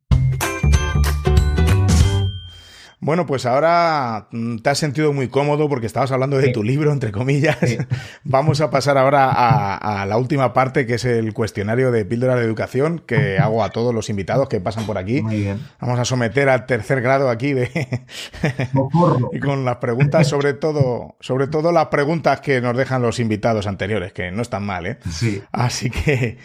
Bueno, 3.03 3.27
pues 3.27 3.47
ahora 3.47 4.29
mm, 4.31 4.59
te 4.59 4.71
has 4.71 4.79
sentido 4.79 5.13
muy 5.13 5.27
cómodo 5.27 5.69
porque 5.69 5.87
estabas 5.87 6.13
hablando 6.13 6.39
de 6.39 6.53
tu 6.53 6.63
libro, 6.63 6.93
entre 6.93 7.11
comillas. 7.11 7.59
Vamos 8.23 8.61
a 8.61 8.71
pasar 8.71 8.97
ahora 8.97 9.29
a, 9.33 10.07
la 10.07 10.17
última 10.17 10.53
parte, 10.53 10.87
que 10.87 10.95
es 10.95 11.05
el 11.05 11.35
cuestionario 11.35 11.91
de 11.91 12.05
píldora 12.05 12.37
de 12.37 12.45
educación 12.45 13.03
que 13.05 13.41
hago 13.41 13.65
a 13.65 13.71
todos 13.71 13.93
los 13.93 14.09
invitados 14.09 14.49
que 14.49 14.61
pasan 14.61 14.87
por 14.87 14.99
aquí. 14.99 15.21
Muy 15.21 15.41
bien. 15.41 15.59
Vamos 15.81 15.99
a 15.99 16.05
someter 16.05 16.49
al 16.49 16.65
tercer 16.65 17.01
grado 17.03 17.29
aquí 17.29 17.55
de 17.55 17.73
y 19.33 19.41
con 19.41 19.65
las 19.65 19.79
preguntas, 19.79 20.29
sobre 20.29 20.53
todo, 20.55 21.17
sobre 21.19 21.49
todo 21.49 21.73
las 21.73 21.87
preguntas 21.87 22.41
que 22.41 22.61
nos 22.61 22.77
dejan 22.77 23.03
los 23.03 23.19
invitados 23.19 23.67
anteriores, 23.67 24.13
que 24.13 24.31
no 24.31 24.43
están 24.43 24.65
mal, 24.65 24.87
¿eh? 24.87 24.99
Sí. 25.11 25.43
Así 25.51 25.91
que, 25.91 26.39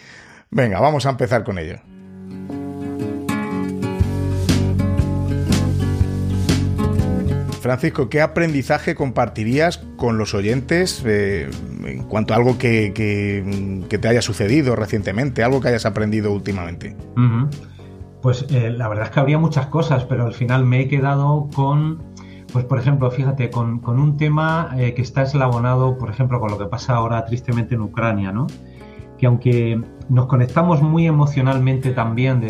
venga, 0.50 0.80
vamos 0.80 1.06
a 1.06 1.10
empezar 1.10 1.44
con 1.44 1.56
ello. 1.60 1.78
Francisco, 7.58 8.08
¿qué 8.08 8.20
aprendizaje 8.20 8.94
compartirías 8.94 9.78
con 9.96 10.18
los 10.18 10.34
oyentes 10.34 11.02
eh, 11.06 11.50
en 11.84 12.04
cuanto 12.04 12.34
a 12.34 12.36
algo 12.36 12.58
que, 12.58 12.92
te 13.88 14.08
haya 14.08 14.22
sucedido 14.22 14.76
recientemente, 14.76 15.42
algo 15.42 15.60
que 15.60 15.68
hayas 15.68 15.86
aprendido 15.86 16.32
últimamente? 16.32 16.96
Pues 18.22 18.46
eh, 18.50 18.70
la 18.70 18.88
verdad 18.88 19.06
es 19.06 19.10
que 19.10 19.20
habría 19.20 19.38
muchas 19.38 19.66
cosas, 19.66 20.04
pero 20.04 20.26
al 20.26 20.34
final 20.34 20.64
me 20.64 20.80
he 20.80 20.88
quedado 20.88 21.48
con, 21.54 22.02
pues 22.52 22.64
por 22.64 22.78
ejemplo, 22.78 23.10
fíjate, 23.10 23.50
con, 23.50 23.80
un 23.84 24.16
tema 24.16 24.74
eh, 24.76 24.94
que 24.94 25.02
está 25.02 25.22
eslabonado, 25.22 25.98
por 25.98 26.10
ejemplo, 26.10 26.40
con 26.40 26.50
lo 26.50 26.58
que 26.58 26.66
pasa 26.66 26.94
ahora 26.94 27.24
tristemente 27.24 27.74
en 27.74 27.82
Ucrania, 27.82 28.32
¿no? 28.32 28.46
Que 29.18 29.26
aunque 29.26 29.80
nos 30.08 30.26
conectamos 30.26 30.82
muy 30.82 31.06
emocionalmente 31.06 31.90
también 31.90 32.40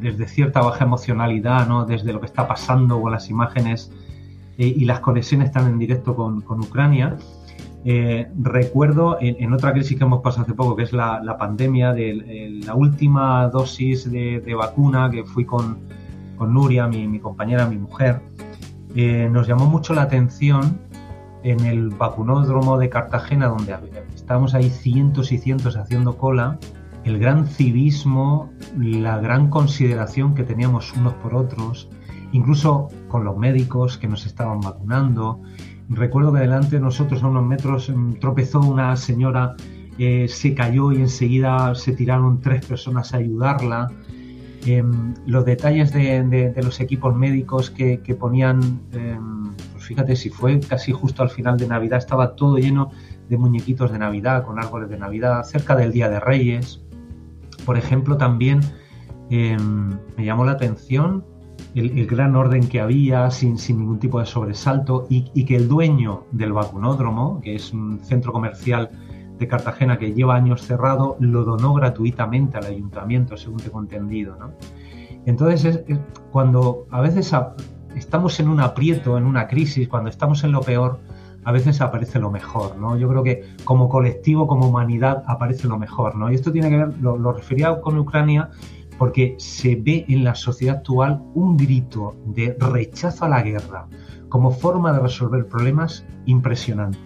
desde 0.00 0.28
cierta 0.28 0.60
baja 0.60 0.84
emocionalidad, 0.84 1.66
¿no? 1.66 1.84
Desde 1.84 2.12
lo 2.12 2.20
que 2.20 2.26
está 2.26 2.46
pasando 2.46 3.00
con 3.00 3.12
las 3.12 3.28
imágenes 3.30 3.90
eh, 4.58 4.74
y 4.76 4.84
las 4.84 4.98
conexiones 5.00 5.46
están 5.48 5.68
en 5.68 5.78
directo 5.78 6.16
con, 6.16 6.42
Ucrania. 6.60 7.16
Eh, 7.84 8.26
recuerdo 8.42 9.16
en, 9.20 9.52
otra 9.52 9.72
crisis 9.72 9.96
que 9.96 10.02
hemos 10.02 10.20
pasado 10.20 10.42
hace 10.42 10.54
poco, 10.54 10.74
que 10.74 10.82
es 10.82 10.92
la, 10.92 11.36
pandemia, 11.38 11.92
de, 11.92 12.60
la 12.66 12.74
última 12.74 13.48
dosis 13.48 14.10
de, 14.10 14.54
vacuna 14.54 15.10
que 15.10 15.24
fui 15.24 15.44
con, 15.44 15.78
Nuria, 16.40 16.86
mi, 16.88 17.18
compañera, 17.20 17.66
mi 17.66 17.78
mujer, 17.78 18.20
eh, 18.94 19.28
nos 19.30 19.46
llamó 19.46 19.66
mucho 19.66 19.94
la 19.94 20.02
atención 20.02 20.78
en 21.44 21.60
el 21.64 21.90
vacunódromo 21.90 22.78
de 22.78 22.88
Cartagena, 22.88 23.46
donde 23.46 23.76
estábamos 24.14 24.54
ahí 24.54 24.70
cientos 24.70 25.30
y 25.30 25.38
cientos 25.38 25.76
haciendo 25.76 26.16
cola, 26.16 26.58
el 27.04 27.18
gran 27.18 27.46
civismo, 27.46 28.50
la 28.76 29.18
gran 29.18 29.50
consideración 29.50 30.34
que 30.34 30.42
teníamos 30.42 30.92
unos 30.94 31.14
por 31.14 31.34
otros, 31.34 31.88
incluso 32.32 32.88
con 33.08 33.24
los 33.24 33.36
médicos 33.36 33.98
que 33.98 34.08
nos 34.08 34.26
estaban 34.26 34.60
vacunando. 34.60 35.40
Recuerdo 35.88 36.32
que 36.32 36.40
delante 36.40 36.76
de 36.76 36.80
nosotros 36.80 37.22
a 37.22 37.28
unos 37.28 37.46
metros 37.46 37.88
em, 37.88 38.14
tropezó 38.14 38.60
una 38.60 38.94
señora, 38.96 39.56
eh, 39.98 40.26
se 40.28 40.54
cayó 40.54 40.92
y 40.92 40.96
enseguida 40.96 41.74
se 41.74 41.92
tiraron 41.92 42.40
tres 42.40 42.64
personas 42.66 43.14
a 43.14 43.18
ayudarla. 43.18 43.90
Em, 44.66 45.14
los 45.26 45.44
detalles 45.44 45.92
de, 45.92 46.52
los 46.62 46.80
equipos 46.80 47.14
médicos 47.14 47.70
que, 47.70 47.98
ponían, 48.18 48.60
em, 48.92 49.54
pues 49.72 49.84
fíjate 49.84 50.14
si 50.16 50.28
fue 50.28 50.60
casi 50.60 50.92
justo 50.92 51.22
al 51.22 51.30
final 51.30 51.56
de 51.56 51.68
Navidad, 51.68 51.98
estaba 51.98 52.34
todo 52.34 52.58
lleno 52.58 52.90
de 53.28 53.38
muñequitos 53.38 53.92
de 53.92 53.98
Navidad, 53.98 54.44
con 54.44 54.58
árboles 54.58 54.90
de 54.90 54.98
Navidad, 54.98 55.42
cerca 55.44 55.74
del 55.76 55.92
Día 55.92 56.08
de 56.08 56.20
Reyes. 56.20 56.82
Por 57.64 57.78
ejemplo, 57.78 58.16
también 58.16 58.60
me 59.30 60.24
llamó 60.24 60.46
la 60.46 60.52
atención 60.52 61.22
el, 61.74 62.06
gran 62.06 62.36
orden 62.36 62.68
que 62.68 62.80
había 62.80 63.30
sin, 63.30 63.56
ningún 63.68 63.98
tipo 63.98 64.20
de 64.20 64.26
sobresalto 64.26 65.06
y, 65.08 65.44
que 65.44 65.56
el 65.56 65.68
dueño 65.68 66.24
del 66.32 66.52
vacunódromo, 66.52 67.40
que 67.40 67.54
es 67.54 67.72
un 67.72 68.00
centro 68.00 68.32
comercial 68.32 68.90
de 69.38 69.46
Cartagena 69.46 69.98
que 69.98 70.12
lleva 70.12 70.34
años 70.34 70.62
cerrado, 70.62 71.16
lo 71.20 71.44
donó 71.44 71.74
gratuitamente 71.74 72.58
al 72.58 72.66
ayuntamiento, 72.66 73.36
según 73.36 73.58
tengo 73.58 73.80
entendido. 73.80 74.36
¿no? 74.38 74.52
Entonces, 75.26 75.84
cuando 76.32 76.86
a 76.90 77.00
veces 77.00 77.32
estamos 77.94 78.40
en 78.40 78.48
un 78.48 78.60
aprieto, 78.60 79.16
en 79.18 79.24
una 79.24 79.46
crisis, 79.46 79.88
cuando 79.88 80.10
estamos 80.10 80.42
en 80.44 80.52
lo 80.52 80.60
peor, 80.60 80.98
a 81.44 81.52
veces 81.52 81.80
aparece 81.80 82.18
lo 82.18 82.30
mejor, 82.30 82.76
¿no? 82.76 82.96
Yo 82.98 83.08
creo 83.08 83.22
que 83.22 83.42
como 83.64 83.88
colectivo, 83.88 84.46
como 84.46 84.68
humanidad, 84.68 85.22
aparece 85.26 85.68
lo 85.68 85.78
mejor, 85.78 86.16
¿no? 86.16 86.30
Y 86.30 86.34
esto 86.34 86.52
tiene 86.52 86.68
que 86.68 86.76
ver, 86.76 86.98
lo 87.00 87.32
refería 87.32 87.80
con 87.80 87.96
Ucrania, 87.96 88.50
porque 88.98 89.36
se 89.38 89.76
ve 89.76 90.04
en 90.08 90.24
la 90.24 90.34
sociedad 90.34 90.78
actual 90.78 91.22
un 91.34 91.56
grito 91.56 92.16
de 92.26 92.56
rechazo 92.58 93.24
a 93.24 93.28
la 93.28 93.42
guerra 93.42 93.86
como 94.28 94.50
forma 94.50 94.92
de 94.92 94.98
resolver 94.98 95.46
problemas 95.46 96.04
impresionante. 96.26 96.98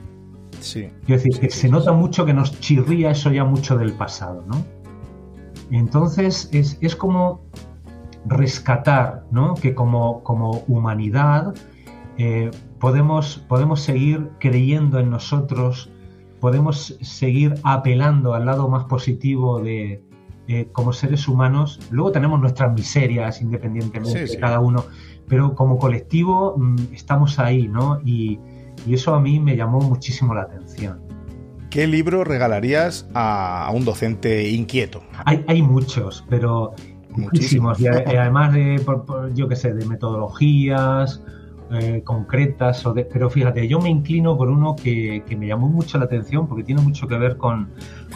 Sí. 0.61 0.89
Quiero 1.07 1.23
decir, 1.23 1.39
que 1.39 1.51
se 1.51 1.69
nota 1.69 1.93
mucho 1.93 2.25
que 2.25 2.33
nos 2.33 2.59
chirría 2.61 3.11
eso 3.11 3.31
ya 3.31 3.45
mucho 3.45 3.77
del 3.77 3.93
pasado, 3.93 4.43
¿no? 4.47 4.65
Entonces 5.71 6.49
es, 6.53 6.97
como 6.97 7.43
rescatar, 8.27 9.25
¿no? 9.31 9.55
Que 9.55 9.75
como, 9.75 10.23
como 10.23 10.63
humanidad 10.69 11.55
eh, 12.19 12.51
podemos, 12.79 13.39
podemos 13.49 13.81
seguir 13.81 14.31
creyendo 14.39 14.99
en 14.99 15.11
nosotros, 15.11 15.91
podemos 16.41 16.99
seguir 17.01 17.55
apelando 17.63 18.35
al 18.35 18.47
lado 18.47 18.69
más 18.69 18.85
positivo 18.85 19.61
de, 19.61 20.05
eh, 20.49 20.69
como 20.73 20.93
seres 20.93 21.29
humanos, 21.29 21.79
luego 21.91 22.11
tenemos 22.11 22.41
nuestras 22.41 22.73
miserias 22.73 23.41
independientemente 23.41 24.27
de 24.27 24.39
cada 24.39 24.59
uno, 24.59 24.85
pero 25.29 25.55
como 25.55 25.79
colectivo 25.79 26.57
mm, 26.59 26.93
estamos 26.93 27.39
ahí, 27.39 27.69
¿no? 27.69 28.01
Y, 28.05 28.39
eso 28.89 29.15
a 29.15 29.21
mí 29.21 29.39
me 29.39 29.55
llamó 29.57 29.81
muchísimo 29.81 30.35
la 30.35 30.43
atención. 30.43 31.01
¿Qué 31.71 31.87
libro 31.87 32.25
regalarías 32.25 33.09
a, 33.15 33.71
un 33.73 33.85
docente 33.85 34.51
inquieto? 34.51 35.05
Hay, 35.25 35.63
muchos, 35.63 36.25
pero 36.29 36.75
muchísimos. 37.11 37.79
Y, 37.79 37.87
además 37.87 38.53
de, 38.55 38.85
yo 39.35 39.47
qué 39.47 39.55
sé, 39.55 39.73
de 39.73 39.87
metodologías, 39.87 41.23
eh, 41.73 42.03
concretas, 42.05 42.85
o 42.85 42.93
de, 42.93 43.05
pero 43.05 43.31
fíjate, 43.31 43.67
yo 43.67 43.81
me 43.81 43.89
inclino 43.89 44.37
por 44.37 44.51
uno 44.51 44.77
que, 44.77 45.23
me 45.39 45.47
llamó 45.47 45.69
mucho 45.69 45.97
la 45.97 46.05
atención 46.05 46.47
porque 46.47 46.65
tiene 46.65 46.83
mucho 46.83 47.09
que 47.09 47.17
ver 47.17 47.39
con, 47.39 47.71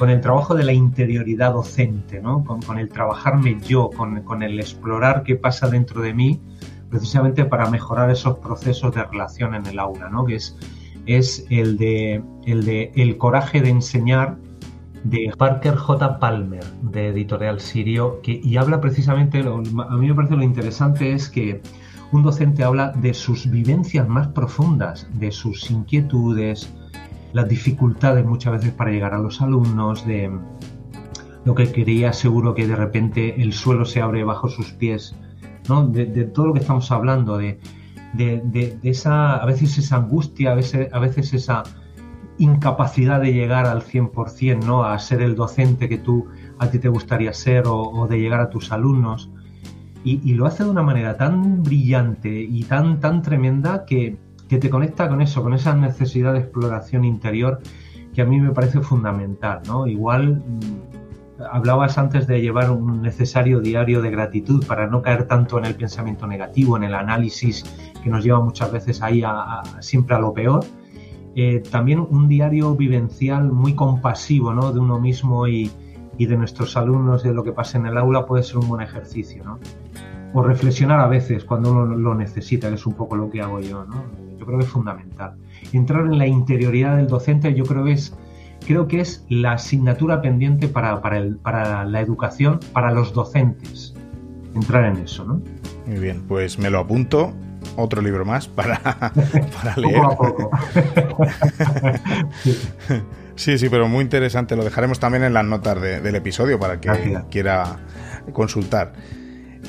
el 0.06 0.20
trabajo 0.20 0.54
de 0.54 0.64
la 0.64 0.72
interioridad 0.72 1.54
docente, 1.54 2.20
¿no? 2.20 2.44
con, 2.44 2.78
el 2.78 2.88
trabajarme 2.88 3.58
yo, 3.66 3.88
con, 3.90 4.42
el 4.42 4.60
explorar 4.60 5.22
qué 5.22 5.36
pasa 5.36 5.68
dentro 5.68 6.02
de 6.02 6.12
mí, 6.12 6.40
precisamente 6.90 7.46
para 7.46 7.70
mejorar 7.70 8.10
esos 8.10 8.38
procesos 8.40 8.94
de 8.94 9.04
relación 9.04 9.54
en 9.54 9.64
el 9.66 9.78
aula, 9.78 10.10
¿no? 10.10 10.26
que 10.26 10.34
es, 10.34 10.56
es 11.06 11.46
el, 11.48 11.78
de, 11.78 12.22
el 12.44 12.64
de 12.64 12.92
El 12.94 13.16
coraje 13.16 13.62
de 13.62 13.70
enseñar 13.70 14.36
de 15.04 15.32
Parker 15.38 15.76
J. 15.76 16.18
Palmer, 16.18 16.64
de 16.82 17.08
Editorial 17.08 17.60
Sirio, 17.60 18.20
que, 18.22 18.40
y 18.42 18.56
habla 18.56 18.80
precisamente, 18.80 19.38
a 19.38 19.96
mí 19.96 20.08
me 20.08 20.14
parece 20.14 20.36
lo 20.36 20.42
interesante 20.42 21.12
es 21.12 21.28
que 21.28 21.62
un 22.12 22.22
docente 22.22 22.64
habla 22.64 22.92
de 22.92 23.14
sus 23.14 23.50
vivencias 23.50 24.08
más 24.08 24.28
profundas, 24.28 25.08
de 25.14 25.30
sus 25.32 25.70
inquietudes, 25.70 26.72
las 27.32 27.48
dificultades 27.48 28.24
muchas 28.24 28.54
veces 28.54 28.72
para 28.72 28.90
llegar 28.90 29.14
a 29.14 29.18
los 29.18 29.42
alumnos, 29.42 30.06
de 30.06 30.30
lo 31.44 31.54
que 31.54 31.70
quería 31.70 32.12
seguro 32.12 32.54
que 32.54 32.66
de 32.66 32.76
repente 32.76 33.40
el 33.40 33.52
suelo 33.52 33.84
se 33.84 34.00
abre 34.00 34.24
bajo 34.24 34.48
sus 34.48 34.72
pies, 34.72 35.14
¿no? 35.68 35.86
de, 35.86 36.06
todo 36.24 36.46
lo 36.46 36.52
que 36.52 36.60
estamos 36.60 36.90
hablando, 36.90 37.38
de, 37.38 37.60
de, 38.14 38.78
esa, 38.82 39.36
a 39.36 39.46
veces 39.46 39.78
esa 39.78 39.96
angustia, 39.96 40.52
a 40.52 40.54
veces, 40.54 40.92
a 40.92 40.98
veces 40.98 41.34
esa 41.34 41.62
incapacidad 42.38 43.20
de 43.20 43.32
llegar 43.32 43.66
al 43.66 43.82
100%, 43.82 44.64
¿no? 44.64 44.84
a 44.84 44.98
ser 44.98 45.22
el 45.22 45.34
docente 45.34 45.88
que 45.88 45.98
tú 45.98 46.26
a 46.58 46.68
ti 46.68 46.78
te 46.78 46.88
gustaría 46.88 47.32
ser 47.32 47.64
o, 47.66 48.06
de 48.08 48.18
llegar 48.18 48.40
a 48.40 48.50
tus 48.50 48.72
alumnos. 48.72 49.30
Y, 50.08 50.34
lo 50.34 50.46
hace 50.46 50.62
de 50.62 50.70
una 50.70 50.84
manera 50.84 51.16
tan 51.16 51.64
brillante 51.64 52.30
y 52.40 52.62
tan, 52.62 53.00
tan 53.00 53.22
tremenda 53.22 53.84
que, 53.84 54.16
que 54.48 54.58
te 54.58 54.70
conecta 54.70 55.08
con 55.08 55.20
eso, 55.20 55.42
con 55.42 55.52
esa 55.52 55.74
necesidad 55.74 56.32
de 56.32 56.38
exploración 56.38 57.04
interior 57.04 57.60
que 58.14 58.22
a 58.22 58.24
mí 58.24 58.40
me 58.40 58.52
parece 58.52 58.80
fundamental, 58.80 59.62
¿no? 59.66 59.86
Igual 59.88 60.36
mm, 60.36 61.42
hablabas 61.50 61.98
antes 61.98 62.26
de 62.26 62.40
llevar 62.40 62.70
un 62.70 63.02
necesario 63.02 63.60
diario 63.60 64.00
de 64.00 64.10
gratitud 64.10 64.64
para 64.66 64.86
no 64.86 65.02
caer 65.02 65.26
tanto 65.26 65.58
en 65.58 65.64
el 65.66 65.74
pensamiento 65.74 66.26
negativo, 66.26 66.76
en 66.76 66.84
el 66.84 66.94
análisis 66.94 67.64
que 68.02 68.08
nos 68.08 68.24
lleva 68.24 68.40
muchas 68.40 68.72
veces 68.72 69.02
ahí 69.02 69.22
a, 69.24 69.62
siempre 69.80 70.16
a 70.16 70.18
lo 70.18 70.32
peor. 70.32 70.64
Eh, 71.34 71.62
también 71.70 71.98
un 71.98 72.28
diario 72.28 72.74
vivencial 72.74 73.52
muy 73.52 73.74
compasivo 73.74 74.54
¿no? 74.54 74.72
de 74.72 74.80
uno 74.80 74.98
mismo 74.98 75.46
y, 75.46 75.70
y, 76.16 76.24
de 76.24 76.36
nuestros 76.38 76.76
alumnos, 76.78 77.22
de 77.22 77.34
lo 77.34 77.44
que 77.44 77.52
pasa 77.52 77.76
en 77.76 77.84
el 77.84 77.98
aula, 77.98 78.24
puede 78.24 78.42
ser 78.42 78.56
un 78.56 78.68
buen 78.68 78.80
ejercicio. 78.80 79.44
¿no? 79.44 79.58
O 80.32 80.42
reflexionar 80.42 81.00
a 81.00 81.06
veces 81.06 81.44
cuando 81.44 81.72
uno 81.72 81.86
lo 81.86 82.14
necesita, 82.14 82.68
que 82.68 82.74
es 82.74 82.86
un 82.86 82.94
poco 82.94 83.16
lo 83.16 83.30
que 83.30 83.40
hago 83.40 83.60
yo. 83.60 83.84
¿no? 83.84 84.04
Yo 84.38 84.44
creo 84.44 84.58
que 84.58 84.64
es 84.64 84.70
fundamental 84.70 85.36
entrar 85.72 86.06
en 86.06 86.18
la 86.18 86.26
interioridad 86.26 86.96
del 86.96 87.06
docente, 87.06 87.54
yo 87.54 87.64
creo 87.64 87.84
que 87.84 87.92
es, 87.92 88.14
creo 88.66 88.86
que 88.88 89.00
es 89.00 89.24
la 89.28 89.52
asignatura 89.52 90.20
pendiente 90.20 90.68
para, 90.68 91.00
para, 91.00 91.84
la 91.84 92.00
educación, 92.00 92.60
para 92.72 92.92
los 92.92 93.12
docentes. 93.12 93.94
Entrar 94.54 94.84
en 94.84 95.02
eso, 95.02 95.24
¿no? 95.24 95.42
Muy 95.86 95.98
bien, 95.98 96.22
pues 96.26 96.58
me 96.58 96.70
lo 96.70 96.78
apunto 96.78 97.34
otro 97.76 98.00
libro 98.00 98.24
más 98.24 98.48
para, 98.48 98.80
para 99.62 99.76
leer. 99.76 100.00
Poco 100.00 100.12
a 100.12 100.16
poco. 100.16 100.50
sí, 103.34 103.58
sí, 103.58 103.68
pero 103.68 103.86
muy 103.86 104.02
interesante. 104.02 104.56
Lo 104.56 104.64
dejaremos 104.64 104.98
también 104.98 105.24
en 105.24 105.34
las 105.34 105.44
notas 105.44 105.80
del 105.80 106.14
episodio 106.14 106.58
para 106.58 106.80
que 106.80 107.20
quiera 107.30 107.76
consultar. 108.32 108.94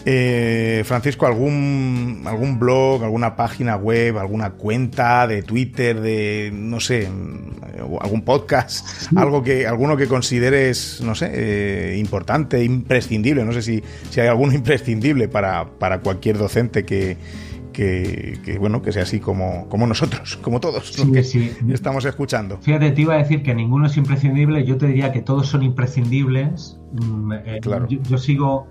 Eh, 0.05 0.83
Francisco, 0.85 1.25
¿algún, 1.25 2.23
¿algún 2.25 2.59
blog, 2.59 3.03
alguna 3.03 3.35
página 3.35 3.75
web, 3.75 4.17
alguna 4.17 4.51
cuenta 4.51 5.27
de 5.27 5.43
Twitter, 5.43 5.99
de, 5.99 6.51
no 6.53 6.79
sé, 6.79 7.09
algún 8.01 8.21
podcast, 8.21 9.11
algo 9.15 9.43
que, 9.43 9.67
alguno 9.67 9.97
que 9.97 10.07
consideres, 10.07 11.01
no 11.03 11.15
sé, 11.15 11.29
eh, 11.33 11.97
importante, 11.97 12.63
imprescindible? 12.63 13.43
No 13.43 13.51
sé 13.51 13.61
si, 13.61 13.83
si 14.09 14.21
hay 14.21 14.27
alguno 14.27 14.53
imprescindible 14.55 15.27
para, 15.27 15.65
para 15.65 15.99
cualquier 15.99 16.37
docente 16.37 16.85
que, 16.85 17.17
que, 17.77 18.57
bueno, 18.59 18.81
que 18.81 18.91
sea 18.91 19.03
así 19.03 19.19
como, 19.19 19.69
como 19.69 19.85
nosotros, 19.85 20.37
como 20.41 20.59
todos 20.59 20.97
los 20.97 21.11
que 21.11 21.73
estamos 21.73 22.05
escuchando. 22.05 22.57
Fíjate, 22.61 22.91
te 22.91 23.01
iba 23.01 23.13
a 23.13 23.17
decir 23.17 23.43
que 23.43 23.53
ninguno 23.53 23.85
es 23.85 23.97
imprescindible, 23.97 24.65
yo 24.65 24.77
te 24.77 24.87
diría 24.87 25.11
que 25.11 25.21
todos 25.21 25.47
son 25.47 25.61
imprescindibles. 25.63 26.79
Mm, 26.93 27.33
eh, 27.33 27.59
claro. 27.61 27.87
yo, 27.87 28.17
sigo 28.17 28.67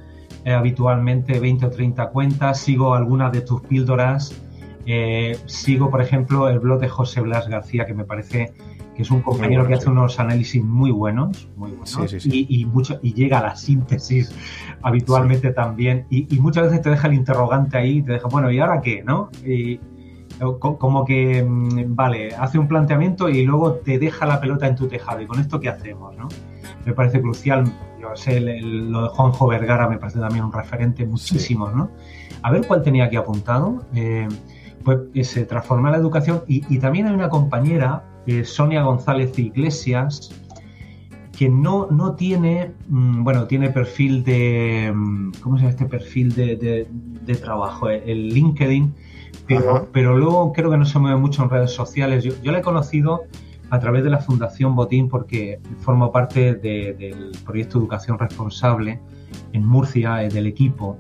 eh, 0.47 0.53
habitualmente 0.53 1.41
20 1.41 1.67
o 1.67 1.71
30 1.71 2.11
cuentas, 2.11 2.61
sigo 2.61 2.95
algunas 2.95 3.33
de 3.33 3.41
tus 3.41 3.63
píldoras, 3.63 4.33
eh, 4.87 5.37
sigo, 5.47 5.91
por 5.91 6.01
ejemplo, 6.01 6.49
el 6.49 6.61
blog 6.61 6.79
de 6.79 6.89
José 6.89 7.21
Blas 7.21 7.49
García, 7.49 7.85
que 7.85 7.95
me 7.95 8.05
parece 8.05 8.53
que 8.95 9.03
es 9.03 9.11
un 9.11 9.23
compañero 9.23 9.67
que 9.67 9.75
hace 9.75 9.91
unos 9.91 10.21
análisis 10.21 10.63
muy 10.63 10.93
buenos, 10.93 11.49
muy 11.57 11.73
buenos 11.73 12.25
Y, 12.25 12.65
mucho, 12.65 13.01
y 13.03 13.13
llega 13.13 13.41
a 13.41 13.43
la 13.43 13.57
síntesis 13.57 14.33
habitualmente 14.83 15.51
también, 15.51 16.07
y, 16.11 16.29
muchas 16.39 16.67
veces 16.67 16.81
te 16.81 16.91
deja 16.91 17.09
el 17.09 17.15
interrogante 17.15 17.77
ahí, 17.77 18.01
te 18.03 18.13
deja, 18.13 18.29
bueno, 18.29 18.49
¿y 18.49 18.61
ahora 18.61 18.81
qué? 18.81 19.03
¿no? 19.03 19.31
Y, 19.45 19.81
como 20.39 21.05
que, 21.05 21.43
mm, 21.43 21.97
vale, 21.97 22.37
hace 22.37 22.57
un 22.57 22.69
planteamiento 22.69 23.29
y 23.29 23.45
luego 23.45 23.73
te 23.73 23.99
deja 23.99 24.27
la 24.27 24.41
pelota 24.41 24.69
en 24.69 24.77
tu 24.77 24.87
tejado, 24.87 25.21
y 25.21 25.27
con 25.27 25.41
esto 25.41 25.59
qué 25.59 25.71
hacemos, 25.71 26.17
¿no? 26.17 26.29
Me 26.85 26.93
parece 26.93 27.21
crucial 27.21 27.65
sé, 28.15 28.41
lo 28.41 29.03
de 29.03 29.09
Juanjo 29.09 29.47
Vergara 29.49 29.89
me 29.89 29.99
parece 29.99 30.21
también 30.21 30.45
un 30.45 30.53
referente 30.53 31.05
muchísimo, 31.05 31.71
¿no? 31.71 31.91
A 32.43 32.51
ver 32.53 32.67
cuál 32.67 32.83
tenía 32.83 33.07
aquí 33.07 33.17
apuntado. 33.17 33.85
Eh, 33.95 34.29
pues 34.87 34.99
eh, 35.15 35.25
se 35.25 35.45
transforma 35.45 35.91
la 35.91 35.97
educación 35.97 36.43
y, 36.47 36.79
también 36.79 37.09
hay 37.09 37.15
una 37.15 37.29
compañera, 37.29 38.05
eh, 38.27 38.45
Sonia 38.45 38.85
González 38.85 39.37
Iglesias, 39.37 40.31
que 41.37 41.49
no, 41.49 41.89
no 41.91 42.15
tiene, 42.15 42.73
mm, 42.89 43.25
bueno, 43.25 43.49
tiene 43.49 43.71
perfil 43.71 44.23
de, 44.23 44.93
mm, 44.95 45.33
¿cómo 45.43 45.57
se 45.57 45.63
llama 45.63 45.71
este 45.71 45.87
perfil 45.87 46.35
de, 46.35 46.87
trabajo? 47.43 47.89
El 47.89 48.29
LinkedIn, 48.29 48.95
pero, 49.49 49.89
pero, 49.93 50.17
luego 50.17 50.53
creo 50.53 50.71
que 50.71 50.77
no 50.77 50.85
se 50.85 51.01
mueve 51.01 51.17
mucho 51.19 51.43
en 51.43 51.51
redes 51.51 51.73
sociales. 51.73 52.23
Yo, 52.23 52.33
yo 52.43 52.53
la 52.53 52.59
he 52.59 52.63
conocido 52.63 53.25
a 53.77 53.81
través 53.81 54.03
de 54.05 54.11
la 54.11 54.19
Fundación 54.19 54.75
Botín 54.75 55.09
porque 55.09 55.61
formo 55.79 56.11
parte 56.11 56.55
del 56.55 57.33
proyecto 57.45 57.79
Educación 57.79 58.19
Responsable 58.19 59.01
en 59.53 59.67
Murcia, 59.67 60.23
eh, 60.23 60.29
del 60.29 60.47
equipo, 60.47 60.99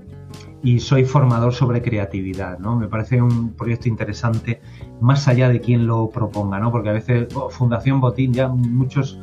y 0.62 0.78
soy 0.80 1.04
formador 1.04 1.54
sobre 1.54 1.80
creatividad, 1.80 2.58
¿no? 2.58 2.76
Me 2.76 2.88
parece 2.88 3.20
un 3.22 3.52
proyecto 3.54 3.88
interesante 3.88 4.60
más 5.00 5.26
allá 5.28 5.48
de 5.48 5.60
quien 5.60 5.86
lo 5.86 6.10
proponga, 6.10 6.58
¿no? 6.58 6.70
Porque 6.70 6.90
a 6.90 6.92
veces 6.92 7.28
oh, 7.34 7.48
Fundación 7.48 8.00
Botín 8.00 8.32
ya 8.32 8.48
muchos 8.48 9.18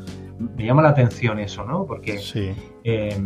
me 0.57 0.65
llama 0.65 0.81
la 0.81 0.89
atención 0.89 1.39
eso, 1.39 1.63
¿no? 1.63 1.85
Porque 1.85 2.19
eh, 2.83 3.21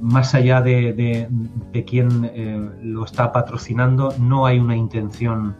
más 0.00 0.34
allá 0.34 0.60
de, 0.60 1.28
de, 1.72 1.84
quien 1.84 2.30
eh, 2.34 2.70
lo 2.82 3.04
está 3.04 3.32
patrocinando, 3.32 4.12
no 4.18 4.44
hay 4.44 4.58
una 4.58 4.76
intención, 4.76 5.56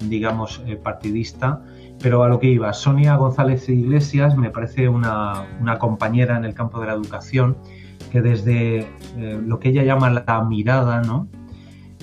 digamos, 0.00 0.62
partidista 0.82 1.62
pero 2.06 2.22
a 2.22 2.28
lo 2.28 2.38
que 2.38 2.46
iba, 2.46 2.72
Sonia 2.72 3.16
González 3.16 3.68
Iglesias 3.68 4.36
me 4.36 4.50
parece 4.50 4.88
una, 4.88 5.44
compañera 5.80 6.36
en 6.36 6.44
el 6.44 6.54
campo 6.54 6.78
de 6.78 6.86
la 6.86 6.92
educación 6.92 7.56
que 8.12 8.22
desde 8.22 8.86
eh, 9.16 9.42
lo 9.44 9.58
que 9.58 9.70
ella 9.70 9.82
llama 9.82 10.10
la 10.10 10.44
mirada, 10.44 11.02
¿no? 11.02 11.26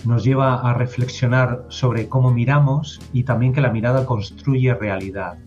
nos 0.04 0.26
lleva 0.26 0.56
a 0.56 0.74
reflexionar 0.74 1.64
sobre 1.70 2.10
cómo 2.10 2.32
miramos 2.32 3.00
y 3.14 3.24
también 3.24 3.54
que 3.54 3.62
la 3.62 3.72
mirada 3.72 4.06
construye 4.06 4.74
realidad. 4.74 5.38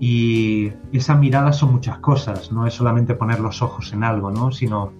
Y 0.00 0.72
esa 0.92 1.14
mirada 1.14 1.52
son 1.52 1.70
muchas 1.70 1.98
cosas, 1.98 2.50
no 2.50 2.66
es 2.66 2.74
solamente 2.74 3.14
poner 3.14 3.38
los 3.38 3.62
ojos 3.62 3.92
en 3.92 4.02
algo, 4.02 4.32
¿no? 4.32 4.50
sino 4.50 4.92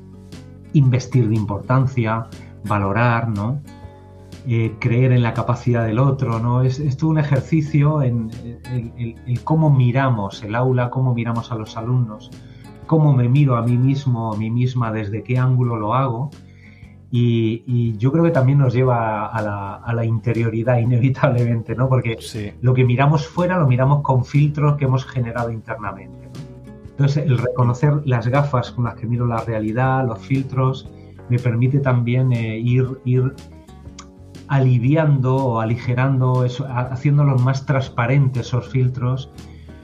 investir 0.74 1.28
de 1.28 1.34
importancia, 1.34 2.28
valorar, 2.64 3.30
¿no? 3.30 3.60
Eh, 4.50 4.76
creer 4.78 5.12
en 5.12 5.22
la 5.22 5.34
capacidad 5.34 5.84
del 5.84 5.98
otro, 5.98 6.40
¿no? 6.40 6.62
Es, 6.62 6.80
es 6.80 6.96
todo 6.96 7.10
un 7.10 7.18
ejercicio 7.18 8.00
en, 8.00 8.30
cómo 9.44 9.68
miramos 9.68 10.42
el 10.42 10.54
aula, 10.54 10.88
cómo 10.88 11.12
miramos 11.12 11.52
a 11.52 11.54
los 11.54 11.76
alumnos, 11.76 12.30
cómo 12.86 13.12
me 13.12 13.28
miro 13.28 13.56
a 13.56 13.62
mí 13.62 13.76
mismo, 13.76 14.32
a 14.32 14.38
mí 14.38 14.50
misma, 14.50 14.90
desde 14.90 15.22
qué 15.22 15.36
ángulo 15.36 15.76
lo 15.76 15.92
hago. 15.92 16.30
Y, 17.10 17.98
yo 17.98 18.10
creo 18.10 18.24
que 18.24 18.30
también 18.30 18.56
nos 18.56 18.72
lleva 18.72 19.26
a 19.26 19.92
la, 19.92 20.04
interioridad 20.06 20.78
inevitablemente, 20.88 21.74
¿no? 21.74 21.90
Porque 21.90 22.16
lo 22.62 22.72
que 22.72 22.84
miramos 22.84 23.26
fuera 23.28 23.58
lo 23.58 23.66
miramos 23.66 24.00
con 24.00 24.24
filtros 24.24 24.78
que 24.78 24.86
hemos 24.86 25.04
generado 25.04 25.52
internamente. 25.52 26.30
Entonces, 26.88 27.26
el 27.26 27.36
reconocer 27.36 28.00
las 28.06 28.26
gafas 28.26 28.70
con 28.70 28.84
las 28.84 28.94
que 28.94 29.06
miro 29.06 29.26
la 29.26 29.44
realidad, 29.44 30.06
los 30.06 30.20
filtros, 30.20 30.90
me 31.28 31.38
permite 31.38 31.80
también 31.80 32.32
eh, 32.32 32.58
ir, 32.58 32.98
ir 33.04 33.34
aliviando 34.48 35.36
o 35.36 35.60
aligerando, 35.60 36.44
eso, 36.44 36.66
haciéndolos 36.66 37.42
más 37.42 37.66
transparentes 37.66 38.48
esos 38.48 38.68
filtros 38.68 39.30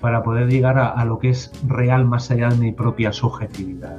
para 0.00 0.22
poder 0.22 0.48
llegar 0.48 0.78
a, 0.78 1.02
lo 1.06 1.18
que 1.18 1.30
es 1.30 1.50
real 1.66 2.04
más 2.04 2.30
allá 2.30 2.50
de 2.50 2.56
mi 2.56 2.72
propia 2.72 3.12
subjetividad. 3.12 3.96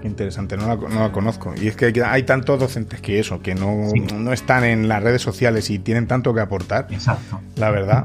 Qué 0.00 0.06
interesante, 0.06 0.56
no 0.56 0.68
la, 0.68 1.10
conozco. 1.10 1.52
Y 1.60 1.66
es 1.66 1.76
que 1.76 1.92
hay, 2.04 2.22
tantos 2.22 2.60
docentes 2.60 3.00
que 3.00 3.18
eso, 3.18 3.42
que 3.42 3.54
no, 3.54 3.88
no, 4.18 4.32
están 4.32 4.64
en 4.64 4.88
las 4.88 5.02
redes 5.02 5.20
sociales 5.20 5.68
y 5.70 5.78
tienen 5.78 6.06
tanto 6.06 6.32
que 6.32 6.40
aportar. 6.40 6.86
Exacto. 6.90 7.40
La 7.56 7.70
verdad. 7.70 8.04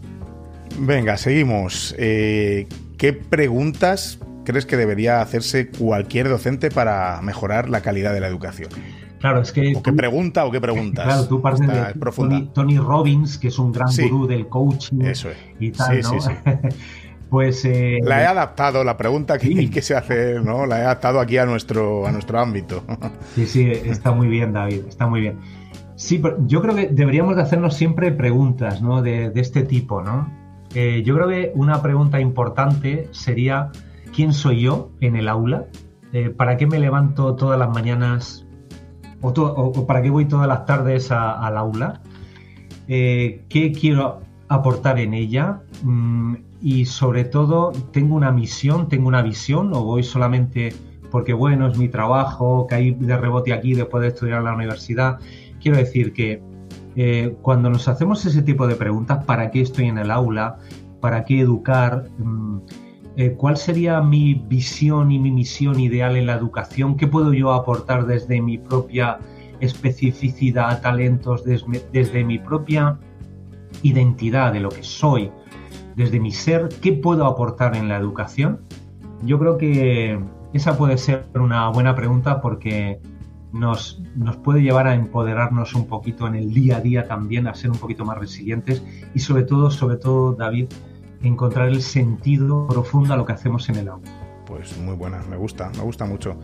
Venga, 0.78 1.16
seguimos. 1.18 1.94
Eh, 1.98 2.66
¿Qué 2.96 3.12
preguntas 3.12 4.18
crees 4.44 4.66
que 4.66 4.76
debería 4.76 5.20
hacerse 5.20 5.68
cualquier 5.68 6.28
docente 6.28 6.70
para 6.70 7.20
mejorar 7.22 7.68
la 7.68 7.80
calidad 7.80 8.12
de 8.12 8.20
la 8.20 8.28
educación? 8.28 8.70
Claro, 9.24 9.40
es 9.40 9.52
que. 9.52 9.72
¿O 9.74 9.82
qué 9.82 9.90
pregunta 9.94 10.44
o 10.44 10.50
qué 10.50 10.60
preguntas? 10.60 11.06
Claro, 11.06 11.26
tú 11.26 11.40
partes 11.40 11.66
de 11.66 12.48
Tony, 12.52 12.76
Robbins, 12.76 13.38
que 13.38 13.48
es 13.48 13.58
un 13.58 13.72
gran 13.72 13.88
gurú 13.96 14.26
del 14.26 14.48
coaching 14.48 15.00
Eso 15.00 15.30
es. 15.30 15.38
y 15.58 15.70
tal, 15.70 16.02
¿no? 16.02 16.10
pues. 17.30 17.64
Eh, 17.64 18.00
la 18.04 18.20
he 18.20 18.26
adaptado, 18.26 18.84
la 18.84 18.98
pregunta 18.98 19.38
que, 19.38 19.70
que, 19.70 19.80
se 19.80 19.96
hace, 19.96 20.38
¿no? 20.40 20.66
La 20.66 20.80
he 20.80 20.82
adaptado 20.82 21.20
aquí 21.20 21.38
a 21.38 21.46
nuestro, 21.46 22.06
a 22.06 22.12
nuestro 22.12 22.38
ámbito. 22.38 22.84
sí, 23.34 23.46
sí, 23.46 23.70
está 23.70 24.12
muy 24.12 24.28
bien, 24.28 24.52
David, 24.52 24.82
está 24.86 25.06
muy 25.06 25.22
bien. 25.22 25.38
Sí, 25.96 26.18
pero 26.18 26.36
yo 26.46 26.60
creo 26.60 26.74
que 26.74 26.88
deberíamos 26.88 27.36
de 27.36 27.40
hacernos 27.40 27.74
siempre 27.74 28.12
preguntas, 28.12 28.82
¿no? 28.82 29.00
De, 29.00 29.32
este 29.36 29.62
tipo, 29.62 30.02
¿no? 30.02 30.30
Eh, 30.74 31.02
yo 31.02 31.14
creo 31.14 31.28
que 31.28 31.50
una 31.54 31.80
pregunta 31.80 32.20
importante 32.20 33.08
sería: 33.12 33.70
¿quién 34.14 34.34
soy 34.34 34.60
yo 34.60 34.90
en 35.00 35.16
el 35.16 35.30
aula? 35.30 35.64
Eh, 36.12 36.28
¿Para 36.28 36.58
qué 36.58 36.66
me 36.66 36.78
levanto 36.78 37.36
todas 37.36 37.58
las 37.58 37.70
mañanas 37.70 38.43
o, 39.24 39.86
para 39.86 40.02
qué 40.02 40.10
voy 40.10 40.26
todas 40.26 40.46
las 40.46 40.66
tardes 40.66 41.10
al 41.10 41.56
aula, 41.56 42.00
eh, 42.88 43.44
qué 43.48 43.72
quiero 43.72 44.20
aportar 44.48 44.98
en 44.98 45.14
ella, 45.14 45.62
mm, 45.82 46.34
y 46.60 46.84
sobre 46.86 47.24
todo 47.24 47.72
tengo 47.92 48.14
una 48.14 48.32
misión, 48.32 48.88
tengo 48.88 49.08
una 49.08 49.22
visión 49.22 49.72
o 49.74 49.84
voy 49.84 50.02
solamente 50.02 50.72
porque 51.10 51.32
bueno, 51.32 51.68
es 51.68 51.78
mi 51.78 51.88
trabajo, 51.88 52.66
caí 52.68 52.90
de 52.90 53.16
rebote 53.16 53.52
aquí 53.52 53.74
después 53.74 54.02
de 54.02 54.08
estudiar 54.08 54.38
en 54.38 54.46
la 54.46 54.54
universidad. 54.54 55.20
Quiero 55.60 55.78
decir 55.78 56.12
que 56.12 56.42
eh, 56.96 57.36
cuando 57.40 57.70
nos 57.70 57.86
hacemos 57.86 58.26
ese 58.26 58.42
tipo 58.42 58.66
de 58.66 58.74
preguntas, 58.74 59.24
¿para 59.24 59.50
qué 59.50 59.60
estoy 59.60 59.86
en 59.86 59.98
el 59.98 60.10
aula? 60.10 60.58
¿Para 61.00 61.24
qué 61.24 61.40
educar? 61.40 62.08
Mm, 62.18 62.58
eh, 63.16 63.34
¿Cuál 63.36 63.56
sería 63.56 64.00
mi 64.00 64.34
visión 64.34 65.12
y 65.12 65.20
mi 65.20 65.30
misión 65.30 65.78
ideal 65.78 66.16
en 66.16 66.26
la 66.26 66.34
educación? 66.34 66.96
¿Qué 66.96 67.06
puedo 67.06 67.32
yo 67.32 67.52
aportar 67.52 68.06
desde 68.06 68.40
mi 68.40 68.58
propia 68.58 69.18
especificidad, 69.60 70.82
talentos, 70.82 71.44
desde, 71.44 71.86
desde 71.92 72.24
mi 72.24 72.40
propia 72.40 72.98
identidad 73.82 74.52
de 74.52 74.60
lo 74.60 74.68
que 74.68 74.82
soy, 74.82 75.30
desde 75.94 76.18
mi 76.18 76.32
ser? 76.32 76.68
¿Qué 76.82 76.92
puedo 76.92 77.26
aportar 77.26 77.76
en 77.76 77.88
la 77.88 77.98
educación? 77.98 78.62
Yo 79.22 79.38
creo 79.38 79.58
que 79.58 80.18
esa 80.52 80.76
puede 80.76 80.98
ser 80.98 81.26
una 81.36 81.68
buena 81.68 81.94
pregunta 81.94 82.40
porque 82.40 83.00
nos, 83.52 84.02
nos, 84.16 84.36
puede 84.38 84.60
llevar 84.60 84.88
a 84.88 84.94
empoderarnos 84.96 85.74
un 85.74 85.86
poquito 85.86 86.26
en 86.26 86.34
el 86.34 86.52
día 86.52 86.78
a 86.78 86.80
día 86.80 87.06
también, 87.06 87.46
a 87.46 87.54
ser 87.54 87.70
un 87.70 87.78
poquito 87.78 88.04
más 88.04 88.18
resilientes 88.18 88.82
y 89.14 89.20
sobre 89.20 89.44
todo, 89.44 89.70
sobre 89.70 89.98
todo, 89.98 90.32
David, 90.32 90.66
encontrar 91.26 91.68
el 91.68 91.82
sentido 91.82 92.66
profundo 92.68 93.14
a 93.14 93.16
lo 93.16 93.24
que 93.24 93.32
hacemos 93.32 93.68
en 93.68 93.76
el 93.76 93.88
aula. 93.88 94.10
Pues 94.46 94.76
muy 94.78 94.94
buena, 94.94 95.22
me 95.30 95.36
gusta, 95.36 95.70
me 95.76 95.82
gusta 95.82 96.04
mucho. 96.04 96.36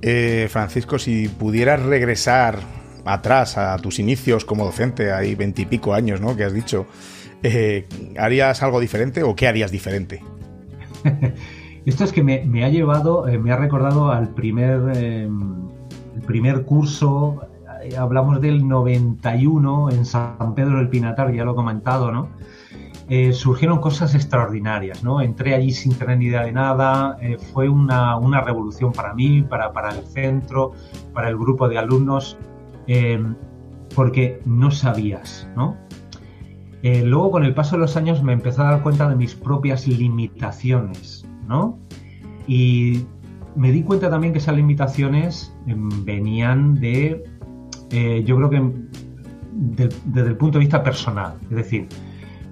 Eh, 0.00 0.48
Francisco, 0.50 0.98
si 0.98 1.28
pudieras 1.28 1.82
regresar 1.82 2.58
atrás 3.04 3.58
a 3.58 3.76
tus 3.78 3.98
inicios 3.98 4.44
como 4.44 4.64
docente, 4.64 5.12
hay 5.12 5.34
veintipico 5.34 5.94
años, 5.94 6.20
¿no? 6.20 6.36
Que 6.36 6.44
has 6.44 6.52
dicho, 6.52 6.86
eh, 7.42 7.86
¿harías 8.18 8.62
algo 8.62 8.80
diferente 8.80 9.22
o 9.22 9.34
qué 9.34 9.48
harías 9.48 9.70
diferente? 9.70 10.22
Esto 11.86 12.04
es 12.04 12.12
que 12.12 12.22
me, 12.22 12.64
ha 12.64 12.68
llevado, 12.68 13.26
eh, 13.28 13.38
me 13.38 13.50
ha 13.50 13.56
recordado 13.56 14.12
al 14.12 14.28
primer, 14.34 14.96
em, 14.96 15.68
el 16.14 16.22
primer 16.22 16.64
curso, 16.64 17.40
hablamos 17.96 18.40
del 18.40 18.68
91 18.68 19.90
en 19.90 20.04
San 20.04 20.54
Pedro 20.54 20.78
del 20.78 20.88
Pinatar, 20.88 21.32
ya 21.32 21.44
lo 21.44 21.52
he 21.52 21.54
comentado, 21.54 22.12
¿no? 22.12 22.28
Eh, 23.08 23.32
surgieron 23.32 23.80
cosas 23.80 24.14
extraordinarias, 24.14 25.02
¿no? 25.02 25.20
Entré 25.22 25.54
allí 25.54 25.72
sin 25.72 25.94
tener 25.94 26.18
ni 26.18 26.26
idea 26.26 26.44
de 26.44 26.52
nada, 26.52 27.16
fue 27.52 27.68
una, 27.68 28.16
una, 28.18 28.42
revolución 28.42 28.92
para 28.92 29.14
mí, 29.14 29.42
para, 29.42 29.72
para, 29.72 29.90
el 29.90 30.04
centro, 30.04 30.72
para 31.14 31.30
el 31.30 31.38
grupo 31.38 31.68
de 31.68 31.78
alumnos, 31.78 32.36
em, 32.86 33.34
porque 33.94 34.42
no 34.44 34.70
sabías, 34.70 35.48
¿no? 35.56 35.76
luego, 36.82 37.32
con 37.32 37.44
el 37.44 37.54
paso 37.54 37.76
de 37.76 37.80
los 37.80 37.96
años, 37.96 38.22
me 38.22 38.32
empecé 38.32 38.60
a 38.60 38.64
dar 38.64 38.82
cuenta 38.82 39.08
de 39.08 39.16
mis 39.16 39.34
propias 39.34 39.88
limitaciones, 39.88 41.26
¿no? 41.46 41.78
Y 42.46 43.04
me 43.58 43.72
di 43.72 43.82
cuenta 43.82 44.08
también 44.08 44.32
que 44.32 44.38
esas 44.38 44.54
limitaciones 44.54 45.52
em, 45.66 45.88
venían 46.04 46.76
de, 46.76 47.24
eh, 47.90 48.22
yo 48.24 48.36
creo 48.36 48.50
que 48.50 48.72
desde 49.52 50.28
el 50.28 50.36
punto 50.36 50.58
de 50.58 50.64
vista 50.64 50.82
personal, 50.82 51.34
es 51.50 51.56
decir, 51.56 51.88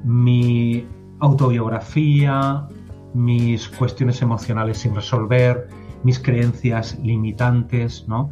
mi 0.04 0.86
autobiografía, 1.20 2.68
mis 3.14 3.68
cuestiones 3.68 4.20
emocionales 4.22 4.78
sin 4.78 4.94
resolver, 4.94 5.68
mis 6.04 6.18
creencias 6.18 6.98
limitantes, 7.02 8.04
¿no? 8.06 8.30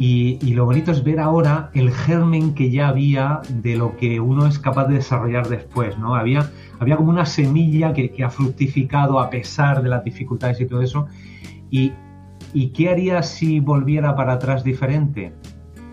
Y, 0.00 0.38
lo 0.52 0.64
bonito 0.64 0.92
es 0.92 1.02
ver 1.02 1.18
ahora 1.18 1.70
el 1.74 1.90
germen 1.90 2.54
que 2.54 2.70
ya 2.70 2.88
había 2.88 3.40
de 3.48 3.74
lo 3.74 3.96
que 3.96 4.20
uno 4.20 4.46
es 4.46 4.56
capaz 4.58 4.86
de 4.86 4.94
desarrollar 4.94 5.48
después, 5.48 5.98
¿no? 5.98 6.14
Había, 6.14 6.50
había 6.78 6.96
como 6.96 7.10
una 7.10 7.26
semilla 7.26 7.92
que, 7.92 8.12
ha 8.24 8.30
fructificado 8.30 9.18
a 9.18 9.28
pesar 9.28 9.82
de 9.82 9.88
las 9.88 10.04
dificultades 10.04 10.60
y 10.60 10.66
todo 10.66 10.82
eso. 10.82 11.06
Y, 11.70 11.92
¿Y 12.54 12.68
qué 12.68 12.90
haría 12.90 13.22
si 13.24 13.58
volviera 13.58 14.14
para 14.14 14.34
atrás 14.34 14.62
diferente? 14.62 15.32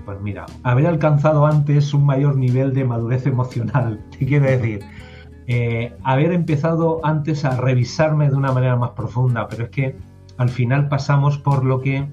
Pues 0.06 0.22
mira, 0.22 0.45
haber 0.61 0.86
alcanzado 0.86 1.48
antes 1.48 1.91
un 1.94 2.06
mayor 2.06 2.38
nivel 2.38 2.73
de 2.73 2.86
madurez 2.86 3.26
emocional, 3.26 3.99
¿qué 4.19 4.26
quiero 4.27 4.45
decir? 4.45 4.82
Eh, 5.48 5.94
haber 6.04 6.32
empezado 6.32 7.02
antes 7.04 7.46
a 7.46 7.56
revisarme 7.56 8.30
de 8.30 8.36
una 8.36 8.52
manera 8.52 8.76
más 8.76 8.92
profunda, 8.92 9.48
pero 9.48 9.66
es 9.66 9.70
que 9.70 9.96
al 10.38 10.50
final 10.50 10.90
pasamos 10.90 11.38
por 11.38 11.64
lo 11.64 11.82
que 11.82 12.08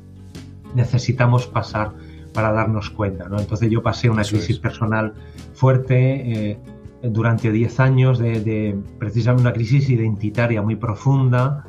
necesitamos 0.74 1.46
pasar 1.46 1.92
para 2.34 2.52
darnos 2.52 2.90
cuenta. 2.90 3.28
¿no? 3.28 3.38
Entonces 3.38 3.70
yo 3.70 3.82
pasé 3.82 4.10
una 4.10 4.22
crisis 4.22 4.58
personal 4.58 5.14
fuerte 5.54 6.50
eh, 6.50 6.58
durante 7.02 7.50
10 7.50 7.80
años 7.80 8.18
de, 8.18 8.78
precisamente 8.98 9.42
una 9.42 9.52
crisis 9.52 9.88
identitaria 9.88 10.62
muy 10.62 10.76
profunda 10.76 11.64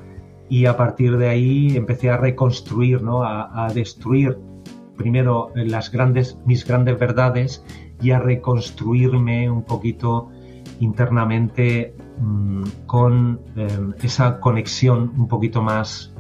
y 0.49 0.65
a 0.65 0.77
partir 0.77 1.17
de 1.17 1.29
ahí 1.29 1.75
empecé 1.75 2.09
a 2.09 2.17
reconstruir, 2.17 3.01
¿no? 3.01 3.23
a, 3.23 3.71
destruir 3.73 4.37
primero 4.97 5.49
las 5.55 5.91
grandes, 5.91 6.37
mis 6.45 6.65
grandes 6.65 6.99
verdades 6.99 7.63
y 8.01 8.11
a 8.11 8.19
reconstruirme 8.19 9.49
un 9.49 9.63
poquito 9.63 10.29
internamente 10.83 11.95
mm, 12.19 12.63
con 12.85 13.41
eh, 13.55 13.67
esa 14.01 14.39
conexión 14.39 15.13
un 15.17 15.27
poquito 15.27 15.61
más 15.61 16.13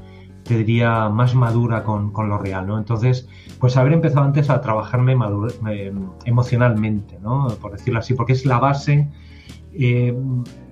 te 0.43 0.57
diría, 0.57 1.09
más 1.09 1.35
madura 1.35 1.83
con, 1.83 2.11
lo 2.13 2.37
real, 2.37 2.67
¿no? 2.67 2.77
Entonces, 2.77 3.27
pues 3.59 3.77
haber 3.77 3.93
empezado 3.93 4.25
antes 4.25 4.49
a 4.49 4.59
trabajarme 4.59 5.15
emocionalmente, 6.25 7.17
¿no? 7.21 7.47
Por 7.61 7.71
decirlo 7.71 7.99
así, 7.99 8.13
porque 8.13 8.33
es 8.33 8.45
la 8.45 8.59
base, 8.59 9.09
eh, 9.73 10.13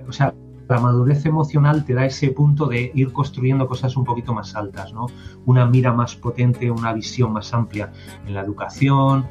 o 0.07 0.11
sea, 0.11 0.33
la 0.67 0.79
madurez 0.79 1.25
emocional 1.25 1.85
te 1.85 1.93
da 1.93 2.05
ese 2.05 2.31
punto 2.31 2.65
de 2.67 2.91
ir 2.93 3.11
construyendo 3.11 3.67
cosas 3.67 3.95
un 3.97 4.03
poquito 4.03 4.33
más 4.33 4.55
altas, 4.55 4.93
¿no? 4.93 5.07
Una 5.45 5.65
mira 5.65 5.93
más 5.93 6.15
potente, 6.15 6.69
una 6.71 6.93
visión 6.93 7.33
más 7.33 7.53
amplia 7.53 7.91
en 8.25 8.33
la 8.33 8.41
educación, 8.41 9.25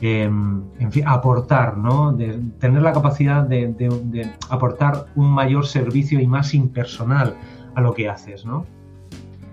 em, 0.00 0.62
en 0.78 0.92
fin, 0.92 1.04
aportar, 1.06 1.76
¿no? 1.76 2.12
De 2.12 2.40
tener 2.58 2.82
la 2.82 2.92
capacidad 2.92 3.42
de, 3.42 3.68
de, 3.68 4.30
aportar 4.50 5.06
un 5.16 5.30
mayor 5.30 5.66
servicio 5.66 6.20
y 6.20 6.26
más 6.26 6.54
impersonal 6.54 7.36
a 7.74 7.80
lo 7.80 7.94
que 7.94 8.08
haces, 8.08 8.44
¿no? 8.44 8.66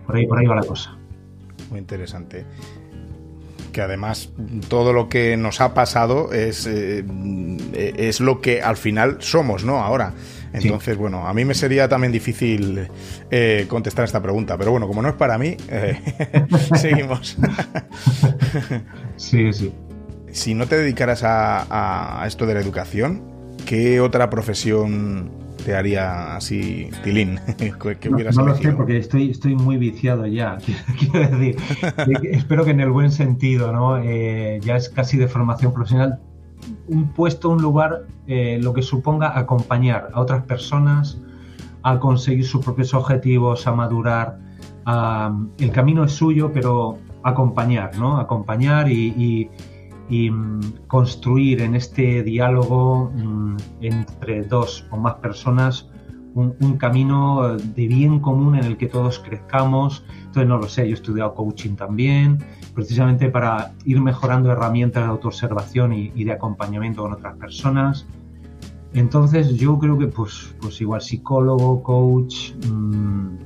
Por 0.05 0.15
ahí, 0.15 0.27
por 0.27 0.39
ahí 0.39 0.45
va 0.45 0.55
la 0.55 0.63
cosa. 0.63 0.97
Muy 1.69 1.79
interesante. 1.79 2.45
Que 3.71 3.81
además 3.81 4.31
todo 4.69 4.93
lo 4.93 5.09
que 5.09 5.35
nos 5.35 5.59
ha 5.61 5.73
pasado 5.73 6.31
es, 6.31 6.65
eh, 6.67 7.03
es 7.73 8.19
lo 8.19 8.39
que 8.39 8.61
al 8.61 8.77
final 8.77 9.17
somos, 9.19 9.65
¿no? 9.65 9.77
Ahora. 9.81 10.13
Entonces, 10.53 10.97
bueno, 10.97 11.27
a 11.27 11.33
mí 11.33 11.43
me 11.43 11.53
sería 11.53 11.89
también 11.89 12.13
difícil 12.13 12.87
eh, 13.29 13.65
contestar 13.67 14.05
esta 14.05 14.21
pregunta, 14.21 14.57
pero 14.57 14.71
bueno, 14.71 14.87
como 14.87 15.01
no 15.01 15.09
es 15.09 15.15
para 15.15 15.37
mí, 15.37 15.57
eh, 15.69 15.99
seguimos. 16.75 17.37
sí, 19.17 19.51
sí. 19.51 19.73
Si 20.35 20.53
no 20.53 20.67
te 20.67 20.77
dedicaras 20.77 21.23
a, 21.23 22.21
a 22.21 22.27
esto 22.27 22.45
de 22.45 22.55
la 22.55 22.59
educación, 22.59 23.21
¿qué 23.65 24.01
otra 24.01 24.29
profesión 24.29 25.31
te 25.63 25.77
haría 25.77 26.35
así 26.35 26.89
tilín? 27.05 27.39
no, 28.35 28.45
lo 28.45 28.55
sé 28.55 28.73
porque 28.73 28.97
estoy, 28.97 29.31
estoy 29.31 29.55
muy 29.55 29.77
viciado 29.77 30.27
ya, 30.27 30.57
quiero 30.99 31.37
decir. 31.37 31.55
espero 32.31 32.65
que 32.65 32.71
en 32.71 32.81
el 32.81 32.91
buen 32.91 33.11
sentido, 33.11 33.71
¿no? 33.71 33.97
Eh, 34.03 34.59
ya 34.61 34.75
es 34.75 34.89
casi 34.89 35.17
de 35.17 35.29
formación 35.29 35.71
profesional. 35.71 36.19
Un 36.89 37.13
puesto, 37.13 37.47
un 37.47 37.61
lugar, 37.61 38.03
eh, 38.27 38.59
lo 38.61 38.73
que 38.73 38.81
suponga 38.81 39.39
acompañar 39.39 40.09
a 40.13 40.19
otras 40.19 40.43
personas 40.43 41.17
a 41.83 41.97
conseguir 41.97 42.45
sus 42.45 42.61
propios 42.61 42.93
objetivos, 42.93 43.65
a 43.67 43.71
madurar. 43.71 44.37
el 45.59 45.71
camino 45.71 46.03
es 46.03 46.11
suyo, 46.11 46.51
pero 46.53 46.97
acompañar, 47.23 47.97
¿no? 47.97 48.19
Acompañar 48.19 48.91
y 48.91 49.13
y 49.17 49.49
mm, 50.09 50.87
construir 50.87 51.61
en 51.61 51.75
este 51.75 52.23
diálogo 52.23 53.11
mm, 53.15 53.57
entre 53.81 54.43
dos 54.43 54.85
o 54.91 54.97
más 54.97 55.15
personas 55.15 55.89
un, 56.35 56.77
camino 56.77 57.55
de 57.57 57.87
bien 57.87 58.19
común 58.19 58.55
en 58.55 58.65
el 58.65 58.77
que 58.77 58.87
todos 58.87 59.19
crezcamos. 59.19 60.05
Entonces, 60.17 60.47
no 60.47 60.57
lo 60.57 60.67
sé, 60.67 60.83
yo 60.83 60.91
he 60.91 60.93
estudiado 60.93 61.33
coaching 61.33 61.75
también, 61.75 62.43
precisamente 62.73 63.29
para 63.29 63.73
ir 63.85 64.01
mejorando 64.01 64.51
herramientas 64.51 65.03
de 65.03 65.09
autoobservación 65.09 65.93
y, 65.93 66.23
de 66.23 66.31
acompañamiento 66.33 67.03
con 67.03 67.13
otras 67.13 67.37
personas. 67.37 68.05
Entonces, 68.93 69.55
yo 69.55 69.79
creo 69.79 69.97
que, 69.97 70.07
pues, 70.07 70.55
pues 70.61 70.79
igual 70.81 71.01
psicólogo, 71.01 71.81
coach, 71.83 72.53
mm, 72.67 73.37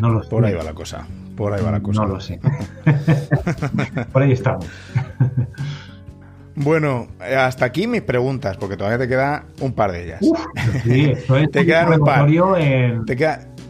no 0.00 0.10
lo 0.10 0.22
sé. 0.22 0.30
Por 0.30 0.44
ahí 0.44 0.54
va 0.54 0.64
la 0.64 0.74
cosa. 0.74 1.06
Por 1.36 1.52
ahí 1.52 1.64
va 1.64 1.72
la 1.72 1.80
cosa. 1.80 2.02
No 2.02 2.08
lo 2.08 2.20
sé. 2.20 2.40
Por 4.12 4.22
ahí 4.22 4.32
estamos. 4.32 4.66
Bueno, 6.56 7.08
eh, 7.20 7.34
hasta 7.34 7.64
aquí 7.64 7.86
mis 7.86 8.02
preguntas, 8.02 8.56
porque 8.56 8.76
todavía 8.76 8.98
te 8.98 9.08
queda 9.08 9.44
un 9.60 9.72
par 9.72 9.92
de 9.92 10.04
ellas. 10.04 10.20
sí, 10.84 11.12
te 11.52 11.66
quedan 11.66 12.00
un 12.00 12.04
par. 12.04 12.28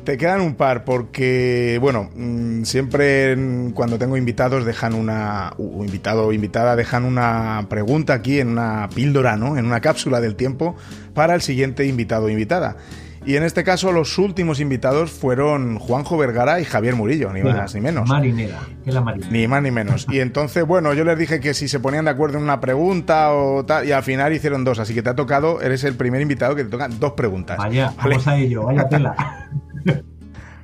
Te, 0.04 0.18
quedan 0.18 0.42
un 0.42 0.54
par, 0.54 0.84
porque, 0.84 1.78
bueno, 1.80 2.10
mm, 2.14 2.64
siempre 2.64 3.36
cuando 3.72 3.98
tengo 3.98 4.18
invitados 4.18 4.66
dejan 4.66 4.92
una. 4.92 5.54
invitado 5.58 6.26
o 6.26 6.32
invitada 6.32 6.76
dejan 6.76 7.04
una 7.04 7.66
pregunta 7.70 8.12
aquí 8.12 8.38
en 8.38 8.48
una 8.48 8.90
píldora, 8.94 9.36
¿no? 9.36 9.56
En 9.56 9.64
una 9.64 9.80
cápsula 9.80 10.20
del 10.20 10.36
tiempo 10.36 10.76
para 11.14 11.34
el 11.34 11.40
siguiente 11.40 11.86
invitado 11.86 12.26
o 12.26 12.28
invitada. 12.28 12.76
Y 13.26 13.36
en 13.36 13.42
este 13.42 13.64
caso 13.64 13.90
los 13.90 14.18
últimos 14.18 14.60
invitados 14.60 15.10
fueron 15.10 15.78
Juanjo 15.78 16.18
Vergara 16.18 16.60
y 16.60 16.64
Javier 16.64 16.94
Murillo, 16.94 17.32
ni 17.32 17.42
más 17.42 17.74
ni 17.74 17.80
menos. 17.80 18.06
Marinera, 18.06 18.60
que 18.84 18.92
la 18.92 19.00
marinera. 19.00 19.32
Ni 19.32 19.48
más 19.48 19.62
ni 19.62 19.70
menos. 19.70 20.06
Y 20.10 20.20
entonces, 20.20 20.66
bueno, 20.66 20.92
yo 20.92 21.04
les 21.04 21.18
dije 21.18 21.40
que 21.40 21.54
si 21.54 21.66
se 21.66 21.80
ponían 21.80 22.04
de 22.04 22.10
acuerdo 22.10 22.36
en 22.36 22.44
una 22.44 22.60
pregunta 22.60 23.32
o 23.32 23.64
tal, 23.64 23.88
y 23.88 23.92
al 23.92 24.02
final 24.02 24.32
hicieron 24.34 24.62
dos, 24.62 24.78
así 24.78 24.92
que 24.92 25.02
te 25.02 25.08
ha 25.08 25.16
tocado, 25.16 25.62
eres 25.62 25.84
el 25.84 25.94
primer 25.94 26.20
invitado 26.20 26.54
que 26.54 26.64
te 26.64 26.70
tocan 26.70 27.00
dos 27.00 27.12
preguntas. 27.12 27.56
Vaya, 27.56 27.94
vamos 27.96 28.26
a 28.26 28.36
ello, 28.36 28.64
vaya 28.64 28.88
tela. 28.88 29.48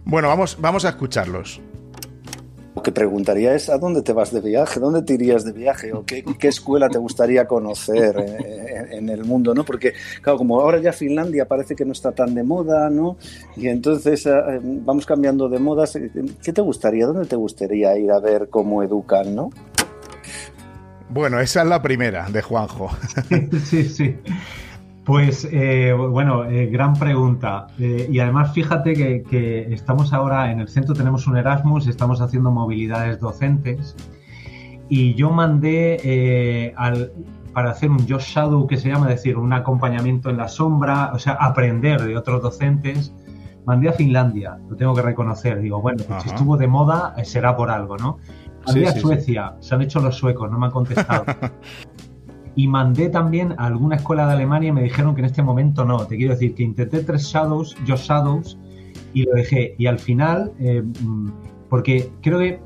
bueno, 0.05 0.29
vamos, 0.29 0.59
vamos 0.61 0.85
a 0.85 0.91
escucharlos. 0.91 1.63
Lo 2.81 2.85
que 2.85 2.93
preguntaría 2.93 3.55
es, 3.55 3.69
¿a 3.69 3.77
dónde 3.77 4.01
te 4.01 4.15
vas 4.15 4.33
de 4.33 4.41
viaje? 4.41 4.81
¿Dónde 4.81 5.03
te 5.03 5.13
irías 5.13 5.45
de 5.45 5.53
viaje? 5.53 5.93
¿O 5.93 6.03
qué, 6.07 6.25
escuela 6.49 6.89
te 6.89 6.97
gustaría 6.97 7.47
conocer 7.47 8.17
en, 8.91 9.11
el 9.11 9.23
mundo? 9.27 9.55
¿no? 9.55 9.67
Porque, 9.67 9.93
claro, 10.23 10.39
como 10.39 10.59
ahora 10.59 10.81
ya 10.81 10.91
Finlandia 10.91 11.45
parece 11.45 11.77
que 11.77 11.85
no 11.85 11.93
está 11.93 12.13
tan 12.13 12.35
de 12.35 12.43
moda, 12.43 12.89
¿no? 12.89 13.19
Y 13.55 13.69
entonces 13.69 14.25
eh, 14.25 14.33
vamos 14.63 15.05
cambiando 15.05 15.51
de 15.51 15.59
modas. 15.59 15.99
¿Qué 16.43 16.53
te 16.55 16.63
gustaría? 16.63 17.05
¿Dónde 17.05 17.27
te 17.27 17.37
gustaría 17.37 17.99
ir 17.99 18.11
a 18.11 18.19
ver 18.19 18.49
cómo 18.49 18.83
educan, 18.83 19.35
no? 19.35 19.51
Bueno, 21.11 21.39
esa 21.39 21.61
es 21.61 21.69
la 21.69 21.83
primera 21.83 22.31
de 22.31 22.41
Juanjo. 22.41 22.89
sí, 23.67 23.85
sí. 23.91 24.17
Pues 25.05 25.49
eh, 25.51 25.93
bueno, 25.93 26.45
eh, 26.45 26.67
gran 26.67 26.95
pregunta. 26.95 27.69
Eh, 27.79 28.09
y 28.11 28.21
además 28.21 28.53
fíjate 28.53 28.93
que, 29.23 29.67
estamos 29.73 30.13
ahora 30.13 30.53
en 30.53 30.61
el 30.61 30.69
centro, 30.69 30.95
tenemos 30.95 31.27
un 31.27 31.37
Erasmus, 31.37 31.87
estamos 31.87 32.21
haciendo 32.21 32.51
movilidades 32.51 33.19
docentes. 33.19 33.97
Y 34.89 35.15
yo 35.15 35.31
mandé 35.31 36.75
al, 36.77 37.13
para 37.53 37.71
hacer 37.71 37.91
un 37.91 38.07
Josh 38.09 38.35
Shadow, 38.35 38.67
que 38.67 38.77
se 38.77 38.89
llama, 38.89 39.09
es 39.09 39.17
decir, 39.17 39.39
un 39.39 39.53
acompañamiento 39.53 40.31
en 40.31 40.37
la 40.37 40.49
sombra, 40.49 41.13
o 41.15 41.19
sea, 41.19 41.35
aprender 41.35 42.03
de 42.03 42.17
otros 42.17 42.43
docentes. 42.43 43.15
Mandé 43.65 43.89
a 43.89 43.93
Finlandia, 43.93 44.59
lo 44.69 44.77
tengo 44.77 44.95
que 44.95 45.03
reconocer. 45.03 45.61
Digo, 45.61 45.81
bueno, 45.81 46.03
pues 46.07 46.25
si 46.25 46.31
estuvo 46.31 46.57
de 46.57 46.67
moda, 46.67 47.15
será 47.25 47.57
por 47.57 47.71
algo, 47.71 47.97
¿no? 47.97 48.19
Mandé 48.67 48.89
a 48.89 48.93
Suecia, 48.93 49.55
se 49.61 49.75
han 49.75 49.83
hecho 49.83 50.01
los 50.01 50.17
suecos, 50.17 50.51
no 50.51 50.59
me 50.59 50.67
han 50.67 50.73
contestado. 50.73 51.25
y 52.61 52.69
mandé 52.69 53.09
también 53.09 53.55
a 53.57 53.69
alguna 53.69 53.97
escuela 53.97 54.27
de 54.27 54.35
Alemania 54.35 54.69
y 54.69 54.73
me 54.73 54.83
dijeron 54.83 55.15
que 55.15 55.23
en 55.23 55.25
este 55.25 55.43
momento 55.43 55.87
no. 55.87 56.07
Te 56.07 56.19
quiero 56.19 56.35
decir 56.35 56.55
que 56.55 56.63
intenté 56.63 57.03
tres 57.03 57.23
Shadows, 57.23 57.75
yo 57.87 57.97
Shadows, 57.97 58.59
y 59.15 59.23
lo 59.23 59.33
dejé. 59.33 59.75
Y 59.79 59.87
al 59.87 59.99
final, 59.99 60.53
eh, 60.59 60.83
mm, 60.83 61.31
porque 61.71 62.13
creo 62.21 62.39
que, 62.39 62.61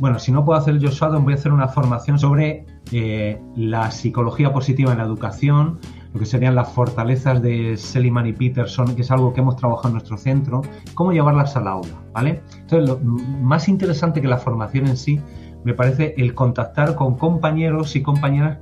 bueno, 0.00 0.18
si 0.18 0.32
no 0.32 0.44
puedo 0.44 0.58
hacer 0.58 0.78
yo 0.78 0.90
Shadows, 0.90 1.24
voy 1.24 1.32
a 1.32 1.36
hacer 1.36 1.50
una 1.52 1.66
formación 1.66 2.18
sobre 2.18 2.66
eh, 2.92 3.40
la 3.56 3.90
psicología 3.90 4.52
positiva 4.52 4.92
en 4.92 4.98
la 4.98 5.04
educación, 5.04 5.78
lo 6.12 6.20
que 6.20 6.26
serían 6.26 6.54
las 6.54 6.70
fortalezas 6.70 7.40
de 7.40 7.78
Seliman 7.78 8.26
y 8.26 8.34
Peterson, 8.34 8.94
que 8.94 9.00
es 9.00 9.10
algo 9.10 9.32
que 9.32 9.40
hemos 9.40 9.56
trabajado 9.56 9.88
en 9.88 9.94
nuestro 9.94 10.18
centro, 10.18 10.60
cómo 10.92 11.12
llevarlas 11.12 11.56
al 11.56 11.68
aula, 11.68 11.94
¿vale? 12.12 12.42
Entonces, 12.60 12.86
lo 12.86 12.98
más 12.98 13.66
interesante 13.66 14.20
que 14.20 14.28
la 14.28 14.36
formación 14.36 14.88
en 14.88 14.98
sí, 14.98 15.18
me 15.64 15.72
parece 15.72 16.14
el 16.18 16.34
contactar 16.34 16.94
con 16.94 17.16
compañeros 17.16 17.96
y 17.96 18.02
compañeras 18.02 18.58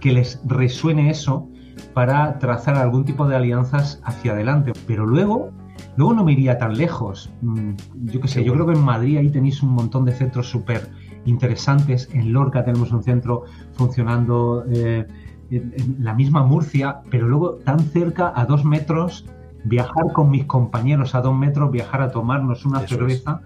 que 0.00 0.12
les 0.12 0.40
resuene 0.46 1.10
eso 1.10 1.48
para 1.94 2.38
trazar 2.38 2.76
algún 2.76 3.04
tipo 3.04 3.26
de 3.26 3.36
alianzas 3.36 4.00
hacia 4.04 4.32
adelante. 4.32 4.72
Pero 4.86 5.06
luego, 5.06 5.50
luego 5.96 6.14
no 6.14 6.24
me 6.24 6.32
iría 6.32 6.58
tan 6.58 6.76
lejos. 6.76 7.32
Mm, 7.42 7.72
yo 8.04 8.20
qué 8.20 8.28
sé, 8.28 8.44
yo 8.44 8.52
creo 8.54 8.66
que 8.66 8.72
en 8.72 8.84
Madrid 8.84 9.18
ahí 9.18 9.30
tenéis 9.30 9.62
un 9.62 9.70
montón 9.70 10.04
de 10.04 10.12
centros 10.12 10.48
súper 10.48 10.90
interesantes. 11.24 12.08
En 12.12 12.32
Lorca 12.32 12.64
tenemos 12.64 12.92
un 12.92 13.02
centro 13.02 13.44
funcionando, 13.72 14.64
eh, 14.70 15.06
en 15.50 15.96
la 15.98 16.14
misma 16.14 16.44
Murcia, 16.44 17.00
pero 17.10 17.28
luego 17.28 17.56
tan 17.56 17.80
cerca, 17.80 18.32
a 18.34 18.46
dos 18.46 18.64
metros, 18.64 19.26
viajar 19.64 20.12
con 20.14 20.30
mis 20.30 20.44
compañeros 20.44 21.14
a 21.14 21.20
dos 21.20 21.36
metros, 21.36 21.70
viajar 21.70 22.02
a 22.02 22.10
tomarnos 22.10 22.64
una 22.64 22.80
cerveza 22.80 23.42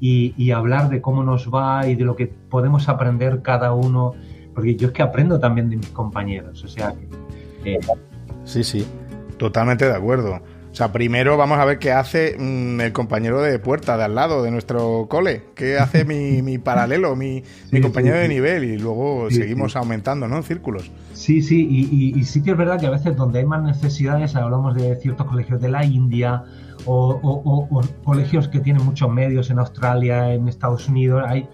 y, 0.00 0.34
y 0.36 0.50
hablar 0.50 0.90
de 0.90 1.00
cómo 1.00 1.22
nos 1.22 1.48
va 1.48 1.86
y 1.86 1.94
de 1.94 2.04
lo 2.04 2.16
que 2.16 2.26
podemos 2.26 2.88
aprender 2.88 3.40
cada 3.40 3.72
uno 3.72 4.14
porque 4.54 4.76
yo 4.76 4.88
es 4.88 4.92
que 4.92 5.02
aprendo 5.02 5.38
también 5.38 5.68
de 5.70 5.76
mis 5.76 5.88
compañeros, 5.88 6.62
o 6.64 6.68
sea 6.68 6.94
que... 7.62 7.80
sí, 8.44 8.64
sí, 8.64 8.86
totalmente 9.36 9.86
de 9.86 9.94
acuerdo. 9.94 10.40
O 10.74 10.76
sea, 10.76 10.90
primero 10.90 11.36
vamos 11.36 11.58
a 11.60 11.64
ver 11.64 11.78
qué 11.78 11.92
hace 11.92 12.34
mm, 12.36 12.80
el 12.80 12.92
compañero 12.92 13.40
de 13.40 13.60
puerta 13.60 13.96
de 13.96 14.02
al 14.02 14.16
lado 14.16 14.42
de 14.42 14.50
nuestro 14.50 15.06
cole, 15.08 15.42
qué 15.54 15.78
hace 15.78 16.04
mi, 16.04 16.58
paralelo, 16.64 17.14
mi, 17.14 17.44
compañero 17.80 18.16
de 18.16 18.26
nivel, 18.26 18.64
y 18.64 18.76
luego 18.76 19.30
seguimos 19.30 19.76
aumentando, 19.76 20.26
¿no? 20.26 20.36
En 20.36 20.42
círculos. 20.42 20.90
Sí, 21.12 21.42
sí, 21.42 21.64
y, 21.70 22.24
sí 22.24 22.42
que 22.42 22.50
es 22.50 22.56
verdad 22.56 22.80
que 22.80 22.86
a 22.86 22.90
veces 22.90 23.14
donde 23.14 23.38
hay 23.38 23.46
más 23.46 23.62
necesidades, 23.62 24.34
hablamos 24.34 24.74
de 24.74 24.96
ciertos 24.96 25.28
colegios 25.28 25.60
de 25.60 25.68
la 25.68 25.84
India 25.84 26.42
o, 26.86 27.20
o 27.24 27.80
colegios 28.04 28.48
que 28.48 28.60
tienen 28.60 28.84
muchos 28.84 29.10
medios 29.10 29.50
en 29.50 29.58
Australia, 29.58 30.32
en 30.34 30.48
Estados 30.48 30.88
Unidos, 30.88 31.22
hay 31.26 31.48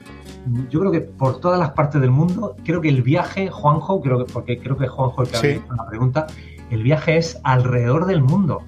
yo 0.70 0.80
creo 0.80 0.92
que 0.92 1.00
por 1.00 1.40
todas 1.40 1.58
las 1.58 1.70
partes 1.70 2.00
del 2.00 2.10
mundo, 2.10 2.56
creo 2.64 2.80
que 2.80 2.88
el 2.88 3.02
viaje, 3.02 3.48
Juanjo, 3.50 4.00
creo 4.00 4.24
que, 4.24 4.32
porque 4.32 4.58
creo 4.58 4.76
que 4.76 4.86
Juanjo 4.86 5.22
el 5.22 5.28
que 5.30 5.62
la 5.76 5.86
pregunta, 5.86 6.26
el 6.70 6.82
viaje 6.82 7.16
es 7.18 7.38
alrededor 7.44 8.06
del 8.06 8.22
mundo. 8.22 8.62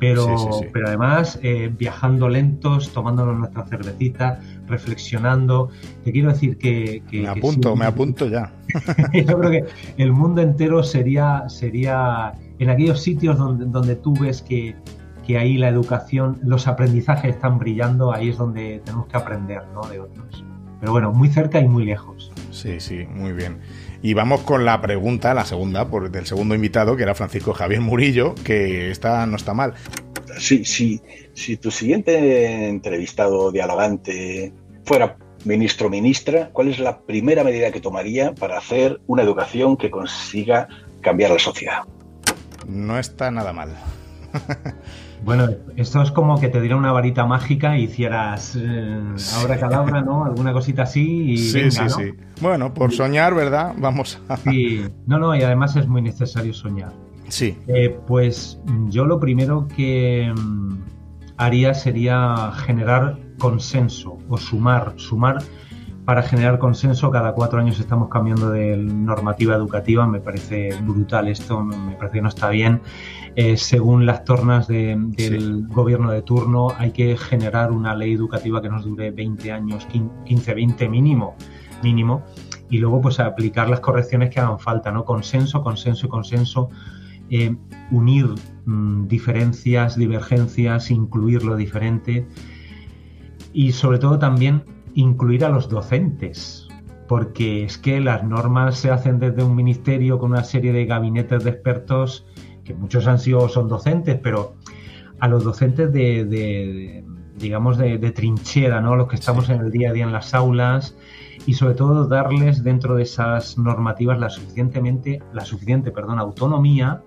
Pero, 0.00 0.36
pero 0.72 0.86
además 0.86 1.40
eh, 1.42 1.72
viajando 1.76 2.28
lentos, 2.28 2.92
tomándonos 2.92 3.36
nuestra 3.36 3.66
cervecita, 3.66 4.38
reflexionando. 4.68 5.70
Te 6.04 6.12
quiero 6.12 6.28
decir 6.28 6.56
que. 6.56 7.02
me 7.10 7.26
apunto, 7.26 7.74
me 7.74 7.84
apunto 7.84 8.28
ya. 8.28 8.52
yo 9.12 9.38
creo 9.40 9.50
que 9.50 9.64
el 9.96 10.12
mundo 10.12 10.40
entero 10.40 10.84
sería, 10.84 11.48
sería 11.48 12.32
en 12.60 12.70
aquellos 12.70 13.02
sitios 13.02 13.38
donde, 13.38 13.64
donde 13.66 13.96
tú 13.96 14.14
ves 14.20 14.40
que, 14.40 14.76
que 15.28 15.36
ahí 15.36 15.58
la 15.58 15.68
educación, 15.68 16.40
los 16.42 16.66
aprendizajes 16.66 17.34
están 17.34 17.58
brillando, 17.58 18.14
ahí 18.14 18.30
es 18.30 18.38
donde 18.38 18.80
tenemos 18.82 19.08
que 19.08 19.16
aprender 19.18 19.62
¿no? 19.74 19.82
de 19.82 20.00
otros. 20.00 20.42
Pero 20.80 20.92
bueno, 20.92 21.12
muy 21.12 21.28
cerca 21.28 21.60
y 21.60 21.68
muy 21.68 21.84
lejos. 21.84 22.32
Sí, 22.50 22.80
sí, 22.80 23.04
muy 23.10 23.32
bien. 23.32 23.58
Y 24.00 24.14
vamos 24.14 24.40
con 24.40 24.64
la 24.64 24.80
pregunta, 24.80 25.34
la 25.34 25.44
segunda, 25.44 25.90
por, 25.90 26.10
del 26.10 26.24
segundo 26.24 26.54
invitado, 26.54 26.96
que 26.96 27.02
era 27.02 27.14
Francisco 27.14 27.52
Javier 27.52 27.82
Murillo, 27.82 28.34
que 28.42 28.90
está, 28.90 29.26
no 29.26 29.36
está 29.36 29.52
mal. 29.52 29.74
Sí, 30.38 30.64
sí. 30.64 31.02
Si 31.34 31.58
tu 31.58 31.70
siguiente 31.70 32.66
entrevistado 32.68 33.52
dialogante 33.52 34.54
fuera 34.84 35.18
ministro 35.44 35.88
o 35.88 35.90
ministra, 35.90 36.48
¿cuál 36.54 36.68
es 36.68 36.78
la 36.78 37.00
primera 37.00 37.44
medida 37.44 37.70
que 37.70 37.80
tomaría 37.80 38.34
para 38.34 38.56
hacer 38.56 38.98
una 39.06 39.24
educación 39.24 39.76
que 39.76 39.90
consiga 39.90 40.68
cambiar 41.02 41.32
la 41.32 41.38
sociedad? 41.38 41.82
No 42.66 42.98
está 42.98 43.30
nada 43.30 43.52
mal. 43.52 43.76
Bueno, 45.24 45.48
esto 45.76 46.02
es 46.02 46.10
como 46.10 46.40
que 46.40 46.48
te 46.48 46.60
diera 46.60 46.76
una 46.76 46.92
varita 46.92 47.26
mágica 47.26 47.76
y 47.76 47.84
hicieras 47.84 48.56
eh, 48.56 49.00
ahora 49.36 49.58
cadabra, 49.58 50.00
¿no? 50.00 50.24
Alguna 50.24 50.52
cosita 50.52 50.82
así 50.82 51.32
y 51.32 51.38
sí, 51.38 51.70
sí, 51.70 51.88
sí. 51.88 52.14
Bueno, 52.40 52.72
por 52.72 52.92
soñar, 52.92 53.34
¿verdad? 53.34 53.74
Vamos 53.78 54.20
a... 54.28 54.36
Sí, 54.36 54.84
no, 55.06 55.18
no, 55.18 55.34
y 55.34 55.42
además 55.42 55.76
es 55.76 55.86
muy 55.86 56.02
necesario 56.02 56.54
soñar. 56.54 56.92
Sí. 57.28 57.58
Eh, 57.66 57.98
pues 58.06 58.58
yo 58.88 59.04
lo 59.04 59.20
primero 59.20 59.68
que 59.76 60.32
mm, 60.34 60.78
haría 61.36 61.74
sería 61.74 62.52
generar 62.64 63.18
consenso 63.38 64.18
o 64.28 64.36
sumar, 64.36 64.94
sumar 64.96 65.38
para 66.04 66.22
generar 66.22 66.58
consenso. 66.58 67.10
Cada 67.10 67.32
cuatro 67.32 67.58
años 67.58 67.78
estamos 67.78 68.08
cambiando 68.08 68.50
de 68.50 68.76
normativa 68.76 69.54
educativa, 69.54 70.06
me 70.06 70.20
parece 70.20 70.70
brutal 70.82 71.28
esto, 71.28 71.62
me 71.62 71.96
parece 71.96 72.14
que 72.14 72.22
no 72.22 72.28
está 72.28 72.48
bien. 72.48 72.80
Eh, 73.40 73.56
según 73.56 74.04
las 74.04 74.24
tornas 74.24 74.66
del 74.66 75.68
gobierno 75.68 76.10
de 76.10 76.22
turno, 76.22 76.72
hay 76.76 76.90
que 76.90 77.16
generar 77.16 77.70
una 77.70 77.94
ley 77.94 78.12
educativa 78.12 78.60
que 78.60 78.68
nos 78.68 78.84
dure 78.84 79.12
20 79.12 79.52
años, 79.52 79.86
15, 80.26 80.54
20 80.54 80.88
mínimo, 80.88 81.36
mínimo, 81.80 82.24
y 82.68 82.78
luego 82.78 83.00
pues 83.00 83.20
aplicar 83.20 83.70
las 83.70 83.78
correcciones 83.78 84.30
que 84.30 84.40
hagan 84.40 84.58
falta, 84.58 84.90
¿no? 84.90 85.04
Consenso, 85.04 85.62
consenso 85.62 86.06
y 86.06 86.08
consenso. 86.08 86.70
Eh, 87.30 87.54
unir 87.92 88.26
mm, 88.64 89.06
diferencias, 89.06 89.96
divergencias, 89.96 90.90
incluir 90.90 91.44
lo 91.44 91.54
diferente 91.54 92.26
y 93.52 93.70
sobre 93.70 94.00
todo 94.00 94.18
también 94.18 94.64
incluir 94.94 95.44
a 95.44 95.48
los 95.48 95.68
docentes, 95.68 96.66
porque 97.06 97.62
es 97.62 97.78
que 97.78 98.00
las 98.00 98.24
normas 98.24 98.78
se 98.78 98.90
hacen 98.90 99.20
desde 99.20 99.44
un 99.44 99.54
ministerio 99.54 100.18
con 100.18 100.32
una 100.32 100.42
serie 100.42 100.72
de 100.72 100.86
gabinetes 100.86 101.44
de 101.44 101.50
expertos, 101.50 102.26
que 102.68 102.74
muchos 102.74 103.06
han 103.06 103.18
sido, 103.18 103.48
son 103.48 103.66
docentes, 103.66 104.20
pero 104.22 104.54
a 105.20 105.26
los 105.26 105.42
docentes 105.42 105.90
de, 105.90 107.02
digamos, 107.38 107.78
de, 107.78 108.10
trinchera, 108.10 108.82
¿no? 108.82 108.94
Los 108.94 109.08
que 109.08 109.16
estamos 109.16 109.48
en 109.48 109.60
el 109.60 109.70
día 109.70 109.88
a 109.88 109.92
día 109.94 110.04
en 110.04 110.12
las 110.12 110.34
aulas 110.34 110.94
y 111.46 111.54
sobre 111.54 111.74
todo 111.74 112.06
darles 112.06 112.62
dentro 112.62 112.96
de 112.96 113.04
esas 113.04 113.56
normativas 113.56 114.18
la 114.20 114.28
suficientemente, 114.28 115.22
la 115.32 115.46
suficiente, 115.46 115.90
perdón, 115.90 116.18
autonomía 116.18 117.02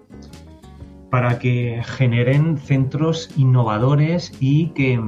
para 1.11 1.37
que 1.37 1.83
generen 1.85 2.57
centros 2.57 3.29
innovadores 3.37 4.31
y 4.39 4.69
que 4.69 4.99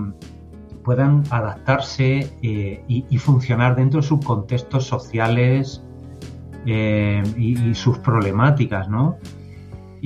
puedan 0.83 1.23
adaptarse 1.31 2.29
eh, 2.43 2.83
y, 2.87 3.17
funcionar 3.17 3.75
dentro 3.75 4.01
de 4.01 4.07
sus 4.07 4.23
contextos 4.23 4.85
sociales 4.85 5.81
eh, 6.67 7.23
y, 7.37 7.73
sus 7.73 7.97
problemáticas, 7.99 8.87
¿no? 8.87 9.17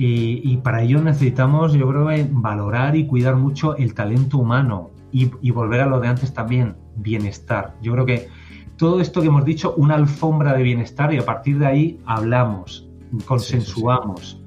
Y, 0.00 0.58
para 0.58 0.82
ello 0.82 1.02
necesitamos, 1.02 1.72
yo 1.72 1.88
creo, 1.88 2.06
valorar 2.30 2.94
y 2.94 3.06
cuidar 3.08 3.34
mucho 3.34 3.76
el 3.76 3.94
talento 3.94 4.38
humano 4.38 4.90
y, 5.10 5.28
y 5.42 5.50
volver 5.50 5.80
a 5.80 5.86
lo 5.86 5.98
de 5.98 6.06
antes 6.06 6.32
también, 6.32 6.76
bienestar. 6.94 7.74
Yo 7.82 7.94
creo 7.94 8.06
que 8.06 8.28
todo 8.76 9.00
esto 9.00 9.20
que 9.20 9.26
hemos 9.26 9.44
dicho, 9.44 9.74
una 9.76 9.96
alfombra 9.96 10.54
de 10.54 10.62
bienestar 10.62 11.12
y 11.12 11.18
a 11.18 11.24
partir 11.24 11.58
de 11.58 11.66
ahí 11.66 12.00
hablamos, 12.06 12.88
consensuamos. 13.24 14.40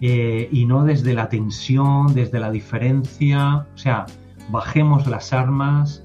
Eh, 0.00 0.48
y 0.52 0.66
no 0.66 0.84
desde 0.84 1.14
la 1.14 1.28
tensión, 1.28 2.14
desde 2.14 2.38
la 2.38 2.50
diferencia, 2.50 3.66
o 3.74 3.78
sea, 3.78 4.06
bajemos 4.50 5.08
las 5.08 5.32
armas, 5.32 6.04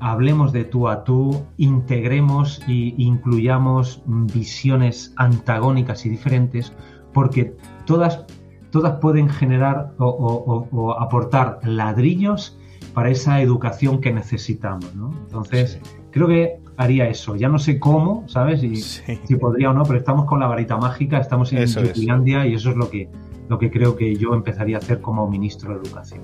hablemos 0.00 0.52
de 0.52 0.64
tú 0.64 0.88
a 0.88 1.04
tú, 1.04 1.44
integremos 1.58 2.60
e 2.66 2.94
incluyamos 2.96 4.02
visiones 4.06 5.12
antagónicas 5.16 6.04
y 6.06 6.08
diferentes, 6.08 6.72
porque 7.12 7.54
todas, 7.90 8.24
todas 8.70 9.00
pueden 9.00 9.28
generar 9.28 9.94
o, 9.98 10.96
aportar 11.00 11.58
ladrillos 11.64 12.56
para 12.94 13.10
esa 13.10 13.40
educación 13.42 14.00
que 14.00 14.12
necesitamos. 14.12 14.94
¿no? 14.94 15.12
Entonces, 15.24 15.80
creo 16.12 16.28
que 16.28 16.60
haría 16.76 17.08
eso. 17.08 17.34
Ya 17.34 17.48
no 17.48 17.58
sé 17.58 17.80
cómo, 17.80 18.22
¿sabes? 18.28 18.62
Y, 18.62 18.76
Si 18.76 19.34
podría 19.40 19.70
o 19.70 19.72
no, 19.72 19.82
pero 19.82 19.98
estamos 19.98 20.24
con 20.26 20.38
la 20.38 20.46
varita 20.46 20.76
mágica, 20.76 21.18
estamos 21.18 21.52
en 21.52 21.66
Finlandia 21.68 22.46
y 22.46 22.54
eso 22.54 22.70
es 22.70 22.76
lo 22.76 22.88
que, 22.88 23.08
lo 23.48 23.58
que 23.58 23.72
creo 23.72 23.96
que 23.96 24.14
yo 24.14 24.34
empezaría 24.34 24.76
a 24.76 24.78
hacer 24.78 25.00
como 25.00 25.28
ministro 25.28 25.70
de 25.70 25.80
Educación. 25.80 26.20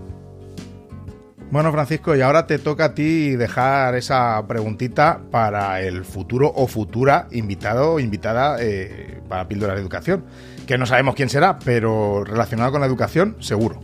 Bueno, 1.51 1.73
Francisco, 1.73 2.15
y 2.15 2.21
ahora 2.21 2.47
te 2.47 2.61
toca 2.61 2.87
a 2.87 2.95
ti 2.95 3.35
dejar 3.35 3.97
esa 3.97 4.45
preguntita 4.47 5.21
para 5.33 5.81
el 5.81 6.05
futuro 6.05 6.53
o 6.55 6.69
futura 6.69 7.27
invitado 7.33 7.95
o 7.95 8.01
invitada 8.01 8.57
eh, 8.61 9.21
para 9.29 9.49
Píldora 9.49 9.75
de 9.75 9.81
Educación, 9.81 10.25
que 10.67 10.79
no 10.79 10.87
sabemos 10.87 11.15
quién 11.15 11.29
será, 11.29 11.59
pero 11.59 12.25
relacionado 12.25 12.73
con 12.73 12.81
la 12.81 12.87
educación, 12.87 13.37
seguro. 13.41 13.81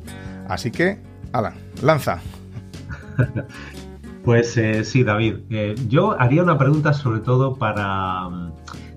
Así 0.48 0.70
que, 0.70 0.98
Alan, 1.32 1.54
lanza. 1.82 2.20
Pues 4.24 4.56
eh, 4.56 4.84
sí, 4.84 5.02
David. 5.02 5.38
Eh, 5.50 5.74
yo 5.88 6.18
haría 6.20 6.44
una 6.44 6.56
pregunta 6.56 6.92
sobre 6.92 7.20
todo 7.20 7.56
para, 7.56 8.28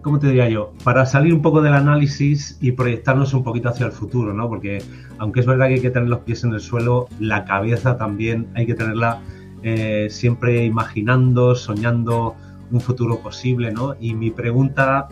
¿cómo 0.03 0.19
te 0.19 0.27
diría 0.27 0.47
yo? 0.49 0.73
Para 0.83 1.05
salir 1.07 1.33
un 1.33 1.41
poco 1.41 1.63
del 1.63 1.73
análisis 1.73 2.59
y 2.61 2.73
proyectarnos 2.73 3.33
un 3.33 3.43
poquito 3.43 3.69
hacia 3.69 3.87
el 3.87 3.91
futuro, 3.91 4.33
¿no? 4.33 4.47
Porque 4.47 4.83
aunque 5.17 5.39
es 5.39 5.47
verdad 5.47 5.67
que 5.67 5.75
hay 5.75 5.81
que 5.81 5.89
tener 5.89 6.09
los 6.09 6.19
pies 6.19 6.43
en 6.43 6.53
el 6.53 6.59
suelo, 6.59 7.07
la 7.19 7.43
cabeza 7.43 7.97
también 7.97 8.47
hay 8.53 8.67
que 8.67 8.75
tenerla 8.75 9.19
eh, 9.63 10.09
siempre 10.11 10.63
imaginando, 10.63 11.55
soñando 11.55 12.35
un 12.69 12.79
futuro 12.79 13.19
posible, 13.19 13.71
¿no? 13.71 13.95
Y 13.99 14.13
mi 14.13 14.29
pregunta, 14.29 15.07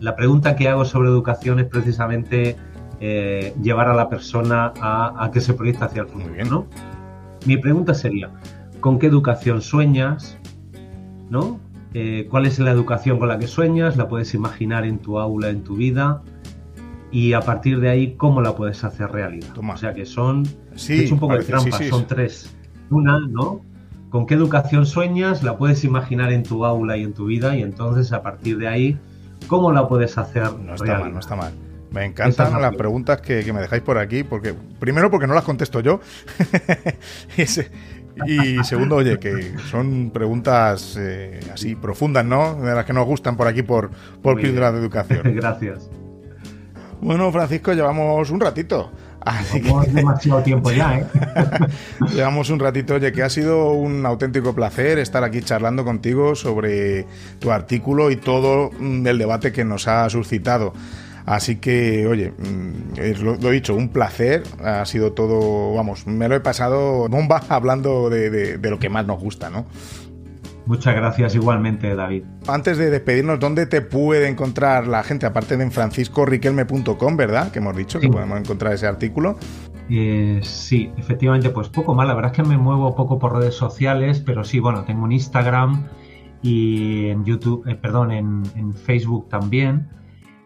la 0.00 0.16
pregunta 0.16 0.56
que 0.56 0.68
hago 0.68 0.84
sobre 0.84 1.08
educación 1.08 1.60
es 1.60 1.66
precisamente 1.66 2.56
llevar 3.62 3.88
a 3.88 3.94
la 3.94 4.08
persona 4.08 4.72
a, 4.80 5.24
a, 5.24 5.30
que 5.30 5.40
se 5.40 5.54
proyecte 5.54 5.84
hacia 5.84 6.02
el 6.02 6.08
futuro, 6.08 6.44
¿no? 6.44 6.66
Mi 7.46 7.56
pregunta 7.56 7.94
sería, 7.94 8.30
con 8.80 8.98
qué 8.98 9.06
educación 9.06 9.62
sueñas, 9.62 10.36
¿no? 11.30 11.60
Eh, 11.94 12.26
¿Cuál 12.30 12.46
es 12.46 12.58
la 12.58 12.70
educación 12.70 13.18
con 13.18 13.28
la 13.28 13.38
que 13.38 13.46
sueñas? 13.46 13.96
¿La 13.96 14.08
puedes 14.08 14.34
imaginar 14.34 14.84
en 14.84 14.98
tu 14.98 15.18
aula, 15.18 15.48
en 15.48 15.62
tu 15.62 15.76
vida? 15.76 16.22
Y 17.10 17.32
a 17.32 17.40
partir 17.40 17.80
de 17.80 17.88
ahí, 17.88 18.14
¿cómo 18.16 18.40
la 18.40 18.54
puedes 18.54 18.84
hacer 18.84 19.10
realidad? 19.10 19.50
O 19.56 19.76
sea 19.76 19.92
que 19.92 20.06
son, 20.06 20.46
sí, 20.76 21.08
un 21.10 21.18
poco 21.18 21.36
de 21.36 21.44
trampa, 21.44 21.78
son 21.88 22.06
tres. 22.06 22.54
Una, 22.90 23.18
¿no? 23.18 23.62
¿Con 24.10 24.26
qué 24.26 24.34
educación 24.34 24.86
sueñas? 24.86 25.42
La 25.42 25.56
puedes 25.56 25.82
imaginar 25.84 26.32
en 26.32 26.44
tu 26.44 26.64
aula 26.64 26.96
y 26.96 27.02
en 27.02 27.12
tu 27.12 27.26
vida 27.26 27.56
y 27.56 27.62
entonces 27.62 28.12
a 28.12 28.22
partir 28.22 28.58
de 28.58 28.68
ahí, 28.68 28.98
¿cómo 29.46 29.72
la 29.72 29.88
puedes 29.88 30.16
hacer 30.18 30.52
No 30.52 30.74
está 30.74 30.98
mal, 30.98 31.12
no 31.12 31.20
está 31.20 31.36
mal. 31.36 31.52
Me 31.90 32.04
encantan 32.04 32.60
las 32.60 32.76
preguntas 32.76 33.20
que, 33.20 33.44
que, 33.44 33.52
me 33.52 33.60
dejáis 33.60 33.82
por 33.82 33.98
aquí, 33.98 34.22
porque 34.22 34.54
primero 34.78 35.10
porque 35.10 35.26
no 35.26 35.34
las 35.34 35.42
contesto 35.42 35.80
yo, 35.80 36.00
Y 38.26 38.62
segundo, 38.64 38.96
oye, 38.96 39.18
que 39.18 39.54
son 39.70 40.10
preguntas 40.10 40.96
eh, 40.98 41.40
así 41.52 41.74
profundas, 41.74 42.24
¿no? 42.24 42.54
De 42.54 42.74
las 42.74 42.84
que 42.84 42.92
nos 42.92 43.06
gustan 43.06 43.36
por 43.36 43.46
aquí 43.46 43.62
por, 43.62 43.90
por 44.22 44.40
Píldora 44.40 44.72
de 44.72 44.78
Educación. 44.78 45.22
Gracias. 45.34 45.88
Bueno, 47.00 47.32
Francisco, 47.32 47.72
llevamos 47.72 48.30
un 48.30 48.40
ratito. 48.40 48.90
Así 49.20 49.60
que... 49.60 49.72
demasiado 49.92 50.42
tiempo 50.42 50.70
ya, 50.70 50.98
¿eh? 50.98 51.06
Llevamos 52.14 52.50
un 52.50 52.58
ratito, 52.58 52.94
oye, 52.94 53.12
que 53.12 53.22
ha 53.22 53.30
sido 53.30 53.72
un 53.72 54.06
auténtico 54.06 54.54
placer 54.54 54.98
estar 54.98 55.24
aquí 55.24 55.42
charlando 55.42 55.84
contigo 55.84 56.34
sobre 56.34 57.06
tu 57.38 57.50
artículo 57.50 58.10
y 58.10 58.16
todo 58.16 58.70
mm, 58.78 59.06
el 59.06 59.18
debate 59.18 59.52
que 59.52 59.64
nos 59.64 59.88
ha 59.88 60.08
suscitado. 60.08 60.72
Así 61.26 61.56
que, 61.56 62.06
oye, 62.06 62.32
mm, 62.32 63.22
lo, 63.22 63.50
he 63.50 63.52
dicho, 63.52 63.74
un 63.74 63.90
placer. 63.90 64.42
Ha 64.64 64.84
sido 64.86 65.12
todo, 65.12 65.74
vamos, 65.74 66.06
me 66.06 66.28
lo 66.28 66.34
he 66.34 66.40
pasado 66.40 67.08
bomba 67.08 67.42
hablando 67.48 68.10
de, 68.10 68.58
lo 68.60 68.78
que 68.78 68.88
más 68.88 69.06
nos 69.06 69.20
gusta, 69.20 69.50
¿no? 69.50 69.66
Muchas 70.70 70.94
gracias 70.94 71.34
igualmente, 71.34 71.96
David. 71.96 72.22
Antes 72.46 72.78
de 72.78 72.90
despedirnos, 72.90 73.40
¿dónde 73.40 73.66
te 73.66 73.80
puede 73.80 74.28
encontrar 74.28 74.86
la 74.86 75.02
gente? 75.02 75.26
Aparte 75.26 75.56
de 75.56 75.64
en 75.64 75.72
franciscoriquelme.com, 75.72 77.16
¿verdad? 77.16 77.50
Que 77.50 77.58
hemos 77.58 77.76
dicho 77.76 77.98
que 77.98 78.08
podemos 78.08 78.38
encontrar 78.38 78.74
ese 78.74 78.86
artículo. 78.86 79.36
Eh, 79.88 80.38
sí, 80.44 80.92
efectivamente, 80.96 81.50
pues 81.50 81.68
poco 81.70 81.92
más. 81.96 82.06
La 82.06 82.14
verdad 82.14 82.30
es 82.30 82.36
que 82.36 82.48
me 82.48 82.56
muevo 82.56 82.94
poco 82.94 83.18
por 83.18 83.36
redes 83.36 83.56
sociales, 83.56 84.22
pero 84.24 84.44
sí, 84.44 84.60
bueno, 84.60 84.84
tengo 84.84 85.02
un 85.02 85.10
Instagram 85.10 85.88
y 86.40 87.08
en 87.08 87.24
YouTube, 87.24 87.66
eh, 87.66 87.74
perdón, 87.74 88.12
en 88.12 88.72
Facebook 88.72 89.28
también. 89.28 89.88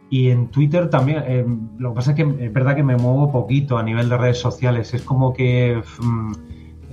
Y 0.08 0.30
en 0.30 0.48
Twitter 0.48 0.88
también, 0.88 1.22
eh, 1.26 1.44
lo 1.76 1.90
que 1.90 1.96
pasa 1.96 2.10
es 2.12 2.16
que 2.16 2.22
es 2.22 2.50
verdad 2.50 2.76
que 2.76 2.82
me 2.82 2.96
muevo 2.96 3.30
poquito 3.30 3.76
a 3.76 3.82
nivel 3.82 4.08
de 4.08 4.16
redes 4.16 4.38
sociales. 4.38 4.94
Es 4.94 5.02
como 5.02 5.34
que 5.34 5.82
mm, 6.00 6.32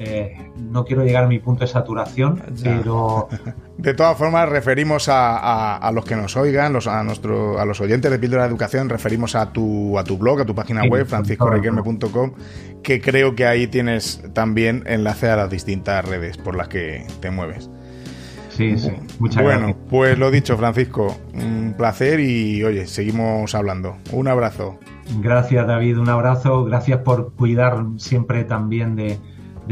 eh, 0.03 0.35
no 0.57 0.83
quiero 0.83 1.03
llegar 1.03 1.25
a 1.25 1.27
mi 1.27 1.37
punto 1.37 1.61
de 1.61 1.67
saturación, 1.67 2.41
pero... 2.63 3.27
De 3.77 3.95
todas 3.95 4.15
formas, 4.15 4.47
referimos 4.47 5.07
a, 5.09 5.91
los 5.93 6.05
que 6.05 6.15
nos 6.15 6.37
oigan, 6.37 6.71
los, 6.71 6.85
a, 6.85 7.03
nuestro, 7.03 7.59
a 7.59 7.65
los 7.65 7.81
oyentes 7.81 8.11
de 8.11 8.19
Píldora 8.19 8.43
de 8.43 8.49
Educación, 8.49 8.89
referimos 8.89 9.33
a 9.33 9.51
tu, 9.51 9.97
a 9.97 10.03
tu 10.03 10.19
blog, 10.19 10.41
a 10.41 10.45
tu 10.45 10.53
página 10.53 10.83
web, 10.83 11.07
franciscorequerme.com, 11.07 12.33
que 12.83 13.01
creo 13.01 13.35
que 13.35 13.47
ahí 13.47 13.65
tienes 13.65 14.21
también 14.33 14.83
enlace 14.85 15.29
a 15.29 15.35
las 15.35 15.49
distintas 15.49 16.05
redes 16.05 16.37
por 16.37 16.55
las 16.55 16.67
que 16.67 17.07
te 17.21 17.31
mueves. 17.31 17.71
Sí, 18.49 18.77
sí. 18.77 18.91
Muchas 19.17 19.43
bueno, 19.43 19.75
pues 19.89 20.19
lo 20.19 20.29
dicho, 20.29 20.57
Francisco, 20.57 21.17
un 21.33 21.73
placer 21.75 22.19
y 22.19 22.63
oye, 22.63 22.85
seguimos 22.85 23.55
hablando. 23.55 23.97
Un 24.11 24.27
abrazo. 24.27 24.77
Gracias, 25.21 25.65
David, 25.65 25.97
un 25.97 26.09
abrazo. 26.09 26.65
Gracias 26.65 26.99
por 26.99 27.33
cuidar 27.33 27.83
siempre 27.97 28.43
también 28.43 28.95
de, 28.95 29.17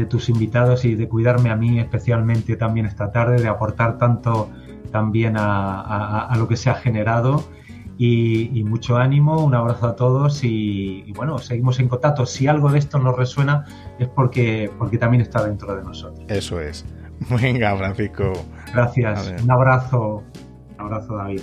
tus 0.08 0.28
invitados 0.28 0.84
y 0.84 0.94
de 0.94 1.08
cuidarme 1.08 1.50
a 1.50 1.56
mí 1.56 1.78
especialmente 1.78 2.56
también 2.56 2.86
esta 2.86 3.12
tarde, 3.12 3.40
de 3.40 3.48
aportar 3.48 3.98
tanto 3.98 4.50
también 4.90 5.34
a, 5.36 6.32
lo 6.36 6.48
que 6.48 6.56
se 6.56 6.70
ha 6.70 6.74
generado. 6.74 7.44
Y, 8.02 8.64
mucho 8.64 8.96
ánimo, 8.96 9.44
un 9.44 9.54
abrazo 9.54 9.88
a 9.88 9.96
todos 9.96 10.42
y, 10.42 11.04
y, 11.06 11.12
bueno, 11.12 11.38
seguimos 11.38 11.78
en 11.80 11.88
contacto. 11.88 12.24
Si 12.24 12.46
algo 12.46 12.70
de 12.70 12.78
esto 12.78 12.98
nos 12.98 13.14
resuena 13.14 13.66
es 13.98 14.08
porque, 14.08 14.70
porque 14.78 14.96
también 14.96 15.20
está 15.20 15.44
dentro 15.44 15.76
de 15.76 15.82
nosotros. 15.82 16.24
Eso 16.28 16.60
es. 16.60 16.86
Venga, 17.42 17.76
Francisco. 17.76 18.32
Gracias. 18.72 19.42
Un 19.42 19.50
abrazo. 19.50 20.22
Un 20.78 20.80
abrazo, 20.80 21.16
David. 21.16 21.42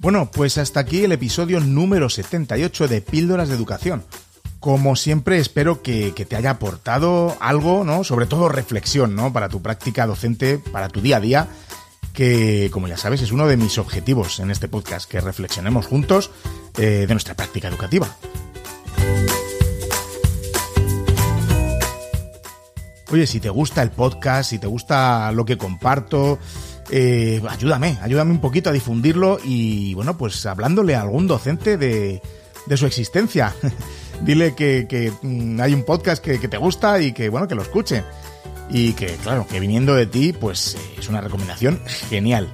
Bueno, 0.00 0.30
pues 0.30 0.56
hasta 0.56 0.80
aquí 0.80 1.04
el 1.04 1.12
episodio 1.12 1.60
número 1.60 2.08
78 2.08 2.88
de 2.88 3.02
Píldoras 3.02 3.50
de 3.50 3.54
Educación. 3.54 4.02
Como 4.58 4.96
siempre, 4.96 5.36
espero 5.36 5.82
que, 5.82 6.12
te 6.12 6.36
haya 6.36 6.52
aportado 6.52 7.36
algo, 7.38 7.84
¿no? 7.84 8.02
Sobre 8.02 8.24
todo 8.24 8.48
reflexión, 8.48 9.14
¿no? 9.14 9.30
Para 9.30 9.50
tu 9.50 9.60
práctica 9.60 10.06
docente, 10.06 10.58
para 10.58 10.88
tu 10.88 11.02
día 11.02 11.18
a 11.18 11.20
día 11.20 11.48
que, 12.14 12.70
como 12.72 12.88
ya 12.88 12.96
sabes, 12.96 13.20
es 13.20 13.30
uno 13.30 13.46
de 13.46 13.58
mis 13.58 13.76
objetivos 13.76 14.40
en 14.40 14.50
este 14.50 14.68
podcast, 14.68 15.08
que 15.08 15.20
reflexionemos 15.20 15.84
juntos 15.84 16.30
eh, 16.78 17.04
de 17.06 17.14
nuestra 17.14 17.34
práctica 17.34 17.68
educativa. 17.68 18.08
Oye, 23.12 23.26
si 23.26 23.38
te 23.38 23.50
gusta 23.50 23.82
el 23.82 23.90
podcast, 23.90 24.48
si 24.48 24.58
te 24.58 24.66
gusta 24.66 25.30
lo 25.32 25.44
que 25.44 25.58
comparto, 25.58 26.38
eh, 26.90 27.40
ayúdame, 27.48 27.98
ayúdame 28.02 28.32
un 28.32 28.40
poquito 28.40 28.70
a 28.70 28.72
difundirlo 28.72 29.38
y, 29.44 29.94
bueno, 29.94 30.16
pues 30.18 30.44
hablándole 30.46 30.96
a 30.96 31.02
algún 31.02 31.26
docente 31.26 31.76
de, 31.76 32.20
su 32.76 32.86
existencia. 32.86 33.54
Dile 34.22 34.54
que, 34.54 35.12
mm, 35.22 35.60
hay 35.60 35.72
un 35.72 35.84
podcast 35.84 36.22
que, 36.22 36.38
te 36.38 36.56
gusta 36.56 37.00
y 37.00 37.12
que, 37.12 37.28
bueno, 37.28 37.48
que 37.48 37.54
lo 37.54 37.62
escuche 37.62 38.02
y 38.68 38.92
que, 38.92 39.06
claro, 39.22 39.46
que 39.48 39.60
viniendo 39.60 39.94
de 39.94 40.06
ti, 40.06 40.32
pues 40.32 40.76
es 40.98 41.08
una 41.08 41.20
recomendación 41.20 41.80
genial. 42.08 42.48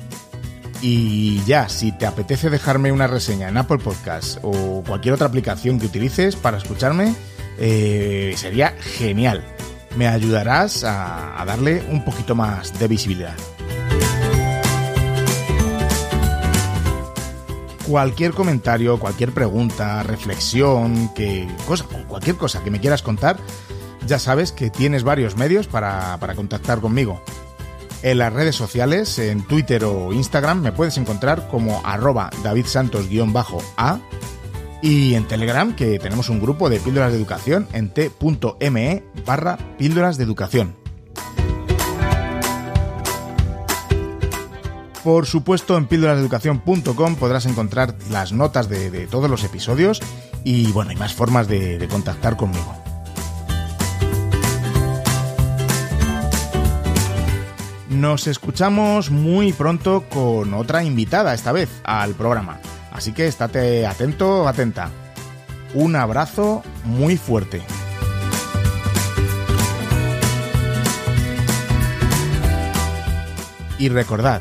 Y 0.83 1.43
ya, 1.45 1.69
si 1.69 1.93
te 1.93 2.07
apetece 2.07 2.51
dejarme 2.51 2.93
una 2.93 3.07
reseña 3.07 3.49
en 3.49 3.57
Apple 3.57 3.79
Podcasts 3.79 4.39
o 4.43 4.83
cualquier 4.87 5.15
otra 5.15 5.27
aplicación 5.27 5.81
que 5.81 5.87
utilices 5.87 6.37
para 6.37 6.59
escucharme, 6.59 7.15
eh, 7.59 8.35
sería 8.37 8.75
genial. 8.79 9.43
me 9.97 10.07
ayudarás 10.07 10.85
a, 10.85 11.43
darle 11.47 11.83
un 11.91 12.05
poquito 12.05 12.35
más 12.35 12.79
de 12.79 12.87
visibilidad. 12.87 13.35
Cualquier 17.87 18.33
comentario, 18.33 18.99
cualquier 18.99 19.33
pregunta, 19.33 20.03
reflexión, 20.03 21.13
que 21.15 21.47
cosa, 21.67 21.85
cualquier 22.09 22.37
cosa 22.37 22.65
que 22.65 22.71
me 22.71 22.81
quieras 22.81 23.03
contar, 23.03 23.37
ya 24.07 24.19
sabes 24.19 24.51
que 24.51 24.71
tienes 24.71 25.05
varios 25.05 25.37
medios 25.37 25.69
para, 25.69 26.19
para 26.19 26.35
contactar 26.35 26.81
conmigo. 26.81 27.23
En 28.03 28.19
las 28.19 28.33
redes 28.33 28.57
sociales, 28.57 29.19
en 29.19 29.43
Twitter 29.43 29.85
o 29.85 30.13
Instagram, 30.13 30.63
me 30.63 30.73
puedes 30.73 30.99
encontrar 30.99 31.49
como 31.49 31.81
arroba 31.85 32.31
davidsantos-a 32.43 34.01
y 34.83 35.15
en 35.15 35.27
Telegram, 35.27 35.75
que 35.75 35.99
tenemos 35.99 36.29
un 36.29 36.41
grupo 36.41 36.69
de 36.69 36.81
píldoras 36.81 37.13
de 37.13 37.19
educación 37.19 37.67
en 37.73 37.91
t.me 37.91 39.05
barra 39.25 39.59
píldoras 39.79 40.19
de 40.19 40.25
educación. 40.25 40.86
Por 45.07 45.25
supuesto, 45.27 45.77
en 45.77 45.87
píldorasdeeducación.com 45.87 47.15
podrás 47.15 47.47
encontrar 47.47 47.95
las 48.11 48.33
notas 48.33 48.69
de, 48.69 49.07
todos 49.07 49.31
los 49.31 49.45
episodios 49.45 50.01
y 50.43 50.73
bueno, 50.73 50.91
hay 50.91 50.97
más 50.97 51.15
formas 51.15 51.47
de 51.47 51.87
contactar 51.89 52.37
conmigo. 52.37 52.75
Nos 57.89 58.27
escuchamos 58.27 59.13
muy 59.13 59.53
pronto 59.53 60.03
con 60.11 60.53
otra 60.55 60.83
invitada, 60.83 61.35
esta 61.35 61.53
vez, 61.53 61.71
al 61.85 62.15
programa. 62.15 62.59
Así 62.91 63.13
que 63.13 63.29
estate 63.29 63.87
atento, 63.87 64.49
atenta. 64.49 64.91
Un 65.75 65.95
abrazo 65.95 66.65
muy 66.83 67.17
fuerte. 67.17 67.63
Y 73.79 73.89
recordad, 73.91 74.41